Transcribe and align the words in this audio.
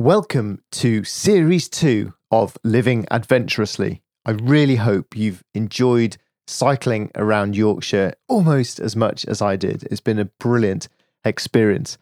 Welcome 0.00 0.62
to 0.70 1.02
Series 1.02 1.68
2 1.68 2.14
of 2.30 2.56
Living 2.62 3.04
Adventurously. 3.10 4.00
I 4.24 4.30
really 4.30 4.76
hope 4.76 5.16
you've 5.16 5.42
enjoyed 5.56 6.18
cycling 6.46 7.10
around 7.16 7.56
Yorkshire 7.56 8.14
almost 8.28 8.78
as 8.78 8.94
much 8.94 9.24
as 9.24 9.42
I 9.42 9.56
did. 9.56 9.88
It's 9.90 10.00
been 10.00 10.20
a 10.20 10.26
brilliant 10.26 10.86
experience. 11.24 11.98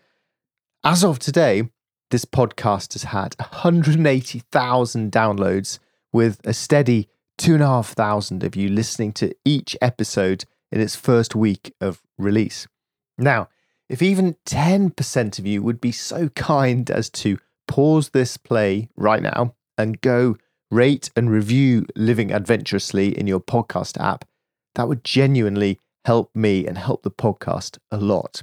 As 0.84 1.02
of 1.02 1.18
today, 1.18 1.70
this 2.10 2.26
podcast 2.26 2.92
has 2.92 3.04
had 3.04 3.34
180,000 3.38 5.10
downloads 5.10 5.78
with 6.12 6.38
a 6.44 6.52
steady 6.52 7.08
2,500 7.38 8.44
of 8.44 8.54
you 8.54 8.68
listening 8.68 9.14
to 9.14 9.34
each 9.46 9.74
episode 9.80 10.44
in 10.70 10.82
its 10.82 10.96
first 10.96 11.34
week 11.34 11.72
of 11.80 12.02
release. 12.18 12.68
Now, 13.16 13.48
if 13.88 14.02
even 14.02 14.36
10% 14.44 15.38
of 15.38 15.46
you 15.46 15.62
would 15.62 15.80
be 15.80 15.92
so 15.92 16.28
kind 16.28 16.90
as 16.90 17.08
to 17.08 17.38
pause 17.66 18.10
this 18.10 18.36
play 18.36 18.88
right 18.96 19.22
now 19.22 19.54
and 19.78 20.00
go 20.00 20.36
rate 20.70 21.10
and 21.16 21.30
review 21.30 21.86
Living 21.94 22.32
Adventurously 22.32 23.16
in 23.16 23.26
your 23.26 23.40
podcast 23.40 24.00
app, 24.00 24.24
that 24.74 24.88
would 24.88 25.04
genuinely 25.04 25.80
help 26.04 26.30
me 26.34 26.66
and 26.66 26.78
help 26.78 27.02
the 27.02 27.10
podcast 27.10 27.78
a 27.90 27.96
lot. 27.96 28.42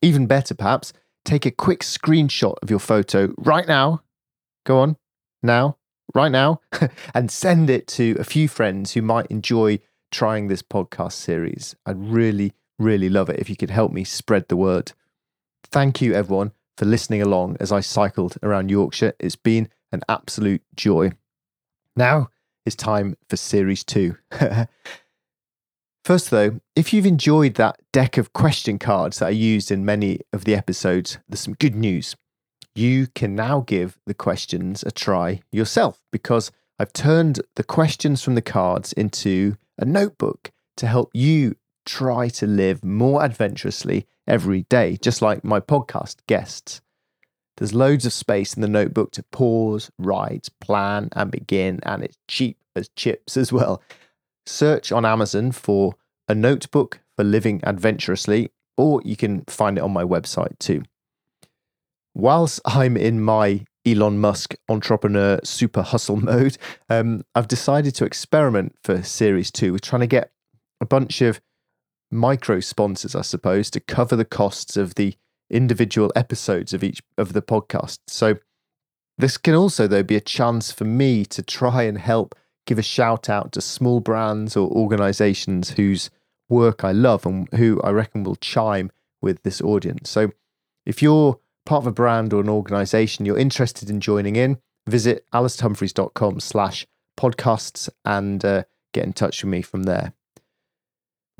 Even 0.00 0.26
better, 0.26 0.54
perhaps, 0.54 0.92
take 1.24 1.44
a 1.44 1.50
quick 1.50 1.80
screenshot 1.80 2.54
of 2.62 2.70
your 2.70 2.78
photo 2.78 3.32
right 3.36 3.66
now. 3.66 4.02
Go 4.64 4.78
on, 4.78 4.96
now, 5.42 5.76
right 6.14 6.32
now, 6.32 6.60
and 7.14 7.30
send 7.30 7.70
it 7.70 7.86
to 7.88 8.16
a 8.18 8.24
few 8.24 8.48
friends 8.48 8.92
who 8.92 9.02
might 9.02 9.26
enjoy 9.26 9.78
trying 10.10 10.48
this 10.48 10.62
podcast 10.62 11.12
series. 11.12 11.74
I'd 11.84 11.98
really, 11.98 12.52
really 12.78 13.08
love 13.08 13.28
it 13.28 13.38
if 13.40 13.50
you 13.50 13.56
could 13.56 13.70
help 13.70 13.92
me 13.92 14.04
spread 14.04 14.48
the 14.48 14.56
word. 14.56 14.92
Thank 15.64 16.00
you, 16.00 16.14
everyone, 16.14 16.52
for 16.78 16.84
listening 16.84 17.20
along 17.20 17.56
as 17.58 17.72
I 17.72 17.80
cycled 17.80 18.36
around 18.40 18.70
Yorkshire. 18.70 19.12
It's 19.18 19.34
been 19.34 19.68
an 19.90 20.02
absolute 20.08 20.62
joy. 20.76 21.10
Now 21.96 22.28
it's 22.64 22.76
time 22.76 23.16
for 23.28 23.36
series 23.36 23.82
two. 23.82 24.16
First, 26.04 26.30
though, 26.30 26.60
if 26.76 26.92
you've 26.92 27.04
enjoyed 27.04 27.54
that 27.54 27.80
deck 27.92 28.16
of 28.16 28.32
question 28.32 28.78
cards 28.78 29.18
that 29.18 29.26
I 29.26 29.30
used 29.30 29.72
in 29.72 29.84
many 29.84 30.20
of 30.32 30.44
the 30.44 30.54
episodes, 30.54 31.18
there's 31.28 31.40
some 31.40 31.54
good 31.54 31.74
news. 31.74 32.14
You 32.76 33.08
can 33.08 33.34
now 33.34 33.60
give 33.60 33.98
the 34.06 34.14
questions 34.14 34.84
a 34.84 34.92
try 34.92 35.42
yourself 35.50 36.00
because 36.12 36.52
I've 36.78 36.92
turned 36.92 37.40
the 37.56 37.64
questions 37.64 38.22
from 38.22 38.36
the 38.36 38.42
cards 38.42 38.92
into 38.92 39.56
a 39.76 39.84
notebook 39.84 40.52
to 40.76 40.86
help 40.86 41.10
you 41.12 41.56
try 41.84 42.28
to 42.28 42.46
live 42.46 42.84
more 42.84 43.24
adventurously 43.24 44.06
every 44.28 44.62
day, 44.64 44.96
just 45.00 45.22
like 45.22 45.42
my 45.42 45.58
podcast 45.58 46.16
guests. 46.26 46.80
There's 47.56 47.74
loads 47.74 48.06
of 48.06 48.12
space 48.12 48.54
in 48.54 48.62
the 48.62 48.68
notebook 48.68 49.10
to 49.12 49.24
pause, 49.24 49.90
write, 49.98 50.48
plan, 50.60 51.08
and 51.16 51.30
begin, 51.30 51.80
and 51.82 52.04
it's 52.04 52.18
cheap 52.28 52.58
as 52.76 52.88
chips 52.90 53.36
as 53.36 53.52
well. 53.52 53.82
Search 54.46 54.92
on 54.92 55.04
Amazon 55.04 55.50
for 55.50 55.94
a 56.28 56.34
notebook 56.34 57.00
for 57.16 57.24
living 57.24 57.60
adventurously, 57.64 58.52
or 58.76 59.02
you 59.04 59.16
can 59.16 59.42
find 59.48 59.76
it 59.76 59.80
on 59.82 59.92
my 59.92 60.04
website 60.04 60.56
too. 60.60 60.82
Whilst 62.14 62.60
I'm 62.64 62.96
in 62.96 63.20
my 63.20 63.64
Elon 63.84 64.18
Musk 64.18 64.54
entrepreneur 64.68 65.40
super 65.42 65.82
hustle 65.82 66.16
mode, 66.20 66.58
um, 66.88 67.24
I've 67.34 67.48
decided 67.48 67.94
to 67.96 68.04
experiment 68.04 68.76
for 68.84 69.02
series 69.02 69.50
two 69.50 69.72
with 69.72 69.82
trying 69.82 70.00
to 70.00 70.06
get 70.06 70.30
a 70.80 70.86
bunch 70.86 71.22
of 71.22 71.40
micro 72.10 72.60
sponsors, 72.60 73.14
I 73.14 73.22
suppose, 73.22 73.70
to 73.70 73.80
cover 73.80 74.16
the 74.16 74.24
costs 74.24 74.76
of 74.76 74.94
the 74.94 75.14
individual 75.50 76.12
episodes 76.14 76.72
of 76.72 76.84
each 76.84 77.02
of 77.16 77.32
the 77.32 77.42
podcast. 77.42 77.98
So 78.06 78.38
this 79.16 79.36
can 79.36 79.54
also 79.54 79.86
though 79.86 80.02
be 80.02 80.16
a 80.16 80.20
chance 80.20 80.70
for 80.70 80.84
me 80.84 81.24
to 81.26 81.42
try 81.42 81.82
and 81.82 81.98
help 81.98 82.34
give 82.66 82.78
a 82.78 82.82
shout 82.82 83.28
out 83.28 83.52
to 83.52 83.60
small 83.60 84.00
brands 84.00 84.56
or 84.56 84.68
organizations 84.70 85.70
whose 85.70 86.10
work 86.48 86.84
I 86.84 86.92
love 86.92 87.26
and 87.26 87.48
who 87.54 87.80
I 87.82 87.90
reckon 87.90 88.24
will 88.24 88.36
chime 88.36 88.90
with 89.20 89.42
this 89.42 89.60
audience. 89.60 90.10
So 90.10 90.32
if 90.86 91.02
you're 91.02 91.40
part 91.66 91.82
of 91.82 91.86
a 91.86 91.92
brand 91.92 92.32
or 92.32 92.40
an 92.40 92.48
organization 92.48 93.26
you're 93.26 93.38
interested 93.38 93.90
in 93.90 94.00
joining 94.00 94.36
in, 94.36 94.58
visit 94.86 95.26
alastairhumphreys.com 95.32 96.40
slash 96.40 96.86
podcasts 97.18 97.88
and 98.04 98.44
uh, 98.44 98.64
get 98.92 99.04
in 99.04 99.12
touch 99.12 99.42
with 99.42 99.50
me 99.50 99.62
from 99.62 99.84
there. 99.84 100.12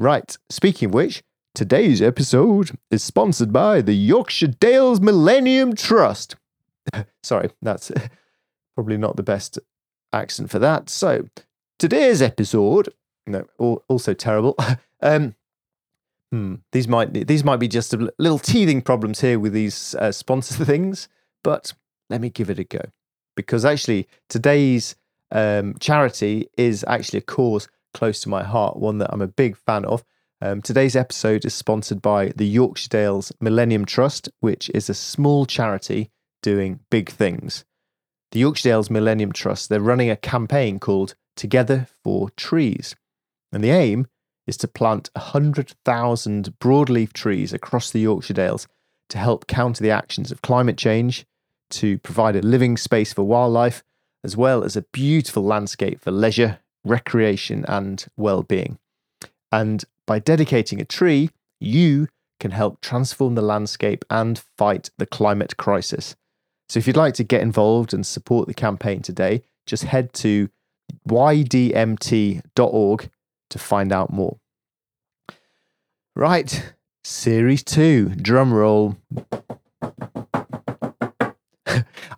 Right, 0.01 0.39
speaking 0.49 0.87
of 0.87 0.95
which, 0.95 1.25
today's 1.57 2.01
episode 2.01 2.71
is 2.89 3.03
sponsored 3.03 3.53
by 3.53 3.81
the 3.81 3.95
Yorkshire 3.95 4.47
Dales 4.47 5.01
Millennium 5.01 5.75
Trust. 5.75 6.37
Sorry, 7.25 7.51
that's 7.61 7.91
probably 8.77 8.97
not 8.97 9.17
the 9.17 9.25
best 9.25 9.59
accent 10.13 10.51
for 10.51 10.61
that. 10.61 10.89
So, 10.89 11.27
today's 11.81 12.23
episode, 12.23 12.91
no, 13.27 13.45
also 13.59 14.15
terrible. 14.15 14.57
um, 15.03 15.35
hmm, 16.31 16.55
these 16.71 16.87
might 16.87 17.27
these 17.27 17.43
might 17.43 17.59
be 17.59 17.67
just 17.67 17.93
a 17.93 18.13
little 18.19 18.39
teething 18.39 18.83
problems 18.83 19.21
here 19.21 19.41
with 19.41 19.53
these 19.53 19.97
uh, 19.97 20.13
sponsor 20.13 20.65
things, 20.65 21.09
but 21.43 21.73
let 22.09 22.21
me 22.21 22.31
give 22.31 22.51
it 22.51 22.61
a 22.61 22.65
go 22.65 22.83
because 23.35 23.65
actually 23.65 24.07
today's 24.29 24.95
um, 25.33 25.75
charity 25.81 26.49
is 26.57 26.85
actually 26.87 27.19
a 27.19 27.23
cause 27.23 27.67
close 27.99 28.21
to 28.21 28.29
my 28.29 28.45
heart, 28.45 28.77
one 28.77 28.99
that 28.99 29.11
I'm 29.13 29.21
a 29.21 29.27
big 29.27 29.57
fan 29.57 29.85
of. 29.85 30.05
Um, 30.41 30.63
today's 30.63 30.95
episode 30.95 31.45
is 31.45 31.53
sponsored 31.53 32.01
by 32.01 32.29
the 32.37 32.47
Yorkshire 32.47 32.89
Dales 32.89 33.33
Millennium 33.41 33.85
Trust, 33.85 34.29
which 34.39 34.71
is 34.73 34.89
a 34.89 34.95
small 34.95 35.47
charity 35.47 36.13
doing 36.41 36.79
big 36.91 37.11
things. 37.11 37.65
The 38.31 38.39
Yorkshire 38.39 38.69
Dales 38.69 38.89
Millennium 38.89 39.33
Trust, 39.33 39.69
they're 39.69 39.81
running 39.81 40.11
a 40.11 40.17
campaign 40.17 40.79
called 40.79 41.17
Together 41.35 41.89
for 42.05 42.31
Trees. 42.31 42.95
And 43.51 43.65
the 43.65 43.71
aim 43.71 44.07
is 44.47 44.57
to 44.59 44.69
plant 44.69 45.11
100,000 45.17 46.55
broadleaf 46.61 47.13
trees 47.13 47.53
across 47.53 47.91
the 47.91 48.01
Yorkshire 48.01 48.35
Dales 48.35 48.69
to 49.09 49.19
help 49.19 49.49
counter 49.49 49.83
the 49.83 49.91
actions 49.91 50.31
of 50.31 50.41
climate 50.41 50.79
change, 50.79 51.27
to 51.71 51.99
provide 51.99 52.37
a 52.37 52.43
living 52.43 52.77
space 52.77 53.13
for 53.13 53.25
wildlife, 53.25 53.83
as 54.23 54.37
well 54.37 54.63
as 54.63 54.77
a 54.77 54.83
beautiful 54.93 55.43
landscape 55.43 56.01
for 56.01 56.13
leisure, 56.13 56.61
recreation, 56.89 57.65
and 57.67 58.07
well 58.17 58.43
being. 58.43 58.79
And 59.53 59.85
by 60.07 60.19
dedicating 60.19 60.81
a 60.81 60.85
tree, 60.85 61.31
you 61.61 62.09
can 62.41 62.51
help 62.53 62.81
transform 62.81 63.35
the 63.35 63.43
landscape 63.43 64.05
and 64.11 64.39
fight 64.57 64.91
the 64.99 65.07
climate 65.07 65.57
crisis. 65.57 66.17
So 66.69 66.79
if 66.79 66.87
you'd 66.87 66.97
like 66.97 67.15
to 67.15 67.25
get 67.25 67.41
involved 67.41 67.95
and 67.95 68.07
support 68.07 68.47
the 68.47 68.55
campaign 68.55 69.03
today, 69.03 69.43
just 69.67 69.85
head 69.85 70.13
to 70.15 70.49
ydmt.org 71.09 72.41
to 73.51 73.59
find 73.59 73.93
out 73.93 74.13
more. 74.13 74.39
Right, 76.15 76.75
series 77.05 77.63
two, 77.63 78.11
drum 78.11 78.53
roll. 78.53 78.97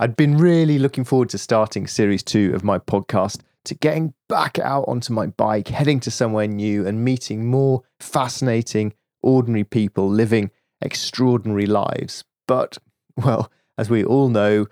I'd 0.00 0.16
been 0.16 0.38
really 0.38 0.78
looking 0.78 1.04
forward 1.04 1.28
to 1.31 1.38
starting 1.38 1.87
series 1.87 2.22
two 2.22 2.54
of 2.54 2.64
my 2.64 2.78
podcast 2.78 3.41
to 3.65 3.75
getting 3.75 4.15
back 4.28 4.59
out 4.59 4.84
onto 4.88 5.12
my 5.12 5.26
bike, 5.26 5.69
heading 5.69 6.00
to 6.00 6.10
somewhere 6.10 6.47
new, 6.47 6.87
and 6.87 7.04
meeting 7.04 7.47
more 7.47 7.82
fascinating, 7.98 8.94
ordinary 9.22 9.65
people 9.65 10.09
living 10.09 10.50
extraordinary 10.81 11.66
lives. 11.66 12.25
But, 12.47 12.78
well, 13.16 13.50
as 13.76 13.91
we 13.91 14.04
all 14.04 14.28
know, 14.28 14.66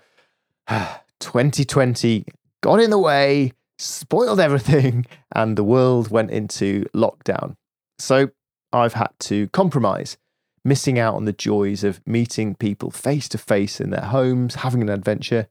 2020 1.19 2.25
got 2.61 2.79
in 2.79 2.89
the 2.89 2.97
way, 2.97 3.53
spoiled 3.77 4.39
everything, 4.39 5.05
and 5.33 5.57
the 5.57 5.63
world 5.63 6.09
went 6.09 6.31
into 6.31 6.85
lockdown. 6.95 7.55
So 7.97 8.29
I've 8.73 8.93
had 8.93 9.11
to 9.21 9.47
compromise, 9.49 10.17
missing 10.65 10.99
out 10.99 11.15
on 11.15 11.25
the 11.25 11.33
joys 11.33 11.83
of 11.83 12.05
meeting 12.05 12.55
people 12.55 12.91
face 12.91 13.29
to 13.29 13.37
face 13.37 13.79
in 13.79 13.91
their 13.91 14.05
homes, 14.05 14.55
having 14.55 14.81
an 14.81 14.89
adventure. 14.89 15.47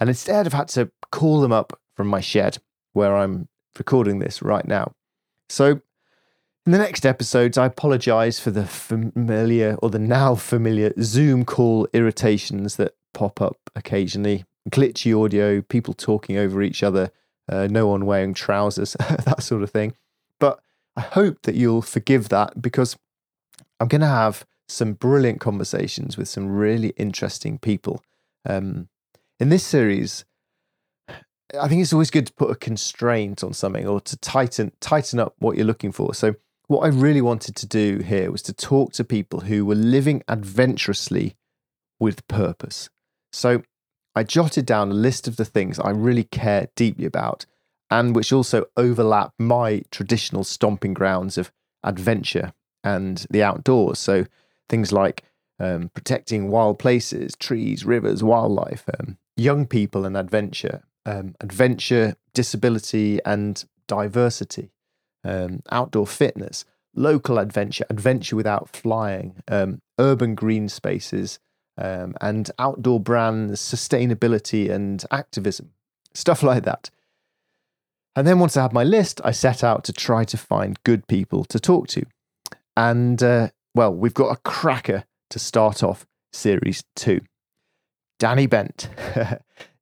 And 0.00 0.08
instead, 0.08 0.46
I've 0.46 0.52
had 0.52 0.68
to 0.68 0.90
call 1.10 1.40
them 1.40 1.52
up 1.52 1.78
from 1.96 2.06
my 2.06 2.20
shed 2.20 2.58
where 2.98 3.16
I'm 3.16 3.48
recording 3.78 4.18
this 4.18 4.42
right 4.42 4.66
now. 4.66 4.92
So, 5.48 5.80
in 6.66 6.72
the 6.72 6.78
next 6.78 7.06
episodes, 7.06 7.56
I 7.56 7.64
apologize 7.64 8.38
for 8.38 8.50
the 8.50 8.66
familiar 8.66 9.78
or 9.80 9.88
the 9.88 9.98
now 9.98 10.34
familiar 10.34 10.92
Zoom 11.00 11.46
call 11.46 11.88
irritations 11.94 12.76
that 12.76 12.94
pop 13.14 13.40
up 13.40 13.56
occasionally 13.74 14.44
glitchy 14.68 15.18
audio, 15.18 15.62
people 15.62 15.94
talking 15.94 16.36
over 16.36 16.60
each 16.60 16.82
other, 16.82 17.10
uh, 17.48 17.68
no 17.70 17.86
one 17.86 18.04
wearing 18.04 18.34
trousers, 18.34 18.92
that 19.24 19.42
sort 19.42 19.62
of 19.62 19.70
thing. 19.70 19.94
But 20.38 20.60
I 20.96 21.00
hope 21.00 21.42
that 21.42 21.54
you'll 21.54 21.80
forgive 21.80 22.28
that 22.28 22.60
because 22.60 22.96
I'm 23.80 23.88
going 23.88 24.02
to 24.02 24.06
have 24.06 24.44
some 24.68 24.92
brilliant 24.92 25.40
conversations 25.40 26.18
with 26.18 26.28
some 26.28 26.48
really 26.48 26.90
interesting 26.98 27.58
people. 27.58 28.02
Um, 28.44 28.88
in 29.40 29.48
this 29.48 29.64
series, 29.64 30.24
I 31.58 31.68
think 31.68 31.80
it's 31.82 31.92
always 31.92 32.10
good 32.10 32.26
to 32.26 32.32
put 32.32 32.50
a 32.50 32.54
constraint 32.54 33.42
on 33.42 33.52
something 33.52 33.86
or 33.86 34.00
to 34.02 34.16
tighten 34.18 34.72
tighten 34.80 35.18
up 35.18 35.34
what 35.38 35.56
you're 35.56 35.66
looking 35.66 35.92
for. 35.92 36.14
So 36.14 36.34
what 36.66 36.80
I 36.80 36.88
really 36.88 37.22
wanted 37.22 37.56
to 37.56 37.66
do 37.66 37.98
here 37.98 38.30
was 38.30 38.42
to 38.42 38.52
talk 38.52 38.92
to 38.94 39.04
people 39.04 39.40
who 39.40 39.64
were 39.64 39.74
living 39.74 40.22
adventurously 40.28 41.36
with 41.98 42.26
purpose. 42.28 42.90
So 43.32 43.62
I 44.14 44.22
jotted 44.22 44.66
down 44.66 44.90
a 44.90 44.94
list 44.94 45.26
of 45.26 45.36
the 45.36 45.44
things 45.44 45.78
I 45.78 45.90
really 45.90 46.24
care 46.24 46.68
deeply 46.76 47.06
about 47.06 47.46
and 47.90 48.14
which 48.14 48.32
also 48.32 48.66
overlap 48.76 49.32
my 49.38 49.82
traditional 49.90 50.44
stomping 50.44 50.92
grounds 50.92 51.38
of 51.38 51.50
adventure 51.82 52.52
and 52.84 53.26
the 53.30 53.42
outdoors. 53.42 53.98
So 53.98 54.26
things 54.68 54.92
like 54.92 55.24
um, 55.58 55.90
protecting 55.94 56.50
wild 56.50 56.78
places, 56.78 57.34
trees, 57.36 57.84
rivers, 57.84 58.22
wildlife, 58.22 58.84
um, 59.00 59.16
young 59.36 59.66
people 59.66 60.04
and 60.04 60.16
adventure, 60.16 60.82
um, 61.08 61.34
adventure, 61.40 62.16
disability 62.34 63.18
and 63.24 63.64
diversity, 63.86 64.70
um, 65.24 65.62
outdoor 65.70 66.06
fitness, 66.06 66.64
local 66.94 67.38
adventure, 67.38 67.86
adventure 67.88 68.36
without 68.36 68.68
flying, 68.68 69.36
um, 69.48 69.80
urban 69.98 70.34
green 70.34 70.68
spaces, 70.68 71.38
um, 71.78 72.14
and 72.20 72.50
outdoor 72.58 73.00
brands, 73.00 73.60
sustainability 73.60 74.70
and 74.70 75.04
activism, 75.10 75.70
stuff 76.12 76.42
like 76.42 76.64
that. 76.64 76.90
And 78.14 78.26
then 78.26 78.38
once 78.38 78.56
I 78.56 78.62
had 78.62 78.72
my 78.72 78.84
list, 78.84 79.20
I 79.24 79.30
set 79.30 79.64
out 79.64 79.84
to 79.84 79.92
try 79.92 80.24
to 80.24 80.36
find 80.36 80.82
good 80.84 81.06
people 81.06 81.44
to 81.46 81.58
talk 81.58 81.88
to. 81.88 82.04
And 82.76 83.22
uh, 83.22 83.48
well, 83.74 83.94
we've 83.94 84.14
got 84.14 84.30
a 84.30 84.40
cracker 84.44 85.04
to 85.30 85.38
start 85.38 85.82
off 85.82 86.06
series 86.32 86.84
two. 86.94 87.20
Danny 88.18 88.46
Bent. 88.46 88.90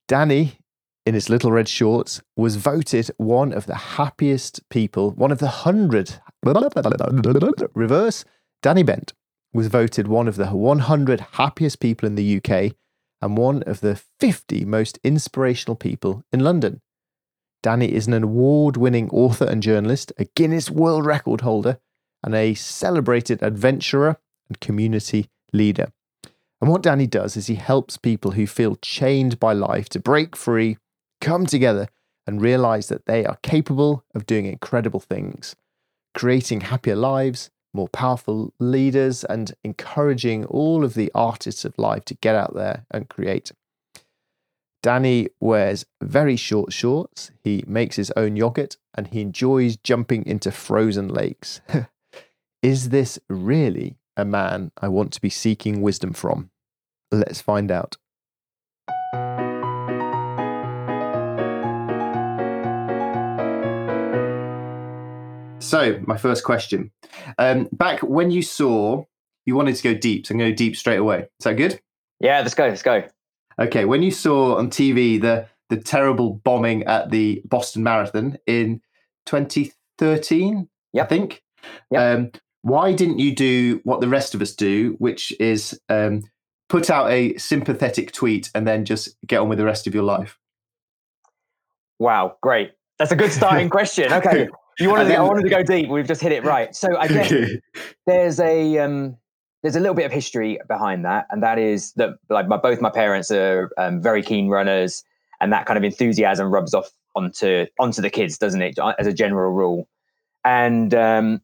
Danny, 0.09 0.59
in 1.07 1.15
his 1.15 1.31
little 1.31 1.53
red 1.53 1.69
shorts, 1.69 2.21
was 2.37 2.57
voted 2.57 3.11
one 3.17 3.53
of 3.53 3.67
the 3.67 3.77
happiest 3.77 4.69
people, 4.69 5.13
one 5.13 5.31
of 5.31 5.39
the 5.39 5.49
hundred. 5.49 6.21
Reverse. 7.75 8.25
Danny 8.61 8.83
Bent 8.83 9.13
was 9.53 9.69
voted 9.69 10.09
one 10.09 10.29
of 10.29 10.37
the 10.37 10.49
100 10.49 11.21
happiest 11.33 11.81
people 11.81 12.07
in 12.07 12.17
the 12.17 12.37
UK 12.37 12.75
and 13.23 13.39
one 13.39 13.63
of 13.63 13.81
the 13.81 14.01
50 14.21 14.65
most 14.65 14.99
inspirational 15.03 15.77
people 15.77 16.25
in 16.33 16.41
London. 16.41 16.83
Danny 17.63 17.93
is 17.93 18.07
an 18.07 18.23
award 18.23 18.77
winning 18.77 19.09
author 19.11 19.45
and 19.45 19.63
journalist, 19.63 20.13
a 20.19 20.27
Guinness 20.37 20.71
World 20.71 21.07
Record 21.07 21.41
holder, 21.41 21.79
and 22.23 22.35
a 22.35 22.55
celebrated 22.55 23.43
adventurer 23.43 24.19
and 24.49 24.61
community 24.61 25.31
leader. 25.53 25.93
And 26.61 26.71
what 26.71 26.83
Danny 26.83 27.07
does 27.07 27.37
is 27.37 27.47
he 27.47 27.55
helps 27.57 27.97
people 27.97 28.33
who 28.33 28.47
feel 28.47 28.77
chained 28.77 29.41
by 29.41 29.53
life 29.53 29.89
to 29.91 30.01
break 30.01 30.37
free, 30.37 30.79
come 31.21 31.47
together, 31.47 31.89
and 32.27 32.43
realize 32.43 32.89
that 32.89 33.07
they 33.07 33.25
are 33.25 33.39
capable 33.43 34.05
of 34.15 34.27
doing 34.27 34.47
incredible 34.47 35.01
things, 35.01 35.55
creating 36.15 36.63
happier 36.63 36.97
lives, 36.97 37.51
more 37.73 37.89
powerful 37.89 38.53
leaders, 38.59 39.23
and 39.25 39.55
encouraging 39.63 40.45
all 40.47 40.85
of 40.85 40.95
the 40.95 41.11
artists 41.15 41.65
of 41.65 41.79
life 41.79 42.05
to 42.05 42.15
get 42.15 42.35
out 42.35 42.55
there 42.55 42.85
and 42.91 43.09
create. 43.09 43.53
Danny 44.83 45.29
wears 45.41 45.85
very 46.01 46.37
short 46.37 46.73
shorts, 46.73 47.31
he 47.43 47.65
makes 47.67 47.97
his 47.97 48.13
own 48.17 48.37
yogurt, 48.37 48.77
and 48.95 49.09
he 49.09 49.21
enjoys 49.21 49.77
jumping 49.77 50.25
into 50.27 50.51
frozen 50.51 51.09
lakes. 51.09 51.61
Is 52.63 52.89
this 52.89 53.19
really 53.29 53.97
a 54.17 54.25
man 54.25 54.73
I 54.81 54.89
want 54.89 55.13
to 55.13 55.21
be 55.21 55.31
seeking 55.31 55.83
wisdom 55.83 56.13
from? 56.13 56.51
Let's 57.11 57.41
find 57.41 57.71
out. 57.71 57.97
So, 65.69 66.01
my 66.07 66.17
first 66.17 66.45
question. 66.45 66.91
Um, 67.39 67.69
back 67.73 68.01
when 68.01 68.31
you 68.31 68.43
saw 68.43 69.05
you 69.47 69.55
wanted 69.55 69.77
to 69.77 69.83
go 69.83 69.95
deep, 69.95 70.27
so 70.27 70.33
I'm 70.33 70.39
going 70.39 70.51
to 70.51 70.53
go 70.53 70.57
deep 70.57 70.77
straight 70.77 70.99
away. 70.99 71.29
Is 71.39 71.45
that 71.45 71.55
good? 71.55 71.81
Yeah, 72.21 72.41
let's 72.41 72.55
go. 72.55 72.67
Let's 72.67 72.83
go. 72.83 73.05
Okay, 73.59 73.85
when 73.85 74.03
you 74.03 74.11
saw 74.11 74.57
on 74.57 74.71
TV 74.71 75.21
the 75.21 75.49
the 75.69 75.77
terrible 75.77 76.35
bombing 76.45 76.85
at 76.85 77.11
the 77.11 77.43
Boston 77.45 77.83
Marathon 77.83 78.39
in 78.47 78.81
2013, 79.27 80.69
yep. 80.93 81.05
I 81.05 81.09
think. 81.09 81.43
Yep. 81.91 82.19
Um, 82.19 82.31
why 82.63 82.93
didn't 82.93 83.19
you 83.19 83.35
do 83.35 83.81
what 83.83 84.01
the 84.01 84.09
rest 84.09 84.35
of 84.35 84.43
us 84.43 84.55
do, 84.55 84.95
which 84.99 85.33
is 85.41 85.81
um, 85.89 86.23
put 86.69 86.91
out 86.91 87.11
a 87.11 87.37
sympathetic 87.37 88.13
tweet 88.13 88.51
and 88.55 88.67
then 88.67 88.85
just 88.85 89.17
get 89.27 89.41
on 89.41 89.49
with 89.49 89.59
the 89.59 89.65
rest 89.65 89.87
of 89.87 89.95
your 89.95 90.05
life? 90.05 90.39
Wow, 91.99 92.37
great. 92.43 92.73
That's 92.99 93.13
a 93.13 93.17
good 93.17 93.33
starting 93.33 93.69
question. 93.71 94.13
Okay. 94.13 94.49
You 94.79 94.91
wanted, 94.91 95.05
then, 95.05 95.17
to, 95.17 95.21
I 95.21 95.23
wanted 95.23 95.43
to 95.43 95.49
go 95.49 95.63
deep. 95.63 95.89
We've 95.89 96.07
just 96.07 96.21
hit 96.21 96.33
it 96.33 96.45
right. 96.45 96.75
So 96.77 96.97
I 96.97 97.09
guess 97.09 97.33
there's 98.07 98.39
a 98.41 98.79
um, 98.79 99.17
there's 99.63 99.77
a 99.77 99.81
little 99.81 99.95
bit 99.95 100.05
of 100.05 100.13
history 100.13 100.59
behind 100.69 101.05
that, 101.05 101.27
and 101.31 101.43
that 101.43 101.59
is 101.59 101.93
that 101.95 102.11
like 102.29 102.47
my, 102.47 102.57
both 102.57 102.81
my 102.81 102.91
parents 102.91 103.31
are 103.31 103.71
um, 103.79 104.03
very 104.03 104.23
keen 104.23 104.49
runners, 104.49 105.03
and 105.41 105.53
that 105.53 105.67
kind 105.67 105.79
of 105.79 105.85
enthusiasm 105.85 106.53
rubs 106.53 106.75
off 106.75 106.91
onto 107.15 107.67
onto 107.79 108.03
the 108.03 108.11
kids, 108.11 108.37
doesn't 108.37 108.61
it? 108.61 108.79
As 108.99 109.07
a 109.07 109.13
general 109.13 109.53
rule, 109.53 109.89
and 110.45 110.95
um, 110.95 111.41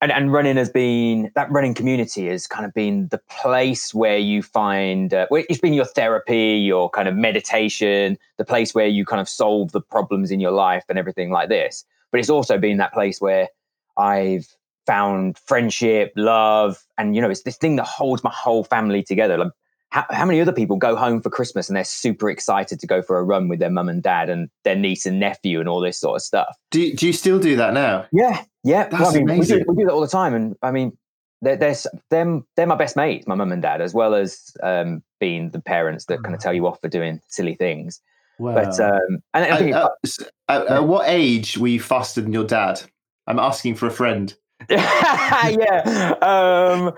and 0.00 0.12
and 0.12 0.32
running 0.32 0.56
has 0.56 0.70
been 0.70 1.32
that 1.34 1.50
running 1.50 1.74
community 1.74 2.28
has 2.28 2.46
kind 2.46 2.64
of 2.64 2.72
been 2.72 3.08
the 3.08 3.20
place 3.28 3.92
where 3.92 4.18
you 4.18 4.42
find 4.42 5.12
uh, 5.12 5.26
it's 5.30 5.60
been 5.60 5.74
your 5.74 5.86
therapy, 5.86 6.62
your 6.64 6.88
kind 6.90 7.08
of 7.08 7.16
meditation, 7.16 8.16
the 8.36 8.44
place 8.44 8.74
where 8.74 8.86
you 8.86 9.04
kind 9.04 9.20
of 9.20 9.28
solve 9.28 9.72
the 9.72 9.80
problems 9.80 10.30
in 10.30 10.38
your 10.38 10.52
life 10.52 10.84
and 10.88 10.98
everything 10.98 11.30
like 11.30 11.48
this. 11.48 11.84
But 12.12 12.20
it's 12.20 12.30
also 12.30 12.58
been 12.58 12.78
that 12.78 12.92
place 12.92 13.20
where 13.20 13.48
I've 13.96 14.46
found 14.86 15.38
friendship, 15.38 16.12
love, 16.16 16.82
and 16.96 17.14
you 17.16 17.22
know, 17.22 17.30
it's 17.30 17.42
this 17.42 17.56
thing 17.56 17.76
that 17.76 17.86
holds 17.86 18.22
my 18.22 18.30
whole 18.30 18.64
family 18.64 19.02
together. 19.02 19.38
Like, 19.38 19.52
how, 19.90 20.04
how 20.10 20.24
many 20.24 20.40
other 20.40 20.52
people 20.52 20.76
go 20.76 20.96
home 20.96 21.22
for 21.22 21.30
Christmas 21.30 21.68
and 21.68 21.76
they're 21.76 21.84
super 21.84 22.28
excited 22.28 22.80
to 22.80 22.86
go 22.86 23.02
for 23.02 23.18
a 23.18 23.24
run 23.24 23.48
with 23.48 23.60
their 23.60 23.70
mum 23.70 23.88
and 23.88 24.02
dad 24.02 24.28
and 24.28 24.50
their 24.64 24.76
niece 24.76 25.06
and 25.06 25.20
nephew 25.20 25.60
and 25.60 25.68
all 25.68 25.80
this 25.80 25.98
sort 25.98 26.16
of 26.16 26.22
stuff? 26.22 26.56
Do 26.70 26.80
you, 26.80 26.96
do 26.96 27.06
you 27.06 27.12
still 27.12 27.38
do 27.38 27.56
that 27.56 27.72
now? 27.72 28.06
Yeah, 28.12 28.44
yeah. 28.64 28.88
That's 28.88 29.00
well, 29.00 29.10
I 29.10 29.14
mean, 29.14 29.22
amazing. 29.22 29.58
We 29.58 29.64
do, 29.64 29.72
we 29.72 29.82
do 29.82 29.86
that 29.86 29.92
all 29.92 30.00
the 30.00 30.08
time, 30.08 30.34
and 30.34 30.56
I 30.62 30.70
mean, 30.70 30.96
they're 31.42 31.56
they're 31.56 31.76
them 32.10 32.46
they're 32.56 32.66
my 32.66 32.76
best 32.76 32.96
mates, 32.96 33.26
my 33.26 33.34
mum 33.34 33.52
and 33.52 33.62
dad, 33.62 33.80
as 33.80 33.94
well 33.94 34.14
as 34.14 34.56
um, 34.62 35.02
being 35.20 35.50
the 35.50 35.60
parents 35.60 36.06
that 36.06 36.22
kind 36.22 36.34
of 36.34 36.40
tell 36.40 36.54
you 36.54 36.66
off 36.66 36.80
for 36.80 36.88
doing 36.88 37.20
silly 37.28 37.54
things. 37.54 38.00
Wow. 38.38 38.54
But 38.54 38.78
um, 38.80 39.18
and 39.34 39.52
I 39.52 39.56
think 39.58 39.74
uh, 39.74 39.88
at, 40.48 40.66
at 40.66 40.84
what 40.84 41.08
age 41.08 41.56
were 41.56 41.68
you 41.68 41.80
faster 41.80 42.20
than 42.20 42.32
your 42.32 42.44
dad? 42.44 42.82
I'm 43.26 43.38
asking 43.38 43.76
for 43.76 43.86
a 43.86 43.90
friend. 43.90 44.34
yeah. 44.70 46.14
Um, 46.22 46.92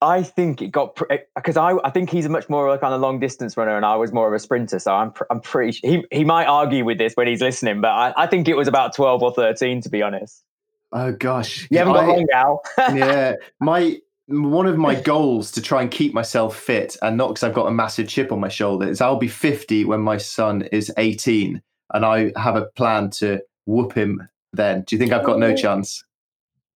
I 0.00 0.22
think 0.22 0.62
it 0.62 0.68
got 0.68 1.00
because 1.34 1.56
I 1.56 1.76
I 1.84 1.90
think 1.90 2.10
he's 2.10 2.26
a 2.26 2.28
much 2.28 2.48
more 2.48 2.68
like 2.68 2.82
on 2.82 2.92
a 2.92 2.98
long 2.98 3.18
distance 3.18 3.56
runner 3.56 3.76
and 3.76 3.84
I 3.84 3.96
was 3.96 4.12
more 4.12 4.28
of 4.28 4.34
a 4.34 4.38
sprinter. 4.38 4.78
So 4.78 4.94
I'm 4.94 5.12
pr- 5.12 5.24
I'm 5.30 5.40
pretty 5.40 5.78
he 5.86 6.04
he 6.12 6.24
might 6.24 6.46
argue 6.46 6.84
with 6.84 6.98
this 6.98 7.14
when 7.14 7.26
he's 7.26 7.40
listening, 7.40 7.80
but 7.80 7.90
I, 7.90 8.14
I 8.16 8.26
think 8.26 8.48
it 8.48 8.56
was 8.56 8.68
about 8.68 8.94
twelve 8.94 9.22
or 9.22 9.32
thirteen 9.32 9.80
to 9.80 9.88
be 9.88 10.02
honest. 10.02 10.44
Oh 10.92 11.12
gosh, 11.12 11.66
you 11.70 11.78
haven't 11.78 11.94
got 11.94 12.06
long 12.06 12.26
now. 12.32 12.60
yeah, 12.94 13.34
my 13.60 13.98
one 14.28 14.66
of 14.66 14.76
my 14.76 14.94
goals 14.94 15.50
to 15.52 15.62
try 15.62 15.80
and 15.80 15.90
keep 15.90 16.12
myself 16.12 16.56
fit 16.56 16.96
and 17.00 17.16
not 17.16 17.28
because 17.28 17.42
I've 17.42 17.54
got 17.54 17.66
a 17.66 17.70
massive 17.70 18.08
chip 18.08 18.30
on 18.30 18.40
my 18.40 18.48
shoulder 18.48 18.88
is 18.88 19.00
I'll 19.00 19.16
be 19.16 19.28
50 19.28 19.86
when 19.86 20.00
my 20.00 20.18
son 20.18 20.62
is 20.70 20.92
18 20.98 21.62
and 21.94 22.04
I 22.04 22.32
have 22.36 22.54
a 22.54 22.66
plan 22.76 23.08
to 23.10 23.40
whoop 23.64 23.94
him 23.94 24.28
then. 24.52 24.82
Do 24.86 24.94
you 24.94 25.00
think 25.00 25.12
I've 25.12 25.24
got 25.24 25.38
no 25.38 25.56
chance? 25.56 26.04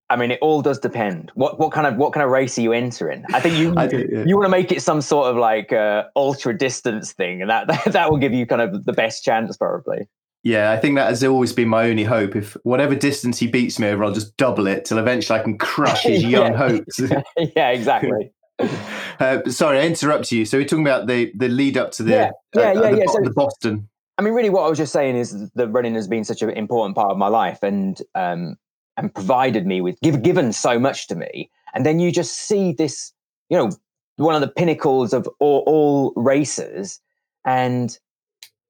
I 0.08 0.16
mean, 0.16 0.30
it 0.30 0.38
all 0.42 0.60
does 0.60 0.78
depend. 0.78 1.30
What 1.34 1.58
what 1.58 1.72
kind 1.72 1.86
of 1.86 1.96
what 1.96 2.12
kind 2.12 2.22
of 2.22 2.30
race 2.30 2.58
are 2.58 2.60
you 2.60 2.72
entering? 2.72 3.24
I 3.32 3.40
think 3.40 3.56
you 3.56 3.74
I 3.78 3.86
do, 3.86 4.06
yeah. 4.12 4.24
you 4.26 4.36
want 4.36 4.44
to 4.44 4.50
make 4.50 4.70
it 4.70 4.82
some 4.82 5.00
sort 5.00 5.28
of 5.28 5.36
like 5.36 5.72
uh, 5.72 6.04
ultra 6.16 6.56
distance 6.56 7.12
thing, 7.12 7.40
and 7.40 7.48
that, 7.48 7.66
that 7.68 7.84
that 7.92 8.10
will 8.10 8.18
give 8.18 8.34
you 8.34 8.46
kind 8.46 8.60
of 8.60 8.84
the 8.84 8.92
best 8.92 9.24
chance, 9.24 9.56
probably. 9.56 10.08
Yeah, 10.42 10.72
I 10.72 10.76
think 10.76 10.96
that 10.96 11.08
has 11.08 11.22
always 11.22 11.52
been 11.52 11.68
my 11.68 11.88
only 11.88 12.04
hope. 12.04 12.34
If 12.34 12.56
whatever 12.64 12.96
distance 12.96 13.38
he 13.38 13.46
beats 13.46 13.78
me 13.78 13.88
over, 13.88 14.04
I'll 14.04 14.12
just 14.12 14.36
double 14.36 14.66
it 14.66 14.84
till 14.84 14.98
eventually 14.98 15.38
I 15.38 15.42
can 15.42 15.56
crush 15.56 16.02
his 16.02 16.24
young 16.24 16.54
hopes. 16.54 17.00
yeah, 17.56 17.70
exactly. 17.70 18.32
uh, 19.20 19.38
sorry, 19.48 19.78
I 19.78 19.86
interrupt 19.86 20.32
you. 20.32 20.44
So 20.44 20.58
we're 20.58 20.64
talking 20.64 20.86
about 20.86 21.06
the 21.06 21.32
the 21.36 21.48
lead 21.48 21.76
up 21.76 21.92
to 21.92 22.02
the 22.02 22.10
yeah, 22.10 22.30
yeah, 22.54 22.62
uh, 22.62 22.72
yeah, 22.72 22.90
the, 22.90 22.98
yeah. 22.98 23.04
So, 23.06 23.20
the 23.22 23.30
Boston. 23.30 23.88
I 24.18 24.22
mean, 24.22 24.34
really, 24.34 24.50
what 24.50 24.62
I 24.62 24.68
was 24.68 24.78
just 24.78 24.92
saying 24.92 25.16
is 25.16 25.50
that 25.52 25.68
running 25.68 25.94
has 25.94 26.06
been 26.06 26.24
such 26.24 26.42
an 26.42 26.50
important 26.50 26.96
part 26.96 27.10
of 27.10 27.18
my 27.18 27.28
life, 27.28 27.62
and 27.62 28.00
um, 28.14 28.56
and 28.96 29.14
provided 29.14 29.66
me 29.66 29.80
with 29.80 30.00
give, 30.00 30.22
given 30.22 30.52
so 30.52 30.78
much 30.78 31.06
to 31.08 31.14
me 31.14 31.50
and 31.74 31.86
then 31.86 31.98
you 31.98 32.12
just 32.12 32.34
see 32.34 32.72
this 32.72 33.12
you 33.48 33.56
know 33.56 33.70
one 34.16 34.34
of 34.34 34.40
the 34.40 34.48
pinnacles 34.48 35.12
of 35.12 35.28
all, 35.40 35.62
all 35.66 36.12
races 36.16 37.00
and 37.46 37.98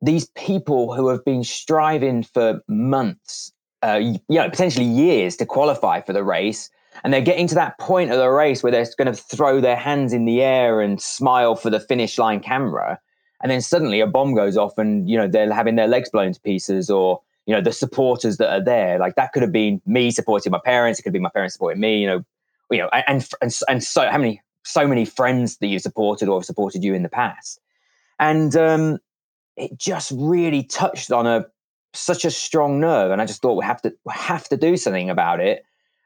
these 0.02 0.26
people 0.35 0.94
who 0.94 1.09
have 1.09 1.25
been 1.25 1.44
striving 1.44 2.23
for 2.23 2.61
months 2.68 3.52
uh, 3.82 3.94
you 3.94 4.21
know 4.28 4.49
potentially 4.50 4.85
years 4.85 5.37
to 5.37 5.47
qualify 5.47 6.00
for 6.00 6.12
the 6.12 6.23
race 6.23 6.71
and 7.04 7.12
they're 7.12 7.23
getting 7.23 7.47
to 7.47 7.54
that 7.54 7.78
point 7.78 8.11
of 8.11 8.18
the 8.18 8.28
race 8.28 8.62
where 8.62 8.71
they're 8.71 8.87
going 8.99 9.12
to 9.12 9.14
throw 9.14 9.61
their 9.61 9.76
hands 9.76 10.12
in 10.12 10.25
the 10.25 10.42
air 10.42 10.80
and 10.80 11.00
smile 11.00 11.56
for 11.56 11.71
the 11.71 11.80
finish 11.80 12.18
line 12.18 12.40
camera 12.40 12.99
and 13.42 13.50
then 13.50 13.61
suddenly 13.61 14.00
a 14.00 14.06
bomb 14.06 14.35
goes 14.35 14.56
off 14.56 14.78
and 14.78 15.11
you 15.11 15.16
know 15.16 15.28
they're 15.28 15.52
having 15.52 15.75
their 15.75 15.88
legs 15.88 16.09
blown 16.09 16.32
to 16.32 16.40
pieces 16.40 16.88
or 16.88 17.21
you 17.47 17.54
know 17.54 17.61
the 17.61 17.73
supporters 17.73 18.37
that 18.38 18.50
are 18.50 18.64
there. 18.64 18.99
Like 18.99 19.16
that 19.16 19.32
could 19.32 19.42
have 19.42 19.52
been 19.52 19.82
me 19.85 20.11
supporting 20.11 20.52
my 20.52 20.61
parents 20.64 20.99
it 20.99 21.02
could 21.02 21.12
be 21.12 21.18
my 21.18 21.30
parents 21.30 21.54
supporting 21.54 21.80
me 21.80 22.00
you 22.00 22.06
know 22.06 22.25
you 22.71 22.78
know 22.78 22.88
and 22.92 23.28
and, 23.40 23.59
and 23.68 23.85
so 23.85 24.09
how 24.09 24.18
many 24.18 24.40
so 24.64 24.87
many 24.87 25.04
friends 25.04 25.59
that 25.59 25.66
you've 25.66 25.82
supported 25.82 26.28
or 26.28 26.38
have 26.38 26.44
supported 26.44 26.85
you 26.85 26.94
in 26.94 27.02
the 27.02 27.09
past. 27.09 27.61
And 28.18 28.54
um 28.56 28.99
it 29.56 29.76
just 29.76 30.12
really 30.14 30.62
touched 30.62 31.12
on 31.12 31.26
a 31.26 31.47
such 31.94 32.25
a 32.25 32.30
strong 32.30 32.80
nerve, 32.80 33.11
and 33.11 33.21
I 33.21 33.26
just 33.26 33.42
thought 33.42 33.54
we 33.54 33.64
have 33.64 33.82
to 33.82 33.94
we 34.04 34.12
have 34.14 34.49
to 34.49 34.56
do 34.56 34.76
something 34.76 35.11
about 35.11 35.40
it. 35.40 35.64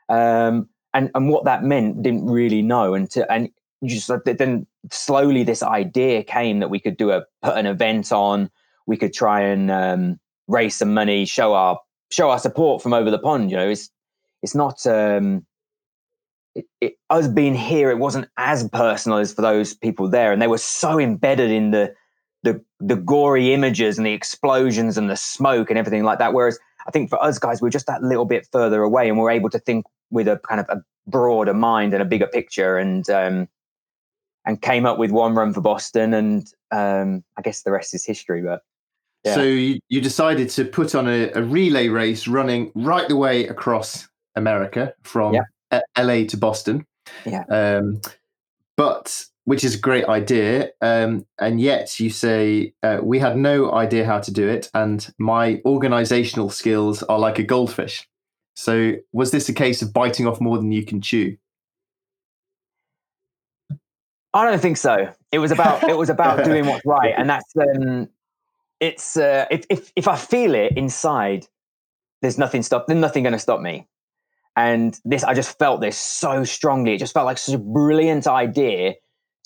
Um, 0.09 0.69
and 0.95 1.11
and 1.15 1.29
what 1.29 1.45
that 1.45 1.62
meant 1.62 2.03
didn't 2.03 2.26
really 2.26 2.62
know, 2.62 2.95
and 2.95 3.11
to, 3.11 3.31
and 3.31 3.50
just 3.85 4.11
then 4.25 4.67
slowly 4.91 5.45
this 5.45 5.62
idea 5.62 6.23
came 6.23 6.61
that 6.61 6.71
we 6.71 6.81
could 6.81 6.97
do 6.97 7.11
a 7.11 7.25
put 7.43 7.57
an 7.57 7.67
event 7.67 8.12
on, 8.12 8.50
we 8.87 8.97
could 8.97 9.12
try 9.12 9.41
and 9.41 9.71
um, 9.71 10.21
raise 10.49 10.76
some 10.76 10.95
money, 10.95 11.25
show 11.25 11.55
our 11.55 11.79
show 12.11 12.31
our 12.31 12.38
support 12.38 12.83
from 12.83 12.95
over 12.95 13.11
the 13.11 13.19
pond. 13.19 13.50
You 13.50 13.57
know, 13.59 13.69
it's 13.69 13.91
it's 14.43 14.55
not 14.55 14.87
um, 14.87 15.45
it, 16.55 16.65
it, 16.81 16.95
us 17.11 17.29
being 17.29 17.55
here. 17.55 17.91
It 17.91 17.99
wasn't 17.99 18.29
as 18.37 18.69
personal 18.71 19.19
as 19.19 19.33
for 19.33 19.43
those 19.43 19.75
people 19.75 20.09
there, 20.09 20.33
and 20.33 20.41
they 20.41 20.49
were 20.49 20.59
so 20.59 20.99
embedded 20.99 21.50
in 21.50 21.71
the 21.71 21.95
the 22.47 22.62
the 22.79 22.97
gory 22.97 23.53
images 23.53 23.99
and 23.99 24.07
the 24.07 24.12
explosions 24.12 24.97
and 24.97 25.11
the 25.11 25.17
smoke 25.17 25.69
and 25.69 25.79
everything 25.79 26.05
like 26.05 26.21
that. 26.21 26.33
Whereas 26.33 26.59
I 26.87 26.93
think 26.93 27.11
for 27.11 27.21
us 27.23 27.38
guys, 27.38 27.61
we're 27.61 27.71
just 27.71 27.88
that 27.88 28.03
little 28.03 28.25
bit 28.25 28.47
further 28.53 28.83
away, 28.83 29.09
and 29.09 29.19
we're 29.19 29.33
able 29.33 29.50
to 29.50 29.59
think 29.59 29.85
with 30.11 30.29
a 30.29 30.41
kind 30.49 30.61
of 30.61 30.67
a 30.69 30.81
broader 31.09 31.53
mind 31.53 31.93
and 31.93 32.00
a 32.00 32.07
bigger 32.07 32.29
picture, 32.29 32.79
and 32.79 33.11
um, 33.11 33.49
and 34.47 34.62
came 34.62 34.87
up 34.87 34.97
with 34.97 35.11
one 35.11 35.35
run 35.35 35.53
for 35.53 35.61
Boston, 35.61 36.15
and 36.15 36.47
um, 36.71 37.25
I 37.37 37.43
guess 37.43 37.62
the 37.62 37.73
rest 37.73 37.93
is 37.95 38.07
history. 38.07 38.43
But 38.43 38.62
yeah. 39.25 39.35
so 39.35 39.43
you, 39.43 39.81
you 39.88 40.00
decided 40.00 40.49
to 40.50 40.65
put 40.65 40.95
on 40.95 41.09
a, 41.09 41.31
a, 41.33 41.43
relay 41.43 41.88
race 41.88 42.29
running 42.29 42.71
right 42.76 43.09
the 43.09 43.17
way 43.17 43.49
across 43.49 44.09
America 44.37 44.95
from 45.03 45.35
yeah. 45.35 45.81
LA 45.99 46.25
to 46.29 46.37
Boston. 46.37 46.87
Yeah. 47.25 47.43
Um, 47.50 48.00
but 48.76 49.25
which 49.47 49.62
is 49.62 49.76
a 49.76 49.79
great 49.79 50.05
idea. 50.07 50.71
Um, 50.81 51.25
and 51.38 51.61
yet 51.61 51.99
you 52.00 52.11
say, 52.11 52.75
uh, 52.83 52.99
we 53.00 53.21
had 53.21 53.37
no 53.37 53.73
idea 53.73 54.05
how 54.05 54.19
to 54.19 54.33
do 54.33 54.47
it, 54.47 54.69
and 54.75 55.09
my 55.19 55.62
organizational 55.65 56.50
skills 56.50 57.03
are 57.05 57.19
like 57.19 57.38
a 57.38 57.45
goldfish. 57.45 58.07
So, 58.55 58.95
was 59.12 59.31
this 59.31 59.49
a 59.49 59.55
case 59.55 59.83
of 59.83 59.93
biting 59.93 60.26
off 60.26 60.41
more 60.41 60.59
than 60.59 60.73
you 60.73 60.85
can 60.85 61.00
chew? 61.00 61.37
I 64.35 64.50
don't 64.50 64.61
think 64.61 64.76
so. 64.76 65.12
It 65.31 65.38
was 65.38 65.53
about 65.53 65.88
it 65.88 65.97
was 65.97 66.11
about 66.11 66.45
doing 66.45 66.67
what's 66.67 66.85
right, 66.85 67.15
and 67.17 67.31
that's 67.31 67.55
um, 67.57 68.09
it's 68.81 69.17
uh, 69.17 69.47
if 69.50 69.65
if 69.71 69.93
if 69.95 70.09
I 70.09 70.17
feel 70.17 70.57
it 70.57 70.76
inside, 70.76 71.47
there's 72.21 72.37
nothing 72.37 72.62
stop. 72.62 72.88
There's 72.88 73.00
nothing 73.00 73.23
going 73.23 73.33
to 73.33 73.38
stop 73.38 73.61
me. 73.61 73.87
And 74.57 74.99
this, 75.05 75.23
I 75.23 75.35
just 75.35 75.59
felt 75.59 75.83
this 75.83 75.99
so 75.99 76.43
strongly. 76.43 76.95
It 76.95 76.99
just 76.99 77.12
felt 77.12 77.26
like 77.26 77.38
such 77.38 77.55
a 77.55 77.59
brilliant 77.59 78.26
idea 78.26 78.95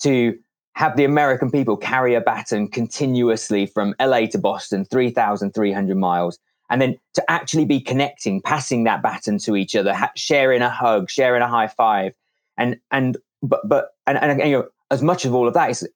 to 0.01 0.37
have 0.73 0.95
the 0.95 1.03
American 1.03 1.51
people 1.51 1.77
carry 1.77 2.15
a 2.15 2.21
baton 2.21 2.67
continuously 2.67 3.65
from 3.65 3.93
LA 3.99 4.25
to 4.27 4.37
Boston, 4.37 4.85
3,300 4.85 5.97
miles, 5.97 6.39
and 6.69 6.81
then 6.81 6.97
to 7.13 7.23
actually 7.29 7.65
be 7.65 7.79
connecting, 7.79 8.41
passing 8.41 8.85
that 8.85 9.01
baton 9.01 9.37
to 9.39 9.55
each 9.55 9.75
other, 9.75 9.93
ha- 9.93 10.11
sharing 10.15 10.61
a 10.61 10.69
hug, 10.69 11.09
sharing 11.09 11.41
a 11.41 11.47
high 11.47 11.67
five, 11.67 12.15
and 12.57 12.77
and 12.91 13.17
but 13.43 13.67
but 13.67 13.89
and, 14.07 14.17
and, 14.17 14.41
and 14.41 14.49
you 14.49 14.57
know 14.57 14.67
as 14.89 15.01
much 15.01 15.25
of 15.25 15.35
all 15.35 15.47
of 15.47 15.53
that 15.53 15.69
is 15.69 15.87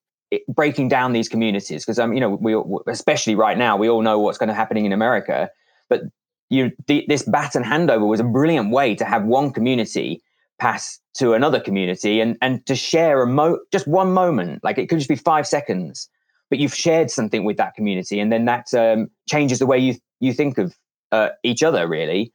breaking 0.49 0.89
down 0.89 1.13
these 1.13 1.29
communities 1.29 1.85
because 1.85 1.99
um 1.99 2.13
you 2.13 2.19
know 2.19 2.29
we 2.29 2.55
especially 2.87 3.35
right 3.35 3.57
now 3.57 3.77
we 3.77 3.89
all 3.89 4.01
know 4.01 4.19
what's 4.19 4.37
going 4.37 4.49
to 4.49 4.53
happening 4.53 4.85
in 4.85 4.91
America, 4.91 5.49
but 5.89 6.01
you 6.49 6.71
the, 6.87 7.05
this 7.07 7.23
baton 7.23 7.63
handover 7.63 8.07
was 8.07 8.19
a 8.19 8.23
brilliant 8.23 8.71
way 8.71 8.95
to 8.95 9.05
have 9.05 9.23
one 9.23 9.51
community 9.51 10.21
pass 10.59 10.99
to 11.15 11.33
another 11.33 11.59
community 11.59 12.19
and 12.21 12.37
and 12.41 12.65
to 12.65 12.75
share 12.75 13.21
a 13.21 13.27
mo 13.27 13.59
just 13.71 13.87
one 13.87 14.11
moment. 14.11 14.63
Like 14.63 14.77
it 14.77 14.87
could 14.87 14.99
just 14.99 15.09
be 15.09 15.15
five 15.15 15.47
seconds 15.47 16.09
but 16.49 16.59
you've 16.59 16.73
shared 16.73 17.09
something 17.09 17.43
with 17.43 17.57
that 17.57 17.73
community 17.73 18.19
and 18.19 18.31
then 18.31 18.45
that 18.45 18.73
um, 18.73 19.09
changes 19.29 19.59
the 19.59 19.65
way 19.65 19.77
you 19.77 19.95
you 20.19 20.33
think 20.33 20.57
of 20.57 20.75
uh, 21.11 21.29
each 21.43 21.63
other 21.63 21.87
really. 21.87 22.31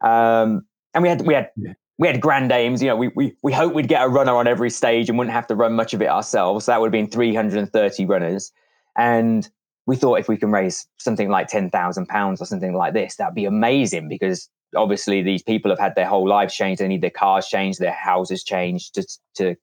Um, 0.00 0.66
and 0.92 1.02
we 1.02 1.08
had 1.08 1.26
we 1.26 1.34
had 1.34 1.50
yeah. 1.56 1.72
we 1.98 2.06
had 2.06 2.20
grand 2.20 2.52
aims 2.52 2.82
you 2.82 2.88
know 2.88 2.96
we, 2.96 3.08
we 3.14 3.34
we 3.42 3.52
hope 3.52 3.74
we'd 3.74 3.88
get 3.88 4.04
a 4.04 4.08
runner 4.08 4.34
on 4.34 4.46
every 4.46 4.70
stage 4.70 5.08
and 5.08 5.18
wouldn't 5.18 5.34
have 5.34 5.46
to 5.48 5.54
run 5.54 5.72
much 5.72 5.94
of 5.94 6.02
it 6.02 6.08
ourselves. 6.08 6.66
So 6.66 6.72
that 6.72 6.80
would 6.80 6.88
have 6.88 6.92
been 6.92 7.10
330 7.10 8.06
runners. 8.06 8.52
And 8.96 9.48
we 9.86 9.96
thought 9.96 10.20
if 10.20 10.28
we 10.28 10.36
can 10.36 10.50
raise 10.50 10.86
something 10.98 11.28
like 11.28 11.48
10,000 11.48 12.06
pounds 12.06 12.40
or 12.40 12.46
something 12.46 12.74
like 12.74 12.94
this 12.94 13.16
that'd 13.16 13.34
be 13.34 13.44
amazing 13.44 14.08
because 14.08 14.48
obviously 14.76 15.22
these 15.22 15.42
people 15.42 15.70
have 15.70 15.78
had 15.78 15.94
their 15.94 16.06
whole 16.06 16.28
lives 16.28 16.54
changed. 16.54 16.80
They 16.80 16.88
need 16.88 17.02
their 17.02 17.10
cars 17.10 17.48
changed, 17.48 17.78
their 17.78 17.92
houses 17.92 18.42
changed 18.42 18.94
to 18.94 19.06
to 19.36 19.56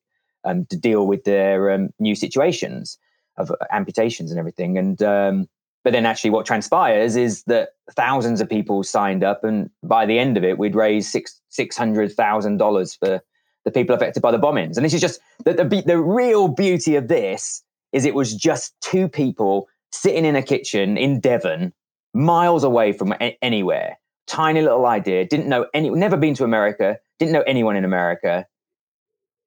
um, 0.44 0.66
to 0.66 0.76
deal 0.76 1.06
with 1.06 1.24
their 1.24 1.70
um, 1.70 1.90
new 1.98 2.14
situations 2.14 2.98
of 3.36 3.50
uh, 3.50 3.56
amputations 3.70 4.30
and 4.30 4.38
everything. 4.38 4.78
And 4.78 5.02
um, 5.02 5.48
but 5.84 5.92
then 5.92 6.06
actually, 6.06 6.30
what 6.30 6.46
transpires 6.46 7.16
is 7.16 7.42
that 7.44 7.70
thousands 7.92 8.40
of 8.40 8.48
people 8.48 8.82
signed 8.82 9.24
up, 9.24 9.44
and 9.44 9.70
by 9.82 10.06
the 10.06 10.18
end 10.18 10.36
of 10.36 10.44
it, 10.44 10.58
we'd 10.58 10.74
raised 10.74 11.10
six 11.10 11.40
six 11.48 11.76
hundred 11.76 12.12
thousand 12.12 12.58
dollars 12.58 12.94
for 12.94 13.20
the 13.64 13.70
people 13.70 13.94
affected 13.94 14.22
by 14.22 14.30
the 14.30 14.38
bombings. 14.38 14.76
And 14.76 14.84
this 14.84 14.94
is 14.94 15.00
just 15.00 15.20
the, 15.44 15.54
the 15.54 15.82
the 15.86 15.98
real 15.98 16.48
beauty 16.48 16.96
of 16.96 17.08
this 17.08 17.62
is 17.92 18.04
it 18.04 18.14
was 18.14 18.34
just 18.34 18.74
two 18.80 19.08
people 19.08 19.68
sitting 19.92 20.24
in 20.24 20.34
a 20.36 20.42
kitchen 20.42 20.96
in 20.96 21.20
Devon, 21.20 21.72
miles 22.14 22.64
away 22.64 22.92
from 22.92 23.14
anywhere 23.42 23.98
tiny 24.26 24.62
little 24.62 24.86
idea, 24.86 25.24
didn't 25.24 25.48
know 25.48 25.66
any, 25.74 25.90
never 25.90 26.16
been 26.16 26.34
to 26.34 26.44
America, 26.44 26.98
didn't 27.18 27.32
know 27.32 27.42
anyone 27.42 27.76
in 27.76 27.84
America, 27.84 28.46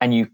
and 0.01 0.13
you 0.13 0.27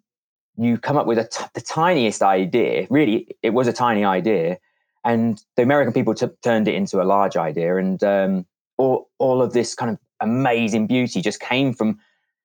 you 0.57 0.77
come 0.77 0.97
up 0.97 1.07
with 1.07 1.17
a 1.17 1.23
t- 1.25 1.45
the 1.53 1.61
tiniest 1.61 2.21
idea. 2.21 2.87
Really, 2.89 3.27
it 3.41 3.51
was 3.51 3.67
a 3.67 3.73
tiny 3.73 4.03
idea, 4.03 4.57
and 5.03 5.41
the 5.55 5.63
American 5.63 5.93
people 5.93 6.13
t- 6.13 6.27
turned 6.43 6.67
it 6.67 6.75
into 6.75 7.01
a 7.01 7.05
large 7.05 7.37
idea, 7.37 7.77
and 7.77 8.03
um, 8.03 8.45
all 8.77 9.09
all 9.17 9.41
of 9.41 9.53
this 9.53 9.75
kind 9.75 9.91
of 9.91 9.97
amazing 10.19 10.87
beauty 10.87 11.21
just 11.21 11.39
came 11.39 11.73
from 11.73 11.99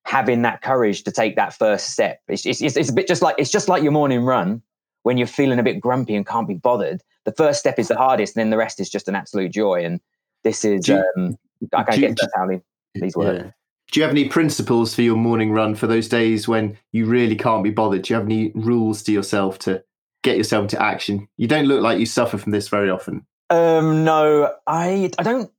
having 0.04 0.42
that 0.42 0.62
courage 0.62 1.02
to 1.02 1.10
take 1.10 1.34
that 1.36 1.52
first 1.52 1.90
step. 1.90 2.20
It's, 2.28 2.46
it's, 2.46 2.62
it's 2.62 2.88
a 2.88 2.92
bit 2.92 3.08
just 3.08 3.22
like 3.22 3.34
it's 3.38 3.50
just 3.50 3.68
like 3.68 3.82
your 3.82 3.92
morning 3.92 4.24
run 4.24 4.62
when 5.02 5.18
you're 5.18 5.26
feeling 5.26 5.58
a 5.58 5.62
bit 5.62 5.80
grumpy 5.80 6.14
and 6.14 6.26
can't 6.26 6.48
be 6.48 6.54
bothered. 6.54 7.02
The 7.24 7.32
first 7.32 7.58
step 7.58 7.78
is 7.78 7.88
the 7.88 7.96
hardest, 7.96 8.36
and 8.36 8.40
then 8.40 8.50
the 8.50 8.56
rest 8.56 8.80
is 8.80 8.88
just 8.88 9.08
an 9.08 9.14
absolute 9.14 9.52
joy. 9.52 9.84
And 9.84 10.00
this 10.44 10.64
is 10.64 10.88
um, 11.16 11.36
I 11.74 11.96
get 11.96 12.16
that's 12.16 12.32
how 12.34 12.48
these 12.94 13.16
work. 13.16 13.36
Yeah. 13.36 13.50
Do 13.92 14.00
you 14.00 14.02
have 14.02 14.10
any 14.10 14.28
principles 14.28 14.94
for 14.94 15.02
your 15.02 15.16
morning 15.16 15.52
run 15.52 15.74
for 15.74 15.86
those 15.86 16.08
days 16.08 16.48
when 16.48 16.76
you 16.92 17.06
really 17.06 17.36
can't 17.36 17.62
be 17.62 17.70
bothered? 17.70 18.02
Do 18.02 18.12
you 18.12 18.18
have 18.18 18.26
any 18.26 18.50
rules 18.54 19.02
to 19.04 19.12
yourself 19.12 19.58
to 19.60 19.82
get 20.22 20.36
yourself 20.36 20.62
into 20.62 20.82
action? 20.82 21.28
You 21.36 21.46
don't 21.46 21.66
look 21.66 21.82
like 21.82 22.00
you 22.00 22.06
suffer 22.06 22.36
from 22.36 22.52
this 22.52 22.68
very 22.68 22.90
often. 22.90 23.24
Um, 23.50 24.04
no, 24.04 24.52
I 24.66 25.10
I 25.18 25.22
don't. 25.22 25.50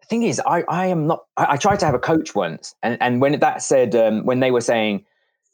The 0.00 0.06
thing 0.06 0.22
is, 0.22 0.40
I 0.46 0.62
I 0.68 0.86
am 0.86 1.06
not. 1.06 1.24
I, 1.36 1.54
I 1.54 1.56
tried 1.56 1.80
to 1.80 1.86
have 1.86 1.94
a 1.94 1.98
coach 2.00 2.34
once, 2.34 2.74
and 2.82 2.96
and 3.00 3.20
when 3.20 3.38
that 3.40 3.62
said, 3.62 3.96
um, 3.96 4.24
when 4.24 4.38
they 4.38 4.52
were 4.52 4.60
saying, 4.60 5.04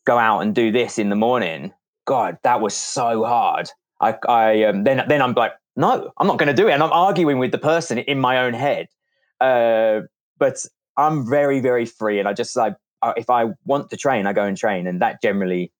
go 0.05 0.19
out 0.19 0.41
and 0.41 0.55
do 0.55 0.71
this 0.71 0.99
in 0.99 1.09
the 1.09 1.17
morning, 1.17 1.73
God, 2.05 2.37
that 2.43 2.61
was 2.61 2.75
so 2.75 3.25
hard. 3.25 3.71
I 4.01 4.15
I 4.29 4.65
um, 4.65 4.85
then 4.85 5.03
then 5.09 5.23
I'm 5.23 5.33
like, 5.33 5.53
no, 5.75 6.13
I'm 6.19 6.27
not 6.27 6.37
going 6.37 6.55
to 6.55 6.63
do 6.63 6.69
it, 6.69 6.73
and 6.73 6.83
I'm 6.83 6.93
arguing 6.93 7.39
with 7.39 7.51
the 7.51 7.59
person 7.59 7.97
in 7.97 8.21
my 8.21 8.41
own 8.41 8.53
head 8.53 8.89
uh, 9.41 10.01
but 10.39 10.65
I'm 10.97 11.29
very, 11.29 11.61
very 11.61 11.87
free, 11.87 12.19
and 12.19 12.29
I 12.29 12.33
just 12.33 12.57
like 12.57 12.75
if 13.17 13.31
I 13.31 13.47
want 13.65 13.91
to 13.91 13.97
train, 13.97 14.27
I 14.27 14.33
go 14.33 14.45
and 14.45 14.57
train, 14.57 14.87
and 14.87 15.01
that 15.01 15.23
generally 15.23 15.73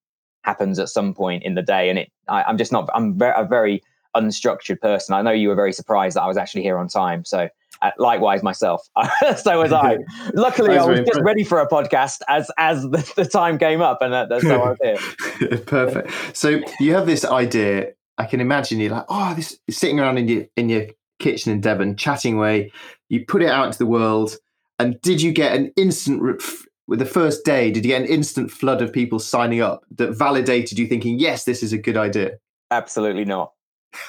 happens 0.43 0.79
at 0.79 0.89
some 0.89 1.13
point 1.13 1.43
in 1.43 1.55
the 1.55 1.61
day. 1.61 1.89
And 1.89 1.99
it, 1.99 2.11
I, 2.27 2.49
am 2.49 2.57
just 2.57 2.71
not. 2.71 2.89
I'm 2.93 3.17
very, 3.17 3.33
a 3.35 3.45
very 3.45 3.83
unstructured 4.15 4.79
person. 4.81 5.13
I 5.13 5.21
know 5.21 5.31
you 5.31 5.49
were 5.49 5.55
very 5.55 5.73
surprised 5.73 6.15
that 6.15 6.23
I 6.23 6.27
was 6.27 6.37
actually 6.37 6.63
here 6.63 6.77
on 6.77 6.87
time. 6.87 7.23
So 7.25 7.47
uh, 7.81 7.91
likewise, 7.97 8.43
myself. 8.43 8.87
so 9.37 9.61
was 9.61 9.71
I. 9.71 9.97
Luckily, 10.33 10.77
I 10.77 10.85
was 10.85 10.99
just 11.01 11.21
ready 11.21 11.43
for 11.43 11.59
a 11.59 11.67
podcast 11.67 12.21
as 12.27 12.51
as 12.57 12.83
the, 12.89 13.13
the 13.15 13.25
time 13.25 13.57
came 13.57 13.81
up, 13.81 14.01
and 14.01 14.13
that, 14.13 14.29
that's 14.29 14.45
how 14.45 14.61
I 14.61 14.69
was 14.69 14.77
here. 14.81 15.57
Perfect. 15.59 16.11
So 16.35 16.61
you 16.79 16.93
have 16.93 17.05
this 17.05 17.25
idea. 17.25 17.91
I 18.17 18.25
can 18.25 18.39
imagine 18.39 18.79
you 18.79 18.89
like, 18.89 19.05
oh, 19.09 19.33
this 19.33 19.57
sitting 19.69 19.99
around 19.99 20.17
in 20.17 20.27
your 20.27 20.45
in 20.55 20.69
your 20.69 20.85
kitchen 21.19 21.51
in 21.51 21.61
Devon, 21.61 21.95
chatting 21.95 22.37
away. 22.37 22.71
You 23.11 23.25
put 23.25 23.41
it 23.41 23.49
out 23.49 23.65
into 23.65 23.77
the 23.77 23.85
world, 23.85 24.37
and 24.79 24.99
did 25.01 25.21
you 25.21 25.33
get 25.33 25.53
an 25.53 25.73
instant? 25.75 26.41
With 26.87 26.99
the 26.99 27.05
first 27.05 27.43
day, 27.43 27.69
did 27.69 27.83
you 27.83 27.91
get 27.91 28.01
an 28.01 28.07
instant 28.07 28.51
flood 28.51 28.81
of 28.81 28.93
people 28.93 29.19
signing 29.19 29.59
up 29.59 29.83
that 29.97 30.17
validated 30.17 30.79
you 30.79 30.87
thinking, 30.87 31.19
yes, 31.19 31.43
this 31.43 31.61
is 31.61 31.73
a 31.73 31.77
good 31.77 31.97
idea? 31.97 32.31
Absolutely 32.71 33.25
not. 33.25 33.51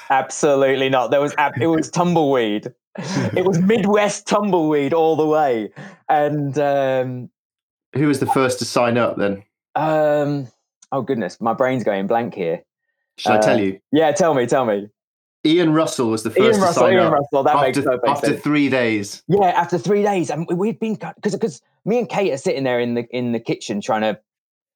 Absolutely 0.08 0.88
not. 0.88 1.10
There 1.10 1.20
was 1.20 1.34
it 1.60 1.66
was 1.66 1.90
tumbleweed. 1.90 2.72
It 3.36 3.44
was 3.44 3.58
Midwest 3.58 4.28
tumbleweed 4.28 4.94
all 4.94 5.16
the 5.16 5.26
way. 5.26 5.72
And 6.08 6.56
um, 6.58 7.28
who 7.96 8.06
was 8.06 8.20
the 8.20 8.26
first 8.26 8.60
to 8.60 8.64
sign 8.64 8.98
up 8.98 9.16
then? 9.16 9.42
Um, 9.74 10.46
oh 10.92 11.02
goodness, 11.02 11.40
my 11.40 11.54
brain's 11.54 11.82
going 11.82 12.06
blank 12.06 12.34
here. 12.34 12.62
Should 13.18 13.32
uh, 13.32 13.38
I 13.38 13.40
tell 13.40 13.56
uh, 13.56 13.62
you? 13.62 13.80
Yeah, 13.90 14.12
tell 14.12 14.34
me, 14.34 14.46
tell 14.46 14.64
me. 14.64 14.88
Ian 15.44 15.72
Russell 15.72 16.08
was 16.10 16.22
the 16.22 16.30
first 16.30 16.40
Ian 16.40 16.54
to 16.54 16.60
Russell, 16.60 16.82
sign 16.82 16.92
Ian 16.94 17.06
up 17.06 17.12
Russell, 17.12 17.42
that 17.42 17.56
after, 17.56 17.82
makes 17.82 18.02
after 18.06 18.26
sense. 18.28 18.42
three 18.42 18.68
days. 18.68 19.22
Yeah, 19.26 19.46
after 19.46 19.76
three 19.76 20.02
days, 20.02 20.30
and 20.30 20.46
we'd 20.46 20.78
been 20.78 20.94
because 20.94 21.32
because 21.32 21.60
me 21.84 21.98
and 21.98 22.08
Kate 22.08 22.32
are 22.32 22.38
sitting 22.38 22.64
there 22.64 22.78
in 22.78 22.94
the 22.94 23.04
in 23.10 23.32
the 23.32 23.40
kitchen 23.40 23.80
trying 23.80 24.02
to 24.02 24.20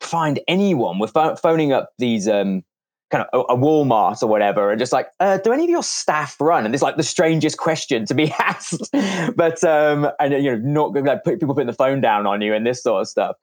find 0.01 0.41
anyone. 0.49 0.99
We're 0.99 1.37
phoning 1.37 1.73
up 1.73 1.91
these 1.99 2.29
um 2.29 2.65
kind 3.11 3.25
of 3.33 3.47
a, 3.49 3.55
a 3.55 3.57
Walmart 3.57 4.23
or 4.23 4.27
whatever, 4.27 4.71
and 4.71 4.79
just 4.79 4.93
like, 4.93 5.09
uh, 5.21 5.39
do 5.39 5.53
any 5.53 5.65
of 5.65 5.71
your 5.71 5.83
staff 5.83 6.37
run? 6.41 6.65
And 6.67 6.75
it's 6.75 6.83
like 6.83 6.97
the 6.97 7.05
strangest 7.05 7.59
question 7.59 8.05
to 8.07 8.15
be 8.15 8.33
asked, 8.39 8.91
but 9.37 9.63
um, 9.63 10.11
and 10.19 10.33
you 10.33 10.57
know, 10.57 10.59
not 10.59 10.93
like 11.05 11.23
put, 11.23 11.39
people 11.39 11.55
putting 11.55 11.69
the 11.69 11.73
phone 11.73 12.01
down 12.01 12.27
on 12.27 12.41
you 12.43 12.53
and 12.53 12.67
this 12.67 12.83
sort 12.83 13.03
of 13.03 13.09
stuff. 13.09 13.37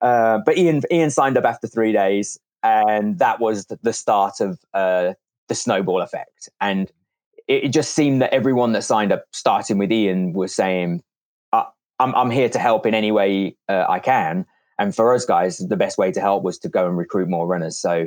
Uh, 0.00 0.38
but 0.46 0.56
Ian 0.56 0.82
Ian 0.92 1.10
signed 1.10 1.36
up 1.36 1.44
after 1.44 1.66
three 1.66 1.92
days, 1.92 2.38
and 2.62 3.18
that 3.18 3.40
was 3.40 3.66
the 3.66 3.92
start 3.92 4.40
of 4.40 4.60
uh, 4.74 5.14
the 5.48 5.54
snowball 5.54 6.02
effect. 6.02 6.48
And 6.60 6.90
it, 7.46 7.64
it, 7.64 7.68
just 7.68 7.94
seemed 7.94 8.22
that 8.22 8.32
everyone 8.32 8.72
that 8.72 8.84
signed 8.84 9.12
up, 9.12 9.24
starting 9.32 9.78
with 9.78 9.90
Ian, 9.90 10.32
was 10.32 10.54
saying, 10.54 11.02
uh, 11.52 11.64
"I'm 11.98 12.14
I'm 12.14 12.30
here 12.30 12.48
to 12.48 12.58
help 12.58 12.86
in 12.86 12.94
any 12.94 13.12
way 13.12 13.56
uh, 13.68 13.86
I 13.88 13.98
can." 13.98 14.46
And 14.78 14.94
for 14.94 15.12
us 15.12 15.24
guys, 15.24 15.58
the 15.58 15.76
best 15.76 15.98
way 15.98 16.12
to 16.12 16.20
help 16.20 16.44
was 16.44 16.58
to 16.60 16.68
go 16.68 16.86
and 16.86 16.96
recruit 16.96 17.28
more 17.28 17.46
runners. 17.46 17.76
So 17.78 18.06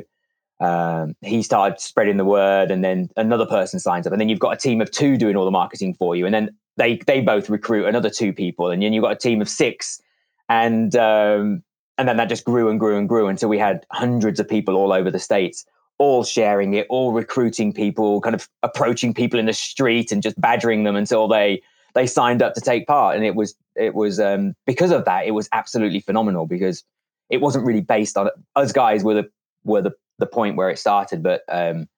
um, 0.60 1.14
he 1.20 1.42
started 1.42 1.80
spreading 1.80 2.16
the 2.16 2.24
word, 2.24 2.70
and 2.70 2.84
then 2.84 3.10
another 3.16 3.46
person 3.46 3.80
signs 3.80 4.06
up, 4.06 4.12
and 4.12 4.20
then 4.20 4.28
you've 4.28 4.38
got 4.38 4.54
a 4.54 4.56
team 4.56 4.80
of 4.80 4.90
two 4.90 5.16
doing 5.16 5.36
all 5.36 5.44
the 5.44 5.50
marketing 5.50 5.94
for 5.94 6.14
you, 6.14 6.24
and 6.24 6.34
then 6.34 6.50
they 6.76 6.96
they 7.06 7.20
both 7.20 7.50
recruit 7.50 7.86
another 7.86 8.10
two 8.10 8.32
people, 8.32 8.70
and 8.70 8.82
then 8.82 8.92
you've 8.92 9.02
got 9.02 9.12
a 9.12 9.16
team 9.16 9.42
of 9.42 9.48
six, 9.48 10.00
and 10.48 10.94
um, 10.96 11.62
and 11.98 12.08
then 12.08 12.16
that 12.16 12.28
just 12.28 12.44
grew 12.44 12.68
and 12.68 12.78
grew 12.78 12.96
and 12.96 13.08
grew 13.08 13.26
until 13.26 13.48
we 13.48 13.58
had 13.58 13.84
hundreds 13.90 14.40
of 14.40 14.48
people 14.48 14.76
all 14.76 14.92
over 14.92 15.10
the 15.10 15.18
states, 15.18 15.66
all 16.02 16.24
sharing 16.24 16.74
it, 16.74 16.84
all 16.88 17.12
recruiting 17.12 17.72
people, 17.72 18.20
kind 18.20 18.34
of 18.34 18.48
approaching 18.64 19.14
people 19.14 19.38
in 19.38 19.46
the 19.46 19.52
street 19.52 20.10
and 20.10 20.20
just 20.20 20.38
badgering 20.40 20.82
them 20.82 20.96
until 20.96 21.28
they 21.28 21.62
they 21.94 22.08
signed 22.08 22.42
up 22.42 22.54
to 22.54 22.60
take 22.60 22.88
part, 22.88 23.14
and 23.14 23.24
it 23.24 23.36
was 23.36 23.54
it 23.76 23.94
was 23.94 24.18
um, 24.18 24.54
because 24.66 24.90
of 24.90 25.04
that, 25.04 25.26
it 25.26 25.30
was 25.30 25.48
absolutely 25.52 26.00
phenomenal 26.00 26.44
because 26.46 26.82
it 27.30 27.40
wasn't 27.40 27.64
really 27.64 27.82
based 27.82 28.16
on 28.16 28.28
us 28.56 28.72
guys 28.72 29.04
were 29.04 29.14
the 29.14 29.30
were 29.62 29.80
the 29.80 29.92
the 30.18 30.26
point 30.26 30.56
where 30.56 30.70
it 30.70 30.78
started, 30.78 31.22
but 31.22 31.42
um, 31.48 31.88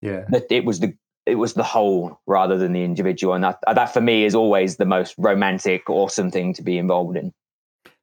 yeah, 0.00 0.26
it 0.48 0.64
was 0.64 0.78
the 0.78 0.94
it 1.26 1.34
was 1.34 1.54
the 1.54 1.64
whole 1.64 2.20
rather 2.28 2.56
than 2.56 2.72
the 2.72 2.84
individual, 2.84 3.34
and 3.34 3.42
that 3.42 3.58
that 3.74 3.92
for 3.92 4.00
me 4.00 4.24
is 4.24 4.34
always 4.36 4.76
the 4.76 4.86
most 4.86 5.16
romantic, 5.18 5.90
awesome 5.90 6.30
thing 6.30 6.54
to 6.54 6.62
be 6.62 6.78
involved 6.78 7.16
in. 7.16 7.32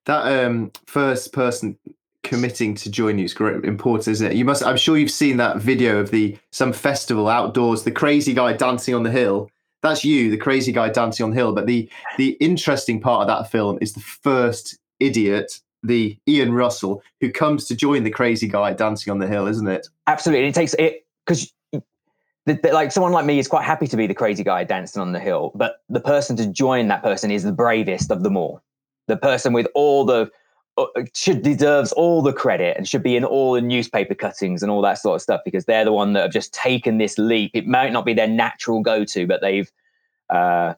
That 0.08 0.46
um, 0.46 0.74
first 0.88 1.32
person 1.32 1.78
committing 2.24 2.76
to 2.76 2.92
join 2.92 3.18
you 3.18 3.26
is 3.26 3.34
great 3.34 3.64
important, 3.64 4.08
isn't 4.10 4.32
it? 4.32 4.36
You 4.36 4.46
must. 4.46 4.64
I'm 4.64 4.78
sure 4.78 4.98
you've 4.98 5.12
seen 5.12 5.38
that 5.38 5.58
video 5.58 6.00
of 6.00 6.12
the 6.12 6.38
some 6.52 6.74
festival 6.74 7.28
outdoors, 7.28 7.84
the 7.84 7.92
crazy 7.92 8.34
guy 8.34 8.54
dancing 8.54 8.94
on 8.94 9.04
the 9.04 9.12
hill. 9.12 9.50
That's 9.84 10.04
you, 10.04 10.32
the 10.32 10.38
crazy 10.38 10.72
guy 10.72 10.90
dancing 10.90 11.24
on 11.24 11.30
the 11.30 11.36
hill. 11.36 11.54
But 11.54 11.68
the 11.68 11.90
the 12.18 12.32
interesting 12.40 13.00
part 13.00 13.22
of 13.22 13.28
that 13.28 13.52
film 13.52 13.78
is 13.82 13.94
the 13.94 14.02
first 14.02 14.78
idiot 15.00 15.62
the 15.84 16.18
Ian 16.28 16.54
Russell 16.54 17.02
who 17.22 17.32
comes 17.32 17.66
to 17.66 17.76
join 17.76 18.04
the 18.04 18.10
crazy 18.10 18.48
guy 18.48 18.74
dancing 18.74 19.12
on 19.12 19.20
the 19.20 19.28
hill, 19.28 19.48
isn't 19.48 19.68
it? 19.68 19.88
Absolutely. 20.08 20.48
It 20.48 20.56
takes 20.56 20.74
it 20.76 21.06
because 21.26 21.54
like 22.72 22.92
someone 22.92 23.12
like 23.12 23.26
me 23.26 23.40
is 23.40 23.48
quite 23.48 23.66
happy 23.66 23.88
to 23.88 23.98
be 23.98 24.08
the 24.08 24.14
crazy 24.14 24.44
guy 24.44 24.64
dancing 24.64 25.02
on 25.02 25.12
the 25.12 25.20
hill, 25.20 25.52
but 25.56 25.82
the 25.90 26.00
person 26.00 26.36
to 26.38 26.48
join 26.48 26.88
that 26.88 27.04
person 27.04 27.32
is 27.32 27.44
the 27.44 27.52
bravest 27.52 28.12
of 28.12 28.24
them 28.24 28.38
all. 28.38 28.62
The 29.08 29.18
person 29.18 29.54
with 29.54 29.68
all 29.74 30.06
the 30.06 30.30
should 31.14 31.42
deserves 31.42 31.92
all 31.94 32.22
the 32.22 32.34
credit 32.34 32.78
and 32.78 32.88
should 32.88 33.04
be 33.04 33.16
in 33.16 33.26
all 33.26 33.54
the 33.54 33.62
newspaper 33.62 34.14
cuttings 34.14 34.62
and 34.62 34.72
all 34.72 34.82
that 34.82 35.00
sort 35.00 35.16
of 35.16 35.22
stuff 35.22 35.42
because 35.44 35.66
they're 35.66 35.86
the 35.86 35.94
one 35.94 36.14
that 36.14 36.22
have 36.22 36.32
just 36.32 36.54
taken 36.54 36.98
this 36.98 37.18
leap. 37.18 37.52
It 37.54 37.66
might 37.66 37.92
not 37.92 38.06
be 38.06 38.14
their 38.14 38.28
natural 38.28 38.82
go 38.82 39.04
to, 39.06 39.26
but 39.26 39.42
they've 39.42 39.72
uh, 40.30 40.74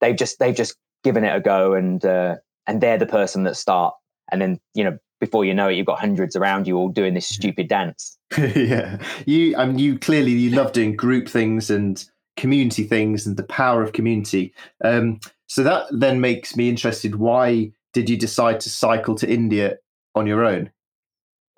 they've 0.00 0.16
just 0.16 0.38
they've 0.38 0.54
just 0.54 0.76
given 1.02 1.24
it 1.24 1.34
a 1.34 1.40
go 1.40 1.74
and 1.74 2.04
uh, 2.04 2.36
and 2.66 2.80
they're 2.80 2.98
the 2.98 3.06
person 3.06 3.44
that 3.44 3.56
start 3.56 3.94
and 4.30 4.40
then 4.40 4.60
you 4.74 4.82
know 4.82 4.98
before 5.22 5.44
you 5.44 5.54
know 5.54 5.68
it, 5.68 5.76
you've 5.76 5.86
got 5.86 6.00
hundreds 6.00 6.34
around 6.34 6.66
you 6.66 6.76
all 6.76 6.88
doing 6.88 7.14
this 7.14 7.28
stupid 7.28 7.68
dance. 7.68 8.18
yeah, 8.56 8.98
you. 9.24 9.56
I 9.56 9.66
mean, 9.66 9.78
you 9.78 9.96
clearly 9.96 10.32
you 10.32 10.50
love 10.50 10.72
doing 10.72 10.96
group 10.96 11.28
things 11.28 11.70
and 11.70 12.04
community 12.36 12.82
things 12.82 13.24
and 13.24 13.36
the 13.36 13.44
power 13.44 13.84
of 13.84 13.92
community. 13.92 14.52
Um, 14.82 15.20
so 15.46 15.62
that 15.62 15.84
then 15.92 16.20
makes 16.20 16.56
me 16.56 16.68
interested. 16.68 17.16
Why 17.16 17.70
did 17.92 18.08
you 18.08 18.16
decide 18.16 18.60
to 18.60 18.70
cycle 18.70 19.14
to 19.16 19.28
India 19.28 19.78
on 20.14 20.26
your 20.26 20.44
own? 20.44 20.70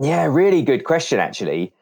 Yeah, 0.00 0.24
really 0.24 0.62
good 0.62 0.84
question, 0.84 1.18
actually. 1.18 1.72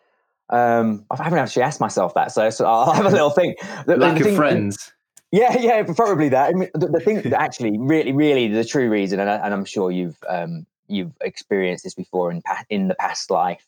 Um, 0.51 1.07
I 1.11 1.23
haven't 1.23 1.39
actually 1.39 1.63
asked 1.63 1.81
myself 1.81 2.15
that, 2.15 2.33
so, 2.33 2.51
so 2.51 2.67
I'll 2.67 2.93
have 2.93 3.07
a 3.07 3.11
little 3.11 3.31
think. 3.39 3.59
The, 3.87 3.97
Lack 3.97 4.23
the 4.23 4.31
of 4.31 4.37
friends. 4.37 4.93
Yeah, 5.31 5.57
yeah, 5.59 5.83
probably 5.83 6.29
that. 6.29 6.51
I 6.51 6.53
mean, 6.53 6.69
the, 6.75 6.89
the 6.89 7.01
thing 7.01 7.23
that 7.23 7.33
actually, 7.41 7.79
really, 7.79 8.13
really, 8.13 8.49
the 8.49 8.65
true 8.65 8.91
reason, 8.91 9.19
and, 9.19 9.31
I, 9.31 9.37
and 9.37 9.55
I'm 9.55 9.65
sure 9.65 9.91
you've 9.91 10.23
um, 10.29 10.67
you've 10.89 11.13
experienced 11.23 11.85
this 11.85 11.95
before 11.95 12.31
in 12.31 12.43
in 12.69 12.89
the 12.89 12.95
past 12.95 13.31
life 13.31 13.67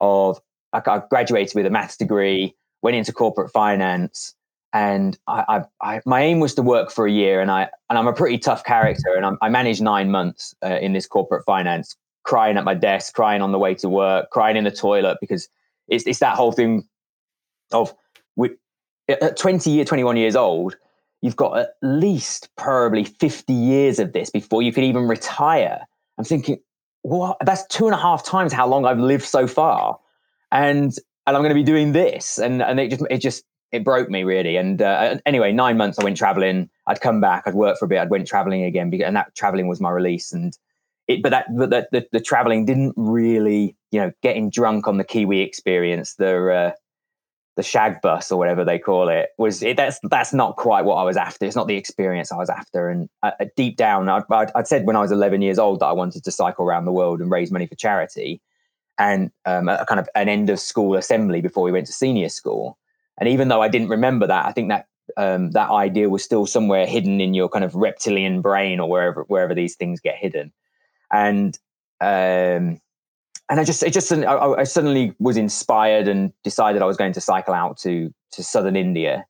of 0.00 0.40
I, 0.72 0.82
I 0.84 1.02
graduated 1.08 1.54
with 1.54 1.64
a 1.64 1.70
maths 1.70 1.96
degree, 1.96 2.56
went 2.82 2.96
into 2.96 3.12
corporate 3.12 3.52
finance, 3.52 4.34
and 4.72 5.18
I, 5.26 5.44
I, 5.80 5.94
I, 5.94 6.00
my 6.04 6.22
aim 6.22 6.40
was 6.40 6.54
to 6.54 6.62
work 6.62 6.90
for 6.90 7.06
a 7.06 7.10
year, 7.10 7.40
and 7.40 7.50
I 7.50 7.68
and 7.88 7.98
I'm 7.98 8.06
a 8.06 8.12
pretty 8.12 8.38
tough 8.38 8.64
character, 8.64 9.14
and 9.14 9.24
I'm, 9.24 9.38
i 9.42 9.48
managed 9.48 9.82
nine 9.82 10.10
months 10.10 10.54
uh, 10.64 10.78
in 10.80 10.92
this 10.92 11.06
corporate 11.06 11.44
finance, 11.44 11.96
crying 12.24 12.56
at 12.56 12.64
my 12.64 12.74
desk, 12.74 13.14
crying 13.14 13.42
on 13.42 13.52
the 13.52 13.58
way 13.58 13.74
to 13.76 13.88
work, 13.88 14.30
crying 14.30 14.56
in 14.56 14.64
the 14.64 14.70
toilet 14.70 15.18
because 15.20 15.48
it's 15.88 16.06
it's 16.06 16.18
that 16.18 16.36
whole 16.36 16.52
thing 16.52 16.86
of 17.72 17.94
with 18.36 18.52
at 19.08 19.36
20 19.36 19.70
year 19.70 19.84
21 19.84 20.16
years 20.16 20.36
old 20.36 20.76
you've 21.22 21.36
got 21.36 21.58
at 21.58 21.70
least 21.82 22.48
probably 22.56 23.04
50 23.04 23.52
years 23.52 23.98
of 23.98 24.12
this 24.12 24.30
before 24.30 24.62
you 24.62 24.72
could 24.72 24.84
even 24.84 25.08
retire 25.08 25.86
I'm 26.18 26.24
thinking, 26.24 26.58
what? 27.02 27.36
That's 27.44 27.66
two 27.66 27.86
and 27.86 27.94
a 27.94 27.98
half 27.98 28.24
times 28.24 28.52
how 28.52 28.66
long 28.66 28.84
I've 28.84 28.98
lived 28.98 29.24
so 29.24 29.46
far, 29.46 29.98
and 30.50 30.92
and 31.26 31.36
I'm 31.36 31.42
going 31.42 31.50
to 31.50 31.54
be 31.54 31.62
doing 31.62 31.92
this, 31.92 32.38
and 32.38 32.62
and 32.62 32.80
it 32.80 32.90
just 32.90 33.04
it 33.10 33.18
just 33.18 33.44
it 33.72 33.84
broke 33.84 34.08
me 34.08 34.24
really. 34.24 34.56
And 34.56 34.80
uh, 34.80 35.18
anyway, 35.26 35.52
nine 35.52 35.76
months 35.76 35.98
I 35.98 36.04
went 36.04 36.16
traveling. 36.16 36.70
I'd 36.86 37.00
come 37.00 37.20
back. 37.20 37.44
I'd 37.46 37.54
work 37.54 37.78
for 37.78 37.84
a 37.84 37.88
bit. 37.88 37.98
I'd 37.98 38.10
went 38.10 38.26
traveling 38.26 38.62
again, 38.62 38.92
and 39.04 39.16
that 39.16 39.34
traveling 39.34 39.68
was 39.68 39.80
my 39.80 39.90
release. 39.90 40.32
And 40.32 40.56
it, 41.08 41.22
but 41.22 41.30
that 41.30 41.46
but 41.56 41.70
the, 41.70 41.86
the, 41.92 42.06
the 42.12 42.20
traveling 42.20 42.64
didn't 42.64 42.94
really, 42.96 43.76
you 43.90 44.00
know, 44.00 44.12
getting 44.22 44.50
drunk 44.50 44.86
on 44.88 44.98
the 44.98 45.04
Kiwi 45.04 45.40
experience. 45.40 46.14
The 46.14 46.52
uh, 46.52 46.72
the 47.56 47.62
shag 47.62 48.02
bus 48.02 48.30
or 48.30 48.38
whatever 48.38 48.64
they 48.64 48.78
call 48.78 49.08
it 49.08 49.30
was 49.38 49.62
it, 49.62 49.78
that's 49.78 49.98
that's 50.04 50.34
not 50.34 50.56
quite 50.56 50.84
what 50.84 50.96
I 50.96 51.02
was 51.02 51.16
after. 51.16 51.46
It's 51.46 51.56
not 51.56 51.66
the 51.66 51.76
experience 51.76 52.30
I 52.30 52.36
was 52.36 52.50
after. 52.50 52.88
And 52.88 53.08
uh, 53.22 53.32
uh 53.40 53.46
deep 53.56 53.76
down, 53.76 54.08
I, 54.08 54.22
would 54.28 54.66
said 54.68 54.86
when 54.86 54.96
I 54.96 55.00
was 55.00 55.10
11 55.10 55.42
years 55.42 55.58
old 55.58 55.80
that 55.80 55.86
I 55.86 55.92
wanted 55.92 56.22
to 56.24 56.30
cycle 56.30 56.64
around 56.64 56.84
the 56.84 56.92
world 56.92 57.20
and 57.20 57.30
raise 57.30 57.50
money 57.50 57.66
for 57.66 57.74
charity, 57.74 58.40
and 58.98 59.30
um, 59.46 59.68
a 59.68 59.86
kind 59.86 59.98
of 59.98 60.08
an 60.14 60.28
end 60.28 60.50
of 60.50 60.60
school 60.60 60.96
assembly 60.96 61.40
before 61.40 61.62
we 61.62 61.72
went 61.72 61.86
to 61.86 61.92
senior 61.92 62.28
school. 62.28 62.78
And 63.18 63.28
even 63.28 63.48
though 63.48 63.62
I 63.62 63.68
didn't 63.68 63.88
remember 63.88 64.26
that, 64.26 64.46
I 64.46 64.52
think 64.52 64.68
that 64.68 64.86
um, 65.16 65.52
that 65.52 65.70
idea 65.70 66.08
was 66.08 66.22
still 66.22 66.46
somewhere 66.46 66.86
hidden 66.86 67.20
in 67.20 67.34
your 67.34 67.48
kind 67.48 67.64
of 67.64 67.74
reptilian 67.74 68.42
brain 68.42 68.80
or 68.80 68.88
wherever 68.88 69.22
wherever 69.24 69.54
these 69.54 69.76
things 69.76 70.00
get 70.00 70.16
hidden. 70.16 70.52
And 71.12 71.58
um, 72.00 72.80
and 73.48 73.60
I 73.60 73.64
just, 73.64 73.82
it 73.82 73.92
just, 73.92 74.12
I, 74.12 74.36
I, 74.36 74.64
suddenly 74.64 75.14
was 75.20 75.36
inspired 75.36 76.08
and 76.08 76.32
decided 76.42 76.82
I 76.82 76.86
was 76.86 76.96
going 76.96 77.12
to 77.12 77.20
cycle 77.20 77.54
out 77.54 77.78
to 77.78 78.12
to 78.32 78.42
southern 78.42 78.76
India, 78.76 79.24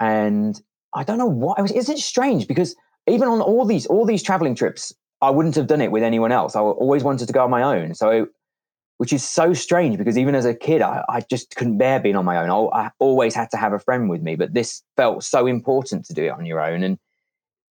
and 0.00 0.60
I 0.94 1.04
don't 1.04 1.18
know 1.18 1.26
was, 1.26 1.70
isn't 1.70 1.98
it 1.98 2.00
strange 2.00 2.48
because 2.48 2.74
even 3.06 3.28
on 3.28 3.40
all 3.40 3.64
these 3.64 3.86
all 3.86 4.06
these 4.06 4.22
traveling 4.22 4.54
trips, 4.54 4.92
I 5.20 5.30
wouldn't 5.30 5.54
have 5.56 5.66
done 5.66 5.80
it 5.80 5.92
with 5.92 6.02
anyone 6.02 6.32
else. 6.32 6.56
I 6.56 6.60
always 6.60 7.04
wanted 7.04 7.26
to 7.26 7.32
go 7.32 7.44
on 7.44 7.50
my 7.50 7.62
own. 7.62 7.94
So, 7.94 8.26
which 9.02 9.12
is 9.12 9.24
so 9.24 9.52
strange 9.52 9.98
because 9.98 10.16
even 10.16 10.36
as 10.36 10.44
a 10.44 10.54
kid, 10.54 10.80
I, 10.80 11.04
I 11.08 11.22
just 11.22 11.56
couldn't 11.56 11.76
bear 11.76 11.98
being 11.98 12.14
on 12.14 12.24
my 12.24 12.36
own. 12.36 12.50
I, 12.50 12.82
I 12.82 12.90
always 13.00 13.34
had 13.34 13.50
to 13.50 13.56
have 13.56 13.72
a 13.72 13.80
friend 13.80 14.08
with 14.08 14.22
me, 14.22 14.36
but 14.36 14.54
this 14.54 14.80
felt 14.96 15.24
so 15.24 15.48
important 15.48 16.04
to 16.04 16.14
do 16.14 16.26
it 16.26 16.28
on 16.28 16.46
your 16.46 16.60
own. 16.60 16.84
And 16.84 17.00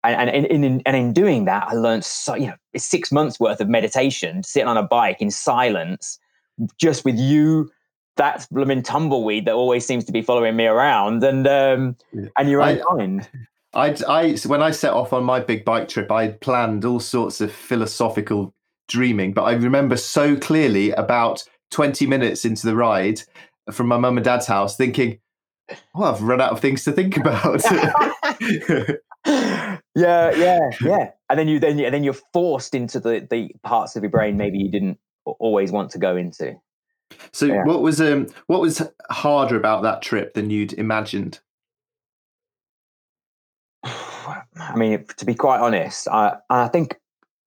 and, 0.06 0.30
and, 0.30 0.46
in, 0.46 0.82
and 0.86 0.96
in 0.96 1.12
doing 1.12 1.44
that, 1.44 1.68
I 1.68 1.74
learned 1.74 2.06
so, 2.06 2.36
you 2.36 2.48
know, 2.48 2.56
six 2.78 3.12
months 3.12 3.42
worth 3.42 3.60
of 3.60 3.68
meditation, 3.68 4.42
sitting 4.42 4.70
on 4.70 4.78
a 4.78 4.84
bike 4.84 5.18
in 5.20 5.30
silence, 5.30 6.18
just 6.80 7.04
with 7.04 7.18
you, 7.18 7.70
that 8.16 8.48
blooming 8.50 8.82
tumbleweed 8.82 9.44
that 9.48 9.54
always 9.54 9.86
seems 9.86 10.06
to 10.06 10.14
be 10.14 10.22
following 10.22 10.56
me 10.56 10.66
around 10.66 11.26
and, 11.26 11.46
um, 11.46 11.98
and 12.38 12.50
your 12.50 12.62
own 12.62 12.82
I, 12.90 12.94
mind. 12.94 13.30
I, 13.74 13.98
I, 14.08 14.38
when 14.46 14.62
I 14.62 14.72
set 14.72 14.94
off 14.94 15.12
on 15.12 15.26
my 15.26 15.42
big 15.42 15.66
bike 15.66 15.90
trip, 15.90 16.10
I 16.10 16.30
planned 16.30 16.86
all 16.86 17.02
sorts 17.02 17.42
of 17.42 17.52
philosophical 17.52 18.54
dreaming, 18.88 19.34
but 19.34 19.44
I 19.44 19.54
remember 19.54 19.98
so 19.98 20.36
clearly 20.36 20.92
about 20.92 21.44
20 21.72 22.08
minutes 22.08 22.46
into 22.46 22.66
the 22.66 22.76
ride 22.76 23.22
from 23.72 23.88
my 23.88 23.98
mum 23.98 24.18
and 24.18 24.26
dad's 24.26 24.48
house 24.48 24.78
thinking, 24.78 25.20
oh, 25.96 26.04
I've 26.04 26.22
run 26.22 26.42
out 26.42 26.52
of 26.52 26.60
things 26.60 26.84
to 26.86 26.92
think 26.92 27.18
about. 27.18 27.62
yeah, 29.26 29.80
yeah, 29.96 30.70
yeah. 30.82 31.12
And 31.30 31.38
then 31.38 31.48
you 31.48 31.60
then 31.60 31.80
and 31.80 31.94
then 31.94 32.04
you're 32.04 32.16
forced 32.34 32.74
into 32.74 33.00
the 33.00 33.28
the 33.30 33.52
parts 33.64 33.96
of 33.96 34.04
your 34.04 34.10
brain 34.10 34.38
maybe 34.38 34.58
you 34.58 34.72
didn't 34.72 35.00
always 35.26 35.72
want 35.72 35.92
to 35.92 36.00
go 36.00 36.16
into. 36.16 36.56
So 37.32 37.46
yeah. 37.46 37.64
what 37.64 37.82
was 37.82 38.00
um 38.00 38.28
what 38.48 38.62
was 38.62 38.82
harder 39.10 39.58
about 39.58 39.84
that 39.84 40.02
trip 40.02 40.34
than 40.34 40.50
you'd 40.50 40.74
imagined? 40.74 41.40
I 43.84 44.76
mean, 44.76 45.06
to 45.18 45.26
be 45.26 45.36
quite 45.36 45.60
honest, 45.60 46.08
I 46.08 46.38
I 46.50 46.68
think 46.68 46.98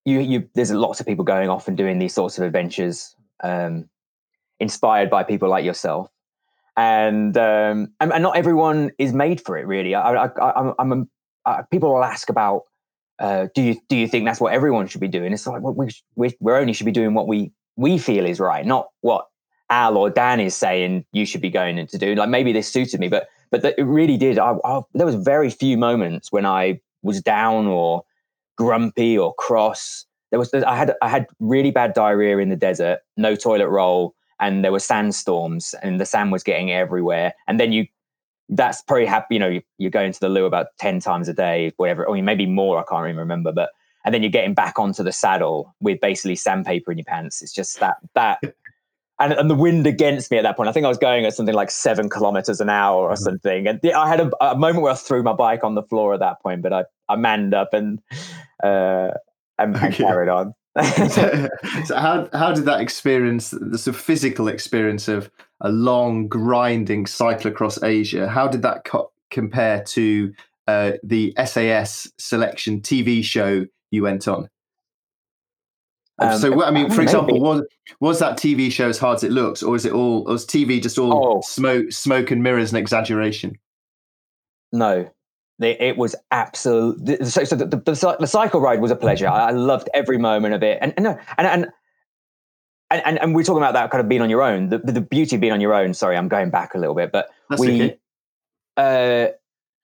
you 0.04 0.20
you 0.20 0.48
there's 0.54 0.70
lots 0.72 1.00
of 1.00 1.06
people 1.06 1.24
going 1.24 1.48
off 1.48 1.68
and 1.68 1.76
doing 1.76 1.98
these 1.98 2.14
sorts 2.14 2.38
of 2.38 2.44
adventures, 2.44 3.14
um, 3.42 3.88
inspired 4.58 5.10
by 5.10 5.22
people 5.22 5.48
like 5.48 5.64
yourself. 5.64 6.08
and 6.76 7.36
um, 7.36 7.92
and, 8.00 8.12
and 8.12 8.22
not 8.22 8.36
everyone 8.36 8.90
is 8.98 9.12
made 9.12 9.40
for 9.40 9.58
it. 9.58 9.66
Really, 9.66 9.94
I, 9.94 10.24
I, 10.24 10.26
I, 10.26 10.72
I'm, 10.78 10.92
a, 10.92 11.48
uh, 11.48 11.62
people 11.70 11.92
will 11.92 12.04
ask 12.04 12.28
about. 12.30 12.62
Uh, 13.18 13.48
do 13.54 13.60
you 13.60 13.76
do 13.88 13.96
you 13.96 14.08
think 14.08 14.24
that's 14.24 14.40
what 14.40 14.52
everyone 14.54 14.86
should 14.86 15.00
be 15.00 15.08
doing? 15.08 15.32
It's 15.32 15.46
like 15.46 15.62
well, 15.62 15.74
we 15.74 15.90
we 16.16 16.34
we 16.40 16.52
only 16.52 16.72
should 16.72 16.86
be 16.86 16.92
doing 16.92 17.12
what 17.12 17.28
we 17.28 17.52
we 17.76 17.98
feel 17.98 18.24
is 18.24 18.40
right, 18.40 18.64
not 18.64 18.88
what 19.02 19.26
Al 19.68 19.96
or 19.98 20.08
Dan 20.08 20.40
is 20.40 20.54
saying 20.54 21.04
you 21.12 21.26
should 21.26 21.42
be 21.42 21.50
going 21.50 21.76
in 21.76 21.86
to 21.88 21.98
do. 21.98 22.14
Like 22.14 22.30
maybe 22.30 22.52
this 22.52 22.72
suited 22.72 22.98
me, 22.98 23.08
but 23.08 23.28
but 23.50 23.62
it 23.76 23.82
really 23.82 24.16
did. 24.16 24.38
I, 24.38 24.54
I, 24.64 24.80
there 24.94 25.06
was 25.06 25.16
very 25.16 25.50
few 25.50 25.76
moments 25.76 26.32
when 26.32 26.46
I 26.46 26.80
was 27.02 27.20
down 27.20 27.66
or 27.66 28.04
grumpy 28.61 29.16
or 29.16 29.35
cross. 29.35 30.05
There 30.31 30.38
was 30.38 30.53
I 30.53 30.77
had 30.77 30.94
I 31.01 31.09
had 31.09 31.27
really 31.40 31.70
bad 31.70 31.94
diarrhea 31.94 32.37
in 32.38 32.51
the 32.51 32.57
desert, 32.57 32.99
no 33.16 33.35
toilet 33.35 33.68
roll, 33.68 34.14
and 34.38 34.62
there 34.62 34.70
were 34.70 34.81
sandstorms, 34.81 35.75
and 35.83 35.99
the 35.99 36.05
sand 36.05 36.31
was 36.31 36.42
getting 36.42 36.70
everywhere. 36.70 37.33
And 37.49 37.59
then 37.59 37.73
you, 37.73 37.87
that's 38.51 38.83
probably 38.83 39.07
happy. 39.07 39.37
You 39.37 39.38
know, 39.38 39.61
you're 39.79 39.90
going 39.90 40.12
to 40.12 40.20
the 40.20 40.29
loo 40.29 40.44
about 40.44 40.66
ten 40.79 41.01
times 41.01 41.27
a 41.29 41.33
day, 41.33 41.73
whatever. 41.79 42.09
I 42.09 42.12
mean, 42.12 42.27
maybe 42.27 42.44
more. 42.44 42.79
I 42.79 42.85
can't 42.87 43.07
even 43.07 43.16
remember, 43.16 43.51
but 43.51 43.70
and 44.05 44.14
then 44.14 44.23
you're 44.23 44.31
getting 44.31 44.55
back 44.55 44.79
onto 44.79 45.03
the 45.03 45.12
saddle 45.12 45.75
with 45.81 46.01
basically 46.01 46.37
sandpaper 46.37 46.92
in 46.92 46.99
your 46.99 47.07
pants. 47.07 47.40
It's 47.40 47.55
just 47.55 47.81
that 47.81 47.96
that 48.14 48.40
and, 49.20 49.33
and 49.35 49.51
the 49.51 49.55
wind 49.55 49.87
against 49.87 50.31
me 50.31 50.38
at 50.38 50.42
that 50.42 50.57
point. 50.57 50.68
I 50.68 50.73
think 50.73 50.87
I 50.87 50.88
was 50.88 50.99
going 50.99 51.27
at 51.27 51.35
something 51.35 51.55
like 51.55 51.70
seven 51.70 52.09
kilometers 52.09 52.61
an 52.61 52.70
hour 52.70 53.05
or 53.05 53.12
mm-hmm. 53.14 53.23
something. 53.23 53.66
And 53.68 53.81
I 53.94 54.09
had 54.09 54.20
a, 54.20 54.31
a, 54.40 54.57
moment 54.57 54.83
where 54.83 54.92
I 54.92 54.96
threw 54.96 55.23
my 55.23 55.35
bike 55.35 55.62
on 55.62 55.75
the 55.75 55.83
floor 55.83 56.14
at 56.14 56.20
that 56.20 56.40
point, 56.40 56.62
but 56.62 56.73
I, 56.73 56.85
I 57.09 57.16
manned 57.16 57.53
up 57.53 57.75
and, 57.75 58.01
uh, 58.62 59.11
and, 59.59 59.77
okay. 59.77 59.87
and 59.87 59.94
carried 59.94 60.29
on. 60.29 60.55
so, 61.11 61.49
so, 61.85 61.96
how 61.96 62.29
how 62.33 62.53
did 62.53 62.64
that 62.64 62.81
experience, 62.81 63.51
the 63.51 63.79
sort 63.79 63.96
of 63.96 64.01
physical 64.01 64.49
experience 64.49 65.09
of 65.09 65.31
a 65.61 65.70
long 65.70 66.29
grinding 66.29 67.07
cycle 67.07 67.51
across 67.51 67.83
Asia, 67.83 68.29
how 68.29 68.49
did 68.49 68.62
that 68.62 68.85
co- 68.85 69.11
compare 69.31 69.83
to 69.85 70.33
uh, 70.66 70.92
the 71.03 71.35
SAS 71.44 72.11
selection 72.18 72.81
TV 72.81 73.23
show 73.25 73.66
you 73.90 74.03
went 74.03 74.29
on? 74.29 74.49
Um, 76.20 76.38
so, 76.38 76.62
I 76.62 76.70
mean, 76.70 76.90
for 76.90 77.01
example, 77.01 77.40
was 77.40 77.62
was 78.01 78.18
that 78.18 78.37
TV 78.37 78.70
show 78.70 78.88
as 78.88 78.99
hard 78.99 79.16
as 79.16 79.25
it 79.25 79.33
looks, 79.33 79.62
or 79.62 79.75
is 79.75 79.87
it 79.87 79.92
all? 79.92 80.25
was 80.25 80.46
TV 80.46 80.83
just 80.83 80.99
all 80.99 81.38
oh. 81.38 81.40
smoke, 81.42 81.92
smoke 81.92 82.31
and 82.31 82.42
mirrors 82.42 82.70
and 82.70 82.79
exaggeration? 82.79 83.59
No, 84.73 85.11
it 85.61 85.96
was 85.96 86.16
absolute. 86.31 87.27
So, 87.27 87.44
so 87.44 87.57
the, 87.57 87.66
the, 87.66 88.16
the, 88.18 88.27
cycle 88.27 88.61
ride 88.61 88.81
was 88.81 88.90
a 88.90 88.96
pleasure. 88.96 89.29
I 89.29 89.51
loved 89.51 89.88
every 89.94 90.18
moment 90.18 90.55
of 90.55 90.62
it, 90.62 90.79
and 90.81 90.94
and 90.96 91.07
and 91.07 91.18
and. 91.38 91.66
And, 92.92 93.20
and, 93.20 93.37
we're 93.37 93.44
talking 93.44 93.62
about 93.62 93.75
that 93.75 93.92
kind 93.92 94.01
of 94.03 94.09
being 94.09 94.20
on 94.20 94.29
your 94.29 94.42
own. 94.42 94.68
The, 94.68 94.79
the 94.79 95.01
beauty 95.01 95.37
of 95.37 95.40
being 95.40 95.53
on 95.53 95.61
your 95.61 95.73
own. 95.75 95.94
Sorry, 95.94 96.16
I'm 96.16 96.27
going 96.27 96.51
back 96.51 96.75
a 96.75 96.79
little 96.79 96.96
bit, 96.96 97.12
but 97.12 97.29
That's 97.49 97.61
we, 97.61 97.83
okay. 97.83 97.99
uh, 98.77 99.29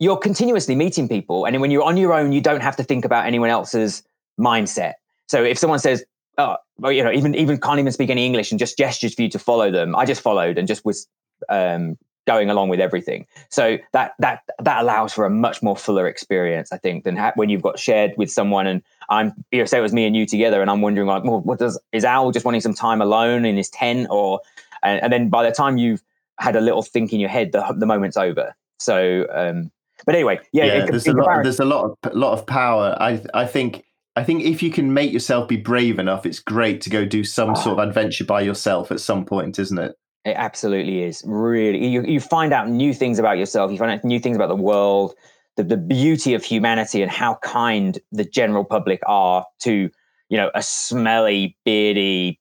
you're 0.01 0.17
continuously 0.17 0.75
meeting 0.75 1.09
people, 1.09 1.45
and 1.47 1.61
when 1.61 1.71
you're 1.71 1.85
on 1.85 1.97
your 1.97 2.12
own, 2.12 2.33
you 2.33 2.41
don't 2.41 2.62
have 2.62 2.75
to 2.79 2.83
think 2.83 3.05
about 3.05 3.25
anyone 3.25 3.49
else's 3.49 4.03
mindset. 4.41 4.95
So 5.29 5.45
if 5.45 5.57
someone 5.57 5.79
says, 5.79 6.05
oh, 6.39 6.57
well, 6.79 6.93
you 6.93 7.03
know, 7.03 7.12
even 7.12 7.35
even 7.35 7.59
can't 7.59 7.79
even 7.79 7.93
speak 7.93 8.11
any 8.11 8.27
English 8.27 8.51
and 8.51 8.59
just 8.59 8.77
gestures 8.77 9.15
for 9.15 9.23
you 9.23 9.31
to 9.31 9.39
follow 9.39 9.71
them. 9.71 9.95
I 9.97 10.05
just 10.05 10.21
followed 10.21 10.59
and 10.59 10.67
just 10.69 10.85
was 10.85 11.07
um, 11.49 11.97
going 12.27 12.51
along 12.51 12.69
with 12.69 12.81
everything. 12.81 13.27
So 13.49 13.79
that 13.93 14.12
that 14.19 14.43
that 14.61 14.83
allows 14.83 15.12
for 15.12 15.25
a 15.25 15.31
much 15.31 15.62
more 15.62 15.77
fuller 15.77 16.07
experience, 16.07 16.73
I 16.73 16.79
think, 16.79 17.05
than 17.05 17.17
ha- 17.17 17.33
when 17.37 17.49
you've 17.49 17.62
got 17.62 17.79
shared 17.79 18.12
with 18.17 18.31
someone 18.31 18.67
and 18.67 18.83
I'm 19.09 19.33
you 19.53 19.61
know, 19.61 19.65
say 19.65 19.79
it 19.79 19.83
was 19.83 19.93
me 19.93 20.07
and 20.07 20.17
you 20.17 20.27
together, 20.27 20.61
and 20.61 20.71
I'm 20.71 20.81
wondering 20.81 21.07
like, 21.07 21.25
well, 21.25 21.41
what 21.41 21.59
does 21.59 21.81
is 21.93 22.05
Al 22.05 22.31
just 22.33 22.45
wanting 22.45 22.61
some 22.61 22.75
time 22.75 23.01
alone 23.01 23.45
in 23.45 23.57
his 23.57 23.71
tent, 23.71 24.09
or 24.11 24.41
and, 24.83 25.03
and 25.03 25.12
then 25.12 25.29
by 25.29 25.49
the 25.49 25.55
time 25.55 25.79
you've 25.79 26.03
had 26.39 26.57
a 26.57 26.61
little 26.61 26.83
think 26.83 27.12
in 27.12 27.21
your 27.21 27.31
head, 27.31 27.53
the 27.53 27.75
the 27.79 27.87
moment's 27.87 28.17
over. 28.17 28.55
So. 28.79 29.27
um 29.33 29.71
but 30.05 30.15
anyway, 30.15 30.39
yeah, 30.53 30.67
yeah 30.67 30.73
it, 30.85 30.91
there's, 30.91 31.07
a 31.07 31.12
lot, 31.15 31.43
there's 31.43 31.59
a 31.59 31.65
lot 31.65 31.85
of 31.87 32.15
lot 32.15 32.35
of 32.35 32.47
power. 32.47 32.95
I 33.01 33.19
I 33.33 33.47
think 33.47 33.87
I 34.17 34.25
think 34.25 34.45
if 34.45 34.62
you 34.62 34.71
can 34.71 34.95
make 34.95 35.12
yourself 35.12 35.47
be 35.47 35.57
brave 35.57 35.99
enough, 35.99 36.25
it's 36.25 36.39
great 36.39 36.81
to 36.83 36.91
go 36.91 37.05
do 37.05 37.23
some 37.23 37.51
oh. 37.51 37.55
sort 37.55 37.79
of 37.79 37.89
adventure 37.89 38.25
by 38.25 38.41
yourself 38.41 38.91
at 38.91 39.01
some 39.01 39.27
point, 39.27 39.59
isn't 39.59 39.79
it? 39.79 39.97
It 40.27 40.35
absolutely 40.37 41.05
is. 41.05 41.23
Really, 41.25 41.87
you 41.87 42.03
you 42.03 42.19
find 42.19 42.53
out 42.53 42.69
new 42.69 42.93
things 42.93 43.21
about 43.21 43.39
yourself. 43.39 43.71
You 43.71 43.79
find 43.79 43.93
out 43.93 44.05
new 44.05 44.19
things 44.19 44.35
about 44.35 44.49
the 44.49 44.57
world, 44.57 45.15
the, 45.55 45.62
the 45.62 45.77
beauty 45.77 46.35
of 46.35 46.43
humanity, 46.43 47.01
and 47.01 47.09
how 47.09 47.37
kind 47.45 47.97
the 48.11 48.25
general 48.25 48.65
public 48.65 49.01
are 49.07 49.47
to 49.61 49.89
you 50.29 50.37
know 50.37 50.51
a 50.53 50.65
smelly, 50.65 51.57
beardy, 51.65 52.41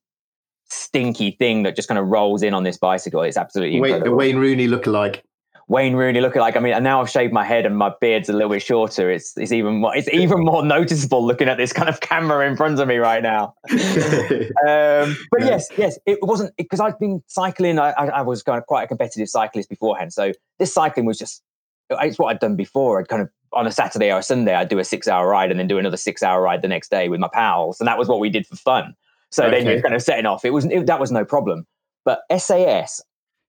stinky 0.68 1.32
thing 1.38 1.62
that 1.62 1.76
just 1.76 1.88
kind 1.88 2.00
of 2.00 2.08
rolls 2.08 2.42
in 2.42 2.56
on 2.56 2.64
this 2.64 2.76
bicycle. 2.76 3.22
It's 3.22 3.38
absolutely 3.38 3.80
Wayne, 3.80 4.16
Wayne 4.16 4.38
Rooney 4.38 4.66
look 4.66 4.88
alike. 4.88 5.24
Wayne 5.68 5.96
Rooney 5.96 6.22
looking 6.22 6.42
like. 6.42 6.56
I 6.56 6.60
mean, 6.60 6.74
and 6.74 6.84
now 6.84 7.02
I've 7.02 7.10
shaved 7.10 7.34
my 7.34 7.44
head 7.44 7.66
and 7.66 7.78
my 7.78 7.92
beard's 8.00 8.30
a 8.30 8.34
little 8.34 8.50
bit 8.50 8.62
shorter. 8.62 9.10
It's 9.12 9.36
it's 9.38 9.52
even 9.52 9.78
more 9.78 9.96
it's 9.96 10.08
even 10.14 10.44
more 10.44 10.64
noticeable 10.64 11.26
looking 11.26 11.50
at 11.50 11.58
this 11.58 11.74
kind 11.74 11.90
of 11.90 12.02
camera 12.02 12.48
in 12.48 12.56
front 12.56 12.80
of 12.80 12.88
me 12.88 12.98
right 12.98 13.24
now. 13.24 13.56
um, 13.72 15.18
but 15.32 15.42
yes, 15.42 15.68
yes, 15.78 15.98
it 16.06 16.20
wasn't 16.22 16.56
because 16.58 16.80
I've 16.80 17.00
been 17.00 17.24
cycling. 17.28 17.80
I, 17.80 17.92
I, 17.92 18.22
was 18.22 18.44
kind 18.44 18.58
of 18.58 18.66
quite 18.68 18.84
a 18.84 18.88
competitive 18.88 19.28
cyclist 19.28 19.70
beforehand, 19.70 20.14
so 20.14 20.34
this 20.60 20.74
cycling 20.74 21.06
was 21.06 21.18
just 21.18 21.42
it's 21.90 22.20
what 22.20 22.28
I'd 22.28 22.40
done 22.40 22.56
before. 22.56 23.00
I'd 23.00 23.08
kind 23.08 23.22
of 23.22 23.30
on 23.54 23.66
a 23.66 23.72
Saturday 23.72 24.12
or 24.12 24.20
a 24.20 24.24
Sunday, 24.24 24.54
I'd 24.54 24.70
do 24.70 24.80
a 24.80 24.84
six-hour 24.84 25.28
ride 25.28 25.50
and 25.50 25.60
then 25.60 25.68
do 25.68 25.78
another 25.78 25.98
six-hour 25.98 26.42
ride 26.42 26.62
the 26.62 26.68
next 26.68 26.92
day 26.92 27.10
with 27.10 27.20
my 27.20 27.30
pals, 27.32 27.80
and 27.80 27.88
that 27.88 27.98
was 27.98 28.08
what 28.08 28.20
we 28.20 28.30
did 28.30 28.46
for 28.46 28.56
fun. 28.56 28.94
So 29.32 29.46
okay. 29.46 29.58
then 29.58 29.68
you're 29.68 29.82
kind 29.82 29.96
of 29.96 30.02
setting 30.02 30.26
off. 30.26 30.46
It 30.46 30.52
was 30.52 30.66
it, 30.66 30.86
that 30.86 31.00
was 31.00 31.12
no 31.12 31.26
problem. 31.26 31.66
But 32.04 32.22
SAS, 32.38 33.02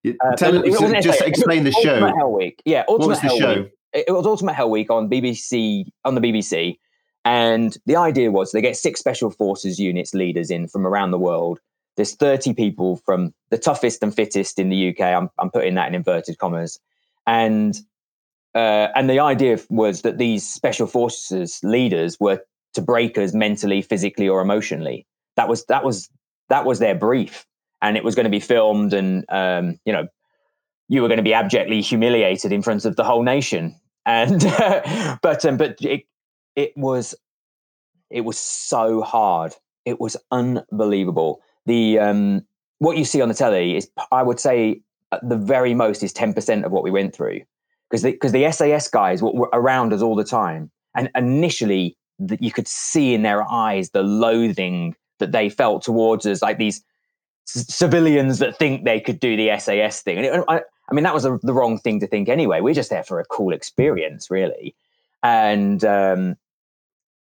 uh, 0.06 0.36
Tell, 0.36 0.52
so 0.72 1.00
just 1.00 1.20
explain 1.22 1.64
the 1.64 1.72
show. 1.72 1.94
Ultimate 1.94 2.16
Hell 2.16 2.32
Week. 2.32 2.62
Yeah, 2.64 2.84
Ultimate 2.88 2.98
what 2.98 3.08
was 3.08 3.20
the 3.20 3.28
Hell 3.28 3.38
show? 3.38 3.62
Week. 3.62 3.72
It 3.92 4.12
was 4.12 4.26
Ultimate 4.26 4.54
Hell 4.54 4.70
Week 4.70 4.90
on 4.90 5.08
BBC 5.08 5.86
on 6.04 6.14
the 6.14 6.20
BBC, 6.20 6.78
and 7.24 7.76
the 7.86 7.96
idea 7.96 8.30
was 8.30 8.52
they 8.52 8.60
get 8.60 8.76
six 8.76 9.00
special 9.00 9.30
forces 9.30 9.78
units 9.78 10.14
leaders 10.14 10.50
in 10.50 10.68
from 10.68 10.86
around 10.86 11.10
the 11.10 11.18
world. 11.18 11.60
There's 11.96 12.14
30 12.14 12.52
people 12.52 12.96
from 13.06 13.32
the 13.48 13.56
toughest 13.56 14.02
and 14.02 14.14
fittest 14.14 14.58
in 14.58 14.68
the 14.68 14.90
UK. 14.90 15.00
I'm, 15.00 15.30
I'm 15.38 15.50
putting 15.50 15.74
that 15.76 15.88
in 15.88 15.94
inverted 15.94 16.38
commas, 16.38 16.78
and 17.26 17.76
uh, 18.54 18.88
and 18.94 19.10
the 19.10 19.20
idea 19.20 19.58
was 19.70 20.02
that 20.02 20.18
these 20.18 20.48
special 20.48 20.86
forces 20.86 21.60
leaders 21.62 22.18
were 22.20 22.40
to 22.74 22.82
break 22.82 23.16
us 23.18 23.34
mentally, 23.34 23.82
physically, 23.82 24.28
or 24.28 24.40
emotionally. 24.40 25.06
That 25.36 25.48
was 25.48 25.64
that 25.66 25.84
was 25.84 26.08
that 26.48 26.64
was 26.64 26.78
their 26.78 26.94
brief 26.94 27.46
and 27.82 27.96
it 27.96 28.04
was 28.04 28.14
going 28.14 28.24
to 28.24 28.30
be 28.30 28.40
filmed 28.40 28.92
and 28.92 29.24
um, 29.28 29.78
you 29.84 29.92
know 29.92 30.06
you 30.88 31.02
were 31.02 31.08
going 31.08 31.18
to 31.18 31.22
be 31.22 31.34
abjectly 31.34 31.80
humiliated 31.80 32.52
in 32.52 32.62
front 32.62 32.84
of 32.84 32.94
the 32.96 33.02
whole 33.04 33.22
nation. 33.22 33.74
And 34.04 34.44
uh, 34.44 35.16
but 35.22 35.44
um, 35.44 35.56
but 35.56 35.76
it 35.80 36.04
it 36.54 36.72
was 36.76 37.14
it 38.10 38.22
was 38.22 38.38
so 38.38 39.02
hard. 39.02 39.54
It 39.84 40.00
was 40.00 40.16
unbelievable. 40.30 41.40
The 41.66 41.98
um 41.98 42.46
what 42.78 42.96
you 42.96 43.04
see 43.04 43.22
on 43.22 43.28
the 43.28 43.34
telly 43.34 43.74
is 43.76 43.90
i 44.12 44.22
would 44.22 44.38
say 44.38 44.82
the 45.22 45.36
very 45.36 45.72
most 45.72 46.02
is 46.02 46.12
10% 46.12 46.64
of 46.64 46.72
what 46.72 46.82
we 46.82 46.90
went 46.90 47.14
through. 47.14 47.40
Because 47.90 48.02
because 48.02 48.32
the, 48.32 48.44
the, 48.44 48.52
SAS 48.52 48.88
guys 48.88 49.22
were, 49.22 49.32
were, 49.32 49.50
around 49.52 49.92
us 49.92 50.02
all 50.02 50.16
the 50.16 50.24
time. 50.24 50.70
And 50.96 51.10
initially 51.14 51.96
that 52.18 52.42
you 52.42 52.50
could 52.50 52.66
see 52.66 53.14
in 53.14 53.22
their 53.22 53.48
eyes 53.50 53.90
the 53.90 54.02
loathing 54.02 54.96
that 55.18 55.32
they 55.32 55.48
felt 55.48 55.82
towards 55.82 56.26
us 56.26 56.42
like 56.42 56.58
these 56.58 56.82
civilians 57.46 58.38
that 58.38 58.58
think 58.58 58.84
they 58.84 59.00
could 59.00 59.20
do 59.20 59.36
the 59.36 59.56
SAS 59.58 60.02
thing. 60.02 60.18
And 60.18 60.26
it, 60.26 60.44
I, 60.48 60.62
I, 60.90 60.94
mean, 60.94 61.04
that 61.04 61.14
was 61.14 61.24
a, 61.24 61.38
the 61.42 61.54
wrong 61.54 61.78
thing 61.78 62.00
to 62.00 62.06
think 62.06 62.28
anyway. 62.28 62.60
We're 62.60 62.74
just 62.74 62.90
there 62.90 63.04
for 63.04 63.20
a 63.20 63.24
cool 63.24 63.52
experience, 63.52 64.30
really. 64.30 64.74
And 65.22 65.84
um, 65.84 66.36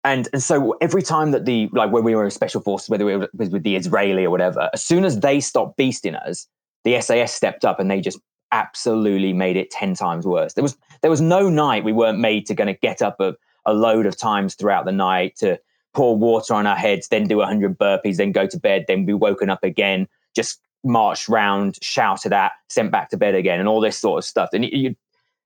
and 0.03 0.27
and 0.33 0.41
so 0.41 0.77
every 0.81 1.01
time 1.01 1.31
that 1.31 1.45
the 1.45 1.69
like 1.73 1.91
when 1.91 2.03
we 2.03 2.15
were 2.15 2.23
in 2.25 2.31
special 2.31 2.61
forces, 2.61 2.89
whether 2.89 3.05
we 3.05 3.15
were 3.15 3.29
with 3.33 3.63
the 3.63 3.75
Israeli 3.75 4.25
or 4.25 4.29
whatever, 4.29 4.69
as 4.73 4.83
soon 4.83 5.05
as 5.05 5.19
they 5.19 5.39
stopped 5.39 5.77
beasting 5.77 6.15
us, 6.15 6.47
the 6.83 6.99
SAS 7.01 7.33
stepped 7.33 7.65
up 7.65 7.79
and 7.79 7.89
they 7.89 8.01
just 8.01 8.19
absolutely 8.51 9.33
made 9.33 9.57
it 9.57 9.69
ten 9.69 9.93
times 9.93 10.25
worse. 10.25 10.53
There 10.53 10.63
was 10.63 10.77
there 11.01 11.11
was 11.11 11.21
no 11.21 11.49
night 11.49 11.83
we 11.83 11.93
weren't 11.93 12.19
made 12.19 12.45
to 12.47 12.55
going 12.55 12.67
to 12.67 12.79
get 12.79 13.01
up 13.01 13.19
a, 13.19 13.35
a 13.65 13.73
load 13.73 14.05
of 14.05 14.17
times 14.17 14.55
throughout 14.55 14.85
the 14.85 14.91
night 14.91 15.35
to 15.37 15.59
pour 15.93 16.17
water 16.17 16.53
on 16.53 16.65
our 16.67 16.75
heads, 16.75 17.07
then 17.09 17.27
do 17.27 17.37
100 17.37 17.77
burpees, 17.77 18.17
then 18.17 18.31
go 18.31 18.47
to 18.47 18.59
bed, 18.59 18.85
then 18.87 19.05
be 19.05 19.13
woken 19.13 19.49
up 19.49 19.63
again, 19.63 20.07
just 20.35 20.59
marched 20.83 21.27
round, 21.27 21.77
shouted 21.81 22.33
at, 22.33 22.53
sent 22.69 22.91
back 22.91 23.09
to 23.09 23.17
bed 23.17 23.35
again, 23.35 23.59
and 23.59 23.67
all 23.67 23.81
this 23.81 23.97
sort 23.97 24.17
of 24.19 24.25
stuff. 24.25 24.49
And 24.53 24.65
you, 24.65 24.95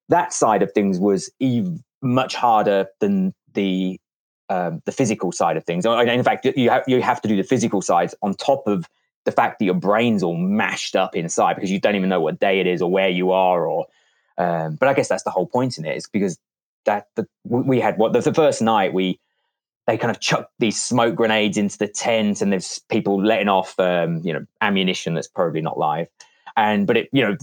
that 0.09 0.33
side 0.33 0.61
of 0.61 0.71
things 0.71 0.99
was 0.99 1.29
even 1.39 1.83
much 2.01 2.35
harder 2.35 2.87
than 2.99 3.33
the 3.53 3.99
um, 4.49 4.81
the 4.85 4.91
physical 4.91 5.31
side 5.31 5.57
of 5.57 5.63
things. 5.63 5.85
In 5.85 6.23
fact, 6.23 6.45
you 6.55 6.69
have, 6.69 6.83
you 6.87 7.01
have 7.01 7.19
to 7.21 7.27
do 7.27 7.35
the 7.35 7.43
physical 7.43 7.81
sides 7.81 8.13
on 8.21 8.35
top 8.35 8.67
of 8.67 8.87
the 9.23 9.31
fact 9.31 9.57
that 9.57 9.65
your 9.65 9.73
brain's 9.73 10.21
all 10.21 10.37
mashed 10.37 10.95
up 10.95 11.15
inside 11.15 11.55
because 11.55 11.71
you 11.71 11.79
don't 11.79 11.95
even 11.95 12.09
know 12.09 12.21
what 12.21 12.39
day 12.39 12.59
it 12.59 12.67
is 12.67 12.79
or 12.79 12.91
where 12.91 13.09
you 13.09 13.31
are. 13.31 13.67
Or, 13.67 13.87
um, 14.37 14.75
but 14.75 14.87
I 14.87 14.93
guess 14.93 15.07
that's 15.07 15.23
the 15.23 15.31
whole 15.31 15.47
point 15.47 15.79
in 15.79 15.85
it 15.85 15.97
is 15.97 16.07
because 16.07 16.37
that 16.85 17.07
the, 17.15 17.27
we 17.43 17.79
had 17.79 17.97
what 17.97 18.13
the, 18.13 18.21
the 18.21 18.33
first 18.33 18.61
night 18.61 18.93
we 18.93 19.19
they 19.87 19.97
kind 19.97 20.11
of 20.11 20.19
chuck 20.19 20.49
these 20.59 20.81
smoke 20.81 21.15
grenades 21.15 21.57
into 21.57 21.77
the 21.77 21.87
tent 21.87 22.41
and 22.41 22.51
there's 22.51 22.79
people 22.89 23.23
letting 23.23 23.49
off 23.49 23.79
um, 23.79 24.21
you 24.23 24.33
know 24.33 24.45
ammunition 24.61 25.13
that's 25.13 25.27
probably 25.27 25.61
not 25.61 25.77
live 25.77 26.07
and 26.57 26.87
but 26.87 26.97
it 26.97 27.09
you 27.11 27.21
know 27.21 27.35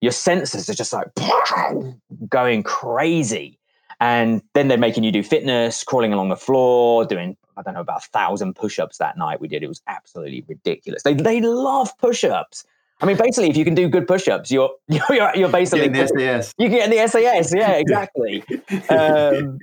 your 0.00 0.12
senses 0.12 0.68
are 0.68 0.74
just 0.74 0.92
like 0.92 1.08
going 2.28 2.62
crazy. 2.62 3.58
And 4.02 4.40
then 4.54 4.68
they're 4.68 4.78
making 4.78 5.04
you 5.04 5.12
do 5.12 5.22
fitness, 5.22 5.84
crawling 5.84 6.14
along 6.14 6.30
the 6.30 6.36
floor, 6.36 7.04
doing, 7.04 7.36
I 7.58 7.62
don't 7.62 7.74
know, 7.74 7.80
about 7.80 8.04
a 8.04 8.08
thousand 8.08 8.56
push 8.56 8.78
ups 8.78 8.96
that 8.96 9.18
night 9.18 9.42
we 9.42 9.48
did. 9.48 9.62
It 9.62 9.68
was 9.68 9.82
absolutely 9.86 10.42
ridiculous. 10.48 11.02
They, 11.02 11.12
they 11.12 11.42
love 11.42 11.96
push 11.98 12.24
ups. 12.24 12.64
I 13.02 13.06
mean, 13.06 13.18
basically, 13.18 13.50
if 13.50 13.56
you 13.58 13.64
can 13.64 13.74
do 13.74 13.88
good 13.88 14.06
push 14.06 14.26
ups, 14.28 14.50
you're, 14.50 14.70
you're, 14.88 15.36
you're 15.36 15.48
basically. 15.50 15.88
Getting 15.90 16.16
the 16.16 16.38
SAS. 16.38 16.54
You 16.56 16.68
get 16.70 16.90
in 16.90 16.96
the 16.96 17.06
SAS. 17.08 17.52
Yeah, 17.54 17.72
exactly. 17.76 18.42
um, 18.88 19.58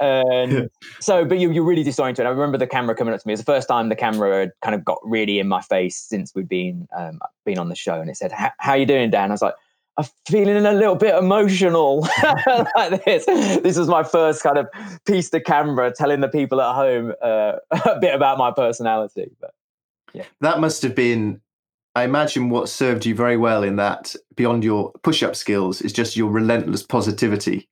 and 0.00 0.70
so, 1.00 1.24
but 1.24 1.38
you, 1.38 1.50
you're 1.50 1.64
really 1.64 1.82
disoriented. 1.82 2.26
I 2.26 2.30
remember 2.30 2.58
the 2.58 2.66
camera 2.66 2.94
coming 2.94 3.14
up 3.14 3.20
to 3.20 3.26
me. 3.26 3.32
It's 3.32 3.42
the 3.42 3.46
first 3.46 3.68
time 3.68 3.88
the 3.88 3.96
camera 3.96 4.40
had 4.40 4.52
kind 4.62 4.74
of 4.74 4.84
got 4.84 4.98
really 5.02 5.38
in 5.38 5.48
my 5.48 5.60
face 5.60 5.96
since 5.96 6.34
we'd 6.34 6.48
been 6.48 6.86
um, 6.96 7.20
been 7.44 7.58
on 7.58 7.68
the 7.68 7.74
show, 7.74 8.00
and 8.00 8.08
it 8.08 8.16
said, 8.16 8.32
"How 8.32 8.72
are 8.72 8.76
you 8.76 8.86
doing, 8.86 9.10
Dan?" 9.10 9.30
I 9.30 9.34
was 9.34 9.42
like, 9.42 9.54
"I'm 9.96 10.06
feeling 10.26 10.64
a 10.64 10.72
little 10.72 10.94
bit 10.94 11.14
emotional 11.14 12.00
like 12.76 13.04
this." 13.04 13.26
This 13.26 13.76
was 13.76 13.88
my 13.88 14.04
first 14.04 14.42
kind 14.42 14.58
of 14.58 14.68
piece 15.04 15.30
to 15.30 15.40
camera, 15.40 15.92
telling 15.92 16.20
the 16.20 16.28
people 16.28 16.60
at 16.60 16.74
home 16.74 17.14
uh, 17.20 17.54
a 17.70 17.98
bit 18.00 18.14
about 18.14 18.38
my 18.38 18.52
personality. 18.52 19.30
But 19.40 19.52
yeah, 20.12 20.26
that 20.40 20.60
must 20.60 20.82
have 20.82 20.94
been. 20.94 21.40
I 21.96 22.04
imagine 22.04 22.50
what 22.50 22.68
served 22.68 23.04
you 23.06 23.16
very 23.16 23.36
well 23.36 23.64
in 23.64 23.74
that, 23.76 24.14
beyond 24.36 24.62
your 24.62 24.92
push-up 25.02 25.34
skills, 25.34 25.82
is 25.82 25.92
just 25.92 26.16
your 26.16 26.30
relentless 26.30 26.84
positivity. 26.84 27.68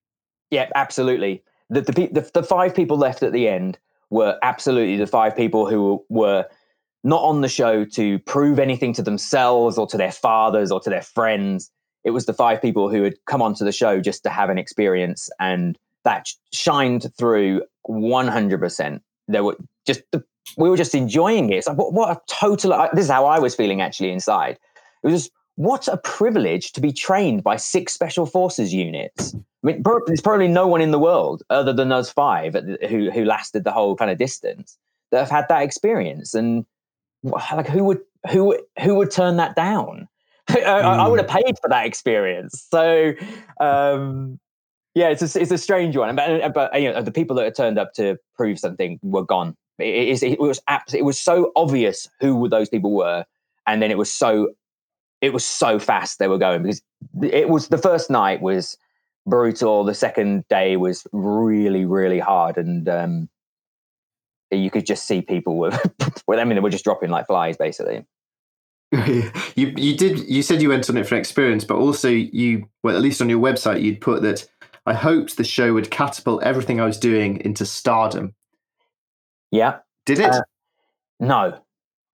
Yeah, 0.51 0.69
absolutely 0.75 1.45
the, 1.71 1.81
the, 1.83 1.93
the, 2.13 2.31
the 2.35 2.43
five 2.43 2.75
people 2.75 2.97
left 2.97 3.23
at 3.23 3.33
the 3.33 3.49
end 3.49 3.79
were 4.11 4.39
absolutely 4.43 4.97
the 4.97 5.07
five 5.07 5.37
people 5.37 5.69
who 5.69 6.05
were 6.09 6.47
not 7.05 7.23
on 7.23 7.41
the 7.41 7.49
show 7.49 7.85
to 7.85 8.19
prove 8.21 8.59
anything 8.59 8.93
to 8.93 9.03
themselves 9.03 9.79
or 9.79 9.87
to 9.87 9.97
their 9.97 10.13
fathers 10.13 10.71
or 10.71 10.81
to 10.81 10.91
their 10.91 11.03
friends. 11.03 11.71
It 12.05 12.11
was 12.11 12.27
the 12.27 12.33
five 12.33 12.61
people 12.63 12.89
who 12.89 13.03
had 13.03 13.15
come 13.27 13.43
onto 13.43 13.65
the 13.65 13.73
show 13.73 14.01
just 14.01 14.23
to 14.25 14.31
have 14.31 14.51
an 14.51 14.59
experience, 14.59 15.29
and 15.41 15.77
that 16.05 16.29
shined 16.53 17.07
through 17.19 17.63
100%. 17.89 19.01
There 19.29 19.45
were 19.45 19.57
just 19.87 20.03
we 20.57 20.71
were 20.71 20.77
just 20.77 20.95
enjoying 20.95 21.51
it. 21.51 21.57
It's 21.57 21.67
like 21.67 21.79
what, 21.79 21.93
what 21.93 22.17
a 22.17 22.21
total. 22.29 22.89
This 22.93 23.07
is 23.07 23.11
how 23.11 23.27
I 23.27 23.39
was 23.39 23.55
feeling 23.55 23.81
actually 23.81 24.11
inside. 24.11 24.59
It 25.03 25.07
was 25.11 25.23
just 25.23 25.33
what 25.57 25.89
a 25.89 25.97
privilege 25.97 26.73
to 26.73 26.81
be 26.81 26.93
trained 26.93 27.43
by 27.43 27.57
six 27.57 27.93
special 27.93 28.27
forces 28.27 28.73
units. 28.73 29.35
I 29.35 29.67
mean, 29.67 29.83
there's 30.07 30.21
probably 30.21 30.49
no 30.49 30.67
one 30.67 30.81
in 30.81 30.91
the 30.91 30.99
world 30.99 31.43
other 31.51 31.73
than 31.73 31.89
those 31.89 32.11
five 32.11 32.55
who 32.89 33.11
who 33.11 33.25
lasted 33.25 33.65
the 33.65 33.73
whole 33.73 33.97
kind 33.97 34.11
of 34.11 34.19
distance 34.19 34.79
that 35.11 35.21
have 35.21 35.31
had 35.31 35.49
that 35.49 35.63
experience. 35.63 36.35
And 36.35 36.65
like, 37.23 37.67
who 37.67 37.85
would 37.85 38.01
who 38.31 38.59
who 38.81 38.95
would 38.97 39.11
turn 39.11 39.39
that 39.39 39.57
down? 39.57 40.09
I, 40.49 40.55
mm. 40.55 40.85
I, 40.85 41.09
would 41.09 41.19
have 41.19 41.29
hmm. 41.29 41.39
paid 41.39 41.57
for 41.61 41.69
that 41.71 41.87
experience. 41.87 42.67
So, 42.71 43.15
um, 43.59 44.39
yeah, 44.95 45.09
it's 45.09 45.35
a, 45.35 45.41
it's 45.41 45.51
a 45.51 45.59
strange 45.59 45.97
one. 45.97 46.15
But, 46.15 46.55
but 46.55 46.81
you 46.81 46.93
know, 46.93 47.03
the 47.03 47.11
people 47.11 47.35
that 47.37 47.45
had 47.45 47.57
turned 47.57 47.81
up 47.81 47.95
to 47.95 48.17
prove 48.37 48.61
something 48.61 49.01
were 49.03 49.25
gone. 49.25 49.57
It, 49.81 50.23
it, 50.23 50.33
it 50.35 50.41
was 50.41 50.61
it 50.95 51.05
was 51.05 51.19
so 51.19 51.51
obvious 51.57 52.09
who 52.21 52.49
those 52.49 52.69
people 52.69 52.93
were, 52.93 53.25
and 53.67 53.83
then 53.83 53.91
it 53.91 53.99
was 53.99 54.11
so 54.11 54.55
it 55.27 55.33
was 55.33 55.45
so 55.45 55.79
fast 55.79 56.19
they 56.19 56.29
were 56.29 56.39
going 56.39 56.63
because 56.63 56.81
it 57.23 57.49
was 57.49 57.69
the 57.69 57.79
first 57.79 58.11
night 58.11 58.41
was 58.41 58.79
brutal. 59.27 59.85
The 59.85 59.95
second 59.95 60.45
day 60.49 60.77
was 60.77 61.07
really, 61.13 61.85
really 61.85 62.21
hard, 62.21 62.57
and 62.57 62.89
um, 62.89 63.29
you 64.53 64.71
could 64.71 64.87
just 64.87 65.07
see 65.07 65.21
people 65.23 65.57
were. 65.57 65.79
well, 66.29 66.39
I 66.39 66.45
mean, 66.45 66.55
they 66.55 66.61
were 66.61 66.71
just 66.71 66.85
dropping 66.85 67.11
like 67.11 67.27
flies, 67.27 67.57
basically. 67.57 68.07
you 68.93 69.33
you 69.57 69.97
did 69.97 70.29
you 70.29 70.43
said 70.43 70.63
you 70.63 70.69
went 70.69 70.89
on 70.89 70.97
it 70.97 71.09
for 71.09 71.17
an 71.17 71.21
experience, 71.21 71.65
but 71.65 71.77
also 71.77 72.09
you 72.09 72.69
well 72.85 72.95
at 72.95 73.03
least 73.03 73.21
on 73.21 73.29
your 73.29 73.41
website 73.41 73.83
you'd 73.83 74.01
put 74.01 74.23
that 74.23 74.49
I 74.87 74.95
hoped 74.95 75.37
the 75.37 75.45
show 75.45 75.75
would 75.75 75.91
catapult 75.91 76.45
everything 76.45 76.81
I 76.81 76.87
was 76.87 76.97
doing 76.97 77.41
into 77.41 77.67
stardom. 77.67 78.35
Yeah. 79.51 79.79
Did 80.07 80.21
it? 80.21 80.31
Uh, 80.31 80.43
no, 81.19 81.59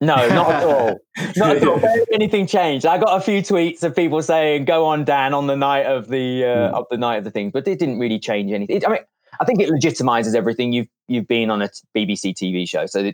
no, 0.02 0.16
not 0.16 0.50
at 0.50 0.64
all. 0.64 0.98
Not 1.36 1.56
at 1.58 1.68
all. 1.68 1.80
Anything 2.12 2.48
changed? 2.48 2.86
I 2.86 2.98
got 2.98 3.16
a 3.16 3.20
few 3.20 3.40
tweets 3.40 3.84
of 3.84 3.94
people 3.94 4.20
saying, 4.20 4.64
"Go 4.64 4.84
on, 4.86 5.04
Dan," 5.04 5.32
on 5.32 5.46
the 5.46 5.56
night 5.56 5.86
of 5.86 6.08
the 6.08 6.44
uh, 6.44 6.48
mm. 6.48 6.74
of 6.74 6.86
the 6.90 6.96
night 6.96 7.18
of 7.18 7.24
the 7.24 7.30
things, 7.30 7.52
but 7.52 7.68
it 7.68 7.78
didn't 7.78 8.00
really 8.00 8.18
change 8.18 8.50
anything. 8.50 8.78
It, 8.78 8.86
I 8.86 8.90
mean, 8.90 8.98
I 9.40 9.44
think 9.44 9.60
it 9.60 9.68
legitimizes 9.68 10.34
everything. 10.34 10.72
You've 10.72 10.88
you've 11.06 11.28
been 11.28 11.50
on 11.50 11.62
a 11.62 11.68
BBC 11.96 12.34
TV 12.34 12.68
show, 12.68 12.86
so 12.86 13.12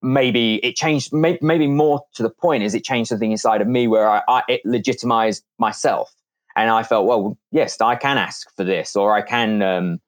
maybe 0.00 0.56
it 0.64 0.74
changed. 0.74 1.12
Maybe, 1.12 1.38
maybe 1.42 1.66
more 1.66 2.00
to 2.14 2.22
the 2.22 2.30
point 2.30 2.62
is 2.62 2.74
it 2.74 2.82
changed 2.82 3.10
something 3.10 3.30
inside 3.30 3.60
of 3.60 3.68
me 3.68 3.86
where 3.86 4.08
I, 4.08 4.22
I 4.26 4.42
it 4.48 4.62
legitimized 4.64 5.44
myself, 5.58 6.14
and 6.56 6.70
I 6.70 6.82
felt, 6.82 7.06
well, 7.06 7.36
yes, 7.50 7.78
I 7.80 7.96
can 7.96 8.16
ask 8.16 8.48
for 8.56 8.64
this, 8.64 8.96
or 8.96 9.14
I 9.14 9.20
can, 9.20 9.60
um, 9.60 10.00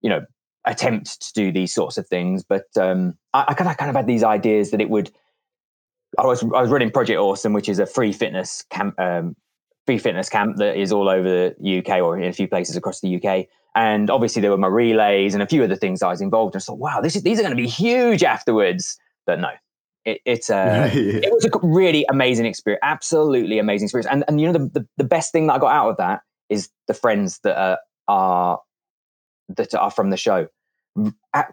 you 0.00 0.08
know, 0.08 0.24
attempt 0.64 1.20
to 1.20 1.32
do 1.34 1.52
these 1.52 1.74
sorts 1.74 1.98
of 1.98 2.06
things. 2.06 2.44
But 2.44 2.66
um, 2.78 3.18
I, 3.34 3.44
I 3.48 3.54
kind 3.54 3.70
of 3.70 3.76
kind 3.76 3.90
of 3.90 3.96
had 3.96 4.06
these 4.06 4.24
ideas 4.24 4.70
that 4.70 4.80
it 4.80 4.88
would 4.88 5.10
I 6.18 6.26
was 6.26 6.42
I 6.42 6.60
was 6.60 6.70
running 6.70 6.90
Project 6.90 7.18
Awesome, 7.18 7.52
which 7.52 7.68
is 7.68 7.78
a 7.78 7.86
free 7.86 8.12
fitness 8.12 8.64
camp, 8.70 8.98
um, 8.98 9.36
free 9.86 9.98
fitness 9.98 10.28
camp 10.28 10.56
that 10.56 10.76
is 10.76 10.92
all 10.92 11.08
over 11.08 11.54
the 11.58 11.78
UK 11.78 12.02
or 12.02 12.18
in 12.18 12.28
a 12.28 12.32
few 12.32 12.48
places 12.48 12.76
across 12.76 13.00
the 13.00 13.16
UK. 13.16 13.46
And 13.74 14.10
obviously 14.10 14.42
there 14.42 14.50
were 14.50 14.58
my 14.58 14.66
relays 14.66 15.34
and 15.34 15.42
a 15.42 15.46
few 15.46 15.62
other 15.62 15.76
things 15.76 16.02
I 16.02 16.08
was 16.08 16.20
involved 16.20 16.54
in. 16.54 16.58
I 16.58 16.62
thought, 16.62 16.78
wow, 16.78 17.00
this 17.00 17.14
is, 17.14 17.22
these 17.22 17.38
are 17.38 17.42
going 17.42 17.56
to 17.56 17.62
be 17.62 17.68
huge 17.68 18.24
afterwards. 18.24 18.98
But 19.26 19.38
no, 19.38 19.50
it, 20.04 20.20
it's 20.24 20.50
a 20.50 20.54
yeah. 20.94 21.20
it 21.22 21.32
was 21.32 21.44
a 21.44 21.50
really 21.62 22.04
amazing 22.08 22.46
experience, 22.46 22.80
absolutely 22.82 23.58
amazing 23.58 23.86
experience. 23.86 24.08
And 24.10 24.24
and 24.26 24.40
you 24.40 24.46
know 24.46 24.58
the, 24.58 24.80
the, 24.80 24.86
the 24.96 25.04
best 25.04 25.32
thing 25.32 25.46
that 25.46 25.54
I 25.54 25.58
got 25.58 25.72
out 25.72 25.90
of 25.90 25.96
that 25.98 26.22
is 26.48 26.68
the 26.88 26.94
friends 26.94 27.38
that 27.44 27.56
are, 27.56 27.78
are 28.08 28.60
that 29.48 29.74
are 29.74 29.90
from 29.90 30.10
the 30.10 30.16
show 30.16 30.48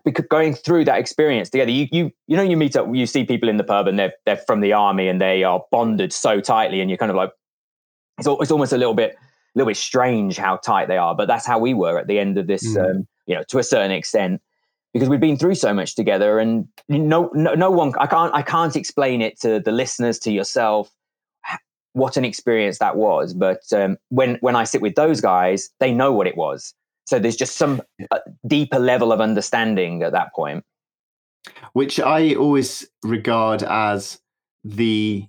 because 0.03 0.25
going 0.29 0.55
through 0.55 0.85
that 0.85 0.99
experience 0.99 1.49
together, 1.49 1.71
you 1.71 1.87
you 1.91 2.11
you 2.27 2.35
know 2.35 2.43
you 2.43 2.57
meet 2.57 2.75
up, 2.75 2.87
you 2.93 3.05
see 3.05 3.23
people 3.23 3.49
in 3.49 3.57
the 3.57 3.63
pub 3.63 3.87
and 3.87 3.97
they're 3.97 4.13
they're 4.25 4.37
from 4.37 4.61
the 4.61 4.73
army 4.73 5.07
and 5.07 5.21
they 5.21 5.43
are 5.43 5.63
bonded 5.71 6.11
so 6.11 6.41
tightly, 6.41 6.81
and 6.81 6.89
you're 6.89 6.97
kind 6.97 7.11
of 7.11 7.15
like 7.15 7.31
it's 8.17 8.27
it's 8.27 8.51
almost 8.51 8.73
a 8.73 8.77
little 8.77 8.93
bit 8.93 9.11
a 9.13 9.57
little 9.57 9.69
bit 9.69 9.77
strange 9.77 10.37
how 10.37 10.57
tight 10.57 10.87
they 10.87 10.97
are, 10.97 11.15
but 11.15 11.27
that's 11.27 11.45
how 11.45 11.59
we 11.59 11.73
were 11.73 11.97
at 11.97 12.07
the 12.07 12.19
end 12.19 12.37
of 12.37 12.47
this, 12.47 12.75
mm. 12.75 12.89
um, 12.89 13.07
you 13.25 13.35
know, 13.35 13.43
to 13.47 13.59
a 13.59 13.63
certain 13.63 13.91
extent 13.91 14.41
because 14.93 15.09
we've 15.09 15.19
been 15.19 15.37
through 15.37 15.55
so 15.55 15.73
much 15.73 15.95
together, 15.95 16.39
and 16.39 16.67
no, 16.89 17.29
no 17.33 17.53
no 17.53 17.69
one 17.69 17.93
I 17.99 18.07
can't 18.07 18.33
I 18.33 18.41
can't 18.41 18.75
explain 18.75 19.21
it 19.21 19.39
to 19.41 19.59
the 19.59 19.71
listeners 19.71 20.19
to 20.19 20.31
yourself 20.31 20.91
what 21.93 22.15
an 22.15 22.23
experience 22.23 22.77
that 22.77 22.95
was, 22.95 23.33
but 23.33 23.61
um, 23.73 23.97
when 24.09 24.35
when 24.41 24.55
I 24.55 24.63
sit 24.63 24.81
with 24.81 24.95
those 24.95 25.21
guys, 25.21 25.69
they 25.79 25.91
know 25.91 26.11
what 26.11 26.27
it 26.27 26.37
was 26.37 26.73
so 27.07 27.19
there's 27.19 27.37
just 27.37 27.55
some 27.55 27.81
uh, 28.11 28.19
deeper 28.45 28.79
level 28.79 29.13
of 29.13 29.21
understanding 29.21 30.03
at 30.03 30.11
that 30.11 30.33
point. 30.35 30.63
Which 31.71 31.99
I 32.01 32.35
always 32.35 32.85
regard 33.03 33.63
as 33.63 34.19
the 34.65 35.25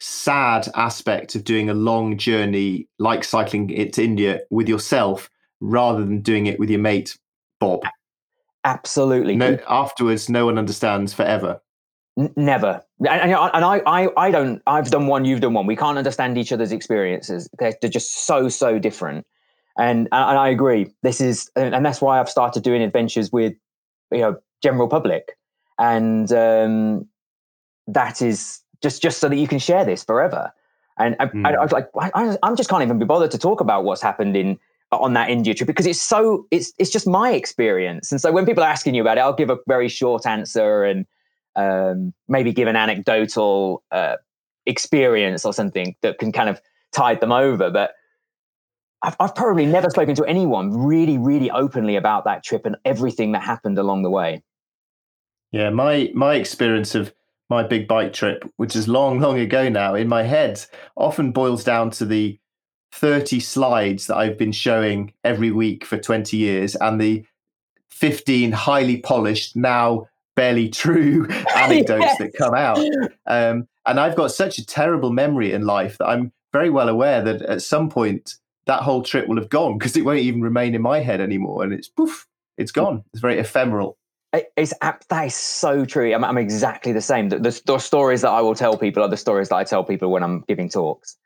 sad 0.00 0.68
aspect 0.74 1.34
of 1.34 1.44
doing 1.44 1.70
a 1.70 1.74
long 1.74 2.18
journey 2.18 2.88
like 2.98 3.24
cycling 3.24 3.70
it 3.70 3.94
to 3.94 4.04
India 4.04 4.40
with 4.50 4.68
yourself 4.68 5.30
rather 5.60 6.00
than 6.00 6.20
doing 6.20 6.44
it 6.46 6.60
with 6.60 6.68
your 6.68 6.80
mate 6.80 7.16
Bob. 7.58 7.80
Absolutely. 8.64 9.36
No, 9.36 9.58
afterwards, 9.66 10.28
no 10.28 10.44
one 10.44 10.58
understands 10.58 11.14
forever. 11.14 11.62
N- 12.18 12.34
never. 12.36 12.82
And, 13.00 13.32
and, 13.32 13.32
and 13.32 13.64
I, 13.64 13.80
I, 13.86 14.08
I 14.18 14.30
don't. 14.30 14.60
I've 14.66 14.90
done 14.90 15.06
one. 15.06 15.24
You've 15.24 15.40
done 15.40 15.54
one. 15.54 15.66
We 15.66 15.76
can't 15.76 15.96
understand 15.96 16.36
each 16.36 16.52
other's 16.52 16.72
experiences. 16.72 17.48
They're, 17.58 17.74
they're 17.80 17.90
just 17.90 18.26
so 18.26 18.50
so 18.50 18.78
different. 18.78 19.26
And 19.76 20.08
and 20.12 20.38
I 20.38 20.48
agree. 20.48 20.90
This 21.02 21.20
is 21.20 21.50
and 21.56 21.84
that's 21.84 22.00
why 22.00 22.20
I've 22.20 22.30
started 22.30 22.62
doing 22.62 22.82
adventures 22.82 23.32
with 23.32 23.54
you 24.12 24.20
know 24.20 24.38
general 24.62 24.88
public, 24.88 25.36
and 25.78 26.30
um, 26.32 27.08
that 27.88 28.22
is 28.22 28.60
just 28.82 29.02
just 29.02 29.18
so 29.18 29.28
that 29.28 29.36
you 29.36 29.48
can 29.48 29.58
share 29.58 29.84
this 29.84 30.04
forever. 30.04 30.52
And 30.96 31.16
I, 31.18 31.26
mm. 31.26 31.44
I, 31.44 31.54
I 31.54 31.62
was 31.62 31.72
like, 31.72 31.88
I, 32.00 32.36
I 32.40 32.54
just 32.54 32.70
can't 32.70 32.82
even 32.82 33.00
be 33.00 33.04
bothered 33.04 33.32
to 33.32 33.38
talk 33.38 33.60
about 33.60 33.82
what's 33.82 34.00
happened 34.00 34.36
in 34.36 34.58
on 34.92 35.14
that 35.14 35.28
India 35.28 35.54
trip 35.54 35.66
because 35.66 35.86
it's 35.86 36.00
so 36.00 36.46
it's 36.50 36.72
it's 36.78 36.90
just 36.90 37.06
my 37.06 37.32
experience. 37.32 38.12
And 38.12 38.20
so 38.20 38.30
when 38.30 38.46
people 38.46 38.62
are 38.62 38.70
asking 38.70 38.94
you 38.94 39.02
about 39.02 39.18
it, 39.18 39.22
I'll 39.22 39.34
give 39.34 39.50
a 39.50 39.58
very 39.66 39.88
short 39.88 40.26
answer 40.26 40.84
and 40.84 41.06
um, 41.56 42.12
maybe 42.28 42.52
give 42.52 42.68
an 42.68 42.76
anecdotal 42.76 43.82
uh, 43.90 44.16
experience 44.66 45.44
or 45.44 45.52
something 45.52 45.96
that 46.02 46.18
can 46.18 46.32
kind 46.32 46.48
of 46.48 46.60
tide 46.92 47.20
them 47.20 47.32
over. 47.32 47.70
But 47.70 47.94
I've, 49.04 49.16
I've 49.20 49.34
probably 49.34 49.66
never 49.66 49.90
spoken 49.90 50.14
to 50.16 50.24
anyone 50.24 50.84
really, 50.84 51.18
really 51.18 51.50
openly 51.50 51.96
about 51.96 52.24
that 52.24 52.42
trip 52.42 52.64
and 52.64 52.76
everything 52.84 53.32
that 53.32 53.42
happened 53.42 53.78
along 53.78 54.02
the 54.02 54.10
way. 54.10 54.42
Yeah, 55.52 55.70
my 55.70 56.10
my 56.14 56.34
experience 56.34 56.94
of 56.94 57.12
my 57.50 57.62
big 57.62 57.86
bike 57.86 58.12
trip, 58.12 58.50
which 58.56 58.74
is 58.74 58.88
long, 58.88 59.20
long 59.20 59.38
ago 59.38 59.68
now, 59.68 59.94
in 59.94 60.08
my 60.08 60.22
head, 60.22 60.64
often 60.96 61.32
boils 61.32 61.62
down 61.62 61.90
to 61.90 62.06
the 62.06 62.38
30 62.92 63.40
slides 63.40 64.06
that 64.06 64.16
I've 64.16 64.38
been 64.38 64.52
showing 64.52 65.12
every 65.22 65.50
week 65.50 65.84
for 65.84 65.98
20 65.98 66.36
years 66.36 66.74
and 66.76 67.00
the 67.00 67.24
15 67.90 68.52
highly 68.52 68.96
polished, 68.98 69.54
now 69.54 70.08
barely 70.34 70.68
true 70.82 71.28
anecdotes 71.56 72.04
yes. 72.04 72.18
that 72.18 72.34
come 72.34 72.54
out. 72.54 72.78
Um, 73.26 73.68
and 73.86 74.00
I've 74.00 74.16
got 74.16 74.32
such 74.32 74.58
a 74.58 74.66
terrible 74.66 75.12
memory 75.12 75.52
in 75.52 75.66
life 75.66 75.98
that 75.98 76.06
I'm 76.06 76.32
very 76.52 76.70
well 76.70 76.88
aware 76.88 77.20
that 77.22 77.42
at 77.42 77.62
some 77.62 77.90
point 77.90 78.36
that 78.66 78.82
whole 78.82 79.02
trip 79.02 79.28
will 79.28 79.36
have 79.36 79.48
gone 79.48 79.78
because 79.78 79.96
it 79.96 80.04
won't 80.04 80.20
even 80.20 80.40
remain 80.40 80.74
in 80.74 80.82
my 80.82 81.00
head 81.00 81.20
anymore, 81.20 81.62
and 81.64 81.72
it's 81.72 81.88
poof, 81.88 82.26
it's 82.56 82.72
gone. 82.72 83.04
It's 83.12 83.20
very 83.20 83.38
ephemeral. 83.38 83.98
It's 84.56 84.72
that 84.80 85.04
is 85.24 85.34
so 85.34 85.84
true. 85.84 86.12
I'm, 86.12 86.24
I'm 86.24 86.38
exactly 86.38 86.92
the 86.92 87.00
same. 87.00 87.28
The, 87.28 87.38
the, 87.38 87.62
the, 87.66 87.78
stories 87.78 88.22
that 88.22 88.30
I 88.30 88.40
will 88.40 88.56
tell 88.56 88.76
people 88.76 89.02
are 89.02 89.08
the 89.08 89.16
stories 89.16 89.48
that 89.50 89.56
I 89.56 89.64
tell 89.64 89.84
people 89.84 90.10
when 90.10 90.24
I'm 90.24 90.40
giving 90.48 90.68
talks, 90.68 91.16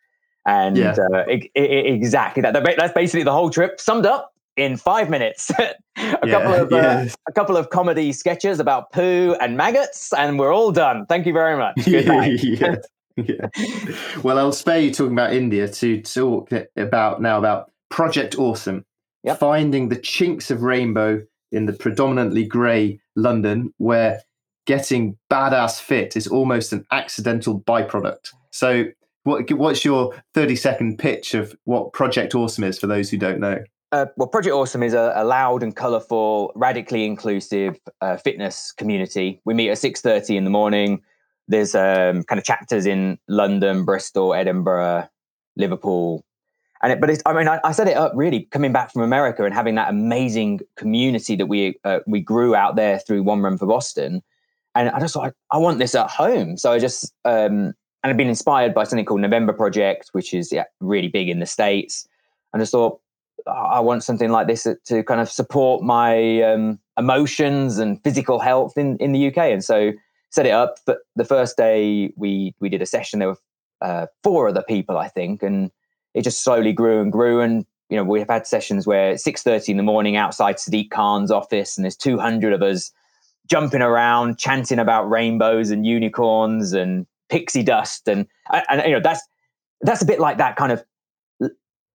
and 0.46 0.76
yeah. 0.76 0.94
uh, 1.14 1.20
it, 1.26 1.50
it, 1.54 1.86
exactly 1.86 2.42
that. 2.42 2.52
That's 2.52 2.92
basically 2.92 3.22
the 3.22 3.32
whole 3.32 3.48
trip 3.48 3.80
summed 3.80 4.04
up 4.04 4.34
in 4.58 4.76
five 4.76 5.08
minutes. 5.08 5.50
a 5.58 5.74
yeah, 5.96 6.16
couple 6.26 6.52
of 6.52 6.72
uh, 6.72 7.06
a 7.26 7.32
couple 7.32 7.56
of 7.56 7.70
comedy 7.70 8.12
sketches 8.12 8.60
about 8.60 8.92
poo 8.92 9.34
and 9.40 9.56
maggots, 9.56 10.12
and 10.12 10.38
we're 10.38 10.52
all 10.52 10.72
done. 10.72 11.06
Thank 11.06 11.24
you 11.24 11.32
very 11.32 11.56
much. 11.56 11.76
Good 11.84 12.06
night. 12.06 12.84
Yeah. 13.26 13.48
Well, 14.22 14.38
I'll 14.38 14.52
spare 14.52 14.80
you 14.80 14.92
talking 14.92 15.12
about 15.12 15.32
India 15.32 15.68
to 15.68 16.02
talk 16.02 16.52
about 16.76 17.20
now 17.20 17.38
about 17.38 17.70
Project 17.90 18.38
Awesome, 18.38 18.84
yep. 19.22 19.38
finding 19.38 19.88
the 19.88 19.96
chinks 19.96 20.50
of 20.50 20.62
rainbow 20.62 21.22
in 21.50 21.66
the 21.66 21.72
predominantly 21.72 22.44
grey 22.44 23.00
London, 23.16 23.72
where 23.78 24.22
getting 24.66 25.16
badass 25.30 25.80
fit 25.80 26.16
is 26.16 26.26
almost 26.26 26.72
an 26.72 26.84
accidental 26.92 27.60
byproduct. 27.60 28.32
So, 28.50 28.84
what, 29.24 29.50
what's 29.52 29.84
your 29.84 30.14
30 30.34 30.56
second 30.56 30.98
pitch 30.98 31.34
of 31.34 31.54
what 31.64 31.92
Project 31.92 32.34
Awesome 32.34 32.64
is 32.64 32.78
for 32.78 32.86
those 32.86 33.10
who 33.10 33.16
don't 33.16 33.40
know? 33.40 33.58
Uh, 33.90 34.06
well, 34.16 34.28
Project 34.28 34.54
Awesome 34.54 34.82
is 34.82 34.92
a, 34.92 35.12
a 35.16 35.24
loud 35.24 35.62
and 35.62 35.74
colourful, 35.74 36.52
radically 36.54 37.06
inclusive 37.06 37.78
uh, 38.02 38.18
fitness 38.18 38.72
community. 38.72 39.40
We 39.46 39.54
meet 39.54 39.70
at 39.70 39.78
six 39.78 40.02
thirty 40.02 40.36
in 40.36 40.44
the 40.44 40.50
morning. 40.50 41.02
There's 41.48 41.74
um, 41.74 42.22
kind 42.24 42.38
of 42.38 42.44
chapters 42.44 42.86
in 42.86 43.18
London, 43.26 43.84
Bristol, 43.84 44.34
Edinburgh, 44.34 45.08
Liverpool, 45.56 46.24
and 46.82 46.92
it, 46.92 47.00
but 47.00 47.10
it's, 47.10 47.22
I 47.26 47.32
mean, 47.32 47.48
I, 47.48 47.58
I, 47.64 47.72
set 47.72 47.88
it 47.88 47.96
up 47.96 48.12
really 48.14 48.42
coming 48.52 48.72
back 48.72 48.92
from 48.92 49.02
America 49.02 49.44
and 49.44 49.52
having 49.52 49.74
that 49.74 49.90
amazing 49.90 50.60
community 50.76 51.34
that 51.34 51.46
we 51.46 51.76
uh, 51.84 52.00
we 52.06 52.20
grew 52.20 52.54
out 52.54 52.76
there 52.76 52.98
through 52.98 53.24
One 53.24 53.40
Run 53.40 53.58
for 53.58 53.66
Boston, 53.66 54.22
and 54.74 54.90
I 54.90 55.00
just 55.00 55.14
thought 55.14 55.32
I, 55.50 55.56
I 55.56 55.58
want 55.58 55.78
this 55.78 55.94
at 55.94 56.08
home. 56.08 56.56
So 56.56 56.72
I 56.72 56.78
just 56.78 57.12
um, 57.24 57.74
and 58.02 58.12
I've 58.12 58.16
been 58.16 58.28
inspired 58.28 58.74
by 58.74 58.84
something 58.84 59.04
called 59.04 59.20
November 59.20 59.52
Project, 59.52 60.10
which 60.12 60.32
is 60.32 60.52
yeah, 60.52 60.64
really 60.80 61.08
big 61.08 61.28
in 61.28 61.40
the 61.40 61.46
states. 61.46 62.06
And 62.52 62.60
I 62.60 62.62
just 62.62 62.72
thought 62.72 63.00
I 63.46 63.80
want 63.80 64.04
something 64.04 64.30
like 64.30 64.46
this 64.46 64.66
to 64.84 65.02
kind 65.02 65.20
of 65.20 65.28
support 65.28 65.82
my 65.82 66.42
um, 66.42 66.78
emotions 66.96 67.78
and 67.78 68.02
physical 68.04 68.38
health 68.38 68.78
in 68.78 68.96
in 68.98 69.12
the 69.12 69.28
UK. 69.28 69.38
And 69.38 69.64
so 69.64 69.92
set 70.30 70.46
it 70.46 70.52
up. 70.52 70.78
But 70.86 70.98
the 71.16 71.24
first 71.24 71.56
day 71.56 72.12
we 72.16 72.54
we 72.60 72.68
did 72.68 72.82
a 72.82 72.86
session, 72.86 73.18
there 73.18 73.28
were 73.28 73.38
uh, 73.80 74.06
four 74.22 74.48
other 74.48 74.62
people, 74.62 74.98
I 74.98 75.08
think, 75.08 75.42
and 75.42 75.70
it 76.14 76.22
just 76.22 76.42
slowly 76.42 76.72
grew 76.72 77.00
and 77.00 77.12
grew. 77.12 77.40
And 77.40 77.64
you 77.88 77.96
know, 77.96 78.04
we've 78.04 78.28
had 78.28 78.46
sessions 78.46 78.86
where 78.86 79.16
six 79.16 79.42
thirty 79.42 79.72
in 79.72 79.76
the 79.76 79.82
morning 79.82 80.16
outside 80.16 80.56
Sadiq 80.56 80.90
Khan's 80.90 81.30
office, 81.30 81.76
and 81.76 81.84
there's 81.84 81.96
two 81.96 82.18
hundred 82.18 82.52
of 82.52 82.62
us 82.62 82.92
jumping 83.46 83.82
around, 83.82 84.38
chanting 84.38 84.78
about 84.78 85.08
rainbows 85.08 85.70
and 85.70 85.86
unicorns 85.86 86.72
and 86.72 87.06
pixie 87.30 87.62
dust, 87.62 88.08
and 88.08 88.26
and 88.52 88.82
you 88.84 88.92
know 88.92 89.00
that's 89.00 89.22
that's 89.80 90.02
a 90.02 90.06
bit 90.06 90.20
like 90.20 90.38
that 90.38 90.56
kind 90.56 90.72
of 90.72 90.84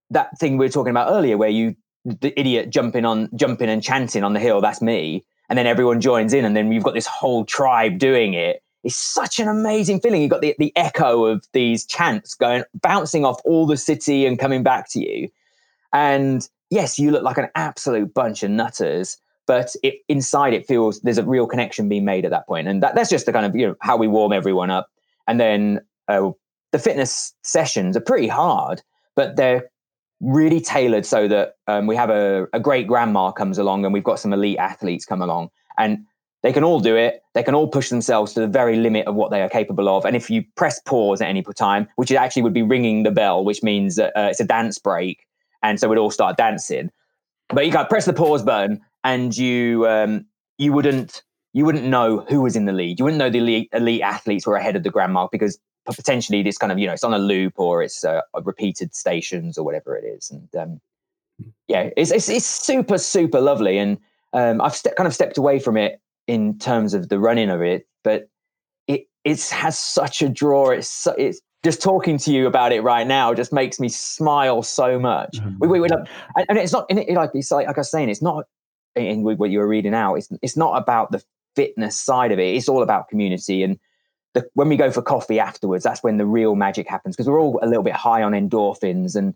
that 0.09 0.37
thing 0.39 0.57
we 0.57 0.65
were 0.65 0.71
talking 0.71 0.91
about 0.91 1.11
earlier, 1.11 1.37
where 1.37 1.49
you 1.49 1.75
the 2.05 2.37
idiot 2.39 2.69
jumping 2.69 3.05
on 3.05 3.29
jumping 3.35 3.69
and 3.69 3.83
chanting 3.83 4.23
on 4.23 4.33
the 4.33 4.39
hill. 4.39 4.61
That's 4.61 4.81
me, 4.81 5.23
and 5.49 5.57
then 5.57 5.67
everyone 5.67 6.01
joins 6.01 6.33
in, 6.33 6.45
and 6.45 6.55
then 6.55 6.71
you've 6.71 6.83
got 6.83 6.93
this 6.93 7.07
whole 7.07 7.45
tribe 7.45 7.97
doing 7.97 8.33
it 8.33 8.63
it's 8.83 8.95
such 8.97 9.39
an 9.39 9.47
amazing 9.47 10.01
feeling. 10.01 10.21
You've 10.21 10.31
got 10.31 10.41
the, 10.41 10.55
the 10.59 10.73
echo 10.75 11.25
of 11.25 11.45
these 11.53 11.85
chants 11.85 12.33
going 12.33 12.63
bouncing 12.81 13.23
off 13.23 13.39
all 13.45 13.65
the 13.65 13.77
city 13.77 14.25
and 14.25 14.37
coming 14.37 14.61
back 14.61 14.89
to 14.91 14.99
you. 14.99 15.29
And 15.93 16.47
yes, 16.69 16.99
you 16.99 17.11
look 17.11 17.23
like 17.23 17.37
an 17.37 17.47
absolute 17.55 18.13
bunch 18.13 18.43
of 18.43 18.51
nutters, 18.51 19.17
but 19.47 19.73
it, 19.83 19.95
inside 20.09 20.53
it 20.53 20.67
feels 20.67 20.99
there's 21.01 21.17
a 21.17 21.25
real 21.25 21.47
connection 21.47 21.87
being 21.87 22.03
made 22.03 22.25
at 22.25 22.31
that 22.31 22.45
point. 22.45 22.67
And 22.67 22.83
that, 22.83 22.95
that's 22.95 23.09
just 23.09 23.25
the 23.25 23.31
kind 23.31 23.45
of 23.45 23.55
you 23.55 23.67
know 23.67 23.75
how 23.79 23.95
we 23.95 24.07
warm 24.07 24.33
everyone 24.33 24.69
up. 24.69 24.89
And 25.27 25.39
then 25.39 25.79
uh, 26.09 26.31
the 26.71 26.79
fitness 26.79 27.33
sessions 27.43 27.95
are 27.95 28.01
pretty 28.01 28.27
hard, 28.27 28.81
but 29.15 29.37
they're 29.37 29.69
really 30.21 30.61
tailored 30.61 31.05
so 31.05 31.27
that 31.27 31.55
um, 31.67 31.87
we 31.87 31.95
have 31.95 32.09
a, 32.09 32.47
a 32.53 32.59
great 32.59 32.87
grandma 32.87 33.31
comes 33.31 33.57
along 33.57 33.85
and 33.85 33.93
we've 33.93 34.03
got 34.03 34.19
some 34.19 34.33
elite 34.33 34.57
athletes 34.57 35.05
come 35.05 35.21
along 35.21 35.49
and 35.77 36.05
they 36.43 36.51
can 36.51 36.63
all 36.63 36.81
do 36.81 36.95
it. 36.95 37.23
They 37.33 37.41
can 37.41 37.55
all 37.55 37.67
push 37.67 37.89
themselves 37.89 38.33
to 38.33 38.41
the 38.41 38.47
very 38.47 38.75
limit 38.75 39.07
of 39.07 39.15
what 39.15 39.31
they 39.31 39.41
are 39.41 39.49
capable 39.49 39.87
of. 39.89 40.05
And 40.05 40.15
if 40.15 40.29
you 40.29 40.43
press 40.55 40.79
pause 40.81 41.21
at 41.21 41.29
any 41.29 41.41
time, 41.57 41.87
which 41.95 42.11
actually 42.11 42.41
would 42.43 42.53
be 42.53 42.61
ringing 42.61 43.03
the 43.03 43.11
bell, 43.11 43.45
which 43.45 43.63
means 43.63 43.97
uh, 43.97 44.11
it's 44.15 44.41
a 44.41 44.45
dance 44.45 44.77
break, 44.77 45.25
and 45.63 45.79
so 45.79 45.87
we'd 45.87 45.97
all 45.97 46.11
start 46.11 46.35
dancing. 46.35 46.91
But 47.47 47.65
you 47.65 47.71
can 47.71 47.85
press 47.87 48.05
the 48.05 48.13
pause 48.13 48.43
button, 48.43 48.81
and 49.05 49.35
you 49.35 49.87
um, 49.87 50.25
you 50.57 50.73
wouldn't 50.73 51.23
you 51.53 51.63
wouldn't 51.63 51.85
know 51.85 52.25
who 52.27 52.41
was 52.41 52.57
in 52.57 52.65
the 52.65 52.73
lead. 52.73 52.99
You 52.99 53.05
wouldn't 53.05 53.19
know 53.19 53.29
the 53.29 53.37
elite, 53.37 53.69
elite 53.71 54.01
athletes 54.01 54.45
were 54.45 54.57
ahead 54.57 54.75
of 54.75 54.83
the 54.83 54.89
grandma 54.89 55.27
because 55.31 55.57
potentially 55.85 56.41
this 56.41 56.57
kind 56.57 56.71
of 56.71 56.79
you 56.79 56.87
know 56.87 56.93
it's 56.93 57.03
on 57.03 57.13
a 57.13 57.19
loop 57.19 57.53
or 57.57 57.83
it's 57.83 58.03
uh, 58.03 58.21
repeated 58.43 58.95
stations 58.95 59.57
or 59.57 59.65
whatever 59.65 59.95
it 59.95 60.05
is. 60.05 60.31
And 60.31 60.55
um, 60.55 60.81
yeah, 61.67 61.89
it's, 61.97 62.11
it's, 62.11 62.29
it's 62.29 62.45
super 62.45 62.97
super 62.97 63.41
lovely. 63.41 63.77
And 63.77 63.97
um, 64.33 64.61
I've 64.61 64.75
ste- 64.75 64.95
kind 64.95 65.07
of 65.07 65.13
stepped 65.13 65.37
away 65.37 65.59
from 65.59 65.77
it 65.77 65.99
in 66.27 66.57
terms 66.57 66.93
of 66.93 67.09
the 67.09 67.19
running 67.19 67.49
of 67.49 67.61
it, 67.61 67.87
but 68.03 68.29
it 68.87 69.07
it 69.23 69.41
has 69.49 69.77
such 69.77 70.21
a 70.21 70.29
draw. 70.29 70.69
It's 70.69 71.07
it's 71.17 71.41
just 71.63 71.81
talking 71.81 72.17
to 72.19 72.31
you 72.31 72.47
about 72.47 72.71
it 72.71 72.81
right 72.81 73.07
now 73.07 73.33
just 73.33 73.53
makes 73.53 73.79
me 73.79 73.89
smile 73.89 74.63
so 74.63 74.99
much. 74.99 75.31
Mm-hmm. 75.35 75.59
We, 75.59 75.67
we, 75.67 75.79
we 75.79 75.87
and 76.37 76.57
it's 76.57 76.73
not 76.73 76.85
it, 76.89 77.13
like 77.13 77.31
it's 77.33 77.51
like, 77.51 77.67
like 77.67 77.77
I 77.77 77.81
was 77.81 77.91
saying, 77.91 78.09
it's 78.09 78.21
not 78.21 78.45
in 78.95 79.23
what 79.23 79.49
you 79.49 79.59
were 79.59 79.67
reading 79.67 79.93
out. 79.93 80.15
It's 80.15 80.29
it's 80.41 80.57
not 80.57 80.77
about 80.81 81.11
the 81.11 81.21
fitness 81.55 81.99
side 81.99 82.31
of 82.31 82.39
it. 82.39 82.55
It's 82.55 82.69
all 82.69 82.83
about 82.83 83.09
community 83.09 83.63
and. 83.63 83.79
The, 84.33 84.47
when 84.53 84.69
we 84.69 84.77
go 84.77 84.91
for 84.91 85.01
coffee 85.01 85.39
afterwards, 85.39 85.83
that's 85.83 86.01
when 86.01 86.17
the 86.17 86.25
real 86.25 86.55
magic 86.55 86.89
happens 86.89 87.15
because 87.15 87.29
we're 87.29 87.39
all 87.39 87.59
a 87.61 87.67
little 87.67 87.83
bit 87.83 87.93
high 87.93 88.23
on 88.23 88.31
endorphins 88.31 89.15
and 89.15 89.35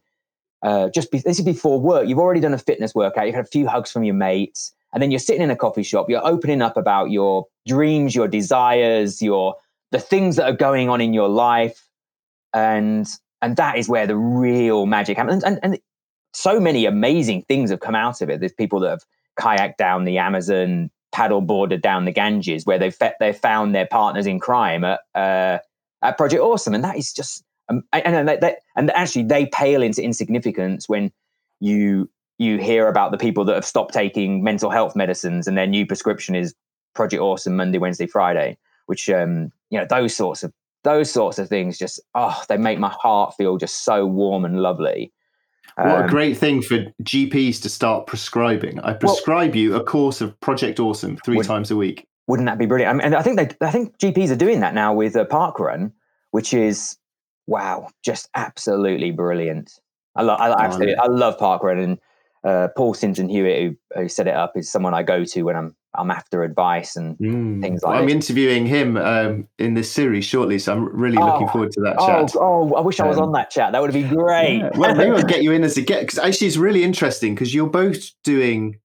uh, 0.63 0.89
just 0.89 1.11
be, 1.11 1.19
this 1.19 1.37
is 1.37 1.45
before 1.45 1.79
work. 1.79 2.07
You've 2.07 2.17
already 2.17 2.39
done 2.39 2.53
a 2.53 2.57
fitness 2.57 2.95
workout. 2.95 3.27
You've 3.27 3.35
had 3.35 3.45
a 3.45 3.47
few 3.47 3.67
hugs 3.67 3.91
from 3.91 4.03
your 4.03 4.15
mates. 4.15 4.73
And 4.93 5.03
then 5.03 5.11
you're 5.11 5.19
sitting 5.19 5.41
in 5.41 5.51
a 5.51 5.55
coffee 5.55 5.83
shop. 5.83 6.09
You're 6.09 6.25
opening 6.25 6.61
up 6.61 6.77
about 6.77 7.11
your 7.11 7.45
dreams 7.67 8.15
your 8.15 8.27
desires 8.27 9.21
your 9.21 9.55
the 9.91 9.99
things 9.99 10.37
that 10.37 10.45
are 10.45 10.55
going 10.55 10.89
on 10.89 11.01
in 11.01 11.13
your 11.13 11.29
life. 11.29 11.87
And 12.53 13.07
and 13.41 13.55
that 13.57 13.77
is 13.77 13.87
where 13.87 14.07
the 14.07 14.15
real 14.15 14.87
magic 14.87 15.17
happens. 15.17 15.43
And, 15.43 15.59
and, 15.61 15.73
and 15.73 15.81
so 16.33 16.59
many 16.59 16.85
amazing 16.85 17.43
things 17.43 17.69
have 17.69 17.81
come 17.81 17.95
out 17.95 18.21
of 18.21 18.29
it. 18.29 18.39
There's 18.39 18.53
people 18.53 18.79
that 18.79 18.89
have 18.89 19.05
kayaked 19.39 19.77
down 19.77 20.05
the 20.05 20.17
amazon 20.17 20.89
paddle 21.11 21.41
boarded 21.41 21.81
down 21.81 22.05
the 22.05 22.11
ganges 22.11 22.65
where 22.65 22.77
they've 22.77 22.97
they've 23.19 23.37
found 23.37 23.73
their 23.73 23.87
partners 23.87 24.27
in 24.27 24.39
crime 24.39 24.83
at 24.83 24.99
uh, 25.15 25.57
at 26.01 26.17
project 26.17 26.41
awesome 26.41 26.73
and 26.73 26.83
that 26.83 26.97
is 26.97 27.13
just 27.13 27.43
um, 27.69 27.83
and, 27.91 28.29
and, 28.29 28.41
they, 28.41 28.55
and 28.75 28.91
actually 28.91 29.23
they 29.23 29.45
pale 29.47 29.81
into 29.81 30.01
insignificance 30.01 30.87
when 30.87 31.11
you 31.59 32.09
you 32.37 32.57
hear 32.57 32.87
about 32.87 33.11
the 33.11 33.17
people 33.17 33.43
that 33.45 33.55
have 33.55 33.65
stopped 33.65 33.93
taking 33.93 34.43
mental 34.43 34.69
health 34.69 34.95
medicines 34.95 35.47
and 35.47 35.57
their 35.57 35.67
new 35.67 35.85
prescription 35.85 36.35
is 36.35 36.53
Project 36.93 37.21
Awesome 37.21 37.55
Monday, 37.55 37.77
Wednesday, 37.77 38.07
Friday, 38.07 38.57
which 38.85 39.09
um, 39.09 39.51
you 39.69 39.79
know, 39.79 39.85
those 39.89 40.15
sorts 40.15 40.43
of 40.43 40.53
those 40.83 41.11
sorts 41.11 41.39
of 41.39 41.49
things 41.49 41.77
just 41.77 41.99
oh, 42.15 42.41
they 42.47 42.57
make 42.57 42.79
my 42.79 42.93
heart 43.01 43.33
feel 43.35 43.57
just 43.57 43.83
so 43.83 44.05
warm 44.05 44.45
and 44.45 44.61
lovely. 44.61 45.11
What 45.77 45.87
um, 45.89 46.05
a 46.05 46.07
great 46.07 46.37
thing 46.37 46.63
for 46.63 46.79
GPs 47.03 47.61
to 47.61 47.69
start 47.69 48.07
prescribing. 48.07 48.79
I 48.79 48.93
prescribe 48.93 49.51
well, 49.51 49.59
you 49.59 49.75
a 49.75 49.83
course 49.83 50.21
of 50.21 50.39
Project 50.39 50.79
Awesome 50.79 51.17
three 51.17 51.39
times 51.41 51.69
a 51.69 51.75
week. 51.75 52.07
Wouldn't 52.25 52.47
that 52.47 52.57
be 52.57 52.65
brilliant? 52.65 52.89
I 52.89 52.93
mean, 52.93 53.05
and 53.05 53.15
I 53.15 53.21
think 53.21 53.37
they, 53.37 53.65
I 53.65 53.69
think 53.69 53.95
GPs 53.99 54.31
are 54.31 54.35
doing 54.35 54.59
that 54.61 54.73
now 54.73 54.93
with 54.93 55.15
a 55.15 55.23
Park 55.23 55.59
Run, 55.59 55.93
which 56.31 56.51
is 56.51 56.97
wow, 57.45 57.89
just 58.03 58.27
absolutely 58.33 59.11
brilliant. 59.11 59.79
I 60.15 60.23
love, 60.23 60.39
I, 60.41 60.65
actually, 60.65 60.95
I 60.95 61.05
love 61.05 61.37
Park 61.37 61.61
Run, 61.61 61.77
and 61.77 61.99
uh, 62.43 62.69
Paul 62.75 62.95
Sinton 62.95 63.29
Hewitt, 63.29 63.61
who, 63.61 64.01
who, 64.01 64.09
set 64.09 64.27
it 64.27 64.33
up, 64.33 64.53
is 64.57 64.71
someone 64.71 64.95
I 64.95 65.03
go 65.03 65.23
to 65.25 65.43
when 65.43 65.55
I'm 65.55 65.75
I'm 65.97 66.11
after 66.11 66.43
advice 66.43 66.95
and 66.95 67.17
mm. 67.17 67.61
things 67.61 67.81
like. 67.83 67.93
Well, 67.93 68.03
I'm 68.03 68.09
interviewing 68.09 68.65
him 68.65 68.97
um, 68.97 69.47
in 69.57 69.73
this 69.73 69.91
series 69.91 70.25
shortly, 70.25 70.59
so 70.59 70.73
I'm 70.73 70.85
really 70.85 71.17
oh, 71.17 71.25
looking 71.25 71.47
forward 71.49 71.71
to 71.73 71.81
that 71.81 71.95
oh, 71.97 72.07
chat. 72.07 72.35
Oh, 72.35 72.73
I 72.75 72.81
wish 72.81 72.99
I 72.99 73.07
was 73.07 73.17
um, 73.17 73.25
on 73.25 73.31
that 73.33 73.49
chat. 73.49 73.71
That 73.71 73.81
would 73.81 73.93
be 73.93 74.03
great. 74.03 74.59
Yeah. 74.59 74.69
Well, 74.75 74.95
maybe 74.95 75.11
I'll 75.11 75.23
get 75.23 75.43
you 75.43 75.51
in 75.51 75.63
as 75.63 75.77
a 75.77 75.81
get 75.81 76.01
because 76.01 76.19
actually 76.19 76.47
it's 76.47 76.57
really 76.57 76.83
interesting 76.83 77.35
because 77.35 77.53
you're 77.53 77.69
both 77.69 78.11
doing 78.23 78.79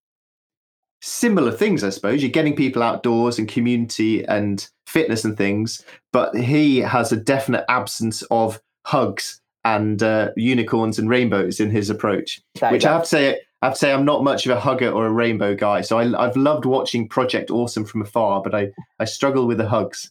similar 1.02 1.52
things, 1.52 1.84
I 1.84 1.90
suppose. 1.90 2.22
You're 2.22 2.30
getting 2.30 2.56
people 2.56 2.82
outdoors 2.82 3.38
and 3.38 3.48
community 3.48 4.24
and 4.24 4.66
fitness 4.86 5.24
and 5.24 5.36
things, 5.36 5.84
but 6.12 6.34
he 6.34 6.78
has 6.78 7.12
a 7.12 7.16
definite 7.16 7.64
absence 7.68 8.22
of 8.30 8.60
hugs 8.86 9.40
and 9.64 10.02
uh, 10.02 10.30
unicorns 10.36 10.98
and 10.98 11.08
rainbows 11.08 11.60
in 11.60 11.70
his 11.70 11.90
approach, 11.90 12.40
which 12.70 12.84
I 12.84 12.92
have 12.92 13.02
to 13.02 13.08
say, 13.08 13.40
I 13.62 13.66
have 13.66 13.74
to 13.74 13.78
say, 13.78 13.92
I'm 13.92 14.04
not 14.04 14.24
much 14.24 14.44
of 14.44 14.56
a 14.56 14.60
hugger 14.60 14.90
or 14.90 15.06
a 15.06 15.12
rainbow 15.12 15.54
guy. 15.54 15.82
So 15.82 15.96
I, 15.96 16.26
have 16.26 16.36
loved 16.36 16.64
watching 16.64 17.08
Project 17.08 17.48
Awesome 17.48 17.84
from 17.84 18.02
afar, 18.02 18.42
but 18.42 18.54
I, 18.54 18.70
I 18.98 19.04
struggle 19.04 19.46
with 19.46 19.58
the 19.58 19.68
hugs. 19.68 20.10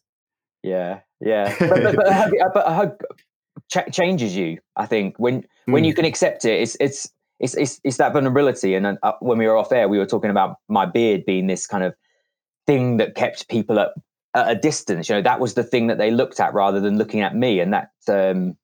Yeah, 0.64 1.02
yeah, 1.20 1.54
but, 1.60 1.70
but, 1.70 1.96
but, 1.96 2.08
a 2.08 2.14
hug, 2.14 2.32
but, 2.54 2.68
a 2.68 2.74
hug, 2.74 3.04
ch- 3.70 3.94
changes 3.94 4.36
you. 4.36 4.60
I 4.78 4.86
think 4.86 5.18
when 5.18 5.46
when 5.66 5.84
you 5.84 5.92
hmm. 5.92 5.98
can 5.98 6.06
accept 6.06 6.46
it, 6.46 6.62
it's 6.62 6.78
it's 6.80 7.12
it's 7.40 7.56
it's, 7.56 7.82
it's 7.84 7.98
that 7.98 8.14
vulnerability. 8.14 8.76
And 8.76 8.98
uh, 9.04 9.14
when 9.20 9.38
we 9.38 9.48
were 9.48 9.58
off 9.58 9.72
air, 9.72 9.90
we 9.90 9.98
were 9.98 10.06
talking 10.06 10.30
about 10.32 10.58
my 10.70 10.86
beard 10.86 11.26
being 11.26 11.48
this 11.48 11.68
kind 11.68 11.84
of 11.84 11.94
thing 12.68 12.98
that 12.98 13.16
kept 13.16 13.50
people 13.50 13.80
at, 13.80 13.90
at 14.34 14.52
a 14.52 14.56
distance. 14.56 15.10
You 15.10 15.16
know, 15.16 15.22
that 15.24 15.40
was 15.40 15.56
the 15.56 15.64
thing 15.64 15.88
that 15.88 15.98
they 15.98 16.12
looked 16.12 16.40
at 16.40 16.54
rather 16.54 16.80
than 16.80 16.98
looking 16.98 17.22
at 17.22 17.36
me, 17.36 17.60
and 17.60 17.74
that 17.74 17.90
um, 18.08 18.56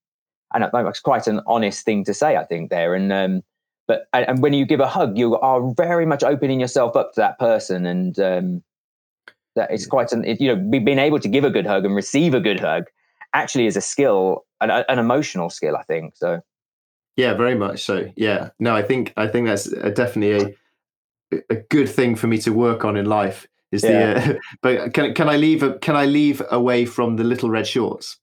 I 0.54 0.60
know 0.60 0.70
that's 0.72 1.02
quite 1.02 1.28
an 1.28 1.42
honest 1.46 1.84
thing 1.84 2.06
to 2.06 2.14
say. 2.14 2.38
I 2.38 2.46
think 2.46 2.70
there, 2.70 2.94
and 2.94 3.12
um, 3.12 3.44
but 3.88 4.08
and 4.14 4.42
when 4.42 4.54
you 4.54 4.66
give 4.66 4.80
a 4.80 4.88
hug, 4.88 5.18
you 5.18 5.38
are 5.38 5.74
very 5.76 6.06
much 6.06 6.24
opening 6.24 6.60
yourself 6.60 6.96
up 6.96 7.14
to 7.14 7.22
that 7.22 7.40
person, 7.40 7.86
and 7.86 8.20
um, 8.20 8.64
that 9.56 9.72
it's 9.72 9.88
quite 9.88 10.12
an 10.12 10.26
it, 10.26 10.42
you 10.42 10.54
know 10.54 10.80
being 10.80 11.00
able 11.00 11.20
to 11.20 11.28
give 11.28 11.44
a 11.44 11.50
good 11.50 11.66
hug 11.66 11.86
and 11.86 11.96
receive 11.96 12.34
a 12.34 12.40
good 12.40 12.60
hug 12.60 12.86
actually 13.34 13.68
is 13.68 13.78
a 13.78 13.82
skill, 13.82 14.46
an, 14.62 14.72
an 14.72 15.00
emotional 15.00 15.50
skill. 15.50 15.76
I 15.76 15.84
think 15.84 16.16
so. 16.16 16.42
Yeah, 17.16 17.34
very 17.34 17.56
much 17.56 17.84
so. 17.84 18.12
Yeah, 18.16 18.50
no, 18.60 18.76
I 18.76 18.84
think 18.84 19.14
I 19.18 19.28
think 19.28 19.48
that's 19.48 19.68
a, 19.68 19.92
definitely 19.92 20.56
a 21.32 21.42
a 21.50 21.56
good 21.56 21.90
thing 21.90 22.16
for 22.16 22.28
me 22.28 22.38
to 22.40 22.52
work 22.52 22.86
on 22.86 22.96
in 22.96 23.06
life. 23.06 23.48
Is 23.72 23.84
yeah. 23.84 24.14
the 24.14 24.36
uh, 24.36 24.38
but 24.62 24.94
can 24.94 25.14
can 25.14 25.30
I 25.30 25.38
leave 25.38 25.64
a, 25.64 25.78
can 25.80 25.96
I 25.96 26.06
leave 26.06 26.42
away 26.52 26.86
from 26.86 27.16
the 27.16 27.24
little 27.24 27.50
red 27.50 27.68
shorts? 27.68 28.18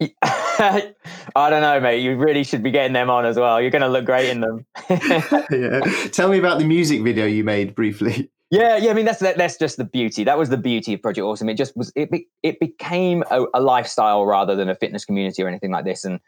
I 0.00 0.92
don't 1.34 1.62
know, 1.62 1.80
mate. 1.80 2.00
You 2.00 2.16
really 2.16 2.44
should 2.44 2.62
be 2.62 2.70
getting 2.70 2.92
them 2.92 3.10
on 3.10 3.24
as 3.24 3.36
well. 3.36 3.60
You're 3.60 3.70
going 3.70 3.82
to 3.82 3.88
look 3.88 4.04
great 4.04 4.28
in 4.28 4.40
them. 4.40 4.66
yeah. 4.90 5.80
Tell 6.12 6.28
me 6.28 6.38
about 6.38 6.58
the 6.58 6.66
music 6.66 7.02
video 7.02 7.26
you 7.26 7.44
made 7.44 7.74
briefly. 7.74 8.30
Yeah, 8.50 8.76
yeah. 8.76 8.90
I 8.90 8.94
mean, 8.94 9.06
that's 9.06 9.18
that's 9.18 9.58
just 9.58 9.76
the 9.76 9.84
beauty. 9.84 10.22
That 10.22 10.38
was 10.38 10.50
the 10.50 10.56
beauty 10.56 10.94
of 10.94 11.02
Project 11.02 11.24
Awesome. 11.24 11.48
It 11.48 11.56
just 11.56 11.76
was. 11.76 11.92
It 11.96 12.10
be, 12.10 12.28
it 12.44 12.60
became 12.60 13.24
a, 13.30 13.44
a, 13.54 13.60
lifestyle 13.60 14.24
rather 14.24 14.54
than 14.54 14.68
a 14.68 14.74
fitness 14.76 15.04
community 15.04 15.42
or 15.42 15.48
anything 15.48 15.72
like 15.72 15.84
this, 15.84 16.04
and 16.04 16.20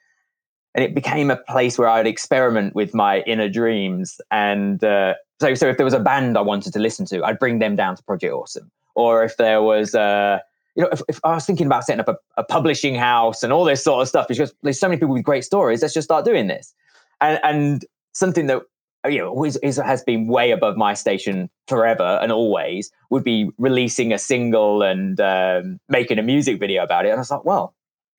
and 0.75 0.85
it 0.85 0.95
became 0.95 1.31
a 1.31 1.37
place 1.37 1.79
where 1.79 1.89
I'd 1.89 2.07
experiment 2.07 2.75
with 2.75 2.93
my 2.95 3.21
inner 3.21 3.49
dreams. 3.49 4.21
And 4.31 4.83
uh, 4.83 5.15
so, 5.41 5.55
so 5.55 5.69
if 5.69 5.77
there 5.77 5.85
was 5.85 5.95
a 5.95 6.01
band 6.01 6.37
I 6.37 6.41
wanted 6.41 6.73
to 6.73 6.79
listen 6.79 7.07
to, 7.07 7.23
I'd 7.25 7.39
bring 7.39 7.61
them 7.61 7.77
down 7.77 7.97
to 7.97 8.03
Project 8.03 8.33
Awesome. 8.33 8.71
Or 8.97 9.23
if 9.23 9.37
there 9.37 9.63
was 9.63 9.95
uh, 9.95 10.41
you 10.79 10.85
know, 10.85 10.91
if, 10.93 11.03
if, 11.09 11.21
I 11.25 11.35
was 11.35 11.45
thinking 11.45 11.67
about 11.67 11.85
setting 11.85 11.99
up 11.99 12.09
a, 12.09 12.17
a, 12.37 12.45
publishing 12.45 12.95
house 12.95 13.43
and 13.43 13.53
all 13.53 13.65
this 13.65 13.83
sort 13.83 14.01
of 14.01 14.09
stuff, 14.09 14.29
because 14.29 14.55
there's 14.63 14.79
so 14.79 14.89
many 14.89 15.01
people 15.01 15.13
with 15.13 15.25
great 15.25 15.45
stories, 15.45 15.83
let's 15.83 15.93
just 15.93 16.07
start 16.07 16.25
doing 16.25 16.47
this. 16.47 16.73
And, 17.21 17.41
and 17.43 17.85
something 18.13 18.47
that 18.47 18.63
you 19.09 19.19
know 19.19 19.29
always 19.29 19.57
is, 19.57 19.77
has 19.77 20.05
been 20.05 20.29
way 20.29 20.53
above 20.53 20.77
my 20.77 20.95
station 20.95 21.51
forever 21.67 22.21
and 22.23 22.31
always 22.31 22.93
would 23.11 23.25
be 23.25 23.51
releasing 23.59 24.13
a 24.13 24.19
single 24.19 24.83
and 24.83 25.21
um, 25.21 25.81
making 25.89 26.21
a 26.21 26.23
music 26.23 26.61
video 26.61 26.85
about 26.85 27.07
it. 27.07 27.09
And 27.09 27.19
I 27.19 27.23
was 27.23 27.31
like, 27.33 27.45
well, 27.45 27.75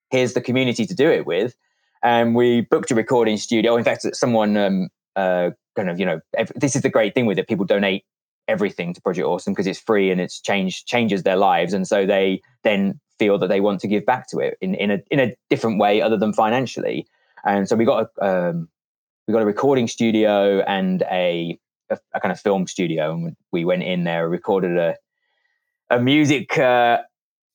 here's 0.09 0.33
the 0.33 0.41
community 0.41 0.85
to 0.85 0.93
do 0.93 1.09
it 1.09 1.25
with. 1.25 1.55
And 2.03 2.35
we 2.35 2.61
booked 2.61 2.91
a 2.91 2.95
recording 2.95 3.37
studio. 3.37 3.77
In 3.77 3.85
fact, 3.85 4.05
someone 4.13 4.57
um, 4.57 4.89
uh, 5.15 5.51
kind 5.77 5.89
of, 5.89 5.97
you 5.97 6.05
know, 6.05 6.19
this 6.55 6.75
is 6.75 6.81
the 6.81 6.89
great 6.89 7.13
thing 7.13 7.25
with 7.25 7.39
it. 7.39 7.47
People 7.47 7.65
donate 7.65 8.03
everything 8.49 8.93
to 8.93 9.01
Project 9.01 9.25
Awesome 9.25 9.53
because 9.53 9.67
it's 9.67 9.79
free 9.79 10.11
and 10.11 10.19
it's 10.19 10.41
changed 10.41 10.87
changes 10.87 11.23
their 11.23 11.37
lives, 11.37 11.73
and 11.73 11.87
so 11.87 12.05
they 12.05 12.41
then 12.63 12.99
feel 13.17 13.37
that 13.37 13.47
they 13.47 13.61
want 13.61 13.79
to 13.81 13.87
give 13.87 14.05
back 14.05 14.27
to 14.29 14.39
it 14.39 14.57
in 14.59 14.75
in 14.75 14.91
a 14.91 14.99
in 15.11 15.19
a 15.19 15.35
different 15.49 15.79
way 15.79 16.01
other 16.01 16.17
than 16.17 16.33
financially. 16.33 17.07
And 17.45 17.69
so 17.69 17.75
we 17.75 17.85
got 17.85 18.09
a 18.17 18.49
um, 18.49 18.67
we 19.27 19.31
got 19.31 19.41
a 19.41 19.45
recording 19.45 19.87
studio 19.87 20.61
and 20.61 21.03
a, 21.03 21.57
a, 21.89 21.97
a 22.15 22.19
kind 22.19 22.31
of 22.31 22.39
film 22.39 22.67
studio, 22.67 23.13
and 23.13 23.35
we 23.51 23.63
went 23.63 23.83
in 23.83 24.03
there, 24.03 24.27
recorded 24.27 24.77
a 24.77 24.95
a 25.89 25.99
music. 25.99 26.57
Uh, 26.57 26.99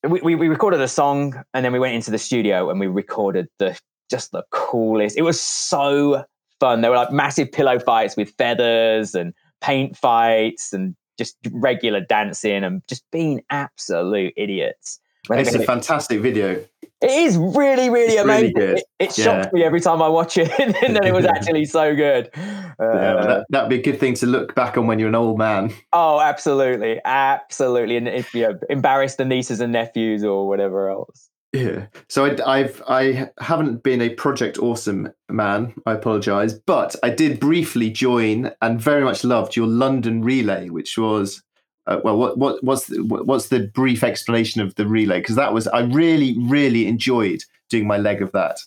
we, 0.08 0.20
we, 0.20 0.34
we 0.34 0.48
recorded 0.48 0.80
a 0.80 0.88
song, 0.88 1.42
and 1.54 1.64
then 1.64 1.72
we 1.72 1.78
went 1.78 1.94
into 1.94 2.10
the 2.10 2.18
studio 2.18 2.70
and 2.70 2.78
we 2.78 2.86
recorded 2.86 3.48
the 3.58 3.78
just 4.10 4.32
the 4.32 4.44
coolest. 4.50 5.16
It 5.16 5.22
was 5.22 5.40
so 5.40 6.24
fun. 6.60 6.80
There 6.80 6.90
were 6.90 6.96
like 6.96 7.12
massive 7.12 7.50
pillow 7.50 7.78
fights 7.78 8.16
with 8.16 8.30
feathers 8.36 9.14
and 9.14 9.32
paint 9.60 9.96
fights 9.96 10.72
and 10.72 10.94
just 11.18 11.36
regular 11.50 12.00
dancing 12.00 12.64
and 12.64 12.82
just 12.88 13.04
being 13.10 13.42
absolute 13.50 14.32
idiots. 14.36 15.00
It's 15.30 15.54
a 15.54 15.62
fantastic 15.62 16.20
video. 16.20 16.64
It 17.00 17.10
is 17.10 17.36
really, 17.36 17.90
really 17.90 18.14
it's 18.14 18.22
amazing. 18.22 18.54
Really 18.56 18.72
it, 18.72 18.84
it 18.98 19.18
yeah. 19.18 19.24
shocks 19.24 19.52
me 19.52 19.62
every 19.62 19.80
time 19.80 20.00
I 20.00 20.08
watch 20.08 20.36
it, 20.38 20.50
and 20.58 20.74
then 20.74 21.04
it 21.04 21.12
was 21.12 21.24
actually 21.24 21.64
so 21.64 21.94
good. 21.94 22.30
Uh, 22.36 22.92
yeah, 22.92 23.42
that, 23.50 23.62
would 23.62 23.68
be 23.68 23.78
a 23.78 23.82
good 23.82 24.00
thing 24.00 24.14
to 24.14 24.26
look 24.26 24.54
back 24.54 24.76
on 24.76 24.86
when 24.86 24.98
you're 24.98 25.08
an 25.08 25.14
old 25.14 25.38
man. 25.38 25.72
Oh, 25.92 26.20
absolutely, 26.20 27.00
absolutely, 27.04 27.96
and 27.96 28.08
if 28.08 28.34
you 28.34 28.42
know, 28.42 28.58
embarrass 28.68 29.16
the 29.16 29.24
nieces 29.24 29.60
and 29.60 29.72
nephews 29.72 30.24
or 30.24 30.48
whatever 30.48 30.88
else. 30.88 31.30
Yeah. 31.54 31.86
So 32.08 32.24
I, 32.24 32.58
I've 32.58 32.82
I 32.88 33.30
haven't 33.38 33.84
been 33.84 34.02
a 34.02 34.10
Project 34.10 34.58
Awesome 34.58 35.12
man. 35.28 35.72
I 35.86 35.92
apologise, 35.92 36.52
but 36.52 36.96
I 37.04 37.10
did 37.10 37.38
briefly 37.38 37.90
join 37.90 38.50
and 38.60 38.80
very 38.80 39.04
much 39.04 39.22
loved 39.22 39.54
your 39.54 39.68
London 39.68 40.22
relay, 40.24 40.68
which 40.68 40.98
was 40.98 41.44
uh, 41.86 42.00
well, 42.02 42.18
what 42.18 42.38
what 42.38 42.64
what's 42.64 42.86
the, 42.86 43.04
what's 43.04 43.48
the 43.50 43.68
brief 43.68 44.02
explanation 44.02 44.62
of 44.62 44.74
the 44.74 44.84
relay? 44.84 45.20
Because 45.20 45.36
that 45.36 45.54
was 45.54 45.68
I 45.68 45.82
really 45.82 46.36
really 46.40 46.88
enjoyed 46.88 47.44
doing 47.70 47.86
my 47.86 47.98
leg 47.98 48.20
of 48.20 48.32
that. 48.32 48.58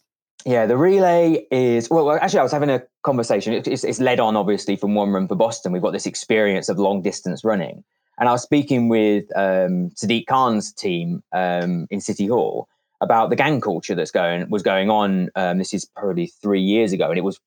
Yeah, 0.46 0.66
the 0.66 0.78
relay 0.78 1.46
is 1.52 1.90
well. 1.90 2.10
Actually, 2.10 2.40
I 2.40 2.44
was 2.44 2.54
having 2.54 2.70
a 2.70 2.82
conversation. 3.04 3.52
It's, 3.52 3.84
it's 3.84 4.00
led 4.00 4.22
on 4.22 4.38
obviously 4.38 4.78
from 4.78 4.96
One 4.96 5.10
Run 5.10 5.28
for 5.28 5.36
Boston. 5.36 5.74
We've 5.74 5.82
got 5.82 5.92
this 5.92 6.06
experience 6.06 6.70
of 6.70 6.80
long 6.80 7.02
distance 7.02 7.44
running, 7.44 7.84
and 8.18 8.30
I 8.30 8.32
was 8.32 8.44
speaking 8.44 8.88
with 8.88 9.26
um, 9.36 9.90
Sadiq 9.90 10.26
Khan's 10.28 10.72
team 10.72 11.22
um, 11.34 11.86
in 11.90 12.00
City 12.00 12.28
Hall 12.28 12.70
about 13.02 13.30
the 13.30 13.36
gang 13.36 13.62
culture 13.62 13.96
that's 13.96 14.12
going 14.12 14.50
was 14.50 14.64
going 14.64 14.90
on. 14.90 15.30
Um, 15.36 15.58
this 15.58 15.74
is 15.74 15.86
probably 15.86 16.28
three 16.28 16.62
years 16.62 16.94
ago, 16.94 17.10
and 17.10 17.18
it 17.18 17.24
was 17.24 17.40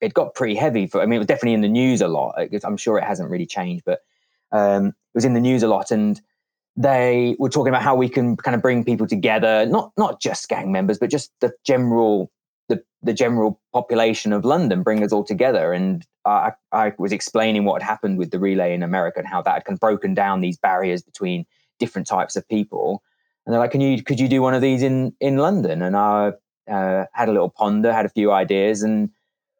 it 0.00 0.14
got 0.14 0.34
pretty 0.34 0.54
heavy. 0.54 0.86
For 0.86 1.00
I 1.00 1.06
mean, 1.06 1.14
it 1.14 1.18
was 1.18 1.26
definitely 1.26 1.54
in 1.54 1.60
the 1.60 1.68
news 1.68 2.00
a 2.00 2.08
lot. 2.08 2.34
I'm 2.64 2.76
sure 2.76 2.98
it 2.98 3.04
hasn't 3.04 3.30
really 3.30 3.46
changed, 3.46 3.84
but 3.84 4.00
um, 4.52 4.88
it 4.88 5.14
was 5.14 5.24
in 5.24 5.34
the 5.34 5.40
news 5.40 5.62
a 5.62 5.68
lot, 5.68 5.90
and 5.90 6.20
they 6.76 7.36
were 7.38 7.48
talking 7.48 7.70
about 7.70 7.82
how 7.82 7.94
we 7.94 8.08
can 8.08 8.36
kind 8.36 8.54
of 8.54 8.62
bring 8.62 8.84
people 8.84 9.06
together, 9.06 9.66
not 9.66 9.92
not 9.96 10.20
just 10.20 10.48
gang 10.48 10.72
members, 10.72 10.98
but 10.98 11.10
just 11.10 11.30
the 11.40 11.52
general 11.64 12.30
the 12.68 12.82
the 13.02 13.14
general 13.14 13.60
population 13.72 14.32
of 14.32 14.44
London, 14.44 14.82
bring 14.82 15.02
us 15.02 15.12
all 15.12 15.24
together. 15.24 15.72
And 15.72 16.04
I, 16.24 16.52
I 16.72 16.92
was 16.98 17.12
explaining 17.12 17.64
what 17.64 17.80
had 17.80 17.88
happened 17.88 18.18
with 18.18 18.32
the 18.32 18.40
relay 18.40 18.74
in 18.74 18.82
America 18.82 19.20
and 19.20 19.28
how 19.28 19.42
that 19.42 19.54
had 19.54 19.64
kind 19.64 19.76
of 19.76 19.80
broken 19.80 20.14
down 20.14 20.40
these 20.40 20.58
barriers 20.58 21.02
between 21.02 21.46
different 21.78 22.08
types 22.08 22.36
of 22.36 22.48
people 22.48 23.02
and 23.46 23.52
they're 23.52 23.60
like, 23.60 23.70
"Can 23.70 23.80
you 23.80 24.02
could 24.02 24.20
you 24.20 24.28
do 24.28 24.42
one 24.42 24.54
of 24.54 24.60
these 24.60 24.82
in 24.82 25.14
in 25.20 25.36
London?" 25.36 25.82
And 25.82 25.96
I 25.96 26.32
uh, 26.70 27.04
had 27.12 27.28
a 27.28 27.32
little 27.32 27.50
ponder, 27.50 27.92
had 27.92 28.06
a 28.06 28.10
few 28.10 28.32
ideas, 28.32 28.82
and 28.82 29.10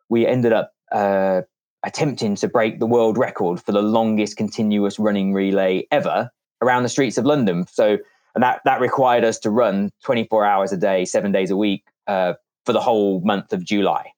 we 0.08 0.26
ended 0.26 0.52
up 0.52 0.72
uh, 0.92 1.42
attempting 1.84 2.34
to 2.36 2.48
break 2.48 2.80
the 2.80 2.86
world 2.86 3.16
record 3.16 3.62
for 3.62 3.72
the 3.72 3.82
longest 3.82 4.36
continuous 4.36 4.98
running 4.98 5.32
relay 5.32 5.86
ever 5.90 6.30
around 6.62 6.82
the 6.82 6.88
streets 6.88 7.16
of 7.16 7.24
London. 7.24 7.66
So, 7.70 7.98
and 8.34 8.42
that 8.42 8.60
that 8.64 8.80
required 8.80 9.24
us 9.24 9.38
to 9.40 9.50
run 9.50 9.90
24 10.04 10.44
hours 10.44 10.72
a 10.72 10.76
day, 10.76 11.04
seven 11.04 11.30
days 11.32 11.50
a 11.50 11.56
week 11.56 11.84
uh, 12.08 12.34
for 12.64 12.72
the 12.72 12.80
whole 12.80 13.20
month 13.20 13.52
of 13.52 13.64
July. 13.64 14.10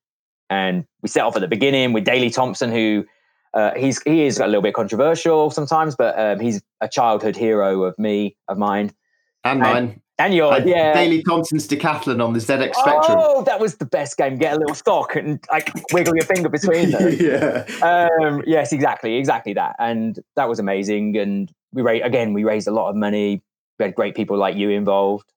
And 0.50 0.86
we 1.02 1.10
set 1.10 1.24
off 1.24 1.36
at 1.36 1.42
the 1.42 1.48
beginning 1.48 1.92
with 1.92 2.04
Daley 2.04 2.30
Thompson, 2.30 2.72
who 2.72 3.04
uh, 3.52 3.72
he's 3.76 4.00
he 4.02 4.24
is 4.24 4.38
a 4.38 4.46
little 4.46 4.62
bit 4.62 4.72
controversial 4.72 5.50
sometimes, 5.50 5.94
but 5.94 6.18
um, 6.18 6.40
he's 6.40 6.62
a 6.80 6.88
childhood 6.88 7.36
hero 7.36 7.82
of 7.82 7.98
me, 7.98 8.34
of 8.48 8.56
mine 8.56 8.92
and 9.52 9.60
mine. 9.60 10.00
And 10.20 10.34
yours, 10.34 10.64
yeah. 10.66 10.94
Daley 10.94 11.22
Thompson's 11.22 11.68
decathlon 11.68 12.24
on 12.24 12.32
the 12.32 12.40
ZX 12.40 12.74
Spectrum. 12.74 13.18
Oh, 13.20 13.44
that 13.44 13.60
was 13.60 13.76
the 13.76 13.86
best 13.86 14.16
game. 14.16 14.36
Get 14.36 14.56
a 14.56 14.58
little 14.58 14.74
stock 14.74 15.14
and 15.14 15.38
like 15.48 15.70
wiggle 15.92 16.16
your 16.16 16.24
finger 16.24 16.48
between 16.48 16.90
them. 16.92 17.16
yeah. 17.20 17.64
Um, 17.82 18.42
yes, 18.44 18.72
exactly, 18.72 19.16
exactly 19.16 19.52
that. 19.52 19.76
And 19.78 20.18
that 20.34 20.48
was 20.48 20.58
amazing. 20.58 21.16
And 21.16 21.52
we 21.72 21.82
raised 21.82 22.04
again, 22.04 22.32
we 22.32 22.42
raised 22.42 22.66
a 22.66 22.72
lot 22.72 22.90
of 22.90 22.96
money. 22.96 23.42
We 23.78 23.84
had 23.84 23.94
great 23.94 24.16
people 24.16 24.36
like 24.36 24.56
you 24.56 24.70
involved, 24.70 25.32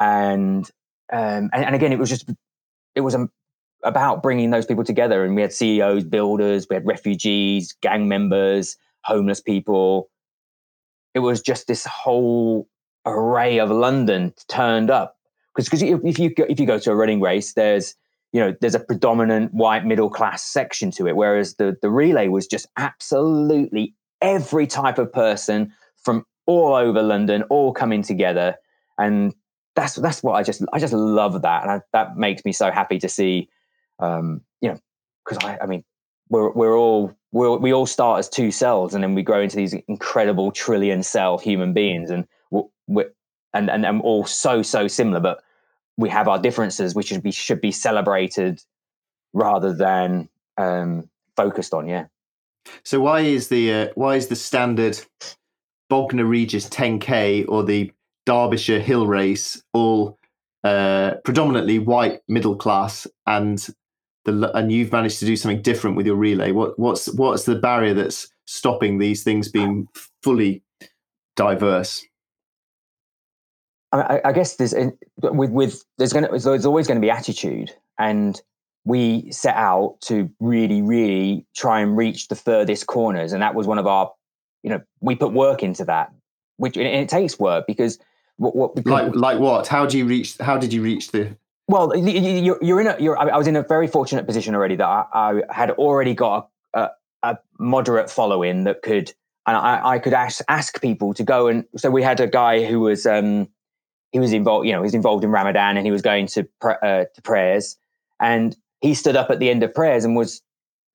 and 0.00 0.64
um, 1.12 1.50
and, 1.52 1.64
and 1.66 1.74
again, 1.74 1.92
it 1.92 1.98
was 1.98 2.08
just 2.08 2.30
it 2.94 3.02
was 3.02 3.14
um, 3.14 3.30
about 3.82 4.22
bringing 4.22 4.48
those 4.48 4.64
people 4.64 4.84
together. 4.84 5.24
And 5.24 5.36
we 5.36 5.42
had 5.42 5.52
CEOs, 5.52 6.04
builders, 6.04 6.66
we 6.70 6.74
had 6.74 6.86
refugees, 6.86 7.74
gang 7.82 8.08
members, 8.08 8.78
homeless 9.04 9.42
people. 9.42 10.08
It 11.14 11.18
was 11.18 11.42
just 11.42 11.66
this 11.66 11.84
whole 11.84 12.66
array 13.06 13.58
of 13.58 13.70
London 13.70 14.32
turned 14.48 14.90
up. 14.90 15.16
Because 15.54 15.68
because 15.68 15.82
if 15.82 16.18
you 16.18 16.32
if 16.36 16.58
you 16.58 16.66
go 16.66 16.78
to 16.78 16.90
a 16.90 16.94
running 16.94 17.20
race, 17.20 17.54
there's 17.54 17.94
you 18.32 18.40
know 18.40 18.54
there's 18.60 18.74
a 18.74 18.80
predominant 18.80 19.52
white 19.52 19.84
middle 19.84 20.08
class 20.08 20.42
section 20.42 20.90
to 20.92 21.06
it, 21.06 21.16
whereas 21.16 21.56
the 21.56 21.76
the 21.82 21.90
relay 21.90 22.28
was 22.28 22.46
just 22.46 22.66
absolutely 22.76 23.94
every 24.20 24.66
type 24.66 24.98
of 24.98 25.12
person 25.12 25.72
from 26.02 26.24
all 26.46 26.74
over 26.74 27.02
London, 27.02 27.42
all 27.44 27.72
coming 27.72 28.02
together, 28.02 28.56
and 28.98 29.34
that's 29.76 29.96
that's 29.96 30.22
what 30.22 30.32
I 30.34 30.42
just 30.42 30.62
I 30.72 30.78
just 30.78 30.94
love 30.94 31.42
that, 31.42 31.62
and 31.62 31.70
I, 31.70 31.80
that 31.92 32.16
makes 32.16 32.44
me 32.44 32.52
so 32.52 32.70
happy 32.70 32.98
to 32.98 33.08
see, 33.08 33.48
um, 33.98 34.40
you 34.62 34.70
know, 34.70 34.78
because 35.24 35.44
I 35.44 35.58
I 35.62 35.66
mean 35.66 35.84
we're 36.30 36.50
we're 36.52 36.76
all 36.76 37.14
we're, 37.32 37.56
we 37.56 37.72
all 37.72 37.86
start 37.86 38.20
as 38.20 38.28
two 38.28 38.50
cells, 38.50 38.94
and 38.94 39.02
then 39.02 39.14
we 39.14 39.22
grow 39.22 39.40
into 39.40 39.56
these 39.56 39.74
incredible 39.88 40.50
trillion 40.50 41.02
cell 41.02 41.36
human 41.38 41.72
beings, 41.74 42.10
and 42.10 42.26
and, 43.54 43.70
and 43.70 43.84
and 43.84 44.00
all 44.02 44.24
so 44.24 44.62
so 44.62 44.88
similar, 44.88 45.20
but 45.20 45.42
we 45.96 46.08
have 46.08 46.28
our 46.28 46.38
differences, 46.38 46.94
which 46.94 47.08
should 47.08 47.22
be 47.22 47.32
should 47.32 47.60
be 47.60 47.72
celebrated 47.72 48.62
rather 49.32 49.72
than 49.72 50.28
um, 50.58 51.08
focused 51.36 51.74
on. 51.74 51.88
Yeah. 51.88 52.06
So 52.84 53.00
why 53.00 53.20
is 53.20 53.48
the 53.48 53.72
uh, 53.72 53.86
why 53.94 54.16
is 54.16 54.28
the 54.28 54.36
standard 54.36 54.98
Bognor 55.88 56.24
Regis 56.24 56.68
10k 56.68 57.46
or 57.48 57.62
the 57.62 57.92
Derbyshire 58.26 58.80
Hill 58.80 59.06
Race 59.06 59.62
all 59.72 60.18
uh, 60.64 61.14
predominantly 61.24 61.78
white 61.78 62.20
middle 62.28 62.56
class 62.56 63.06
and 63.26 63.68
the 64.24 64.50
and 64.56 64.70
you've 64.70 64.92
managed 64.92 65.18
to 65.18 65.26
do 65.26 65.36
something 65.36 65.62
different 65.62 65.96
with 65.96 66.06
your 66.06 66.16
relay? 66.16 66.52
What 66.52 66.78
what's 66.78 67.12
what's 67.14 67.44
the 67.44 67.56
barrier 67.56 67.94
that's 67.94 68.28
stopping 68.46 68.98
these 68.98 69.22
things 69.24 69.48
being 69.48 69.88
fully 70.22 70.62
diverse? 71.36 72.04
I, 73.92 74.20
I 74.24 74.32
guess 74.32 74.56
there's 74.56 74.74
with 75.22 75.50
with 75.50 75.84
there's 75.98 76.12
going 76.12 76.26
there's 76.30 76.66
always 76.66 76.86
going 76.86 77.00
to 77.00 77.04
be 77.04 77.10
attitude 77.10 77.70
and 77.98 78.40
we 78.84 79.30
set 79.30 79.54
out 79.56 79.96
to 80.02 80.28
really, 80.40 80.82
really 80.82 81.46
try 81.54 81.80
and 81.80 81.96
reach 81.96 82.28
the 82.28 82.34
furthest 82.34 82.86
corners. 82.86 83.32
And 83.32 83.42
that 83.42 83.54
was 83.54 83.66
one 83.66 83.78
of 83.78 83.86
our, 83.86 84.12
you 84.62 84.70
know, 84.70 84.80
we 85.00 85.14
put 85.14 85.32
work 85.32 85.62
into 85.62 85.84
that, 85.84 86.12
which 86.56 86.76
and 86.76 86.86
it 86.86 87.08
takes 87.08 87.38
work 87.38 87.66
because 87.66 87.98
what, 88.36 88.56
what 88.56 88.74
because, 88.74 88.90
like 88.90 89.14
like 89.14 89.38
what? 89.38 89.68
How 89.68 89.86
do 89.86 89.98
you 89.98 90.06
reach? 90.06 90.36
How 90.38 90.56
did 90.56 90.72
you 90.72 90.82
reach 90.82 91.12
the? 91.12 91.36
Well, 91.68 91.96
you're, 91.96 92.58
you're 92.60 92.80
in 92.80 92.88
a. 92.88 92.96
You're, 92.98 93.16
I 93.16 93.36
was 93.36 93.46
in 93.46 93.56
a 93.56 93.62
very 93.62 93.86
fortunate 93.86 94.26
position 94.26 94.54
already 94.54 94.76
that 94.76 94.86
I, 94.86 95.06
I 95.12 95.42
had 95.50 95.70
already 95.72 96.14
got 96.14 96.48
a, 96.74 96.80
a, 96.80 96.90
a, 97.22 97.38
moderate 97.58 98.10
following 98.10 98.64
that 98.64 98.82
could, 98.82 99.12
and 99.46 99.56
I, 99.56 99.80
I 99.92 99.98
could 99.98 100.12
ask 100.12 100.42
ask 100.48 100.80
people 100.80 101.14
to 101.14 101.22
go 101.22 101.46
and. 101.46 101.64
So 101.76 101.90
we 101.90 102.02
had 102.02 102.18
a 102.20 102.26
guy 102.26 102.64
who 102.64 102.80
was 102.80 103.06
um 103.06 103.48
he 104.12 104.18
was 104.18 104.32
involved, 104.32 104.66
you 104.66 104.72
know, 104.72 104.80
he 104.80 104.84
was 104.84 104.94
involved 104.94 105.24
in 105.24 105.30
Ramadan 105.30 105.76
and 105.76 105.86
he 105.86 105.90
was 105.90 106.02
going 106.02 106.26
to 106.28 106.46
uh, 106.62 107.04
to 107.14 107.22
prayers. 107.22 107.76
And 108.20 108.54
he 108.80 108.94
stood 108.94 109.16
up 109.16 109.30
at 109.30 109.38
the 109.38 109.50
end 109.50 109.62
of 109.62 109.74
prayers 109.74 110.04
and 110.04 110.14
was 110.14 110.42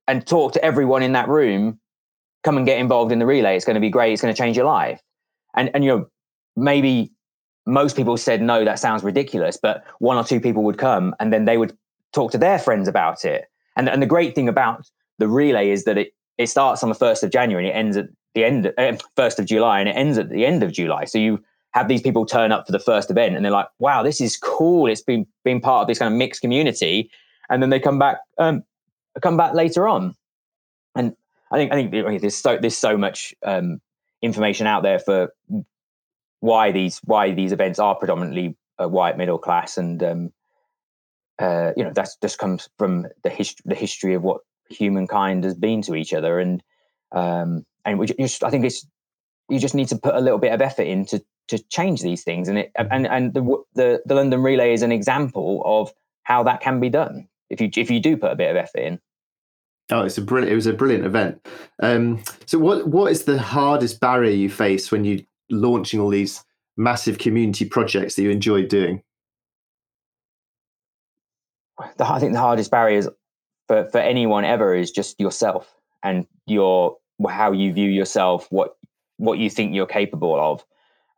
and 0.07 0.25
talked 0.25 0.53
to 0.53 0.63
everyone 0.63 1.03
in 1.03 1.11
that 1.13 1.27
room 1.27 1.79
come 2.43 2.55
and 2.55 2.65
get 2.65 2.79
involved 2.79 3.11
in 3.11 3.19
the 3.19 3.25
relay. 3.25 3.55
It's 3.55 3.65
going 3.65 3.75
to 3.75 3.81
be 3.81 3.89
great. 3.89 4.13
It's 4.13 4.21
going 4.21 4.33
to 4.33 4.37
change 4.37 4.55
your 4.55 4.67
life. 4.67 5.01
And 5.55 5.71
and 5.73 5.83
you 5.83 5.89
know 5.89 6.09
maybe 6.55 7.11
most 7.65 7.95
people 7.95 8.17
said 8.17 8.41
no 8.41 8.63
that 8.63 8.79
sounds 8.79 9.03
ridiculous 9.03 9.57
but 9.61 9.83
one 9.99 10.15
or 10.17 10.23
two 10.23 10.39
people 10.39 10.63
would 10.63 10.77
come 10.77 11.13
and 11.19 11.33
then 11.33 11.43
they 11.43 11.57
would 11.57 11.77
talk 12.13 12.31
to 12.31 12.37
their 12.37 12.59
friends 12.59 12.87
about 12.87 13.25
it. 13.25 13.47
And 13.75 13.89
and 13.89 14.01
the 14.01 14.07
great 14.07 14.35
thing 14.35 14.47
about 14.47 14.89
the 15.17 15.27
relay 15.27 15.71
is 15.71 15.85
that 15.85 15.97
it 15.97 16.13
it 16.37 16.47
starts 16.47 16.83
on 16.83 16.89
the 16.89 16.95
1st 16.95 17.23
of 17.23 17.31
January 17.31 17.67
and 17.67 17.75
it 17.75 17.79
ends 17.79 17.97
at 17.97 18.05
the 18.35 18.43
end 18.45 18.67
uh, 18.77 18.95
1st 19.17 19.39
of 19.39 19.45
July 19.45 19.79
and 19.79 19.89
it 19.89 19.93
ends 19.93 20.19
at 20.19 20.29
the 20.29 20.45
end 20.45 20.61
of 20.61 20.71
July. 20.71 21.05
So 21.05 21.17
you 21.17 21.43
have 21.71 21.87
these 21.87 22.01
people 22.01 22.25
turn 22.25 22.51
up 22.51 22.65
for 22.65 22.71
the 22.71 22.79
first 22.79 23.11
event 23.11 23.35
and 23.35 23.45
they're 23.45 23.51
like 23.51 23.67
wow 23.79 24.01
this 24.03 24.21
is 24.21 24.37
cool. 24.37 24.87
It's 24.87 25.01
been 25.01 25.25
being 25.43 25.61
part 25.61 25.83
of 25.83 25.87
this 25.87 25.99
kind 25.99 26.11
of 26.13 26.17
mixed 26.17 26.41
community. 26.41 27.11
And 27.49 27.61
then 27.61 27.69
they 27.69 27.79
come 27.79 27.99
back 27.99 28.17
um, 28.37 28.63
come 29.21 29.37
back 29.37 29.53
later 29.53 29.87
on. 29.87 30.15
And 30.95 31.15
I 31.51 31.57
think 31.57 31.71
I 31.71 31.75
think 31.75 32.21
there's 32.21 32.35
so 32.35 32.57
there's 32.57 32.77
so 32.77 32.97
much 32.97 33.33
um, 33.43 33.79
information 34.21 34.67
out 34.67 34.83
there 34.83 34.99
for 34.99 35.33
why 36.39 36.71
these 36.71 36.99
why 37.03 37.31
these 37.31 37.51
events 37.51 37.79
are 37.79 37.95
predominantly 37.95 38.55
a 38.77 38.87
white 38.87 39.17
middle 39.17 39.37
class, 39.37 39.77
and 39.77 40.03
um, 40.03 40.33
uh, 41.39 41.71
you 41.77 41.83
know 41.83 41.91
that 41.93 42.09
just 42.21 42.37
comes 42.37 42.69
from 42.77 43.07
the 43.23 43.29
history 43.29 43.63
the 43.65 43.75
history 43.75 44.13
of 44.13 44.23
what 44.23 44.41
humankind 44.69 45.43
has 45.43 45.55
been 45.55 45.81
to 45.83 45.95
each 45.95 46.13
other, 46.13 46.39
and 46.39 46.61
um, 47.11 47.65
and 47.85 47.99
we 47.99 48.07
just 48.07 48.43
I 48.43 48.49
think 48.49 48.65
it's 48.65 48.85
you 49.49 49.59
just 49.59 49.75
need 49.75 49.87
to 49.87 49.97
put 49.97 50.15
a 50.15 50.19
little 50.19 50.39
bit 50.39 50.51
of 50.51 50.61
effort 50.61 50.87
in 50.87 51.05
to 51.47 51.59
change 51.69 52.01
these 52.01 52.23
things, 52.23 52.47
and 52.47 52.59
it 52.59 52.71
and 52.75 53.07
and 53.07 53.33
the 53.33 53.63
the, 53.73 54.01
the 54.05 54.15
London 54.15 54.41
Relay 54.41 54.73
is 54.73 54.81
an 54.81 54.91
example 54.91 55.61
of 55.65 55.91
how 56.23 56.43
that 56.43 56.61
can 56.61 56.79
be 56.79 56.89
done 56.89 57.27
if 57.49 57.61
you 57.61 57.69
if 57.75 57.89
you 57.89 57.99
do 57.99 58.17
put 58.17 58.31
a 58.31 58.35
bit 58.35 58.51
of 58.51 58.57
effort 58.57 58.79
in. 58.79 58.99
Oh, 59.89 60.01
it's 60.01 60.17
a 60.17 60.21
brilliant! 60.21 60.51
It 60.51 60.55
was 60.55 60.67
a 60.67 60.73
brilliant 60.73 61.05
event. 61.05 61.45
Um, 61.81 62.21
so, 62.45 62.59
what 62.59 62.87
what 62.87 63.11
is 63.11 63.23
the 63.23 63.39
hardest 63.39 63.99
barrier 63.99 64.33
you 64.33 64.49
face 64.49 64.91
when 64.91 65.05
you 65.05 65.25
launching 65.49 65.99
all 65.99 66.09
these 66.09 66.43
massive 66.75 67.17
community 67.17 67.65
projects 67.65 68.15
that 68.15 68.23
you 68.23 68.29
enjoy 68.29 68.65
doing? 68.65 69.01
The, 71.97 72.09
I 72.09 72.19
think 72.19 72.33
the 72.33 72.39
hardest 72.39 72.69
barriers 72.69 73.07
for 73.67 73.89
for 73.89 73.99
anyone 73.99 74.43
ever 74.43 74.75
is 74.75 74.91
just 74.91 75.19
yourself 75.19 75.73
and 76.03 76.27
your 76.45 76.97
how 77.29 77.51
you 77.51 77.71
view 77.71 77.89
yourself, 77.89 78.47
what 78.51 78.75
what 79.17 79.39
you 79.39 79.49
think 79.49 79.73
you're 79.73 79.85
capable 79.85 80.39
of. 80.39 80.65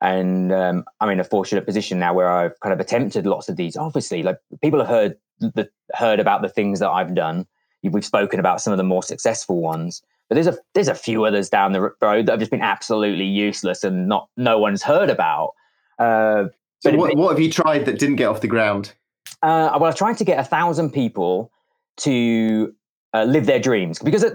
And 0.02 0.52
um, 0.54 0.86
I'm 1.02 1.10
in 1.10 1.20
a 1.20 1.26
fortunate 1.26 1.66
position 1.66 2.00
now 2.00 2.14
where 2.14 2.30
I've 2.30 2.58
kind 2.62 2.74
of 2.74 2.80
attempted 2.80 3.26
lots 3.26 3.50
of 3.50 3.58
these. 3.58 3.76
Obviously, 3.76 4.24
like 4.24 4.38
people 4.62 4.80
have 4.80 4.88
heard 4.88 5.18
the, 5.40 5.70
heard 5.94 6.20
about 6.20 6.42
the 6.42 6.50
things 6.50 6.80
that 6.80 6.90
I've 6.90 7.14
done. 7.14 7.46
We've 7.84 8.06
spoken 8.06 8.40
about 8.40 8.62
some 8.62 8.72
of 8.74 8.78
the 8.78 8.84
more 8.84 9.04
successful 9.04 9.62
ones, 9.62 10.02
but 10.28 10.36
there's 10.36 10.48
a 10.48 10.58
there's 10.74 10.88
a 10.88 10.96
few 10.96 11.26
others 11.26 11.50
down 11.50 11.72
the 11.72 11.82
road 12.02 12.26
that 12.26 12.34
have 12.34 12.40
just 12.40 12.52
been 12.52 12.62
absolutely 12.62 13.26
useless 13.26 13.84
and 13.84 14.08
not 14.08 14.30
no 14.38 14.58
one's 14.58 14.84
heard 14.84 15.10
about. 15.10 15.54
Uh, 15.98 16.46
so 16.80 16.94
what, 16.96 17.12
it, 17.12 17.18
what 17.18 17.30
have 17.30 17.40
you 17.40 17.52
tried 17.52 17.86
that 17.86 18.00
didn't 18.00 18.18
get 18.18 18.26
off 18.26 18.42
the 18.42 18.48
ground? 18.48 18.94
Uh, 19.42 19.78
well, 19.80 19.86
I 19.86 19.92
tried 19.92 20.18
to 20.18 20.26
get 20.26 20.40
a 20.40 20.44
thousand 20.44 20.92
people 20.92 21.52
to 21.98 22.74
uh, 23.14 23.24
live 23.24 23.46
their 23.46 23.60
dreams 23.60 24.00
because 24.00 24.26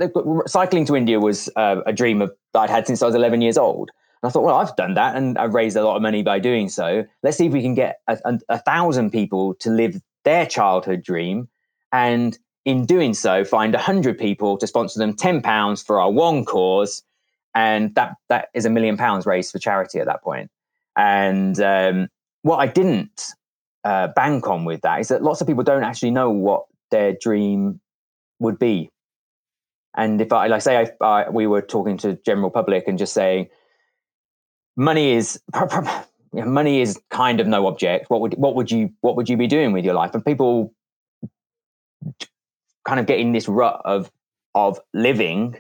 cycling 0.46 0.86
to 0.86 0.96
India 0.96 1.20
was 1.20 1.48
uh, 1.56 1.80
a 1.86 1.92
dream 1.92 2.22
of, 2.22 2.32
that 2.52 2.60
I'd 2.60 2.70
had 2.70 2.86
since 2.86 3.02
I 3.02 3.06
was 3.06 3.14
11 3.14 3.40
years 3.40 3.56
old. 3.56 3.90
I 4.26 4.30
thought, 4.30 4.44
well, 4.44 4.56
I've 4.56 4.74
done 4.76 4.94
that 4.94 5.16
and 5.16 5.36
I've 5.38 5.54
raised 5.54 5.76
a 5.76 5.84
lot 5.84 5.96
of 5.96 6.02
money 6.02 6.22
by 6.22 6.38
doing 6.38 6.68
so. 6.68 7.04
Let's 7.22 7.36
see 7.36 7.46
if 7.46 7.52
we 7.52 7.62
can 7.62 7.74
get 7.74 8.00
a, 8.08 8.18
a, 8.24 8.38
a 8.50 8.58
thousand 8.58 9.10
people 9.10 9.54
to 9.56 9.70
live 9.70 10.00
their 10.24 10.46
childhood 10.46 11.02
dream. 11.02 11.48
And 11.92 12.38
in 12.64 12.86
doing 12.86 13.14
so, 13.14 13.44
find 13.44 13.74
a 13.74 13.78
100 13.78 14.18
people 14.18 14.56
to 14.58 14.66
sponsor 14.66 14.98
them 14.98 15.14
£10 15.14 15.86
for 15.86 16.00
our 16.00 16.10
one 16.10 16.44
cause. 16.44 17.02
And 17.54 17.94
that, 17.94 18.16
that 18.28 18.48
is 18.54 18.64
a 18.64 18.70
million 18.70 18.96
pounds 18.96 19.26
raised 19.26 19.52
for 19.52 19.58
charity 19.58 20.00
at 20.00 20.06
that 20.06 20.22
point. 20.22 20.50
And 20.96 21.58
um, 21.60 22.08
what 22.42 22.56
I 22.56 22.66
didn't 22.66 23.22
uh, 23.84 24.08
bank 24.08 24.48
on 24.48 24.64
with 24.64 24.80
that 24.82 25.00
is 25.00 25.08
that 25.08 25.22
lots 25.22 25.40
of 25.40 25.46
people 25.46 25.62
don't 25.62 25.84
actually 25.84 26.10
know 26.10 26.30
what 26.30 26.64
their 26.90 27.12
dream 27.12 27.80
would 28.38 28.58
be. 28.58 28.90
And 29.96 30.20
if 30.20 30.32
I, 30.32 30.48
like, 30.48 30.62
say, 30.62 30.90
I, 31.00 31.04
I, 31.04 31.30
we 31.30 31.46
were 31.46 31.62
talking 31.62 31.96
to 31.98 32.18
general 32.24 32.50
public 32.50 32.88
and 32.88 32.98
just 32.98 33.12
saying, 33.12 33.48
money 34.76 35.12
is 35.12 35.40
money 36.32 36.80
is 36.80 37.00
kind 37.10 37.40
of 37.40 37.46
no 37.46 37.66
object. 37.66 38.10
What 38.10 38.20
would 38.20 38.34
what 38.34 38.54
would 38.54 38.70
you 38.70 38.92
what 39.00 39.16
would 39.16 39.28
you 39.28 39.36
be 39.36 39.46
doing 39.46 39.72
with 39.72 39.84
your 39.84 39.94
life? 39.94 40.14
And 40.14 40.24
people 40.24 40.74
kind 42.84 43.00
of 43.00 43.06
get 43.06 43.18
in 43.18 43.32
this 43.32 43.48
rut 43.48 43.80
of 43.84 44.10
of 44.54 44.78
living 44.92 45.56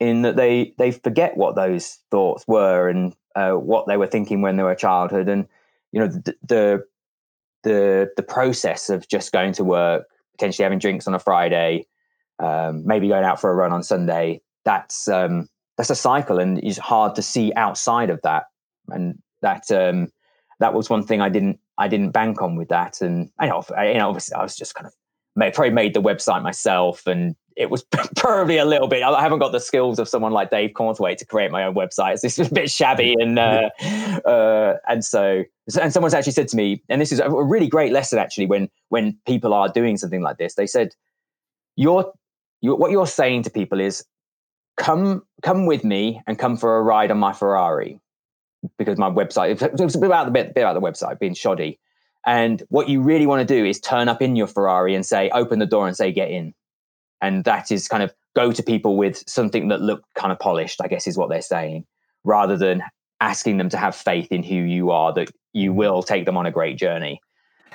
in 0.00 0.22
that 0.22 0.36
they 0.36 0.74
they 0.78 0.90
forget 0.90 1.36
what 1.36 1.54
those 1.54 1.98
thoughts 2.10 2.44
were 2.46 2.88
and 2.88 3.14
uh, 3.34 3.52
what 3.52 3.86
they 3.86 3.96
were 3.96 4.06
thinking 4.06 4.42
when 4.42 4.56
they 4.56 4.62
were 4.62 4.74
childhood 4.74 5.28
and 5.28 5.46
you 5.92 6.00
know 6.00 6.08
the, 6.08 6.84
the 7.62 8.10
the 8.16 8.22
process 8.22 8.90
of 8.90 9.08
just 9.08 9.32
going 9.32 9.52
to 9.52 9.64
work 9.64 10.06
potentially 10.32 10.64
having 10.64 10.78
drinks 10.78 11.06
on 11.06 11.14
a 11.14 11.18
friday 11.18 11.86
um, 12.38 12.86
maybe 12.86 13.08
going 13.08 13.24
out 13.24 13.40
for 13.40 13.50
a 13.50 13.54
run 13.54 13.72
on 13.72 13.82
sunday 13.82 14.40
that's 14.64 15.08
um, 15.08 15.48
that's 15.76 15.90
a 15.90 15.94
cycle 15.94 16.38
and 16.38 16.58
it's 16.58 16.78
hard 16.78 17.14
to 17.16 17.22
see 17.22 17.52
outside 17.54 18.10
of 18.10 18.20
that. 18.22 18.44
And 18.88 19.20
that 19.42 19.70
um, 19.70 20.08
that 20.60 20.74
was 20.74 20.88
one 20.88 21.02
thing 21.02 21.20
I 21.20 21.28
didn't 21.28 21.58
I 21.78 21.88
didn't 21.88 22.10
bank 22.10 22.40
on 22.40 22.56
with 22.56 22.68
that. 22.68 23.00
And 23.00 23.30
I 23.38 23.48
know, 23.48 23.64
you 23.78 23.98
know 23.98 24.08
obviously 24.08 24.34
I 24.34 24.42
was 24.42 24.56
just 24.56 24.74
kind 24.74 24.86
of 24.86 24.92
made, 25.34 25.54
probably 25.54 25.72
made 25.72 25.94
the 25.94 26.02
website 26.02 26.42
myself 26.42 27.06
and 27.06 27.36
it 27.56 27.70
was 27.70 27.84
probably 28.16 28.58
a 28.58 28.64
little 28.64 28.88
bit 28.88 29.02
I 29.02 29.20
haven't 29.20 29.38
got 29.38 29.52
the 29.52 29.60
skills 29.60 29.98
of 29.98 30.08
someone 30.08 30.32
like 30.32 30.50
Dave 30.50 30.70
Cornthwaite 30.70 31.18
to 31.18 31.26
create 31.26 31.50
my 31.50 31.64
own 31.64 31.74
website 31.74 32.18
it's 32.24 32.38
a 32.38 32.52
bit 32.52 32.70
shabby 32.70 33.14
and 33.18 33.38
uh, 33.38 33.70
uh, 34.24 34.76
and 34.88 35.04
so 35.04 35.44
and 35.80 35.92
someone's 35.92 36.14
actually 36.14 36.32
said 36.32 36.48
to 36.48 36.56
me 36.56 36.82
and 36.88 37.00
this 37.00 37.12
is 37.12 37.20
a 37.20 37.30
really 37.30 37.68
great 37.68 37.92
lesson 37.92 38.18
actually 38.18 38.46
when 38.46 38.68
when 38.88 39.16
people 39.26 39.52
are 39.52 39.68
doing 39.68 39.96
something 39.96 40.22
like 40.22 40.38
this. 40.38 40.54
They 40.54 40.66
said 40.66 40.94
you're, 41.76 42.12
you're 42.62 42.76
what 42.76 42.90
you're 42.90 43.06
saying 43.06 43.42
to 43.42 43.50
people 43.50 43.80
is 43.80 44.04
come 44.76 45.22
come 45.42 45.66
with 45.66 45.84
me 45.84 46.22
and 46.26 46.38
come 46.38 46.56
for 46.56 46.78
a 46.78 46.82
ride 46.82 47.10
on 47.10 47.18
my 47.18 47.32
Ferrari 47.32 48.00
because 48.78 48.98
my 48.98 49.10
website 49.10 49.60
it 49.62 49.80
was 49.80 49.94
about 49.94 50.26
the 50.26 50.30
bit, 50.30 50.54
bit 50.54 50.62
about 50.62 50.74
the 50.74 50.80
website 50.80 51.18
being 51.18 51.34
shoddy. 51.34 51.78
And 52.26 52.62
what 52.68 52.88
you 52.88 53.00
really 53.00 53.26
want 53.26 53.46
to 53.46 53.54
do 53.54 53.64
is 53.64 53.80
turn 53.80 54.08
up 54.08 54.20
in 54.20 54.34
your 54.34 54.48
Ferrari 54.48 54.94
and 54.96 55.06
say, 55.06 55.30
open 55.30 55.60
the 55.60 55.66
door 55.66 55.86
and 55.86 55.96
say, 55.96 56.10
get 56.10 56.30
in. 56.30 56.54
And 57.22 57.44
that 57.44 57.70
is 57.70 57.86
kind 57.86 58.02
of 58.02 58.12
go 58.34 58.50
to 58.50 58.62
people 58.62 58.96
with 58.96 59.22
something 59.28 59.68
that 59.68 59.80
looked 59.80 60.12
kind 60.14 60.32
of 60.32 60.38
polished, 60.40 60.80
I 60.82 60.88
guess 60.88 61.06
is 61.06 61.16
what 61.16 61.30
they're 61.30 61.40
saying, 61.40 61.86
rather 62.24 62.56
than 62.56 62.82
asking 63.20 63.58
them 63.58 63.68
to 63.70 63.76
have 63.76 63.94
faith 63.94 64.32
in 64.32 64.42
who 64.42 64.56
you 64.56 64.90
are, 64.90 65.14
that 65.14 65.30
you 65.52 65.72
will 65.72 66.02
take 66.02 66.26
them 66.26 66.36
on 66.36 66.46
a 66.46 66.50
great 66.50 66.76
journey. 66.76 67.20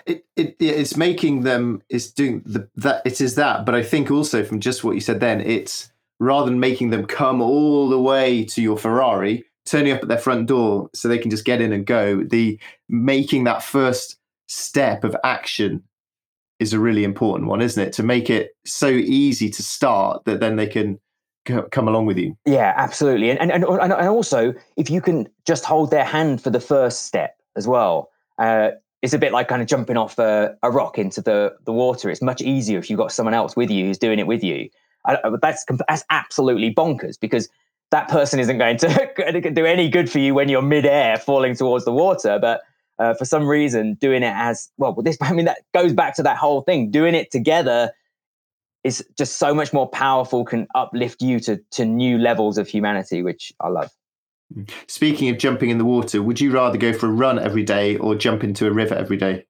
It, 0.06 0.26
it 0.36 0.56
it's 0.60 0.98
making 0.98 1.42
them 1.42 1.82
it's 1.88 2.12
doing 2.12 2.42
the 2.44 2.68
that 2.78 3.04
it 3.06 3.22
is 3.22 3.36
that 3.36 3.68
but 3.68 3.76
i 3.76 3.84
think 3.84 4.10
also 4.10 4.44
from 4.44 4.60
just 4.60 4.84
what 4.84 4.96
you 4.96 5.02
said 5.02 5.20
then 5.20 5.42
it's 5.42 5.91
rather 6.22 6.50
than 6.50 6.60
making 6.60 6.92
them 6.92 7.06
come 7.06 7.42
all 7.42 7.90
the 7.90 8.00
way 8.00 8.46
to 8.46 8.62
your 8.62 8.78
ferrari 8.78 9.44
turning 9.66 9.92
up 9.92 10.02
at 10.02 10.08
their 10.08 10.18
front 10.18 10.48
door 10.48 10.90
so 10.94 11.08
they 11.08 11.18
can 11.18 11.32
just 11.32 11.46
get 11.46 11.62
in 11.62 11.74
and 11.74 11.86
go 11.86 12.24
the 12.24 12.60
making 12.90 13.44
that 13.44 13.64
first 13.64 14.18
step 14.48 15.04
of 15.04 15.16
action 15.24 15.84
is 16.60 16.74
a 16.74 16.80
really 16.80 17.04
important 17.04 17.50
one, 17.50 17.60
isn't 17.60 17.82
it? 17.82 17.92
To 17.94 18.04
make 18.04 18.30
it 18.30 18.52
so 18.66 18.88
easy 18.88 19.50
to 19.50 19.64
start 19.64 20.24
that 20.26 20.40
then 20.40 20.58
they 20.58 20.68
can 20.68 21.00
come 21.46 21.88
along 21.88 22.06
with 22.06 22.20
you. 22.20 22.38
Yeah, 22.46 22.74
absolutely. 22.78 23.32
And, 23.32 23.52
and, 23.52 23.64
and, 23.64 23.92
and 23.92 24.08
also, 24.08 24.54
if 24.78 24.90
you 24.90 25.02
can 25.02 25.28
just 25.48 25.66
hold 25.66 25.90
their 25.90 26.04
hand 26.04 26.44
for 26.44 26.52
the 26.52 26.60
first 26.60 27.08
step 27.08 27.36
as 27.56 27.68
well, 27.68 28.12
uh, 28.38 28.70
it's 29.02 29.14
a 29.14 29.18
bit 29.18 29.32
like 29.32 29.48
kind 29.48 29.64
of 29.64 29.68
jumping 29.68 29.98
off 29.98 30.20
a, 30.20 30.56
a, 30.62 30.70
rock 30.70 31.00
into 31.00 31.20
the, 31.20 31.56
the 31.66 31.74
water. 31.74 32.12
It's 32.12 32.22
much 32.22 32.42
easier 32.42 32.78
if 32.78 32.92
you've 32.92 33.00
got 33.00 33.12
someone 33.12 33.34
else 33.34 33.56
with 33.56 33.72
you 33.72 33.86
who's 33.86 33.98
doing 33.98 34.20
it 34.20 34.28
with 34.28 34.44
you. 34.44 34.70
I, 35.06 35.18
that's, 35.42 35.66
that's 35.88 36.04
absolutely 36.10 36.74
bonkers 36.74 37.20
because 37.20 37.50
that 37.92 38.08
person 38.08 38.40
isn't 38.40 38.58
going 38.58 38.78
to 38.78 39.52
do 39.54 39.66
any 39.66 39.90
good 39.90 40.10
for 40.10 40.20
you 40.20 40.34
when 40.34 40.50
you're 40.50 40.62
midair 40.62 41.18
falling 41.18 41.56
towards 41.56 41.86
the 41.86 41.92
water. 41.92 42.40
But 42.40 42.62
uh, 43.00 43.14
for 43.14 43.26
some 43.26 43.48
reason, 43.48 43.96
doing 43.96 44.24
it 44.24 44.34
as 44.36 44.70
well, 44.78 44.94
this, 44.94 45.18
I 45.22 45.34
mean, 45.34 45.46
that 45.46 45.60
goes 45.74 45.94
back 45.94 46.16
to 46.16 46.24
that 46.24 46.38
whole 46.38 46.62
thing. 46.62 46.92
Doing 46.92 47.16
it 47.16 47.32
together 47.32 47.92
is 48.84 49.06
just 49.18 49.38
so 49.38 49.54
much 49.54 49.74
more 49.74 49.88
powerful, 49.88 50.44
can 50.44 50.68
uplift 50.74 51.22
you 51.22 51.40
to, 51.42 51.58
to 51.72 51.86
new 51.86 52.18
levels 52.18 52.58
of 52.58 52.68
humanity, 52.68 53.22
which 53.22 53.54
I 53.60 53.68
love. 53.68 53.92
Speaking 54.88 55.30
of 55.30 55.38
jumping 55.38 55.70
in 55.70 55.78
the 55.78 55.86
water, 55.86 56.22
would 56.22 56.42
you 56.42 56.52
rather 56.52 56.78
go 56.78 56.92
for 56.92 57.08
a 57.08 57.12
run 57.12 57.40
every 57.40 57.64
day 57.64 57.98
or 57.98 58.16
jump 58.16 58.44
into 58.44 58.68
a 58.68 58.72
river 58.72 58.96
every 58.96 59.18
day? 59.18 59.46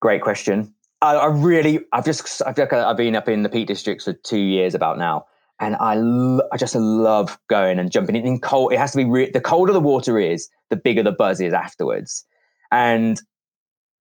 Great 0.00 0.22
question. 0.22 0.74
I, 1.02 1.16
I 1.16 1.26
really, 1.26 1.80
I've 1.92 2.04
just, 2.04 2.40
I've, 2.46 2.58
I've 2.58 2.96
been 2.96 3.16
up 3.16 3.28
in 3.28 3.42
the 3.42 3.48
Peak 3.48 3.66
Districts 3.66 4.04
for 4.04 4.12
two 4.12 4.38
years 4.38 4.74
about 4.74 4.98
now, 4.98 5.26
and 5.60 5.76
I, 5.76 5.96
lo- 5.96 6.48
I 6.52 6.56
just 6.56 6.76
love 6.76 7.38
going 7.48 7.78
and 7.78 7.90
jumping 7.90 8.16
in, 8.16 8.24
in 8.24 8.40
cold. 8.40 8.72
It 8.72 8.78
has 8.78 8.92
to 8.92 8.98
be 8.98 9.04
re- 9.04 9.30
the 9.30 9.40
colder 9.40 9.72
the 9.72 9.80
water 9.80 10.18
is, 10.18 10.48
the 10.70 10.76
bigger 10.76 11.02
the 11.02 11.12
buzz 11.12 11.40
is 11.40 11.52
afterwards. 11.52 12.24
And 12.70 13.20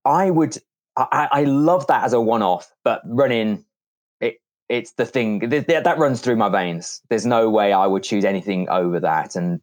I 0.05 0.29
would, 0.29 0.57
I, 0.95 1.27
I 1.31 1.43
love 1.43 1.87
that 1.87 2.03
as 2.03 2.13
a 2.13 2.21
one-off, 2.21 2.71
but 2.83 3.01
running, 3.05 3.65
it, 4.19 4.35
it's 4.69 4.93
the 4.93 5.05
thing 5.05 5.49
that, 5.49 5.67
that 5.67 5.97
runs 5.97 6.21
through 6.21 6.37
my 6.37 6.49
veins. 6.49 7.01
There's 7.09 7.25
no 7.25 7.49
way 7.49 7.73
I 7.73 7.87
would 7.87 8.03
choose 8.03 8.25
anything 8.25 8.69
over 8.69 8.99
that. 8.99 9.35
And 9.35 9.59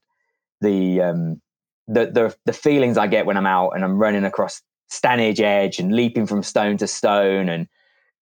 the, 0.60 1.00
um, 1.02 1.40
the, 1.86 2.06
the, 2.06 2.36
the 2.46 2.52
feelings 2.52 2.98
I 2.98 3.06
get 3.06 3.26
when 3.26 3.36
I'm 3.36 3.46
out 3.46 3.70
and 3.70 3.84
I'm 3.84 3.96
running 3.96 4.24
across 4.24 4.60
Stanage 4.90 5.40
Edge 5.40 5.78
and 5.78 5.92
leaping 5.92 6.26
from 6.26 6.42
stone 6.42 6.76
to 6.78 6.86
stone 6.86 7.48
and 7.48 7.68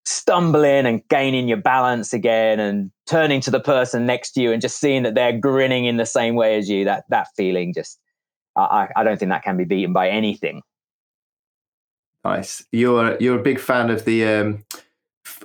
stumbling 0.04 0.86
and 0.86 1.06
gaining 1.08 1.48
your 1.48 1.56
balance 1.58 2.12
again 2.12 2.60
and 2.60 2.90
turning 3.06 3.40
to 3.40 3.50
the 3.50 3.60
person 3.60 4.06
next 4.06 4.32
to 4.32 4.40
you 4.40 4.52
and 4.52 4.62
just 4.62 4.78
seeing 4.78 5.02
that 5.02 5.14
they're 5.14 5.36
grinning 5.36 5.84
in 5.84 5.96
the 5.96 6.06
same 6.06 6.36
way 6.36 6.56
as 6.56 6.68
you. 6.68 6.84
That 6.84 7.04
that 7.10 7.28
feeling 7.36 7.74
just 7.74 7.98
i 8.56 8.88
i 8.96 9.04
don't 9.04 9.18
think 9.18 9.30
that 9.30 9.42
can 9.42 9.56
be 9.56 9.64
beaten 9.64 9.92
by 9.92 10.08
anything. 10.08 10.62
Nice. 12.24 12.64
You're 12.72 13.16
you're 13.20 13.38
a 13.38 13.42
big 13.42 13.60
fan 13.60 13.90
of 13.90 14.04
the 14.04 14.24
um, 14.24 14.64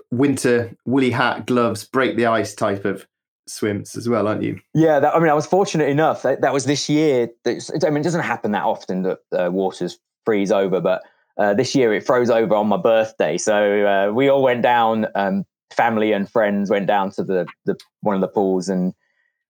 winter 0.09 0.75
woolly 0.85 1.11
hat 1.11 1.45
gloves 1.45 1.83
break 1.83 2.15
the 2.15 2.25
ice 2.25 2.53
type 2.55 2.85
of 2.85 3.07
swims 3.47 3.95
as 3.95 4.07
well 4.07 4.27
aren't 4.27 4.43
you? 4.43 4.59
Yeah 4.73 4.99
that, 4.99 5.15
i 5.15 5.19
mean 5.19 5.29
i 5.29 5.33
was 5.33 5.45
fortunate 5.45 5.89
enough 5.89 6.21
that, 6.21 6.41
that 6.41 6.53
was 6.53 6.65
this 6.65 6.87
year 6.87 7.29
i 7.45 7.49
mean 7.49 7.97
it 7.97 8.03
doesn't 8.03 8.21
happen 8.21 8.51
that 8.51 8.63
often 8.63 9.01
that 9.01 9.19
uh, 9.37 9.51
waters 9.51 9.99
freeze 10.25 10.51
over 10.51 10.79
but 10.79 11.01
uh, 11.37 11.53
this 11.53 11.73
year 11.73 11.93
it 11.93 12.05
froze 12.05 12.29
over 12.29 12.55
on 12.55 12.67
my 12.67 12.77
birthday, 12.77 13.37
so 13.37 13.85
uh, 13.87 14.11
we 14.11 14.29
all 14.29 14.43
went 14.43 14.61
down. 14.61 15.07
Um, 15.15 15.45
family 15.71 16.11
and 16.11 16.29
friends 16.29 16.69
went 16.69 16.85
down 16.85 17.11
to 17.11 17.23
the, 17.23 17.47
the 17.65 17.75
one 18.01 18.15
of 18.15 18.21
the 18.21 18.27
pools 18.27 18.69
and 18.69 18.93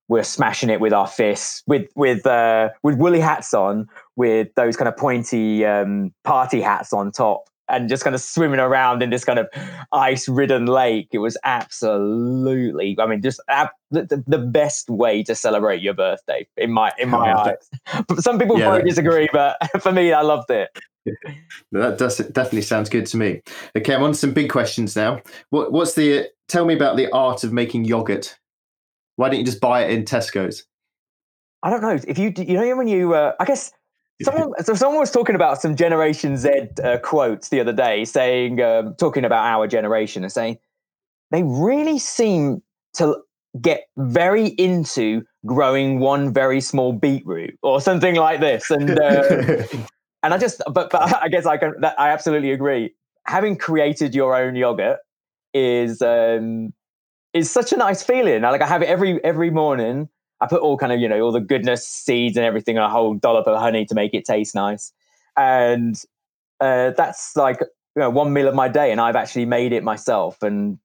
we're 0.07 0.23
smashing 0.23 0.69
it 0.69 0.79
with 0.81 0.93
our 0.93 1.07
fists, 1.07 1.63
with 1.67 1.89
with 1.95 2.25
uh, 2.25 2.69
with 2.83 2.97
woolly 2.97 3.21
hats 3.21 3.53
on, 3.53 3.87
with 4.17 4.49
those 4.55 4.75
kind 4.75 4.89
of 4.89 4.97
pointy 4.97 5.65
um, 5.65 6.13
party 6.25 6.59
hats 6.59 6.91
on 6.91 7.11
top, 7.11 7.43
and 7.71 7.89
just 7.89 8.03
kind 8.03 8.15
of 8.15 8.21
swimming 8.21 8.59
around 8.59 9.01
in 9.01 9.09
this 9.09 9.23
kind 9.23 9.39
of 9.39 9.47
ice-ridden 9.91 10.65
lake. 10.65 11.07
It 11.11 11.19
was 11.19 11.37
absolutely, 11.43 12.95
I 12.99 13.05
mean, 13.07 13.21
just 13.21 13.41
ab- 13.47 13.69
the, 13.89 14.23
the, 14.27 14.37
best 14.37 14.89
way 14.89 15.23
to 15.23 15.33
celebrate 15.33 15.81
your 15.81 15.93
birthday 15.93 16.47
in 16.57 16.71
my 16.71 16.91
in 16.99 17.09
my 17.09 17.33
eyes. 17.87 18.03
Some 18.19 18.37
people 18.37 18.59
yeah. 18.59 18.65
probably 18.65 18.89
disagree, 18.89 19.29
but 19.31 19.57
for 19.81 19.91
me, 19.91 20.11
I 20.11 20.21
loved 20.21 20.51
it. 20.51 20.69
that 21.71 21.97
does 21.97 22.17
definitely 22.17 22.61
sounds 22.61 22.89
good 22.89 23.05
to 23.07 23.17
me. 23.17 23.41
Okay, 23.75 23.95
I'm 23.95 24.03
on 24.03 24.13
some 24.13 24.33
big 24.33 24.49
questions 24.49 24.95
now. 24.95 25.21
What, 25.49 25.71
what's 25.71 25.93
the? 25.93 26.27
Tell 26.47 26.65
me 26.65 26.73
about 26.73 26.97
the 26.97 27.09
art 27.11 27.43
of 27.43 27.53
making 27.53 27.85
yogurt. 27.85 28.37
Why 29.15 29.29
don't 29.29 29.39
you 29.39 29.45
just 29.45 29.61
buy 29.61 29.85
it 29.85 29.91
in 29.91 30.03
Tesco's? 30.03 30.65
I 31.63 31.69
don't 31.69 31.81
know 31.81 31.97
if 32.07 32.17
you 32.17 32.33
you 32.37 32.53
know 32.53 32.75
when 32.75 32.87
you 32.87 33.13
uh, 33.13 33.33
I 33.39 33.45
guess 33.45 33.71
someone 34.25 34.53
so 34.63 34.73
someone 34.73 34.99
was 34.99 35.11
talking 35.11 35.35
about 35.35 35.61
some 35.61 35.75
Generation 35.75 36.37
Z 36.37 36.49
uh, 36.83 36.97
quotes 36.99 37.49
the 37.49 37.59
other 37.59 37.73
day, 37.73 38.05
saying 38.05 38.61
um, 38.61 38.95
talking 38.95 39.25
about 39.25 39.45
our 39.45 39.67
generation 39.67 40.23
and 40.23 40.31
saying 40.31 40.57
they 41.31 41.43
really 41.43 41.99
seem 41.99 42.61
to 42.93 43.17
get 43.61 43.83
very 43.97 44.47
into 44.47 45.23
growing 45.45 45.99
one 45.99 46.33
very 46.33 46.61
small 46.61 46.93
beetroot 46.93 47.57
or 47.61 47.81
something 47.81 48.15
like 48.15 48.39
this 48.39 48.69
and. 48.71 48.99
Uh, 48.99 49.63
and 50.23 50.33
I 50.33 50.37
just, 50.37 50.61
but 50.71 50.89
but 50.89 51.21
I 51.21 51.27
guess 51.29 51.45
I 51.45 51.57
can. 51.57 51.73
That, 51.81 51.99
I 51.99 52.09
absolutely 52.09 52.51
agree. 52.51 52.93
Having 53.25 53.57
created 53.57 54.15
your 54.15 54.35
own 54.35 54.55
yogurt 54.55 54.99
is 55.53 56.01
um, 56.01 56.73
is 57.33 57.49
such 57.49 57.71
a 57.71 57.77
nice 57.77 58.03
feeling. 58.03 58.43
I, 58.43 58.49
like 58.51 58.61
I 58.61 58.67
have 58.67 58.81
it 58.81 58.89
every 58.89 59.23
every 59.23 59.49
morning. 59.49 60.09
I 60.41 60.47
put 60.47 60.61
all 60.61 60.77
kind 60.77 60.91
of 60.91 60.99
you 60.99 61.07
know 61.07 61.21
all 61.21 61.31
the 61.31 61.39
goodness 61.39 61.87
seeds 61.87 62.35
and 62.35 62.45
everything, 62.45 62.77
and 62.77 62.85
a 62.85 62.89
whole 62.89 63.13
dollop 63.13 63.47
of 63.47 63.59
honey 63.59 63.85
to 63.85 63.95
make 63.95 64.13
it 64.13 64.25
taste 64.25 64.55
nice, 64.55 64.91
and 65.37 65.95
uh, 66.59 66.91
that's 66.97 67.35
like 67.37 67.59
you 67.95 68.01
know 68.01 68.09
one 68.09 68.33
meal 68.33 68.47
of 68.47 68.55
my 68.55 68.67
day, 68.67 68.91
and 68.91 68.99
I've 68.99 69.15
actually 69.15 69.45
made 69.45 69.71
it 69.71 69.83
myself. 69.83 70.41
And 70.41 70.79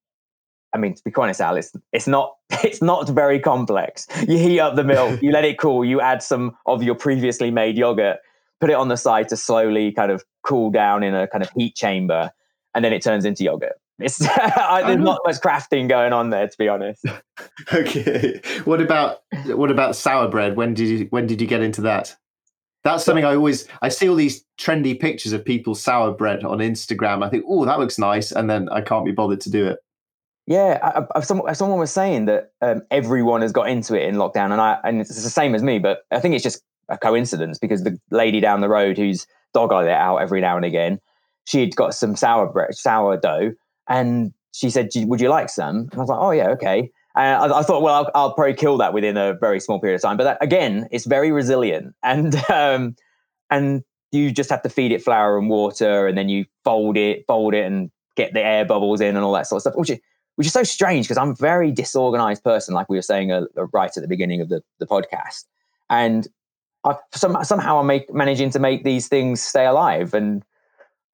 I 0.74 0.78
mean, 0.78 0.94
to 0.94 1.02
be 1.02 1.12
honest, 1.16 1.40
Al, 1.40 1.57
it's, 1.57 1.72
it's 1.92 2.07
not 2.07 2.34
it's 2.62 2.82
not 2.82 3.09
very 3.09 3.40
complex. 3.40 4.07
You 4.28 4.38
heat 4.38 4.61
up 4.61 4.76
the 4.76 4.84
milk, 4.84 5.22
you 5.22 5.32
let 5.32 5.44
it 5.44 5.59
cool, 5.59 5.84
you 5.84 6.00
add 6.00 6.22
some 6.22 6.57
of 6.66 6.82
your 6.82 6.94
previously 6.94 7.50
made 7.50 7.78
yogurt, 7.78 8.18
put 8.61 8.70
it 8.70 8.74
on 8.74 8.88
the 8.88 8.96
side 8.96 9.28
to 9.30 9.36
slowly 9.36 9.90
kind 9.92 10.12
of 10.12 10.22
cool 10.42 10.70
down 10.70 11.02
in 11.02 11.14
a 11.14 11.26
kind 11.26 11.42
of 11.42 11.50
heat 11.57 11.74
chamber, 11.74 12.30
and 12.74 12.84
then 12.84 12.92
it 12.92 13.02
turns 13.02 13.24
into 13.24 13.42
yogurt. 13.42 13.74
It's, 13.99 14.18
there's 14.18 14.99
not 14.99 15.20
much 15.24 15.36
crafting 15.36 15.88
going 15.88 16.12
on 16.12 16.30
there, 16.30 16.47
to 16.49 16.59
be 16.59 16.68
honest. 16.68 17.05
okay. 17.72 18.40
What 18.64 18.80
about 18.80 19.22
what 19.47 19.70
about 19.70 19.97
sour 19.97 20.28
bread? 20.28 20.57
When 20.57 20.74
did 20.74 20.88
you 20.88 21.07
when 21.11 21.26
did 21.26 21.40
you 21.40 21.47
get 21.47 21.62
into 21.62 21.80
that? 21.82 22.14
That's 22.84 23.05
something 23.05 23.24
I 23.24 23.34
always 23.34 23.66
I 23.82 23.88
see 23.88 24.09
all 24.09 24.14
these 24.14 24.44
trendy 24.61 24.99
pictures 24.99 25.32
of 25.32 25.44
people 25.44 25.74
sour 25.74 26.12
bread 26.12 26.44
on 26.44 26.59
Instagram. 26.59 27.24
I 27.24 27.30
think, 27.30 27.44
oh, 27.49 27.64
that 27.64 27.78
looks 27.78 27.99
nice, 27.99 28.32
and 28.32 28.51
then 28.51 28.68
I 28.68 28.80
can't 28.80 29.05
be 29.05 29.12
bothered 29.12 29.40
to 29.42 29.51
do 29.51 29.66
it. 29.66 29.78
Yeah, 30.47 30.78
I, 30.82 31.18
I, 31.18 31.20
someone, 31.22 31.53
someone 31.57 31.80
was 31.80 31.90
saying 31.90 32.26
that 32.26 32.53
um, 32.61 32.82
everyone 32.92 33.42
has 33.42 33.51
got 33.51 33.68
into 33.68 34.01
it 34.01 34.09
in 34.09 34.14
lockdown, 34.14 34.53
and 34.53 34.61
I 34.61 34.78
and 34.84 35.01
it's 35.01 35.22
the 35.22 35.30
same 35.30 35.55
as 35.55 35.62
me. 35.62 35.78
But 35.78 36.03
I 36.12 36.20
think 36.20 36.34
it's 36.34 36.44
just 36.44 36.62
a 36.88 36.99
coincidence 36.99 37.59
because 37.59 37.82
the 37.82 37.99
lady 38.11 38.40
down 38.40 38.61
the 38.61 38.68
road 38.68 38.97
whose 38.97 39.26
dog 39.55 39.72
I 39.72 39.82
let 39.82 39.99
out 39.99 40.18
every 40.18 40.40
now 40.40 40.57
and 40.57 40.64
again, 40.64 41.01
she'd 41.47 41.74
got 41.74 41.94
some 41.94 42.14
sour 42.14 42.47
bread, 42.47 42.74
sourdough, 42.74 43.53
and 43.89 44.32
she 44.53 44.70
said, 44.70 44.91
"Would 44.95 45.20
you 45.20 45.28
like 45.28 45.49
some?" 45.49 45.89
And 45.91 45.95
I 45.95 45.99
was 45.99 46.09
like, 46.09 46.18
"Oh 46.20 46.30
yeah, 46.30 46.49
okay." 46.51 46.91
And 47.14 47.53
I, 47.53 47.61
I 47.61 47.62
thought, 47.62 47.80
well, 47.82 47.95
I'll, 47.95 48.11
I'll, 48.14 48.34
probably 48.34 48.53
kill 48.53 48.76
that 48.76 48.93
within 48.93 49.16
a 49.16 49.32
very 49.34 49.59
small 49.59 49.80
period 49.80 49.97
of 49.97 50.03
time. 50.03 50.18
But 50.18 50.24
that, 50.24 50.39
again, 50.43 50.87
it's 50.91 51.07
very 51.07 51.32
resilient, 51.32 51.95
and 52.03 52.34
um, 52.51 52.97
and 53.51 53.82
you 54.12 54.30
just 54.30 54.51
have 54.51 54.62
to 54.62 54.68
feed 54.68 54.93
it 54.93 55.03
flour 55.03 55.39
and 55.39 55.49
water, 55.49 56.07
and 56.07 56.16
then 56.16 56.28
you 56.28 56.45
fold 56.64 56.97
it, 56.97 57.24
fold 57.26 57.55
it, 57.55 57.64
and 57.64 57.91
get 58.16 58.32
the 58.32 58.41
air 58.43 58.64
bubbles 58.64 59.01
in 59.01 59.14
and 59.16 59.24
all 59.24 59.32
that 59.32 59.47
sort 59.47 59.59
of 59.59 59.62
stuff, 59.62 59.74
which 59.76 59.91
is 59.91 59.99
which 60.37 60.47
is 60.47 60.53
so 60.53 60.62
strange 60.62 61.07
because 61.07 61.16
I'm 61.16 61.30
a 61.30 61.34
very 61.34 61.70
disorganized 61.72 62.45
person, 62.45 62.74
like 62.74 62.89
we 62.89 62.97
were 62.97 63.03
saying 63.03 63.32
uh, 63.32 63.45
right 63.72 63.91
at 63.95 64.03
the 64.03 64.09
beginning 64.09 64.41
of 64.41 64.49
the, 64.49 64.62
the 64.78 64.87
podcast. 64.87 65.45
And 65.91 66.28
I, 66.84 66.97
some, 67.14 67.43
somehow 67.43 67.80
I'm 67.80 67.87
make, 67.87 68.12
managing 68.12 68.51
to 68.51 68.59
make 68.59 68.84
these 68.84 69.09
things 69.09 69.41
stay 69.41 69.64
alive. 69.64 70.12
And 70.14 70.45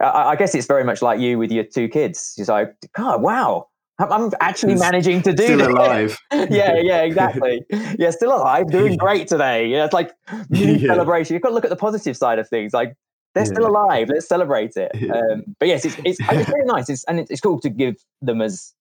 I, 0.03 0.31
I, 0.31 0.37
guess 0.37 0.55
it's 0.55 0.67
very 0.67 0.85
much 0.85 1.03
like 1.03 1.21
you 1.21 1.39
with 1.39 1.53
your 1.53 1.65
two 1.65 1.89
kids. 1.89 2.35
It's 2.37 2.49
like, 2.49 2.75
God, 2.95 3.23
wow, 3.23 3.69
I'm 3.99 4.31
actually 4.41 4.75
managing 4.75 5.23
to 5.23 5.33
do 5.33 5.45
still 5.45 5.59
this. 5.59 5.69
alive. 5.69 6.19
yeah, 6.51 6.77
yeah, 6.79 7.03
exactly. 7.03 7.65
yeah, 7.99 8.11
still 8.11 8.35
alive, 8.35 8.71
doing 8.71 8.97
great 8.97 9.29
today. 9.29 9.67
Yeah, 9.67 9.85
it's 9.85 9.93
like 9.93 10.13
yeah. 10.51 10.79
celebration. 10.89 11.35
You've 11.35 11.43
got 11.43 11.51
to 11.51 11.55
look 11.55 11.65
at 11.65 11.71
the 11.71 11.77
positive 11.77 12.17
side 12.17 12.39
of 12.39 12.49
things. 12.49 12.73
Like 12.73 12.97
they're 13.35 13.45
yeah. 13.45 13.53
still 13.53 13.67
alive. 13.67 14.09
Let's 14.09 14.27
celebrate 14.27 14.77
it. 14.77 14.91
Um, 15.11 15.45
but 15.59 15.69
yes, 15.69 15.85
it's 15.85 15.97
it's, 16.05 16.19
it's 16.21 16.51
very 16.51 16.65
nice. 16.65 16.89
It's, 16.89 17.05
and 17.05 17.21
it's 17.21 17.41
cool 17.41 17.61
to 17.61 17.71
give 17.71 17.97
them 18.21 18.41
as 18.41 18.73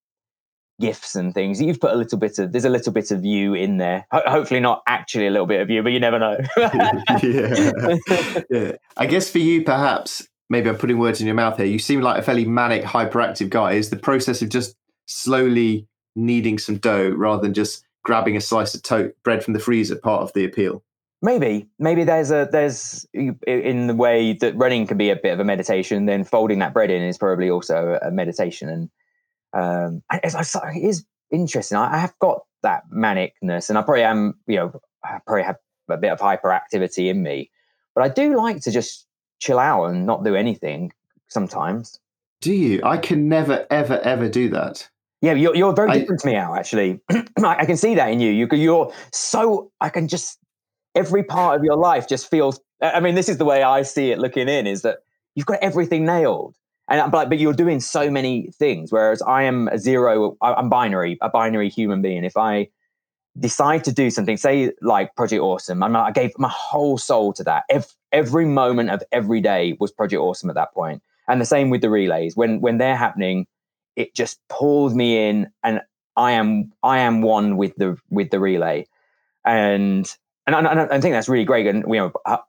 gifts 0.79 1.15
and 1.15 1.33
things. 1.33 1.61
You've 1.61 1.79
put 1.79 1.91
a 1.91 1.95
little 1.95 2.17
bit 2.17 2.39
of 2.39 2.51
there's 2.51 2.65
a 2.65 2.69
little 2.69 2.93
bit 2.93 3.11
of 3.11 3.23
you 3.23 3.53
in 3.53 3.77
there. 3.77 4.07
Ho- 4.11 4.23
hopefully 4.25 4.59
not 4.59 4.81
actually 4.87 5.27
a 5.27 5.31
little 5.31 5.45
bit 5.45 5.61
of 5.61 5.69
you, 5.69 5.83
but 5.83 5.91
you 5.91 5.99
never 5.99 6.17
know. 6.19 6.37
yeah. 6.57 7.97
yeah. 8.49 8.71
I 8.97 9.05
guess 9.05 9.29
for 9.29 9.39
you, 9.39 9.63
perhaps 9.63 10.27
maybe 10.51 10.69
I'm 10.69 10.77
putting 10.77 10.99
words 10.99 11.21
in 11.21 11.25
your 11.25 11.35
mouth 11.35 11.57
here. 11.57 11.65
You 11.65 11.79
seem 11.79 12.01
like 12.01 12.19
a 12.19 12.21
fairly 12.21 12.45
manic, 12.45 12.83
hyperactive 12.83 13.49
guy. 13.49 13.73
Is 13.73 13.89
the 13.89 13.95
process 13.95 14.41
of 14.41 14.49
just 14.49 14.75
slowly 15.05 15.87
kneading 16.15 16.59
some 16.59 16.77
dough 16.77 17.09
rather 17.09 17.41
than 17.41 17.53
just 17.53 17.85
grabbing 18.03 18.35
a 18.35 18.41
slice 18.41 18.75
of 18.75 18.83
to- 18.83 19.13
bread 19.23 19.43
from 19.43 19.53
the 19.53 19.59
freezer 19.59 19.95
part 19.95 20.21
of 20.21 20.33
the 20.33 20.43
appeal? 20.43 20.83
maybe 21.21 21.67
maybe 21.77 22.03
there's 22.03 22.31
a 22.31 22.49
there's 22.51 23.05
in 23.13 23.87
the 23.87 23.95
way 23.95 24.33
that 24.33 24.55
running 24.55 24.87
can 24.87 24.97
be 24.97 25.09
a 25.09 25.15
bit 25.15 25.33
of 25.33 25.39
a 25.39 25.43
meditation 25.43 26.05
then 26.05 26.23
folding 26.23 26.59
that 26.59 26.73
bread 26.73 26.89
in 26.89 27.01
is 27.03 27.17
probably 27.17 27.49
also 27.49 27.99
a 28.01 28.09
meditation 28.09 28.67
and 28.69 28.89
um 29.53 30.01
it's, 30.11 30.55
it 30.55 30.83
is 30.83 31.05
interesting 31.31 31.77
I, 31.77 31.99
have 31.99 32.17
got 32.19 32.41
that 32.63 32.83
manicness 32.91 33.69
and 33.69 33.77
i 33.77 33.83
probably 33.83 34.03
am 34.03 34.33
you 34.47 34.55
know 34.55 34.81
i 35.03 35.19
probably 35.25 35.43
have 35.43 35.57
a 35.89 35.97
bit 35.97 36.11
of 36.11 36.19
hyperactivity 36.19 37.09
in 37.09 37.21
me 37.21 37.51
but 37.93 38.03
i 38.03 38.09
do 38.09 38.35
like 38.35 38.61
to 38.61 38.71
just 38.71 39.05
chill 39.41 39.59
out 39.59 39.87
and 39.87 40.05
not 40.05 40.23
do 40.23 40.35
anything 40.35 40.91
sometimes 41.27 41.99
do 42.39 42.53
you 42.53 42.79
i 42.85 42.97
can 42.97 43.27
never 43.27 43.67
ever 43.69 43.99
ever 43.99 44.29
do 44.29 44.47
that 44.49 44.89
yeah, 45.21 45.33
you're, 45.33 45.55
you're 45.55 45.73
very 45.73 45.91
different 45.99 46.21
I, 46.21 46.23
to 46.23 46.27
me, 46.29 46.35
Al. 46.35 46.55
Actually, 46.55 46.99
I 47.43 47.65
can 47.65 47.77
see 47.77 47.93
that 47.95 48.11
in 48.11 48.19
you. 48.19 48.31
you. 48.31 48.47
You're 48.53 48.91
so 49.13 49.71
I 49.79 49.89
can 49.89 50.07
just 50.07 50.39
every 50.95 51.23
part 51.23 51.57
of 51.57 51.63
your 51.63 51.75
life 51.75 52.07
just 52.07 52.29
feels. 52.29 52.59
I 52.81 52.99
mean, 52.99 53.13
this 53.13 53.29
is 53.29 53.37
the 53.37 53.45
way 53.45 53.61
I 53.61 53.83
see 53.83 54.11
it 54.11 54.17
looking 54.17 54.49
in: 54.49 54.65
is 54.65 54.81
that 54.81 54.99
you've 55.35 55.45
got 55.45 55.59
everything 55.61 56.05
nailed, 56.05 56.55
and 56.89 56.99
uh, 56.99 57.07
but 57.07 57.29
but 57.29 57.37
you're 57.37 57.53
doing 57.53 57.79
so 57.79 58.09
many 58.09 58.51
things. 58.57 58.91
Whereas 58.91 59.21
I 59.21 59.43
am 59.43 59.67
a 59.67 59.77
zero. 59.77 60.37
I'm 60.41 60.69
binary, 60.69 61.19
a 61.21 61.29
binary 61.29 61.69
human 61.69 62.01
being. 62.01 62.23
If 62.23 62.35
I 62.35 62.69
decide 63.39 63.83
to 63.83 63.91
do 63.91 64.09
something, 64.09 64.37
say 64.37 64.71
like 64.81 65.15
Project 65.15 65.41
Awesome, 65.41 65.83
I'm, 65.83 65.95
I 65.95 66.11
gave 66.11 66.31
my 66.39 66.49
whole 66.49 66.97
soul 66.97 67.31
to 67.33 67.43
that. 67.43 67.63
Every, 67.69 67.87
every 68.11 68.45
moment 68.45 68.89
of 68.89 69.03
every 69.11 69.41
day 69.41 69.77
was 69.79 69.91
Project 69.91 70.19
Awesome 70.19 70.49
at 70.49 70.55
that 70.55 70.73
point, 70.73 71.01
and 71.27 71.39
the 71.39 71.45
same 71.45 71.69
with 71.69 71.81
the 71.81 71.89
relays. 71.89 72.35
When 72.35 72.61
when 72.61 72.77
they're 72.77 72.97
happening 72.97 73.47
it 73.95 74.15
just 74.15 74.39
pulls 74.49 74.93
me 74.93 75.29
in 75.29 75.51
and 75.63 75.81
I 76.15 76.31
am 76.31 76.73
I 76.83 76.99
am 76.99 77.21
one 77.21 77.57
with 77.57 77.75
the 77.77 77.97
with 78.09 78.31
the 78.31 78.39
relay, 78.39 78.85
and 79.45 80.13
and 80.45 80.55
I, 80.55 80.83
I 80.83 80.99
think 80.99 81.13
that's 81.13 81.29
really 81.29 81.45
great. 81.45 81.67
And 81.67 81.85
you 81.87 81.93
know, 81.93 82.11
I, 82.25 82.39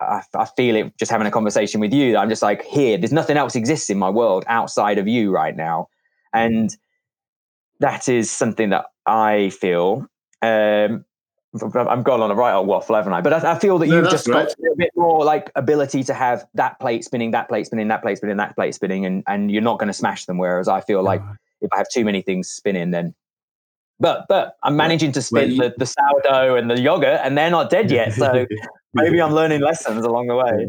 I, 0.00 0.22
I, 0.34 0.44
feel 0.44 0.76
it 0.76 0.96
just 0.98 1.10
having 1.10 1.26
a 1.26 1.30
conversation 1.30 1.80
with 1.80 1.94
you. 1.94 2.18
I'm 2.18 2.28
just 2.28 2.42
like 2.42 2.62
here. 2.62 2.98
There's 2.98 3.12
nothing 3.12 3.38
else 3.38 3.56
exists 3.56 3.88
in 3.88 3.98
my 3.98 4.10
world 4.10 4.44
outside 4.48 4.98
of 4.98 5.08
you 5.08 5.30
right 5.30 5.56
now, 5.56 5.88
and 6.34 6.76
that 7.80 8.06
is 8.06 8.30
something 8.30 8.68
that 8.70 8.86
I 9.06 9.48
feel. 9.48 10.06
Um, 10.42 11.05
I'm 11.62 12.02
gone 12.02 12.20
on 12.20 12.30
a 12.30 12.34
right 12.34 12.54
old 12.54 12.66
waffle, 12.66 12.96
haven't 12.96 13.12
I? 13.12 13.20
But 13.20 13.32
I, 13.32 13.52
I 13.52 13.58
feel 13.58 13.78
that 13.78 13.88
no, 13.88 14.00
you've 14.00 14.10
just 14.10 14.26
got 14.26 14.48
a 14.52 14.76
bit 14.76 14.90
more 14.96 15.24
like 15.24 15.50
ability 15.54 16.02
to 16.04 16.14
have 16.14 16.46
that 16.54 16.78
plate 16.80 17.04
spinning, 17.04 17.30
that 17.32 17.48
plate 17.48 17.66
spinning, 17.66 17.88
that 17.88 18.02
plate 18.02 18.18
spinning, 18.18 18.36
that 18.36 18.54
plate 18.54 18.74
spinning, 18.74 19.06
and 19.06 19.22
and 19.26 19.50
you're 19.50 19.62
not 19.62 19.78
going 19.78 19.88
to 19.88 19.94
smash 19.94 20.26
them. 20.26 20.38
Whereas 20.38 20.68
I 20.68 20.80
feel 20.80 21.02
like 21.02 21.22
if 21.60 21.72
I 21.72 21.78
have 21.78 21.88
too 21.88 22.04
many 22.04 22.22
things 22.22 22.48
spinning, 22.48 22.90
then 22.90 23.14
but 23.98 24.26
but 24.28 24.56
I'm 24.62 24.76
managing 24.76 25.12
to 25.12 25.22
spin 25.22 25.52
you, 25.52 25.58
the, 25.58 25.74
the 25.78 25.86
sourdough 25.86 26.56
and 26.56 26.70
the 26.70 26.80
yogurt, 26.80 27.20
and 27.22 27.36
they're 27.36 27.50
not 27.50 27.70
dead 27.70 27.90
yet. 27.90 28.12
So 28.12 28.46
maybe 28.94 29.20
I'm 29.20 29.32
learning 29.32 29.62
lessons 29.62 30.04
along 30.04 30.26
the 30.26 30.36
way. 30.36 30.68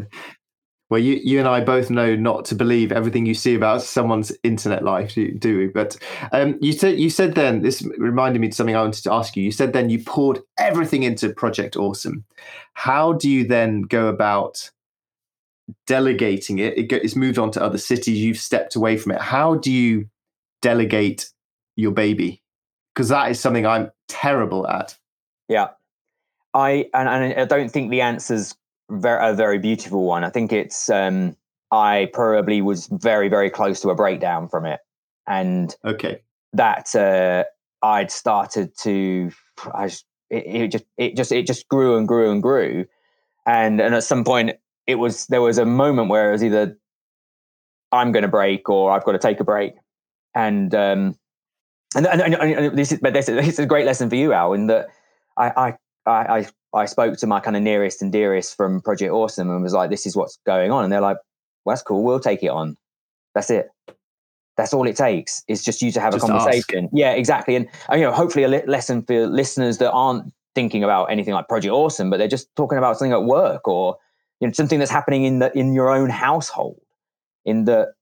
Well, 0.90 1.00
you, 1.00 1.20
you 1.22 1.38
and 1.38 1.46
I 1.46 1.60
both 1.60 1.90
know 1.90 2.16
not 2.16 2.46
to 2.46 2.54
believe 2.54 2.92
everything 2.92 3.26
you 3.26 3.34
see 3.34 3.54
about 3.54 3.82
someone's 3.82 4.32
internet 4.42 4.82
life, 4.82 5.14
do 5.14 5.58
we? 5.58 5.66
But 5.66 5.98
um, 6.32 6.56
you 6.62 6.72
said 6.72 6.98
you 6.98 7.10
said 7.10 7.34
then 7.34 7.60
this 7.60 7.82
reminded 7.98 8.40
me 8.40 8.48
of 8.48 8.54
something 8.54 8.74
I 8.74 8.80
wanted 8.80 9.04
to 9.04 9.12
ask 9.12 9.36
you. 9.36 9.44
You 9.44 9.52
said 9.52 9.74
then 9.74 9.90
you 9.90 10.02
poured 10.02 10.40
everything 10.58 11.02
into 11.02 11.28
Project 11.28 11.76
Awesome. 11.76 12.24
How 12.72 13.12
do 13.12 13.28
you 13.28 13.46
then 13.46 13.82
go 13.82 14.06
about 14.06 14.70
delegating 15.86 16.58
it? 16.58 16.78
it 16.78 16.90
it's 16.90 17.16
moved 17.16 17.38
on 17.38 17.50
to 17.52 17.62
other 17.62 17.78
cities. 17.78 18.18
You've 18.18 18.38
stepped 18.38 18.74
away 18.74 18.96
from 18.96 19.12
it. 19.12 19.20
How 19.20 19.56
do 19.56 19.70
you 19.70 20.08
delegate 20.62 21.28
your 21.76 21.92
baby? 21.92 22.42
Because 22.94 23.10
that 23.10 23.30
is 23.30 23.38
something 23.38 23.66
I'm 23.66 23.90
terrible 24.08 24.66
at. 24.66 24.96
Yeah, 25.48 25.68
I 26.54 26.88
and, 26.94 27.08
and 27.10 27.40
I 27.40 27.44
don't 27.44 27.70
think 27.70 27.90
the 27.90 28.00
answer's 28.00 28.54
very, 28.90 29.30
a 29.30 29.34
very 29.34 29.58
beautiful 29.58 30.04
one. 30.04 30.24
I 30.24 30.30
think 30.30 30.52
it's 30.52 30.88
um, 30.88 31.36
I 31.70 32.10
probably 32.12 32.62
was 32.62 32.86
very 32.86 33.28
very 33.28 33.50
close 33.50 33.80
to 33.80 33.90
a 33.90 33.94
breakdown 33.94 34.48
from 34.48 34.66
it, 34.66 34.80
and 35.26 35.74
okay, 35.84 36.22
that 36.52 36.94
uh, 36.94 37.44
I'd 37.82 38.10
started 38.10 38.76
to 38.78 39.30
I 39.74 39.88
just, 39.88 40.04
it, 40.30 40.46
it 40.46 40.68
just 40.68 40.84
it 40.96 41.16
just 41.16 41.32
it 41.32 41.46
just 41.46 41.68
grew 41.68 41.96
and 41.96 42.08
grew 42.08 42.30
and 42.30 42.42
grew, 42.42 42.86
and 43.46 43.80
and 43.80 43.94
at 43.94 44.04
some 44.04 44.24
point 44.24 44.52
it 44.86 44.96
was 44.96 45.26
there 45.26 45.42
was 45.42 45.58
a 45.58 45.66
moment 45.66 46.08
where 46.08 46.30
it 46.30 46.32
was 46.32 46.44
either 46.44 46.78
I'm 47.92 48.12
going 48.12 48.22
to 48.22 48.28
break 48.28 48.68
or 48.68 48.90
I've 48.90 49.04
got 49.04 49.12
to 49.12 49.18
take 49.18 49.40
a 49.40 49.44
break, 49.44 49.74
and 50.34 50.74
um, 50.74 51.18
and, 51.94 52.06
and, 52.06 52.20
and, 52.20 52.34
and 52.34 52.78
this 52.78 52.92
is 52.92 53.00
but 53.00 53.12
this, 53.12 53.26
this 53.26 53.48
is 53.48 53.58
a 53.58 53.66
great 53.66 53.86
lesson 53.86 54.08
for 54.08 54.16
you, 54.16 54.32
Al, 54.32 54.52
in 54.52 54.66
that 54.66 54.88
I 55.36 55.76
I 56.06 56.12
I 56.12 56.46
I 56.74 56.84
spoke 56.84 57.16
to 57.18 57.26
my 57.26 57.40
kind 57.40 57.56
of 57.56 57.62
nearest 57.62 58.02
and 58.02 58.12
dearest 58.12 58.56
from 58.56 58.82
Project 58.82 59.12
Awesome 59.12 59.50
and 59.50 59.62
was 59.62 59.72
like, 59.72 59.90
this 59.90 60.06
is 60.06 60.14
what's 60.14 60.38
going 60.44 60.70
on. 60.70 60.84
And 60.84 60.92
they're 60.92 61.00
like, 61.00 61.16
well, 61.64 61.74
that's 61.74 61.82
cool. 61.82 62.02
We'll 62.02 62.20
take 62.20 62.42
it 62.42 62.48
on. 62.48 62.76
That's 63.34 63.50
it. 63.50 63.68
That's 64.56 64.74
all 64.74 64.86
it 64.86 64.96
takes 64.96 65.42
is 65.48 65.64
just 65.64 65.80
you 65.80 65.92
to 65.92 66.00
have 66.00 66.12
just 66.12 66.24
a 66.24 66.28
conversation. 66.28 66.84
Ask. 66.84 66.92
Yeah, 66.94 67.12
exactly. 67.12 67.56
And, 67.56 67.68
and, 67.88 68.00
you 68.00 68.06
know, 68.06 68.12
hopefully 68.12 68.44
a 68.44 68.48
lesson 68.48 69.02
for 69.02 69.26
listeners 69.26 69.78
that 69.78 69.92
aren't 69.92 70.32
thinking 70.54 70.82
about 70.82 71.06
anything 71.06 71.32
like 71.32 71.48
Project 71.48 71.72
Awesome, 71.72 72.10
but 72.10 72.18
they're 72.18 72.28
just 72.28 72.54
talking 72.56 72.76
about 72.76 72.98
something 72.98 73.12
at 73.12 73.24
work 73.24 73.66
or, 73.68 73.96
you 74.40 74.48
know, 74.48 74.52
something 74.52 74.78
that's 74.78 74.90
happening 74.90 75.24
in 75.24 75.38
the, 75.38 75.56
in 75.56 75.72
your 75.74 75.90
own 75.90 76.10
household 76.10 76.80
in 77.44 77.64
the 77.64 77.92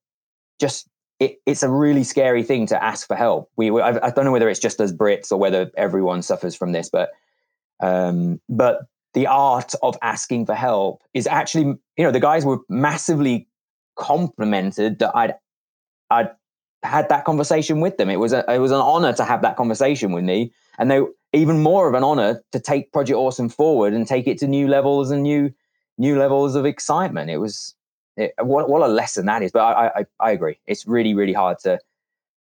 just, 0.59 0.89
it, 1.21 1.39
it's 1.47 1.63
a 1.63 1.71
really 1.71 2.05
scary 2.05 2.43
thing 2.43 2.67
to 2.67 2.83
ask 2.83 3.07
for 3.07 3.17
help. 3.17 3.51
We, 3.57 3.71
we 3.71 3.81
I, 3.81 4.07
I 4.07 4.11
don't 4.11 4.25
know 4.25 4.33
whether 4.33 4.49
it's 4.49 4.61
just 4.61 4.81
as 4.81 4.93
Brits 4.93 5.31
or 5.31 5.37
whether 5.37 5.71
everyone 5.77 6.23
suffers 6.23 6.57
from 6.57 6.73
this, 6.73 6.89
but 6.89 7.11
um, 7.81 8.41
but 8.49 8.87
the 9.15 9.27
art 9.27 9.75
of 9.83 9.97
asking 10.03 10.47
for 10.47 10.55
help 10.55 11.03
is 11.15 11.27
actually, 11.27 11.65
you 11.97 12.05
know, 12.05 12.11
the 12.11 12.21
guys 12.21 12.45
were 12.45 12.59
massively 12.69 13.49
complimented 13.97 14.99
that 14.99 15.17
I'd 15.17 15.35
I'd 16.11 16.31
had 16.83 17.09
that 17.09 17.25
conversation 17.25 17.81
with 17.81 17.97
them. 17.97 18.11
It 18.11 18.17
was 18.17 18.33
a, 18.33 18.45
it 18.53 18.59
was 18.59 18.71
an 18.71 18.81
honor 18.81 19.13
to 19.15 19.25
have 19.25 19.43
that 19.43 19.57
conversation 19.57 20.13
with 20.13 20.25
me, 20.25 20.53
and 20.79 20.91
they 20.91 21.01
even 21.33 21.63
more 21.63 21.89
of 21.89 21.95
an 21.95 22.05
honor 22.05 22.43
to 22.53 22.61
take 22.61 22.93
Project 22.93 23.17
Awesome 23.17 23.49
forward 23.49 23.93
and 23.93 24.07
take 24.07 24.27
it 24.27 24.39
to 24.39 24.47
new 24.47 24.69
levels 24.69 25.11
and 25.11 25.23
new 25.23 25.51
new 25.99 26.19
levels 26.19 26.55
of 26.55 26.67
excitement. 26.67 27.31
It 27.31 27.39
was 27.39 27.75
it, 28.17 28.35
what 28.41 28.69
what 28.69 28.83
a 28.83 28.89
lesson 28.89 29.27
that 29.27 29.43
is. 29.43 29.51
But 29.53 29.61
I, 29.61 30.01
I 30.01 30.05
I 30.21 30.31
agree. 30.31 30.59
It's 30.67 30.87
really 30.87 31.15
really 31.15 31.33
hard 31.33 31.59
to 31.61 31.79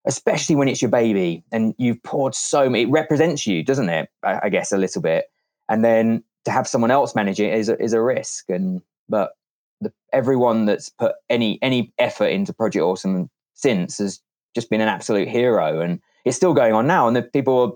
especially 0.05 0.55
when 0.55 0.67
it's 0.67 0.81
your 0.81 0.91
baby 0.91 1.43
and 1.51 1.73
you've 1.77 2.01
poured 2.03 2.35
so 2.35 2.69
many, 2.69 2.83
it 2.83 2.89
represents 2.89 3.47
you, 3.47 3.63
doesn't 3.63 3.89
it? 3.89 4.09
I, 4.23 4.41
I, 4.43 4.49
guess 4.49 4.71
a 4.71 4.77
little 4.77 5.01
bit. 5.01 5.25
And 5.69 5.83
then 5.83 6.23
to 6.45 6.51
have 6.51 6.67
someone 6.67 6.91
else 6.91 7.15
manage 7.15 7.39
it 7.39 7.53
is 7.53 7.69
a, 7.69 7.81
is 7.81 7.93
a 7.93 8.01
risk. 8.01 8.49
And, 8.49 8.81
but 9.07 9.31
the, 9.79 9.93
everyone 10.11 10.65
that's 10.65 10.89
put 10.89 11.15
any, 11.29 11.57
any 11.61 11.93
effort 11.99 12.27
into 12.27 12.53
Project 12.53 12.83
Awesome 12.83 13.29
since 13.53 13.99
has 13.99 14.19
just 14.55 14.69
been 14.69 14.81
an 14.81 14.89
absolute 14.89 15.29
hero. 15.29 15.79
And 15.79 16.01
it's 16.25 16.35
still 16.35 16.53
going 16.53 16.73
on 16.73 16.85
now. 16.85 17.07
And 17.07 17.15
the 17.15 17.23
people, 17.23 17.59
are, 17.61 17.71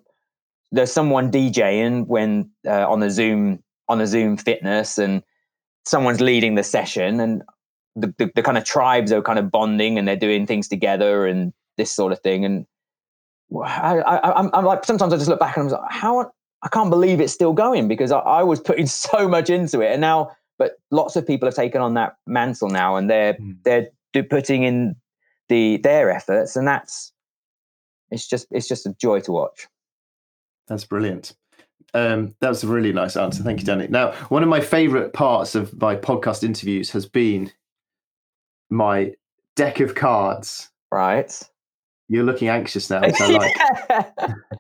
there's 0.74 0.92
someone 0.92 1.32
DJing 1.32 2.08
when 2.08 2.50
uh, 2.68 2.90
on 2.90 3.00
the 3.00 3.10
Zoom, 3.10 3.64
on 3.88 4.00
the 4.00 4.08
Zoom 4.08 4.36
fitness 4.36 4.98
and 4.98 5.24
someone's 5.86 6.20
leading 6.20 6.56
the 6.56 6.64
session 6.64 7.22
and 7.22 7.42
the, 7.96 8.14
the, 8.18 8.32
the 8.36 8.44
kind 8.44 8.58
of 8.58 8.66
tribes 8.66 9.14
are 9.14 9.22
kind 9.22 9.40
of 9.40 9.50
bonding 9.50 9.98
and 9.98 10.06
they're 10.06 10.18
doing 10.18 10.46
things 10.46 10.68
together 10.68 11.26
and 11.26 11.54
this 11.78 11.92
sort 11.92 12.12
of 12.12 12.20
thing. 12.20 12.46
And 12.46 12.66
I, 13.66 14.00
I, 14.00 14.40
I'm, 14.40 14.50
I'm 14.54 14.66
like, 14.66 14.86
sometimes 14.86 15.14
I 15.14 15.18
just 15.18 15.30
look 15.30 15.40
back 15.40 15.58
and 15.58 15.68
I'm 15.68 15.72
like, 15.72 15.92
how 15.92 16.32
I 16.64 16.70
can't 16.70 16.90
believe 16.90 17.22
it's 17.22 17.34
still 17.34 17.54
going 17.54 17.88
because 17.88 18.12
I, 18.12 18.20
I, 18.20 18.44
was 18.44 18.60
putting 18.60 18.88
so 18.88 19.28
much 19.28 19.50
into 19.50 19.82
it, 19.82 19.92
and 19.92 20.02
now, 20.02 20.32
but 20.58 20.74
lots 20.92 21.16
of 21.16 21.26
people 21.26 21.48
have 21.48 21.56
taken 21.56 21.82
on 21.82 21.94
that 21.94 22.16
mantle 22.26 22.70
now, 22.70 22.96
and 22.96 23.10
they're 23.10 23.36
mm. 23.36 23.56
they're 23.64 24.24
putting 24.24 24.64
in 24.64 24.96
the 25.50 25.78
their 25.78 26.10
efforts, 26.12 26.56
and 26.56 26.68
that's 26.68 27.14
it's 28.12 28.28
just 28.28 28.48
it's 28.52 28.68
just 28.68 28.86
a 28.86 28.96
joy 29.00 29.20
to 29.22 29.32
watch. 29.32 29.68
That's 30.68 30.86
brilliant. 30.86 31.34
Um, 31.94 32.36
that 32.42 32.50
was 32.50 32.64
a 32.64 32.68
really 32.68 32.92
nice 32.92 33.16
answer. 33.16 33.44
Thank 33.44 33.60
you, 33.60 33.66
Danny. 33.66 33.88
Now, 33.88 34.12
one 34.30 34.44
of 34.44 34.50
my 34.50 34.60
favorite 34.60 35.14
parts 35.14 35.56
of 35.56 35.80
my 35.80 35.96
podcast 35.96 36.44
interviews 36.44 36.92
has 36.92 37.06
been 37.06 37.52
my 38.70 39.14
deck 39.56 39.80
of 39.80 39.96
cards. 39.96 40.70
Right. 40.92 41.42
You're 42.10 42.24
looking 42.24 42.48
anxious 42.48 42.90
now, 42.90 43.02
which 43.06 43.20
I 43.20 43.28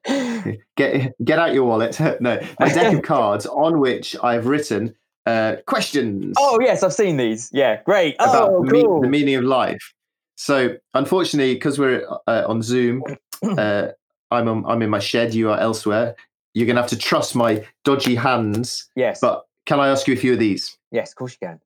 like. 0.05 0.59
get 0.75 1.13
get 1.23 1.39
out 1.39 1.53
your 1.53 1.63
wallet. 1.63 1.99
no, 2.19 2.39
my 2.59 2.69
deck 2.69 2.93
of 2.93 3.01
cards 3.03 3.45
on 3.45 3.79
which 3.79 4.15
I've 4.21 4.47
written 4.47 4.95
uh, 5.25 5.57
questions. 5.65 6.35
Oh 6.37 6.59
yes, 6.61 6.83
I've 6.83 6.93
seen 6.93 7.17
these. 7.17 7.49
Yeah, 7.53 7.81
great. 7.83 8.15
About 8.15 8.49
oh, 8.49 8.65
cool. 8.69 9.01
the 9.01 9.09
meaning 9.09 9.35
of 9.35 9.43
life. 9.43 9.93
So 10.35 10.75
unfortunately, 10.93 11.53
because 11.53 11.79
we're 11.79 12.07
uh, 12.27 12.43
on 12.47 12.61
Zoom, 12.61 13.03
uh, 13.43 13.89
I'm 14.29 14.47
on, 14.47 14.65
I'm 14.65 14.81
in 14.81 14.89
my 14.89 14.99
shed. 14.99 15.33
You 15.33 15.49
are 15.49 15.59
elsewhere. 15.59 16.15
You're 16.53 16.67
gonna 16.67 16.81
have 16.81 16.89
to 16.89 16.97
trust 16.97 17.35
my 17.35 17.65
dodgy 17.83 18.15
hands. 18.15 18.89
Yes. 18.95 19.19
But 19.21 19.45
can 19.65 19.79
I 19.79 19.89
ask 19.89 20.07
you 20.07 20.13
a 20.13 20.17
few 20.17 20.33
of 20.33 20.39
these? 20.39 20.77
Yes, 20.91 21.11
of 21.11 21.15
course 21.15 21.37
you 21.39 21.47
can. 21.47 21.59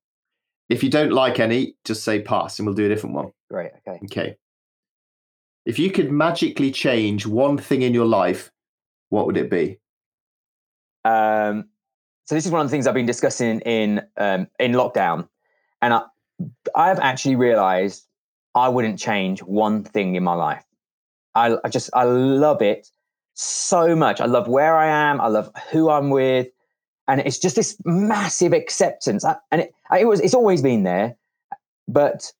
If 0.70 0.84
you 0.84 0.90
don't 0.90 1.12
like 1.12 1.40
any, 1.40 1.76
just 1.84 2.04
say 2.04 2.22
pass, 2.22 2.60
and 2.60 2.66
we'll 2.66 2.76
do 2.76 2.86
a 2.86 2.90
different 2.90 3.16
one. 3.16 3.32
Great. 3.50 3.72
Okay. 3.88 4.00
Okay. 4.06 4.38
If 5.66 5.78
you 5.78 5.92
could 5.92 6.12
magically 6.12 6.72
change 6.72 7.26
one 7.26 7.58
thing 7.58 7.84
in 7.84 7.94
your 7.94 8.06
life, 8.06 8.52
what 9.10 9.26
would 9.28 9.38
it 9.38 9.50
be? 9.50 9.78
Um, 11.06 11.66
so 12.26 12.36
this 12.36 12.46
is 12.46 12.52
one 12.52 12.62
of 12.62 12.68
the 12.68 12.72
things 12.72 12.88
I've 12.88 12.94
been 12.94 13.06
discussing 13.06 13.60
in 13.62 14.02
um, 14.18 14.48
in 14.60 14.72
lockdown, 14.72 15.28
and 15.82 15.94
I, 15.94 16.02
I've 16.76 17.00
actually 17.00 17.36
realised 17.36 18.08
I 18.56 18.70
wouldn't 18.70 19.00
change 19.00 19.42
one 19.44 19.84
thing 19.84 20.16
in 20.16 20.24
my 20.24 20.34
life. 20.34 20.64
I, 21.36 21.58
I 21.64 21.70
just 21.70 21.90
I 21.94 22.04
love 22.04 22.62
it 22.62 22.88
so 23.34 23.96
much. 23.96 24.22
I 24.22 24.26
love 24.26 24.48
where 24.48 24.76
I 24.76 24.88
am. 24.88 25.22
I 25.22 25.28
love 25.28 25.50
who 25.72 25.90
I'm 25.90 26.10
with, 26.10 26.48
and 27.08 27.22
it's 27.22 27.40
just 27.40 27.56
this 27.56 27.78
massive 27.86 28.54
acceptance. 28.54 29.26
I, 29.26 29.36
and 29.52 29.62
it, 29.62 29.74
it 30.00 30.06
was 30.06 30.20
it's 30.22 30.34
always 30.34 30.62
been 30.62 30.84
there, 30.84 31.18
but 31.88 32.32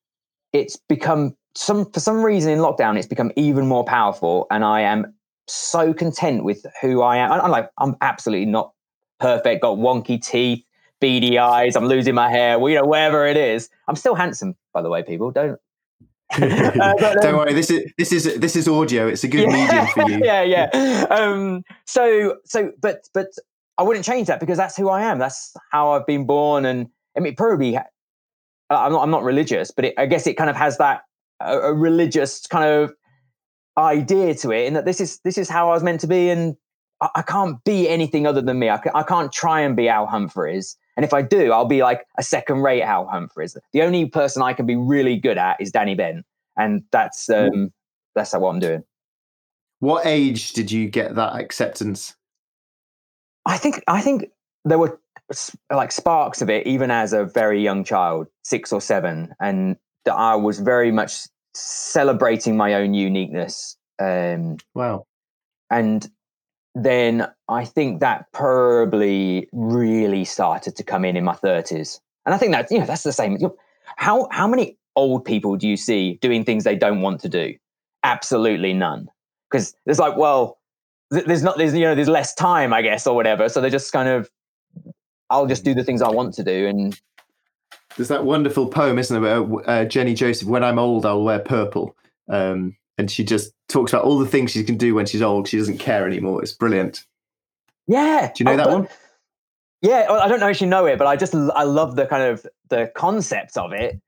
it's 0.54 0.78
become 0.78 1.36
some 1.56 1.90
for 1.92 2.00
some 2.00 2.24
reason 2.24 2.52
in 2.52 2.60
lockdown 2.60 2.98
it's 2.98 3.08
become 3.08 3.32
even 3.36 3.68
more 3.68 3.84
powerful, 3.84 4.48
and 4.52 4.64
I 4.64 4.82
am 4.82 5.14
so 5.48 5.94
content 5.94 6.44
with 6.44 6.66
who 6.82 7.02
I 7.02 7.18
am. 7.18 7.32
I, 7.32 7.40
I'm 7.40 7.52
like 7.52 7.70
I'm 7.78 7.96
absolutely 8.02 8.46
not 8.46 8.74
perfect, 9.20 9.62
got 9.62 9.78
wonky 9.78 10.22
teeth, 10.22 10.64
beady 11.00 11.38
eyes, 11.38 11.76
I'm 11.76 11.86
losing 11.86 12.16
my 12.16 12.30
hair, 12.30 12.58
well, 12.60 12.70
you 12.70 12.78
know, 12.78 12.86
wherever 12.86 13.28
it 13.28 13.38
is. 13.38 13.70
I'm 13.88 13.96
still 13.96 14.16
handsome, 14.16 14.56
by 14.74 14.82
the 14.82 14.90
way, 14.90 15.04
people. 15.04 15.32
Don't 15.32 15.60
uh, 16.34 16.94
but, 17.00 17.18
um, 17.18 17.22
Don't 17.22 17.38
worry, 17.38 17.54
this 17.54 17.70
is 17.70 17.92
this 17.98 18.12
is 18.12 18.40
this 18.40 18.56
is 18.56 18.68
audio. 18.68 19.08
It's 19.08 19.24
a 19.24 19.28
good 19.28 19.42
yeah, 19.42 19.68
medium 19.68 19.88
for 19.88 20.10
you. 20.10 20.20
Yeah, 20.24 20.44
yeah. 20.44 21.06
Um, 21.10 21.64
so 21.86 22.38
so 22.46 22.72
but 22.82 23.08
but 23.14 23.28
I 23.78 23.84
wouldn't 23.84 24.06
change 24.06 24.28
that 24.28 24.40
because 24.40 24.58
that's 24.58 24.78
who 24.78 24.90
I 24.90 25.02
am. 25.04 25.20
That's 25.20 25.54
how 25.72 25.92
I've 25.92 26.06
been 26.06 26.26
born, 26.26 26.66
and 26.66 26.88
I 27.18 27.20
mean 27.20 27.36
probably 27.36 27.78
I'm 27.78 28.92
not 28.92 29.04
I'm 29.04 29.12
not 29.12 29.24
religious, 29.24 29.72
but 29.72 29.86
it, 29.86 29.94
I 29.98 30.06
guess 30.06 30.28
it 30.28 30.36
kind 30.36 30.50
of 30.50 30.56
has 30.56 30.78
that 30.78 31.02
a, 31.46 31.60
a 31.60 31.74
religious 31.74 32.46
kind 32.48 32.70
of 32.70 32.94
idea 33.78 34.36
to 34.36 34.52
it, 34.52 34.68
in 34.68 34.74
that 34.74 34.86
this 34.86 35.00
is 35.02 35.20
this 35.24 35.38
is 35.38 35.50
how 35.50 35.70
I 35.70 35.74
was 35.74 35.84
meant 35.84 36.02
to 36.02 36.08
be, 36.08 36.30
and 36.30 36.56
I, 37.02 37.10
I 37.16 37.22
can't 37.22 37.64
be 37.64 37.88
anything 37.90 38.28
other 38.28 38.42
than 38.42 38.60
me. 38.60 38.70
I, 38.70 38.82
I 38.94 39.04
can't 39.04 39.32
try 39.32 39.62
and 39.62 39.76
be 39.76 39.90
Al 39.90 40.06
Humphreys. 40.06 40.78
And 40.98 41.06
if 41.06 41.14
I 41.14 41.22
do, 41.22 41.52
I'll 41.52 41.66
be 41.66 41.82
like 41.82 42.06
a 42.18 42.24
second 42.24 42.62
rate 42.62 42.84
Al 42.84 43.08
Humphreys. 43.08 43.58
The 43.74 43.82
only 43.82 44.06
person 44.08 44.42
I 44.42 44.54
can 44.54 44.66
be 44.66 44.76
really 44.76 45.18
good 45.18 45.38
at 45.38 45.60
is 45.60 45.72
Danny 45.72 45.96
Bent. 45.96 46.26
And 46.58 46.84
that's 46.92 47.30
um, 47.30 47.72
that's 48.14 48.34
what 48.34 48.50
I'm 48.50 48.60
doing. 48.60 48.84
What 49.80 50.06
age 50.06 50.54
did 50.54 50.72
you 50.72 50.90
get 50.90 51.16
that 51.16 51.36
acceptance? 51.36 52.16
I 53.46 53.58
think 53.58 53.84
I 53.88 54.02
think 54.02 54.30
there 54.66 54.78
were 54.78 55.00
like 55.74 55.92
sparks 55.92 56.42
of 56.42 56.50
it 56.50 56.68
even 56.68 56.92
as 56.92 57.14
a 57.14 57.26
very 57.26 57.64
young 57.64 57.84
child, 57.84 58.28
six 58.44 58.72
or 58.72 58.82
seven, 58.82 59.34
and 59.40 59.78
that 60.06 60.14
I 60.14 60.36
was 60.36 60.60
very 60.60 60.92
much 60.92 61.28
celebrating 61.54 62.58
my 62.58 62.76
own 62.76 62.94
uniqueness. 62.94 63.78
Um, 64.00 64.58
wow! 64.74 65.06
And 65.70 66.10
then 66.76 67.28
I 67.48 67.66
think 67.66 68.00
that 68.00 68.32
probably 68.32 69.48
really 69.52 70.26
started 70.26 70.76
to 70.78 70.84
come 70.84 71.04
in 71.04 71.18
in 71.18 71.24
my 71.24 71.36
30s. 71.36 72.00
And 72.26 72.34
I 72.34 72.38
think 72.38 72.52
that, 72.54 72.72
you 72.72 72.80
know, 72.80 72.86
that's 72.86 73.04
the 73.04 73.12
same. 73.12 73.38
How, 73.98 74.28
how 74.32 74.48
many 74.48 74.78
old 74.96 75.26
people 75.26 75.58
do 75.58 75.68
you 75.68 75.78
see 75.78 76.18
doing 76.22 76.46
things 76.46 76.64
they 76.64 76.76
don't 76.76 77.02
want 77.02 77.20
to 77.22 77.30
do? 77.30 77.56
Absolutely 78.04 78.74
none. 78.74 79.10
Because 79.50 79.76
it's 79.86 80.00
like, 80.00 80.16
well, 80.16 80.60
there's 81.10 81.44
not, 81.44 81.58
there's, 81.58 81.74
you 81.74 81.82
know, 81.82 81.96
there's 81.96 82.08
less 82.08 82.34
time, 82.34 82.74
I 82.74 82.82
guess, 82.82 83.06
or 83.06 83.16
whatever. 83.16 83.50
So 83.50 83.60
they're 83.60 83.70
just 83.70 83.92
kind 83.92 84.08
of, 84.08 84.30
I'll 85.30 85.48
just 85.48 85.66
do 85.66 85.74
the 85.74 85.84
things 85.84 86.02
I 86.02 86.10
want 86.10 86.34
to 86.36 86.44
do. 86.44 86.68
And 86.68 87.00
there's 87.98 88.10
that 88.10 88.26
wonderful 88.26 88.68
poem, 88.68 89.00
isn't 89.00 89.22
there? 89.22 89.70
Uh, 89.70 89.86
Jenny 89.86 90.14
Joseph, 90.14 90.48
When 90.48 90.64
I'm 90.64 90.80
Old, 90.80 91.06
I'll 91.06 91.24
Wear 91.24 91.40
Purple. 91.40 91.96
Um, 92.30 92.76
and 92.98 93.10
she 93.10 93.24
just 93.24 93.54
talks 93.68 93.94
about 93.94 94.06
all 94.06 94.20
the 94.20 94.28
things 94.28 94.52
she 94.52 94.64
can 94.64 94.78
do 94.78 94.94
when 94.94 95.06
she's 95.06 95.22
old. 95.22 95.48
She 95.48 95.58
doesn't 95.58 95.80
care 95.80 96.06
anymore. 96.08 96.42
It's 96.42 96.54
brilliant. 96.54 97.06
Yeah. 97.88 98.32
Do 98.34 98.44
you 98.44 98.46
know 98.46 98.54
oh, 98.54 98.58
that 98.58 98.66
but, 98.66 98.74
one? 98.74 98.88
Yeah, 99.82 100.06
I 100.10 100.28
don't 100.28 100.40
know 100.40 100.50
if 100.50 100.62
you 100.62 100.68
know 100.68 100.86
it, 100.86 101.00
but 101.00 101.08
I 101.08 101.16
just 101.16 101.34
I 101.34 101.64
love 101.64 101.96
the 101.96 102.06
kind 102.06 102.24
of 102.24 102.46
the 102.70 102.92
concept 102.96 103.58
of 103.58 103.74
it. 103.74 104.00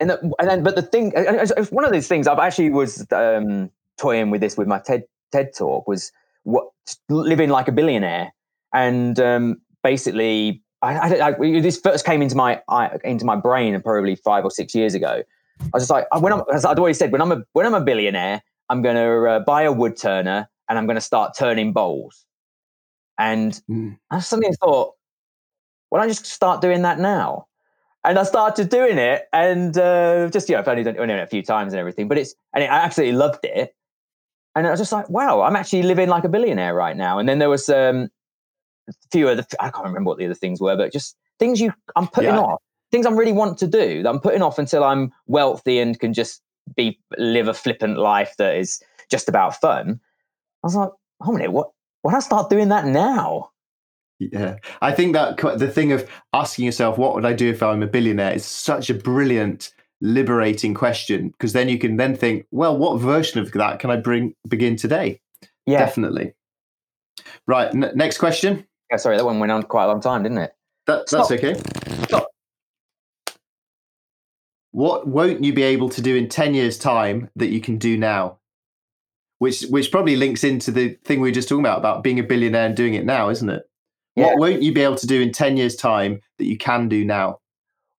And, 0.00 0.08
the, 0.08 0.34
and 0.38 0.48
then, 0.48 0.62
but 0.62 0.74
the 0.74 0.82
thing, 0.82 1.12
it's 1.14 1.70
one 1.70 1.84
of 1.84 1.92
these 1.92 2.08
things. 2.08 2.26
I've 2.26 2.38
actually 2.38 2.70
was 2.70 3.06
um, 3.12 3.70
toying 3.98 4.30
with 4.30 4.40
this 4.40 4.56
with 4.56 4.66
my 4.66 4.78
TED 4.78 5.04
TED 5.30 5.54
talk 5.54 5.86
was 5.86 6.12
what 6.44 6.70
living 7.10 7.50
like 7.50 7.68
a 7.68 7.72
billionaire, 7.72 8.32
and 8.72 9.20
um, 9.20 9.60
basically, 9.82 10.61
I, 10.82 10.94
I, 10.94 11.28
I, 11.28 11.60
this 11.60 11.78
first 11.78 12.04
came 12.04 12.22
into 12.22 12.34
my 12.34 12.60
into 13.04 13.24
my 13.24 13.36
brain 13.36 13.80
probably 13.80 14.16
five 14.16 14.44
or 14.44 14.50
six 14.50 14.74
years 14.74 14.94
ago, 14.94 15.22
I 15.60 15.70
was 15.72 15.82
just 15.82 15.90
like, 15.90 16.06
when 16.20 16.32
I'm, 16.32 16.42
as 16.52 16.64
I'd 16.64 16.78
always 16.78 16.98
said, 16.98 17.12
when 17.12 17.20
I'm 17.20 17.32
a 17.32 17.44
when 17.52 17.66
I'm 17.66 17.74
a 17.74 17.80
billionaire, 17.80 18.42
I'm 18.68 18.82
going 18.82 18.96
to 18.96 19.30
uh, 19.30 19.40
buy 19.40 19.62
a 19.62 19.72
wood 19.72 19.96
turner 19.96 20.48
and 20.68 20.78
I'm 20.78 20.86
going 20.86 20.96
to 20.96 21.02
start 21.02 21.34
turning 21.36 21.72
bowls. 21.72 22.24
And 23.18 23.60
mm. 23.70 23.98
I 24.10 24.20
suddenly 24.20 24.54
thought, 24.62 24.94
why 25.90 25.98
don't 25.98 26.06
I 26.06 26.08
just 26.08 26.26
start 26.26 26.60
doing 26.60 26.82
that 26.82 26.98
now? 26.98 27.46
And 28.04 28.18
I 28.18 28.24
started 28.24 28.68
doing 28.68 28.98
it, 28.98 29.28
and 29.32 29.78
uh, 29.78 30.28
just 30.30 30.48
you 30.48 30.56
know, 30.56 30.60
I've 30.60 30.66
only 30.66 30.82
done, 30.82 30.96
only 30.98 31.12
done 31.12 31.20
it 31.20 31.22
a 31.22 31.28
few 31.28 31.42
times 31.42 31.72
and 31.72 31.78
everything, 31.78 32.08
but 32.08 32.18
it's 32.18 32.34
and 32.52 32.64
it, 32.64 32.66
I 32.66 32.78
absolutely 32.78 33.16
loved 33.16 33.44
it. 33.44 33.76
And 34.56 34.66
I 34.66 34.70
was 34.70 34.80
just 34.80 34.92
like, 34.92 35.08
wow, 35.08 35.42
I'm 35.42 35.54
actually 35.54 35.84
living 35.84 36.08
like 36.08 36.24
a 36.24 36.28
billionaire 36.28 36.74
right 36.74 36.96
now. 36.96 37.18
And 37.18 37.28
then 37.28 37.38
there 37.38 37.48
was 37.48 37.68
um, 37.68 38.10
a 38.88 38.92
few 39.10 39.28
other, 39.28 39.44
I 39.60 39.70
can't 39.70 39.86
remember 39.86 40.08
what 40.08 40.18
the 40.18 40.24
other 40.26 40.34
things 40.34 40.60
were, 40.60 40.76
but 40.76 40.92
just 40.92 41.16
things 41.38 41.60
you 41.60 41.72
I'm 41.96 42.08
putting 42.08 42.34
yeah. 42.34 42.40
off 42.40 42.60
things 42.92 43.06
I 43.06 43.10
really 43.10 43.32
want 43.32 43.58
to 43.58 43.66
do 43.66 44.02
that 44.02 44.08
I'm 44.08 44.20
putting 44.20 44.42
off 44.42 44.58
until 44.58 44.84
I'm 44.84 45.12
wealthy 45.26 45.80
and 45.80 45.98
can 45.98 46.12
just 46.12 46.42
be 46.76 47.00
live 47.18 47.48
a 47.48 47.54
flippant 47.54 47.98
life 47.98 48.34
that 48.38 48.54
is 48.54 48.80
just 49.10 49.28
about 49.28 49.60
fun. 49.60 49.98
I 50.62 50.66
was 50.66 50.76
like, 50.76 50.90
oh 51.22 51.32
minute, 51.32 51.50
what? 51.50 51.70
Why 52.02 52.12
don't 52.12 52.18
I 52.18 52.20
start 52.20 52.50
doing 52.50 52.68
that 52.68 52.86
now? 52.86 53.50
Yeah, 54.18 54.56
I 54.80 54.92
think 54.92 55.14
that 55.14 55.36
the 55.58 55.68
thing 55.68 55.90
of 55.92 56.08
asking 56.32 56.64
yourself, 56.64 56.98
what 56.98 57.14
would 57.14 57.24
I 57.24 57.32
do 57.32 57.50
if 57.50 57.62
I'm 57.62 57.82
a 57.82 57.86
billionaire, 57.86 58.34
is 58.34 58.44
such 58.44 58.90
a 58.90 58.94
brilliant, 58.94 59.72
liberating 60.00 60.74
question 60.74 61.28
because 61.28 61.52
then 61.52 61.68
you 61.68 61.78
can 61.78 61.96
then 61.96 62.14
think, 62.14 62.46
well, 62.50 62.76
what 62.76 63.00
version 63.00 63.40
of 63.40 63.50
that 63.52 63.78
can 63.78 63.90
I 63.90 63.96
bring 63.96 64.34
begin 64.48 64.76
today? 64.76 65.20
Yeah, 65.64 65.78
definitely. 65.78 66.34
Right, 67.46 67.72
n- 67.74 67.92
next 67.94 68.18
question. 68.18 68.66
Yeah, 68.92 68.98
sorry, 68.98 69.16
that 69.16 69.24
one 69.24 69.40
went 69.40 69.50
on 69.50 69.64
quite 69.64 69.84
a 69.84 69.88
long 69.88 70.00
time, 70.00 70.22
didn't 70.22 70.38
it? 70.38 70.54
That, 70.86 71.06
that's 71.10 71.26
Stop. 71.26 71.30
okay. 71.32 71.54
Stop 72.04 72.28
what 74.72 75.06
won't 75.06 75.44
you 75.44 75.52
be 75.52 75.62
able 75.62 75.88
to 75.90 76.02
do 76.02 76.16
in 76.16 76.28
10 76.28 76.54
years 76.54 76.76
time 76.76 77.30
that 77.36 77.48
you 77.48 77.60
can 77.60 77.78
do 77.78 77.96
now 77.96 78.38
which 79.38 79.62
which 79.70 79.92
probably 79.92 80.16
links 80.16 80.42
into 80.42 80.70
the 80.70 80.98
thing 81.04 81.20
we 81.20 81.28
were 81.28 81.34
just 81.34 81.48
talking 81.48 81.64
about 81.64 81.78
about 81.78 82.02
being 82.02 82.18
a 82.18 82.22
billionaire 82.22 82.66
and 82.66 82.76
doing 82.76 82.94
it 82.94 83.04
now 83.04 83.28
isn't 83.28 83.50
it 83.50 83.62
yeah. 84.16 84.26
what 84.26 84.38
won't 84.38 84.62
you 84.62 84.72
be 84.72 84.80
able 84.80 84.96
to 84.96 85.06
do 85.06 85.20
in 85.20 85.30
10 85.30 85.56
years 85.56 85.76
time 85.76 86.20
that 86.38 86.46
you 86.46 86.56
can 86.56 86.88
do 86.88 87.04
now 87.04 87.38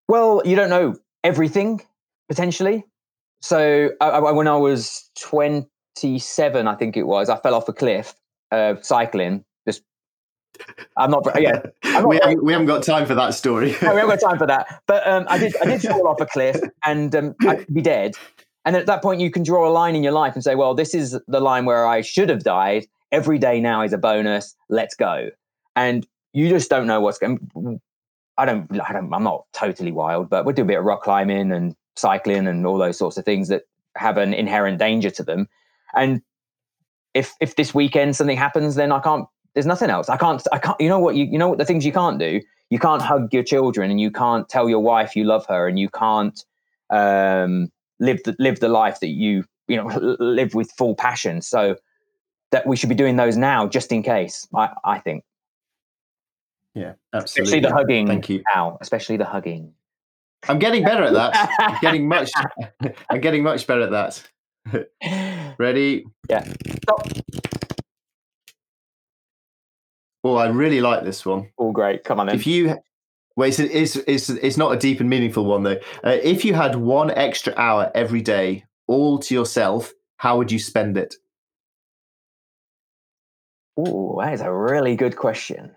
well 0.08 0.42
you 0.44 0.56
don't 0.56 0.70
know 0.70 0.96
everything 1.22 1.80
potentially 2.28 2.84
so 3.40 3.90
I, 4.00 4.08
I, 4.08 4.32
when 4.32 4.48
i 4.48 4.56
was 4.56 5.08
27 5.20 6.66
i 6.66 6.74
think 6.74 6.96
it 6.96 7.06
was 7.06 7.28
i 7.28 7.36
fell 7.36 7.54
off 7.54 7.68
a 7.68 7.72
cliff 7.72 8.14
uh, 8.50 8.74
cycling 8.82 9.44
I'm 10.96 11.10
not. 11.10 11.26
Yeah, 11.40 11.62
I'm 11.84 12.02
not, 12.02 12.08
we, 12.08 12.16
haven't, 12.22 12.44
we 12.44 12.52
haven't 12.52 12.66
got 12.66 12.82
time 12.82 13.06
for 13.06 13.14
that 13.14 13.34
story. 13.34 13.76
no, 13.82 13.94
we 13.94 14.00
haven't 14.00 14.20
got 14.20 14.28
time 14.28 14.38
for 14.38 14.46
that. 14.46 14.82
But 14.86 15.06
um, 15.06 15.26
I 15.28 15.38
did. 15.38 15.56
I 15.60 15.66
did 15.66 15.82
fall 15.82 16.06
off 16.06 16.20
a 16.20 16.26
cliff, 16.26 16.60
and 16.84 17.14
um, 17.14 17.34
I 17.46 17.56
could 17.56 17.74
be 17.74 17.82
dead. 17.82 18.14
And 18.64 18.76
at 18.76 18.86
that 18.86 19.02
point, 19.02 19.20
you 19.20 19.30
can 19.30 19.42
draw 19.42 19.68
a 19.68 19.72
line 19.72 19.94
in 19.94 20.02
your 20.02 20.12
life 20.12 20.34
and 20.34 20.42
say, 20.42 20.54
"Well, 20.54 20.74
this 20.74 20.94
is 20.94 21.18
the 21.26 21.40
line 21.40 21.64
where 21.64 21.86
I 21.86 22.00
should 22.00 22.28
have 22.28 22.44
died. 22.44 22.86
Every 23.12 23.38
day 23.38 23.60
now 23.60 23.82
is 23.82 23.92
a 23.92 23.98
bonus. 23.98 24.54
Let's 24.68 24.94
go." 24.94 25.30
And 25.76 26.06
you 26.32 26.48
just 26.48 26.70
don't 26.70 26.86
know 26.86 27.00
what's 27.00 27.18
going. 27.18 27.38
I 28.36 28.44
don't. 28.44 28.70
I 28.80 28.92
don't. 28.92 29.12
I'm 29.12 29.24
not 29.24 29.44
totally 29.52 29.92
wild, 29.92 30.30
but 30.30 30.44
we 30.44 30.52
do 30.52 30.62
a 30.62 30.66
bit 30.66 30.78
of 30.78 30.84
rock 30.84 31.02
climbing 31.02 31.52
and 31.52 31.74
cycling 31.96 32.46
and 32.46 32.66
all 32.66 32.78
those 32.78 32.98
sorts 32.98 33.16
of 33.16 33.24
things 33.24 33.48
that 33.48 33.62
have 33.96 34.16
an 34.16 34.34
inherent 34.34 34.78
danger 34.78 35.10
to 35.10 35.22
them. 35.22 35.48
And 35.94 36.22
if 37.14 37.34
if 37.40 37.56
this 37.56 37.74
weekend 37.74 38.16
something 38.16 38.36
happens, 38.36 38.74
then 38.74 38.92
I 38.92 39.00
can't 39.00 39.26
there's 39.54 39.66
nothing 39.66 39.90
else. 39.90 40.08
I 40.08 40.16
can't. 40.16 40.42
I 40.52 40.58
can't. 40.58 40.80
You 40.80 40.88
know 40.88 40.98
what? 40.98 41.14
You 41.14 41.24
you 41.24 41.38
know 41.38 41.48
what 41.48 41.58
the 41.58 41.64
things 41.64 41.86
you 41.86 41.92
can't 41.92 42.18
do. 42.18 42.40
You 42.70 42.78
can't 42.78 43.00
hug 43.00 43.32
your 43.32 43.44
children, 43.44 43.90
and 43.90 44.00
you 44.00 44.10
can't 44.10 44.48
tell 44.48 44.68
your 44.68 44.80
wife 44.80 45.14
you 45.14 45.24
love 45.24 45.46
her, 45.46 45.68
and 45.68 45.78
you 45.78 45.88
can't 45.88 46.44
um, 46.90 47.70
live 48.00 48.22
the 48.24 48.34
live 48.38 48.60
the 48.60 48.68
life 48.68 49.00
that 49.00 49.08
you 49.08 49.44
you 49.68 49.76
know 49.76 49.86
live 50.18 50.54
with 50.54 50.70
full 50.72 50.94
passion. 50.94 51.40
So 51.40 51.76
that 52.50 52.66
we 52.66 52.76
should 52.76 52.88
be 52.88 52.94
doing 52.94 53.16
those 53.16 53.36
now, 53.36 53.66
just 53.66 53.92
in 53.92 54.02
case. 54.02 54.46
I 54.54 54.70
I 54.84 54.98
think. 54.98 55.24
Yeah, 56.74 56.94
absolutely. 57.12 57.58
Especially 57.58 57.60
the 57.60 57.72
hugging. 57.72 58.06
Thank 58.08 58.28
you. 58.28 58.42
Now, 58.52 58.78
especially 58.80 59.16
the 59.16 59.24
hugging. 59.24 59.72
I'm 60.48 60.58
getting 60.58 60.82
better 60.84 61.04
at 61.04 61.12
that. 61.12 61.54
I'm 61.58 61.78
getting 61.80 62.08
much. 62.08 62.30
I'm 63.10 63.20
getting 63.20 63.44
much 63.44 63.66
better 63.66 63.82
at 63.82 63.90
that. 63.92 65.56
Ready? 65.58 66.04
Yeah. 66.28 66.44
Stop. 66.82 67.06
Oh, 70.24 70.36
I 70.36 70.48
really 70.48 70.80
like 70.80 71.04
this 71.04 71.26
one. 71.26 71.50
All 71.58 71.70
great. 71.70 72.02
Come 72.02 72.18
on 72.18 72.30
in. 72.30 72.34
If 72.34 72.46
you 72.46 72.76
well, 73.36 73.48
it's, 73.48 73.58
it's, 73.58 73.96
it's, 73.96 74.30
it's 74.30 74.56
not 74.56 74.72
a 74.72 74.78
deep 74.78 75.00
and 75.00 75.10
meaningful 75.10 75.44
one 75.44 75.64
though. 75.64 75.78
Uh, 76.04 76.18
if 76.22 76.44
you 76.44 76.54
had 76.54 76.76
one 76.76 77.10
extra 77.10 77.52
hour 77.56 77.90
every 77.94 78.22
day, 78.22 78.64
all 78.86 79.18
to 79.18 79.34
yourself, 79.34 79.92
how 80.18 80.38
would 80.38 80.52
you 80.52 80.58
spend 80.58 80.96
it? 80.96 81.16
Oh, 83.76 84.20
that 84.20 84.34
is 84.34 84.40
a 84.40 84.52
really 84.52 84.94
good 84.94 85.16
question. 85.16 85.72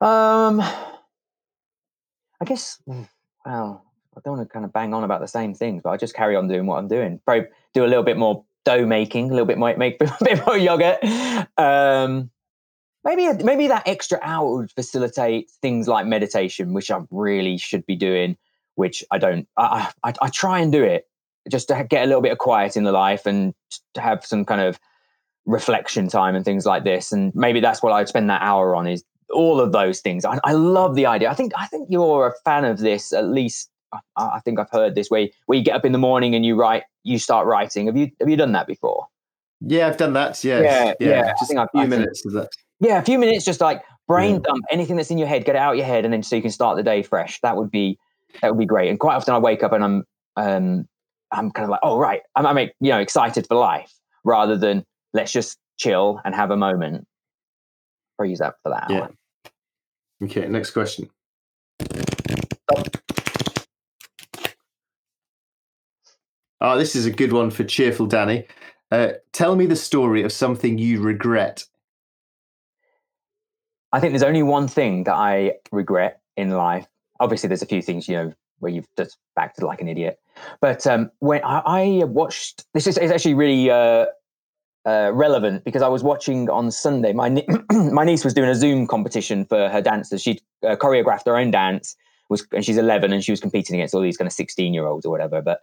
Um, 0.00 0.60
I 0.60 2.44
guess. 2.46 2.80
Well, 2.86 3.84
I 4.16 4.20
don't 4.24 4.38
want 4.38 4.48
to 4.48 4.52
kind 4.52 4.64
of 4.64 4.72
bang 4.72 4.94
on 4.94 5.04
about 5.04 5.20
the 5.20 5.28
same 5.28 5.54
things, 5.54 5.82
but 5.82 5.90
I 5.90 5.98
just 5.98 6.14
carry 6.14 6.36
on 6.36 6.48
doing 6.48 6.66
what 6.66 6.78
I'm 6.78 6.88
doing. 6.88 7.20
Probably 7.26 7.48
do 7.74 7.84
a 7.84 7.86
little 7.86 8.02
bit 8.02 8.16
more 8.16 8.44
dough 8.64 8.86
making, 8.86 9.26
a 9.26 9.32
little 9.32 9.46
bit 9.46 9.58
more 9.58 9.76
make 9.76 10.00
a 10.00 10.24
bit 10.24 10.46
more 10.46 10.56
yogurt. 10.56 11.04
Um, 11.58 12.30
maybe 13.04 13.42
maybe 13.44 13.68
that 13.68 13.86
extra 13.86 14.18
hour 14.22 14.56
would 14.56 14.72
facilitate 14.72 15.50
things 15.62 15.88
like 15.88 16.06
meditation, 16.06 16.72
which 16.72 16.90
I 16.90 17.00
really 17.10 17.58
should 17.58 17.86
be 17.86 17.96
doing, 17.96 18.36
which 18.74 19.04
I 19.10 19.18
don't. 19.18 19.48
I 19.56 19.90
I, 20.04 20.14
I 20.20 20.28
try 20.28 20.60
and 20.60 20.72
do 20.72 20.82
it 20.82 21.08
just 21.48 21.68
to 21.68 21.86
get 21.88 22.04
a 22.04 22.06
little 22.06 22.22
bit 22.22 22.32
of 22.32 22.38
quiet 22.38 22.76
in 22.76 22.84
the 22.84 22.92
life 22.92 23.26
and 23.26 23.54
to 23.94 24.00
have 24.00 24.24
some 24.24 24.44
kind 24.44 24.60
of 24.60 24.78
reflection 25.46 26.08
time 26.08 26.34
and 26.34 26.44
things 26.44 26.66
like 26.66 26.84
this. 26.84 27.10
And 27.10 27.34
maybe 27.34 27.60
that's 27.60 27.82
what 27.82 27.92
I'd 27.92 28.08
spend 28.08 28.28
that 28.30 28.42
hour 28.42 28.76
on 28.76 28.86
is 28.86 29.02
all 29.30 29.60
of 29.60 29.72
those 29.72 30.00
things. 30.00 30.24
I, 30.24 30.38
I 30.44 30.52
love 30.52 30.94
the 30.94 31.06
idea. 31.06 31.30
I 31.30 31.34
think 31.34 31.52
I 31.56 31.66
think 31.66 31.88
you're 31.90 32.28
a 32.28 32.34
fan 32.44 32.64
of 32.64 32.78
this 32.78 33.12
at 33.12 33.26
least. 33.28 33.70
I, 33.92 34.00
I 34.16 34.40
think 34.40 34.58
I've 34.58 34.70
heard 34.70 34.94
this 34.94 35.08
where 35.08 35.28
where 35.46 35.58
you 35.58 35.64
get 35.64 35.74
up 35.74 35.84
in 35.84 35.92
the 35.92 35.98
morning 35.98 36.34
and 36.34 36.44
you 36.44 36.54
write, 36.54 36.84
you 37.04 37.18
start 37.18 37.46
writing. 37.46 37.86
Have 37.86 37.96
you 37.96 38.10
have 38.20 38.28
you 38.28 38.36
done 38.36 38.52
that 38.52 38.66
before? 38.66 39.06
Yeah, 39.60 39.88
I've 39.88 39.96
done 39.96 40.12
that. 40.12 40.44
Yeah, 40.44 40.60
yeah, 40.60 40.84
yeah. 41.00 41.08
yeah. 41.08 41.32
Just 41.40 41.52
a 41.52 41.66
few 41.72 41.86
minutes 41.86 42.24
of 42.26 42.32
that. 42.32 42.50
Yeah, 42.80 42.98
a 42.98 43.02
few 43.02 43.18
minutes, 43.18 43.44
just 43.44 43.60
like 43.60 43.82
brain 44.06 44.34
yeah. 44.34 44.40
dump 44.44 44.64
anything 44.70 44.96
that's 44.96 45.10
in 45.10 45.18
your 45.18 45.28
head, 45.28 45.44
get 45.44 45.56
it 45.56 45.58
out 45.58 45.72
of 45.72 45.78
your 45.78 45.86
head, 45.86 46.04
and 46.04 46.12
then 46.12 46.22
so 46.22 46.36
you 46.36 46.42
can 46.42 46.50
start 46.50 46.76
the 46.76 46.82
day 46.82 47.02
fresh. 47.02 47.40
That 47.42 47.56
would 47.56 47.70
be 47.70 47.98
that 48.40 48.50
would 48.50 48.58
be 48.58 48.66
great. 48.66 48.88
And 48.88 48.98
quite 48.98 49.16
often 49.16 49.34
I 49.34 49.38
wake 49.38 49.62
up 49.62 49.72
and 49.72 49.84
I'm 49.84 50.04
um 50.36 50.88
I'm 51.32 51.50
kind 51.50 51.64
of 51.64 51.70
like, 51.70 51.80
oh 51.82 51.98
right, 51.98 52.22
I'm, 52.36 52.46
I'm 52.46 52.58
you 52.80 52.90
know 52.90 52.98
excited 52.98 53.46
for 53.46 53.56
life 53.56 53.92
rather 54.24 54.56
than 54.56 54.84
let's 55.12 55.32
just 55.32 55.58
chill 55.76 56.20
and 56.24 56.34
have 56.34 56.50
a 56.50 56.56
moment. 56.56 57.06
Or 58.18 58.26
use 58.26 58.40
that 58.40 58.54
for 58.62 58.70
that. 58.70 58.90
Yeah. 58.90 59.08
Okay, 60.22 60.48
next 60.48 60.72
question. 60.72 61.08
Oh, 66.60 66.76
this 66.76 66.96
is 66.96 67.06
a 67.06 67.10
good 67.10 67.32
one 67.32 67.50
for 67.50 67.62
cheerful 67.62 68.06
Danny. 68.06 68.46
Uh, 68.90 69.12
tell 69.32 69.54
me 69.54 69.66
the 69.66 69.76
story 69.76 70.22
of 70.22 70.32
something 70.32 70.78
you 70.78 71.00
regret. 71.00 71.64
I 73.92 74.00
think 74.00 74.12
there's 74.12 74.22
only 74.22 74.42
one 74.42 74.68
thing 74.68 75.04
that 75.04 75.14
I 75.14 75.54
regret 75.72 76.20
in 76.36 76.50
life. 76.50 76.86
Obviously, 77.20 77.48
there's 77.48 77.62
a 77.62 77.66
few 77.66 77.82
things, 77.82 78.08
you 78.08 78.16
know, 78.16 78.32
where 78.60 78.70
you've 78.70 78.88
just 78.96 79.16
acted 79.38 79.64
like 79.64 79.80
an 79.80 79.88
idiot. 79.88 80.18
But 80.60 80.86
um, 80.86 81.10
when 81.20 81.42
I, 81.44 81.62
I 81.64 82.04
watched, 82.04 82.64
this 82.74 82.86
is 82.86 82.98
actually 82.98 83.34
really 83.34 83.70
uh, 83.70 84.06
uh, 84.84 85.10
relevant 85.12 85.64
because 85.64 85.82
I 85.82 85.88
was 85.88 86.02
watching 86.02 86.48
on 86.50 86.70
Sunday. 86.70 87.12
My 87.12 87.28
my 87.72 88.04
niece 88.04 88.24
was 88.24 88.34
doing 88.34 88.48
a 88.48 88.54
Zoom 88.54 88.86
competition 88.86 89.44
for 89.44 89.68
her 89.68 89.80
dancers. 89.80 90.22
She 90.22 90.40
uh, 90.66 90.76
choreographed 90.76 91.26
her 91.26 91.36
own 91.36 91.50
dance, 91.50 91.96
was 92.28 92.46
and 92.52 92.64
she's 92.64 92.78
11 92.78 93.12
and 93.12 93.24
she 93.24 93.32
was 93.32 93.40
competing 93.40 93.76
against 93.76 93.94
all 93.94 94.00
these 94.00 94.16
kind 94.16 94.26
of 94.26 94.32
16 94.32 94.74
year 94.74 94.86
olds 94.86 95.06
or 95.06 95.10
whatever. 95.10 95.42
But 95.42 95.60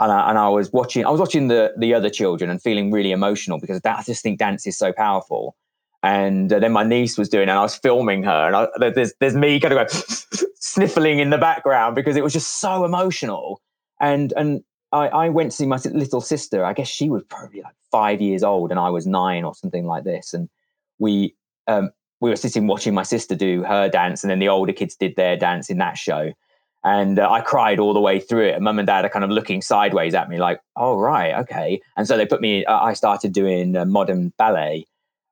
and 0.00 0.10
I, 0.10 0.28
and 0.30 0.38
I 0.38 0.48
was 0.48 0.72
watching, 0.72 1.04
I 1.04 1.10
was 1.10 1.20
watching 1.20 1.48
the 1.48 1.72
the 1.78 1.94
other 1.94 2.10
children 2.10 2.50
and 2.50 2.60
feeling 2.60 2.90
really 2.90 3.12
emotional 3.12 3.58
because 3.58 3.80
that, 3.82 3.98
I 3.98 4.02
just 4.02 4.22
think 4.22 4.38
dance 4.38 4.66
is 4.66 4.76
so 4.76 4.92
powerful. 4.92 5.56
And 6.04 6.52
uh, 6.52 6.58
then 6.58 6.72
my 6.72 6.84
niece 6.84 7.16
was 7.16 7.30
doing, 7.30 7.48
it 7.48 7.52
and 7.52 7.58
I 7.58 7.62
was 7.62 7.76
filming 7.76 8.24
her, 8.24 8.46
and 8.46 8.54
I, 8.54 8.90
there's 8.90 9.14
there's 9.20 9.34
me 9.34 9.58
kind 9.58 9.72
of 9.72 9.88
going 9.88 10.48
sniffling 10.60 11.18
in 11.18 11.30
the 11.30 11.38
background 11.38 11.94
because 11.94 12.14
it 12.14 12.22
was 12.22 12.34
just 12.34 12.60
so 12.60 12.84
emotional. 12.84 13.62
And 14.02 14.30
and 14.36 14.62
I, 14.92 15.08
I 15.08 15.28
went 15.30 15.52
to 15.52 15.56
see 15.56 15.64
my 15.64 15.78
little 15.92 16.20
sister. 16.20 16.62
I 16.62 16.74
guess 16.74 16.88
she 16.88 17.08
was 17.08 17.22
probably 17.30 17.62
like 17.62 17.72
five 17.90 18.20
years 18.20 18.42
old, 18.42 18.70
and 18.70 18.78
I 18.78 18.90
was 18.90 19.06
nine 19.06 19.44
or 19.44 19.54
something 19.54 19.86
like 19.86 20.04
this. 20.04 20.34
And 20.34 20.50
we 20.98 21.34
um, 21.68 21.90
we 22.20 22.28
were 22.28 22.36
sitting 22.36 22.66
watching 22.66 22.92
my 22.92 23.02
sister 23.02 23.34
do 23.34 23.62
her 23.62 23.88
dance, 23.88 24.22
and 24.22 24.30
then 24.30 24.40
the 24.40 24.50
older 24.50 24.74
kids 24.74 24.96
did 24.96 25.16
their 25.16 25.38
dance 25.38 25.70
in 25.70 25.78
that 25.78 25.96
show. 25.96 26.34
And 26.84 27.18
uh, 27.18 27.30
I 27.30 27.40
cried 27.40 27.78
all 27.78 27.94
the 27.94 28.00
way 28.00 28.20
through 28.20 28.48
it. 28.48 28.56
And 28.56 28.64
mum 28.64 28.78
and 28.78 28.86
dad 28.86 29.06
are 29.06 29.08
kind 29.08 29.24
of 29.24 29.30
looking 29.30 29.62
sideways 29.62 30.12
at 30.12 30.28
me, 30.28 30.36
like, 30.36 30.60
"Oh 30.76 30.98
right, 30.98 31.34
okay." 31.44 31.80
And 31.96 32.06
so 32.06 32.18
they 32.18 32.26
put 32.26 32.42
me. 32.42 32.66
Uh, 32.66 32.78
I 32.78 32.92
started 32.92 33.32
doing 33.32 33.74
uh, 33.74 33.86
modern 33.86 34.34
ballet, 34.36 34.84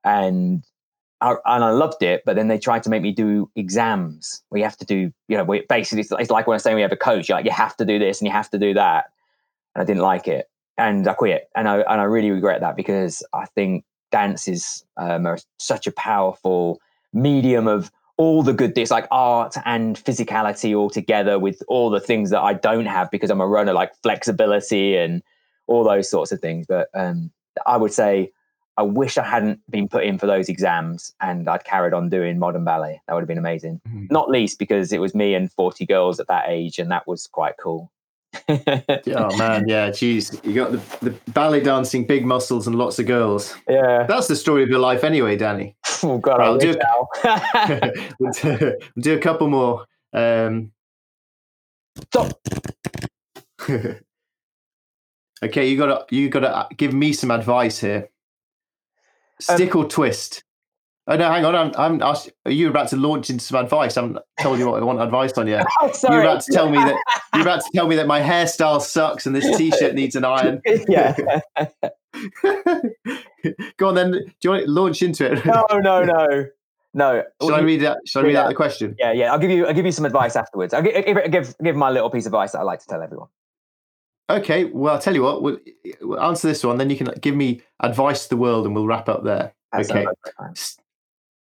and 0.05 0.63
I, 1.21 1.37
and 1.45 1.65
I 1.65 1.71
loved 1.71 2.03
it. 2.03 2.23
But 2.25 2.37
then 2.37 2.49
they 2.49 2.59
tried 2.59 2.83
to 2.85 2.91
make 2.91 3.03
me 3.03 3.13
do 3.13 3.51
exams. 3.57 4.43
We 4.51 4.63
have 4.63 4.77
to 4.79 4.85
do, 4.85 5.13
you 5.29 5.37
know, 5.37 5.45
we, 5.45 5.65
basically 5.69 6.01
it's, 6.01 6.31
like 6.31 6.47
when 6.47 6.55
I 6.55 6.59
say 6.59 6.75
we 6.75 6.83
have 6.83 6.93
a 6.93 6.97
coach. 6.97 7.29
You're 7.29 7.39
like 7.39 7.45
you 7.45 7.53
have 7.53 7.77
to 7.77 7.85
do 7.85 7.99
this 7.99 8.21
and 8.21 8.27
you 8.27 8.33
have 8.33 8.51
to 8.51 8.59
do 8.59 8.75
that 8.75 9.07
and 9.75 9.83
I 9.83 9.85
didn't 9.85 10.03
like 10.03 10.29
it, 10.29 10.49
and 10.79 11.07
I 11.07 11.15
quit. 11.15 11.49
And 11.55 11.69
I 11.69 11.81
and 11.81 12.01
I 12.01 12.05
really 12.05 12.31
regret 12.31 12.61
that 12.61 12.77
because 12.77 13.23
I 13.33 13.47
think 13.47 13.85
dance 14.11 14.49
is 14.49 14.85
um, 14.97 15.27
such 15.59 15.87
a 15.87 15.93
powerful 15.93 16.81
medium 17.13 17.67
of 17.67 17.91
all 18.19 18.43
the 18.43 18.53
good 18.53 18.75
things 18.75 18.91
like 18.91 19.07
art 19.11 19.57
and 19.65 19.97
physicality 19.97 20.77
all 20.77 20.91
together 20.91 21.39
with 21.39 21.63
all 21.67 21.91
the 21.91 22.01
things 22.01 22.31
that 22.31 22.41
I 22.41 22.53
don't 22.53 22.87
have 22.87 23.11
because 23.11 23.31
I'm 23.31 23.41
a 23.41 23.47
runner, 23.47 23.73
like 23.73 23.93
flexibility 24.03 24.97
and 24.97 25.23
all 25.67 25.85
those 25.85 26.11
sorts 26.11 26.31
of 26.31 26.41
things. 26.41 26.67
But 26.67 26.89
um, 26.95 27.31
I 27.67 27.77
would 27.77 27.93
say 27.93 28.31
I 28.77 28.83
wish 28.83 29.19
I 29.19 29.25
hadn't 29.25 29.61
been 29.71 29.89
put 29.89 30.05
in 30.05 30.19
for 30.19 30.27
those 30.27 30.49
exams 30.49 31.13
and 31.21 31.49
I'd 31.49 31.65
carried 31.65 31.93
on 31.93 32.09
doing 32.09 32.39
modern 32.39 32.65
ballet. 32.65 33.01
That 33.07 33.15
would 33.15 33.21
have 33.21 33.29
been 33.29 33.39
amazing. 33.39 33.81
Mm-hmm. 33.87 34.07
Not 34.11 34.31
least 34.31 34.59
because 34.59 34.93
it 34.93 35.01
was 35.01 35.15
me 35.15 35.35
and 35.35 35.53
40 35.53 35.85
girls 35.87 36.21
at 36.21 36.29
that 36.29 36.49
age, 36.49 36.79
and 36.79 36.91
that 36.91 37.07
was 37.07 37.27
quite 37.27 37.57
cool 37.59 37.93
oh 38.49 39.37
man, 39.37 39.65
yeah, 39.69 39.91
geez, 39.91 40.39
you 40.45 40.55
got 40.55 40.73
the, 40.73 40.81
the 41.03 41.11
ballet 41.33 41.61
dancing, 41.61 42.07
big 42.07 42.25
muscles, 42.25 42.67
and 42.67 42.77
lots 42.77 42.99
of 42.99 43.07
girls. 43.07 43.55
Yeah, 43.69 44.07
that's 44.07 44.29
the 44.29 44.37
story 44.37 44.63
of 44.63 44.69
your 44.69 44.79
life, 44.79 45.05
anyway, 45.05 45.37
Danny. 45.37 45.77
Oh 46.03 46.19
God, 46.19 46.41
I'll 46.41 46.59
do, 46.59 46.75
a, 47.25 47.93
we'll 48.19 48.33
do, 48.33 48.59
we'll 48.61 49.03
do 49.03 49.15
a 49.15 49.21
couple 49.21 49.49
more. 49.49 49.87
Um, 50.13 50.73
Stop. 52.07 52.41
okay, 53.69 53.99
you 55.69 55.77
gotta 55.77 56.07
you 56.11 56.29
gotta 56.29 56.69
give 56.77 56.93
me 56.93 57.13
some 57.13 57.31
advice 57.31 57.81
here. 57.81 58.09
Stick 59.43 59.75
um, 59.75 59.83
or 59.83 59.89
twist? 59.89 60.45
Oh 61.09 61.17
no, 61.17 61.29
hang 61.31 61.45
on. 61.45 61.55
I'm, 61.57 61.73
I'm 61.77 62.01
are 62.01 62.51
you 62.51 62.69
about 62.69 62.89
to 62.89 62.97
launch 62.97 63.29
into 63.29 63.45
some 63.45 63.63
advice? 63.63 63.97
I 63.97 64.03
haven't 64.03 64.19
told 64.41 64.61
you 64.61 64.69
what 64.69 64.81
I 64.81 64.85
want 64.85 65.01
advice 65.01 65.33
on 65.33 65.49
yet. 65.49 65.67
Oh, 65.81 65.91
sorry. 65.91 66.15
you're 66.15 66.23
about 66.23 66.43
to 66.43 66.53
tell 66.53 66.71
me 66.71 66.79
that 66.79 66.95
you're 67.35 67.43
about 67.43 67.61
to 67.65 67.71
tell 67.75 67.89
me 67.89 67.97
that 67.97 68.07
my 68.07 68.21
hairstyle 68.21 68.81
sucks 68.81 69.27
and 69.27 69.35
this 69.35 69.57
t-shirt 69.57 69.95
needs 69.95 70.15
an 70.15 70.25
iron. 70.25 70.63
yeah. 70.89 71.17
Go 73.79 73.89
on 73.89 73.95
then. 73.97 74.13
Do 74.13 74.21
you 74.43 74.51
want 74.51 74.65
to 74.65 74.71
launch 74.71 75.03
into 75.03 75.33
it? 75.33 75.45
no, 75.45 75.67
no, 75.73 76.05
no. 76.05 76.47
No. 76.95 77.25
Shall 77.41 77.55
I 77.55 77.61
read 77.61 77.81
that? 77.81 77.99
Shall 78.07 78.23
I 78.23 78.27
read 78.27 78.37
out 78.37 78.49
the 78.49 78.55
question? 78.55 78.95
Yeah, 78.99 79.13
yeah. 79.13 79.33
I'll 79.33 79.39
give 79.39 79.51
you. 79.51 79.67
I'll 79.67 79.75
give 79.75 79.87
you 79.87 79.93
some 79.93 80.05
advice 80.05 80.37
afterwards. 80.37 80.73
I'll 80.73 80.83
give, 80.83 81.05
give, 81.33 81.55
give 81.63 81.77
my 81.77 81.91
little 81.91 82.11
piece 82.11 82.27
of 82.27 82.33
advice 82.33 82.53
that 82.53 82.61
I 82.61 82.63
like 82.63 82.81
to 82.81 82.87
tell 82.87 83.03
everyone. 83.03 83.29
Okay. 84.33 84.65
Well, 84.65 84.95
I'll 84.95 85.01
tell 85.01 85.15
you 85.15 85.23
what. 85.23 85.43
We'll, 85.43 85.59
we'll 86.01 86.21
answer 86.21 86.49
this 86.49 86.65
one, 86.65 86.79
then 86.79 86.91
you 86.91 86.97
can 86.97 87.09
give 87.21 87.37
me 87.37 87.63
advice 87.81 88.25
to 88.25 88.31
the 88.31 88.37
world, 88.37 88.67
and 88.67 88.75
we'll 88.75 88.87
wrap 88.87 89.09
up 89.09 89.25
there. 89.25 89.55
That 89.73 89.91
okay. 89.91 90.07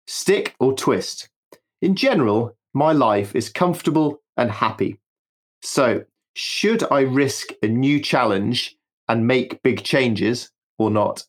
Stick 0.07 0.55
or 0.61 0.73
twist? 0.73 1.29
In 1.83 1.97
general, 1.97 2.57
my 2.75 2.93
life 2.93 3.35
is 3.35 3.49
comfortable 3.49 4.23
and 4.37 4.51
happy. 4.51 5.01
So, 5.63 6.05
should 6.35 6.85
I 6.93 7.01
risk 7.01 7.49
a 7.63 7.67
new 7.67 8.01
challenge 8.01 8.77
and 9.09 9.27
make 9.27 9.63
big 9.63 9.83
changes 9.83 10.51
or 10.79 10.91
not? 10.91 11.25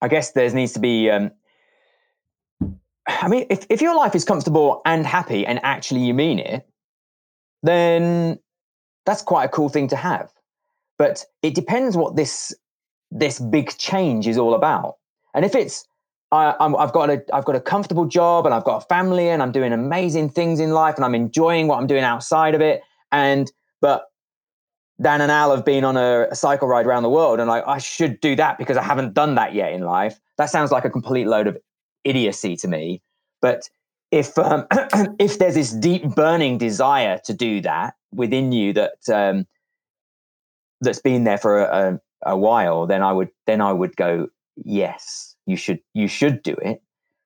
I 0.00 0.08
guess 0.08 0.32
there 0.32 0.48
needs 0.50 0.72
to 0.72 0.80
be. 0.80 1.10
Um, 1.10 1.30
I 3.06 3.28
mean, 3.28 3.46
if, 3.50 3.66
if 3.68 3.82
your 3.82 3.94
life 3.94 4.14
is 4.14 4.24
comfortable 4.24 4.80
and 4.86 5.06
happy 5.06 5.46
and 5.46 5.60
actually 5.62 6.00
you 6.00 6.14
mean 6.14 6.38
it, 6.38 6.66
then 7.62 8.38
that's 9.06 9.22
quite 9.22 9.44
a 9.44 9.48
cool 9.48 9.68
thing 9.68 9.88
to 9.88 9.96
have. 9.96 10.32
But 10.98 11.24
it 11.42 11.54
depends 11.54 11.96
what 11.96 12.16
this 12.16 12.54
this 13.10 13.38
big 13.38 13.76
change 13.76 14.26
is 14.26 14.38
all 14.38 14.54
about. 14.54 14.96
And 15.34 15.44
if 15.44 15.54
it's 15.54 15.86
I, 16.30 16.54
have 16.60 16.92
got 16.92 17.10
a 17.10 17.22
I've 17.32 17.44
got 17.44 17.56
a 17.56 17.60
comfortable 17.60 18.06
job 18.06 18.46
and 18.46 18.54
I've 18.54 18.64
got 18.64 18.82
a 18.82 18.86
family 18.86 19.28
and 19.28 19.42
I'm 19.42 19.52
doing 19.52 19.72
amazing 19.72 20.30
things 20.30 20.60
in 20.60 20.70
life 20.70 20.96
and 20.96 21.04
I'm 21.04 21.14
enjoying 21.14 21.66
what 21.66 21.78
I'm 21.78 21.86
doing 21.86 22.04
outside 22.04 22.54
of 22.54 22.60
it. 22.60 22.82
And 23.10 23.52
but 23.80 24.06
Dan 25.00 25.20
and 25.20 25.30
Al 25.30 25.54
have 25.54 25.64
been 25.64 25.84
on 25.84 25.96
a, 25.96 26.28
a 26.30 26.34
cycle 26.34 26.68
ride 26.68 26.86
around 26.86 27.02
the 27.02 27.10
world 27.10 27.40
and 27.40 27.50
I, 27.50 27.62
I 27.62 27.78
should 27.78 28.20
do 28.20 28.36
that 28.36 28.56
because 28.56 28.76
I 28.76 28.82
haven't 28.82 29.14
done 29.14 29.34
that 29.34 29.54
yet 29.54 29.72
in 29.72 29.82
life. 29.82 30.18
That 30.38 30.46
sounds 30.46 30.70
like 30.70 30.84
a 30.84 30.90
complete 30.90 31.26
load 31.26 31.46
of 31.46 31.58
idiocy 32.04 32.56
to 32.56 32.68
me. 32.68 33.02
But 33.40 33.68
if 34.10 34.38
um, 34.38 34.66
if 35.18 35.38
there's 35.38 35.54
this 35.54 35.72
deep 35.72 36.14
burning 36.14 36.56
desire 36.56 37.20
to 37.24 37.34
do 37.34 37.60
that 37.62 37.94
within 38.12 38.52
you 38.52 38.72
that 38.74 39.08
um, 39.12 39.46
that's 40.80 41.00
been 41.00 41.24
there 41.24 41.38
for 41.38 41.64
a, 41.64 42.00
a, 42.24 42.32
a 42.32 42.36
while, 42.36 42.86
then 42.86 43.02
I 43.02 43.12
would 43.12 43.30
then 43.46 43.60
I 43.60 43.72
would 43.72 43.96
go 43.96 44.28
yes, 44.56 45.36
you 45.46 45.56
should 45.56 45.80
you 45.94 46.08
should 46.08 46.42
do 46.42 46.54
it. 46.54 46.82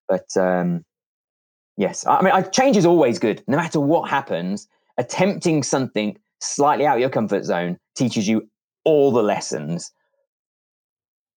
But 0.09 0.37
um, 0.37 0.85
yes, 1.77 2.07
I 2.07 2.23
mean, 2.23 2.33
I, 2.33 2.43
change 2.43 2.77
is 2.77 2.87
always 2.87 3.19
good. 3.19 3.43
No 3.49 3.57
matter 3.57 3.81
what 3.81 4.09
happens, 4.09 4.69
attempting 4.99 5.63
something 5.63 6.17
slightly 6.41 6.87
out 6.87 6.97
of 6.97 7.01
your 7.01 7.11
comfort 7.11 7.45
zone 7.45 7.79
teaches 7.97 8.29
you 8.29 8.49
all 8.85 9.11
the 9.11 9.23
lessons. 9.23 9.93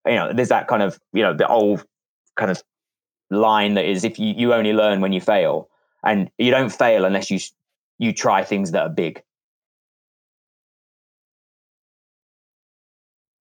You 0.05 0.15
know, 0.15 0.33
there's 0.33 0.49
that 0.49 0.67
kind 0.67 0.83
of 0.83 0.99
you 1.13 1.23
know 1.23 1.33
the 1.33 1.47
old 1.47 1.85
kind 2.35 2.51
of 2.51 2.63
line 3.31 3.75
that 3.75 3.85
is 3.85 4.03
if 4.03 4.17
you, 4.19 4.33
you 4.35 4.53
only 4.53 4.73
learn 4.73 5.01
when 5.01 5.13
you 5.13 5.21
fail 5.21 5.69
and 6.03 6.31
you 6.37 6.51
don't 6.51 6.69
fail 6.69 7.05
unless 7.05 7.29
you 7.29 7.39
you 7.97 8.13
try 8.13 8.43
things 8.43 8.71
that 8.71 8.81
are 8.81 8.89
big 8.89 9.21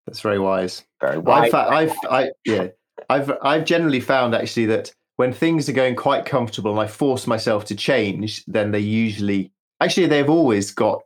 that's 0.08 0.20
very 0.20 0.38
wise. 0.38 0.84
Very 1.00 1.18
wise. 1.18 1.52
I've, 1.52 1.90
I've 1.90 1.96
I, 2.10 2.30
yeah. 2.44 2.68
I've 3.10 3.32
i've 3.42 3.64
generally 3.64 4.00
found 4.00 4.34
actually 4.34 4.66
that 4.66 4.92
when 5.16 5.32
things 5.32 5.68
are 5.68 5.72
going 5.72 5.96
quite 5.96 6.24
comfortable 6.24 6.72
and 6.72 6.80
i 6.80 6.86
force 6.86 7.26
myself 7.26 7.64
to 7.66 7.74
change 7.74 8.44
then 8.46 8.70
they 8.72 8.80
usually 8.80 9.52
actually 9.80 10.06
they've 10.06 10.28
always 10.28 10.70
got 10.72 11.02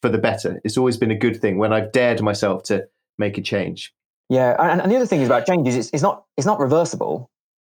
for 0.00 0.08
the 0.08 0.18
better. 0.18 0.60
It's 0.64 0.76
always 0.76 0.96
been 0.96 1.10
a 1.10 1.16
good 1.16 1.40
thing 1.40 1.58
when 1.58 1.72
i've 1.72 1.92
dared 1.92 2.22
myself 2.22 2.62
to 2.64 2.86
make 3.18 3.38
a 3.38 3.42
change. 3.42 3.92
Yeah, 4.28 4.56
and, 4.58 4.80
and 4.80 4.90
the 4.90 4.96
other 4.96 5.06
thing 5.06 5.20
is 5.20 5.28
about 5.28 5.46
change 5.46 5.66
is 5.68 5.76
it's, 5.76 5.90
it's 5.92 6.02
not 6.02 6.24
it's 6.36 6.46
not 6.46 6.60
reversible. 6.60 7.30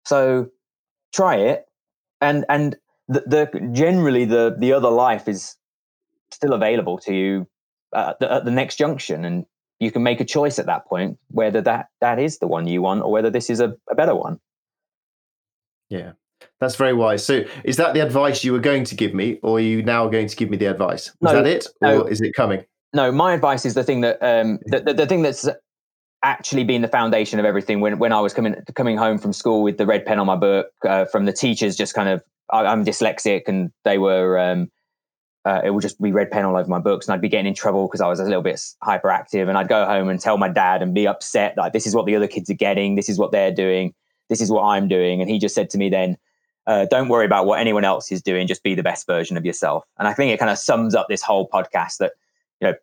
So 0.04 0.50
try 1.14 1.36
it, 1.36 1.64
and 2.20 2.44
and 2.48 2.76
the, 3.08 3.20
the 3.26 3.70
generally 3.72 4.24
the 4.24 4.54
the 4.58 4.72
other 4.72 4.90
life 4.90 5.28
is 5.28 5.56
still 6.30 6.52
available 6.52 6.98
to 6.98 7.14
you 7.14 7.46
at 7.94 8.18
the, 8.20 8.32
at 8.32 8.44
the 8.44 8.50
next 8.50 8.76
junction, 8.76 9.24
and 9.24 9.46
you 9.82 9.90
can 9.90 10.04
make 10.04 10.20
a 10.20 10.24
choice 10.24 10.60
at 10.60 10.66
that 10.66 10.86
point 10.86 11.18
whether 11.28 11.60
that 11.60 11.86
that 12.00 12.20
is 12.20 12.38
the 12.38 12.46
one 12.46 12.68
you 12.68 12.80
want 12.80 13.02
or 13.02 13.10
whether 13.10 13.30
this 13.30 13.50
is 13.50 13.58
a, 13.58 13.74
a 13.90 13.96
better 13.96 14.14
one. 14.14 14.38
Yeah, 15.88 16.12
that's 16.60 16.76
very 16.76 16.94
wise. 16.94 17.26
So, 17.26 17.42
is 17.64 17.76
that 17.78 17.92
the 17.92 18.00
advice 18.00 18.44
you 18.44 18.52
were 18.52 18.60
going 18.60 18.84
to 18.84 18.94
give 18.94 19.12
me, 19.12 19.40
or 19.42 19.56
are 19.56 19.60
you 19.60 19.82
now 19.82 20.06
going 20.06 20.28
to 20.28 20.36
give 20.36 20.50
me 20.50 20.56
the 20.56 20.66
advice? 20.66 21.08
is 21.08 21.16
No, 21.20 21.34
that 21.34 21.46
it, 21.46 21.66
or 21.82 21.88
no. 21.88 22.04
is 22.04 22.20
it 22.20 22.32
coming? 22.34 22.64
No, 22.94 23.10
my 23.10 23.34
advice 23.34 23.66
is 23.66 23.74
the 23.74 23.82
thing 23.82 24.02
that 24.02 24.22
um, 24.22 24.60
the, 24.66 24.80
the, 24.80 24.94
the 24.94 25.06
thing 25.06 25.22
that's 25.22 25.48
actually 26.22 26.62
been 26.62 26.82
the 26.82 26.88
foundation 26.88 27.40
of 27.40 27.44
everything. 27.44 27.80
When 27.80 27.98
when 27.98 28.12
I 28.12 28.20
was 28.20 28.32
coming 28.32 28.54
coming 28.76 28.96
home 28.96 29.18
from 29.18 29.32
school 29.32 29.64
with 29.64 29.78
the 29.78 29.86
red 29.86 30.06
pen 30.06 30.20
on 30.20 30.26
my 30.26 30.36
book, 30.36 30.68
uh, 30.88 31.06
from 31.06 31.24
the 31.24 31.32
teachers, 31.32 31.76
just 31.76 31.92
kind 31.92 32.08
of 32.08 32.22
I, 32.50 32.66
I'm 32.66 32.84
dyslexic, 32.84 33.42
and 33.48 33.72
they 33.84 33.98
were. 33.98 34.38
Um, 34.38 34.70
uh, 35.44 35.60
it 35.64 35.70
would 35.70 35.82
just 35.82 36.00
be 36.00 36.12
red 36.12 36.30
pen 36.30 36.44
all 36.44 36.56
over 36.56 36.68
my 36.68 36.78
books, 36.78 37.06
and 37.06 37.14
I'd 37.14 37.20
be 37.20 37.28
getting 37.28 37.46
in 37.46 37.54
trouble 37.54 37.86
because 37.88 38.00
I 38.00 38.08
was 38.08 38.20
a 38.20 38.24
little 38.24 38.42
bit 38.42 38.60
hyperactive. 38.82 39.48
And 39.48 39.58
I'd 39.58 39.68
go 39.68 39.84
home 39.84 40.08
and 40.08 40.20
tell 40.20 40.38
my 40.38 40.48
dad 40.48 40.82
and 40.82 40.94
be 40.94 41.06
upset 41.06 41.56
like 41.56 41.72
this 41.72 41.86
is 41.86 41.94
what 41.94 42.06
the 42.06 42.14
other 42.14 42.28
kids 42.28 42.48
are 42.50 42.54
getting, 42.54 42.94
this 42.94 43.08
is 43.08 43.18
what 43.18 43.32
they're 43.32 43.52
doing, 43.52 43.94
this 44.28 44.40
is 44.40 44.50
what 44.50 44.62
I'm 44.62 44.88
doing. 44.88 45.20
And 45.20 45.28
he 45.28 45.38
just 45.38 45.54
said 45.54 45.70
to 45.70 45.78
me 45.78 45.88
then, 45.88 46.16
uh, 46.66 46.86
"Don't 46.90 47.08
worry 47.08 47.26
about 47.26 47.46
what 47.46 47.60
anyone 47.60 47.84
else 47.84 48.12
is 48.12 48.22
doing, 48.22 48.46
just 48.46 48.62
be 48.62 48.74
the 48.74 48.84
best 48.84 49.06
version 49.06 49.36
of 49.36 49.44
yourself." 49.44 49.84
And 49.98 50.06
I 50.06 50.14
think 50.14 50.32
it 50.32 50.38
kind 50.38 50.50
of 50.50 50.58
sums 50.58 50.94
up 50.94 51.06
this 51.08 51.22
whole 51.22 51.48
podcast 51.48 51.96
that 51.98 52.12
you 52.60 52.68
know 52.68 52.74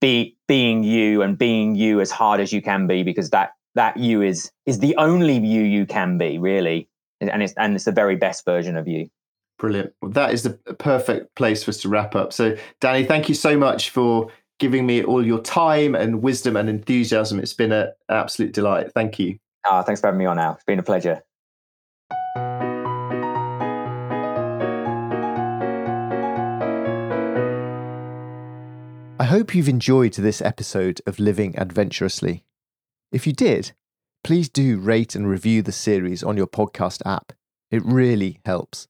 be 0.00 0.36
being 0.48 0.84
you 0.84 1.20
and 1.22 1.36
being 1.36 1.74
you 1.74 2.00
as 2.00 2.10
hard 2.10 2.40
as 2.40 2.52
you 2.52 2.62
can 2.62 2.86
be 2.86 3.02
because 3.02 3.30
that 3.30 3.52
that 3.74 3.98
you 3.98 4.22
is 4.22 4.50
is 4.64 4.78
the 4.78 4.96
only 4.96 5.36
you 5.36 5.62
you 5.62 5.84
can 5.84 6.16
be 6.16 6.38
really 6.38 6.88
and 7.20 7.42
it's 7.42 7.52
and 7.58 7.74
it's 7.74 7.84
the 7.84 7.92
very 7.92 8.16
best 8.16 8.44
version 8.44 8.76
of 8.76 8.88
you 8.88 9.08
Brilliant. 9.58 9.92
Well, 10.02 10.10
that 10.12 10.32
is 10.34 10.42
the 10.42 10.50
perfect 10.50 11.34
place 11.34 11.64
for 11.64 11.70
us 11.70 11.78
to 11.78 11.88
wrap 11.88 12.14
up. 12.14 12.32
So, 12.32 12.56
Danny, 12.80 13.04
thank 13.04 13.28
you 13.28 13.34
so 13.34 13.56
much 13.56 13.90
for 13.90 14.30
giving 14.58 14.86
me 14.86 15.02
all 15.04 15.24
your 15.24 15.40
time 15.40 15.94
and 15.94 16.22
wisdom 16.22 16.56
and 16.56 16.68
enthusiasm. 16.68 17.38
It's 17.40 17.54
been 17.54 17.72
an 17.72 17.92
absolute 18.08 18.52
delight. 18.52 18.92
Thank 18.92 19.18
you. 19.18 19.38
ah 19.68 19.82
thanks 19.82 20.00
for 20.00 20.06
having 20.08 20.18
me 20.18 20.26
on 20.26 20.36
now 20.36 20.52
it's 20.52 20.64
been 20.64 20.78
a 20.78 20.82
pleasure 20.82 21.20
I 29.18 29.24
hope 29.28 29.54
you've 29.54 29.68
enjoyed 29.68 30.12
this 30.14 30.40
episode 30.40 31.00
of 31.06 31.18
Living 31.18 31.58
Adventurously. 31.58 32.44
If 33.10 33.26
you 33.26 33.32
did, 33.32 33.72
please 34.22 34.48
do 34.48 34.78
rate 34.78 35.14
and 35.14 35.28
review 35.28 35.62
the 35.62 35.72
series 35.72 36.22
on 36.22 36.36
your 36.36 36.46
podcast 36.46 37.02
app. 37.04 37.32
It 37.70 37.82
really 37.84 38.40
helps. 38.44 38.86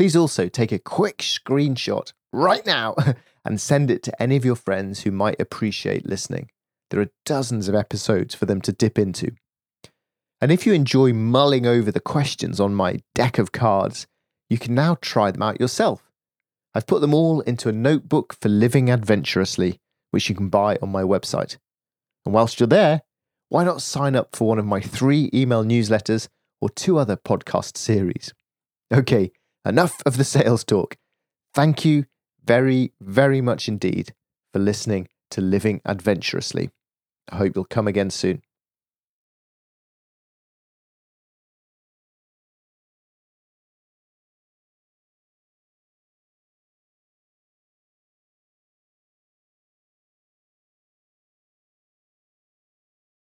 Please 0.00 0.16
also 0.16 0.48
take 0.48 0.72
a 0.72 0.78
quick 0.78 1.18
screenshot 1.18 2.14
right 2.32 2.64
now 2.64 2.94
and 3.44 3.60
send 3.60 3.90
it 3.90 4.02
to 4.04 4.22
any 4.22 4.34
of 4.34 4.46
your 4.46 4.56
friends 4.56 5.02
who 5.02 5.10
might 5.10 5.38
appreciate 5.38 6.06
listening. 6.06 6.48
There 6.88 7.02
are 7.02 7.10
dozens 7.26 7.68
of 7.68 7.74
episodes 7.74 8.34
for 8.34 8.46
them 8.46 8.62
to 8.62 8.72
dip 8.72 8.98
into. 8.98 9.32
And 10.40 10.50
if 10.50 10.64
you 10.64 10.72
enjoy 10.72 11.12
mulling 11.12 11.66
over 11.66 11.92
the 11.92 12.00
questions 12.00 12.58
on 12.60 12.74
my 12.74 13.00
deck 13.14 13.36
of 13.36 13.52
cards, 13.52 14.06
you 14.48 14.56
can 14.56 14.74
now 14.74 14.96
try 15.02 15.30
them 15.30 15.42
out 15.42 15.60
yourself. 15.60 16.10
I've 16.74 16.86
put 16.86 17.02
them 17.02 17.12
all 17.12 17.42
into 17.42 17.68
a 17.68 17.72
notebook 17.72 18.34
for 18.40 18.48
living 18.48 18.88
adventurously, 18.88 19.80
which 20.12 20.30
you 20.30 20.34
can 20.34 20.48
buy 20.48 20.78
on 20.80 20.88
my 20.88 21.02
website. 21.02 21.58
And 22.24 22.32
whilst 22.32 22.58
you're 22.58 22.66
there, 22.68 23.02
why 23.50 23.64
not 23.64 23.82
sign 23.82 24.16
up 24.16 24.34
for 24.34 24.48
one 24.48 24.58
of 24.58 24.64
my 24.64 24.80
three 24.80 25.28
email 25.34 25.62
newsletters 25.62 26.28
or 26.58 26.70
two 26.70 26.96
other 26.96 27.18
podcast 27.18 27.76
series? 27.76 28.32
Okay, 28.90 29.30
enough 29.64 30.02
of 30.06 30.16
the 30.16 30.24
sales 30.24 30.64
talk. 30.64 30.96
Thank 31.54 31.84
you 31.84 32.06
very, 32.44 32.92
very 33.00 33.40
much 33.40 33.68
indeed 33.68 34.14
for 34.52 34.58
listening 34.58 35.08
to 35.30 35.40
Living 35.40 35.80
Adventurously. 35.84 36.70
I 37.30 37.36
hope 37.36 37.54
you'll 37.54 37.64
come 37.64 37.86
again 37.86 38.10
soon. 38.10 38.42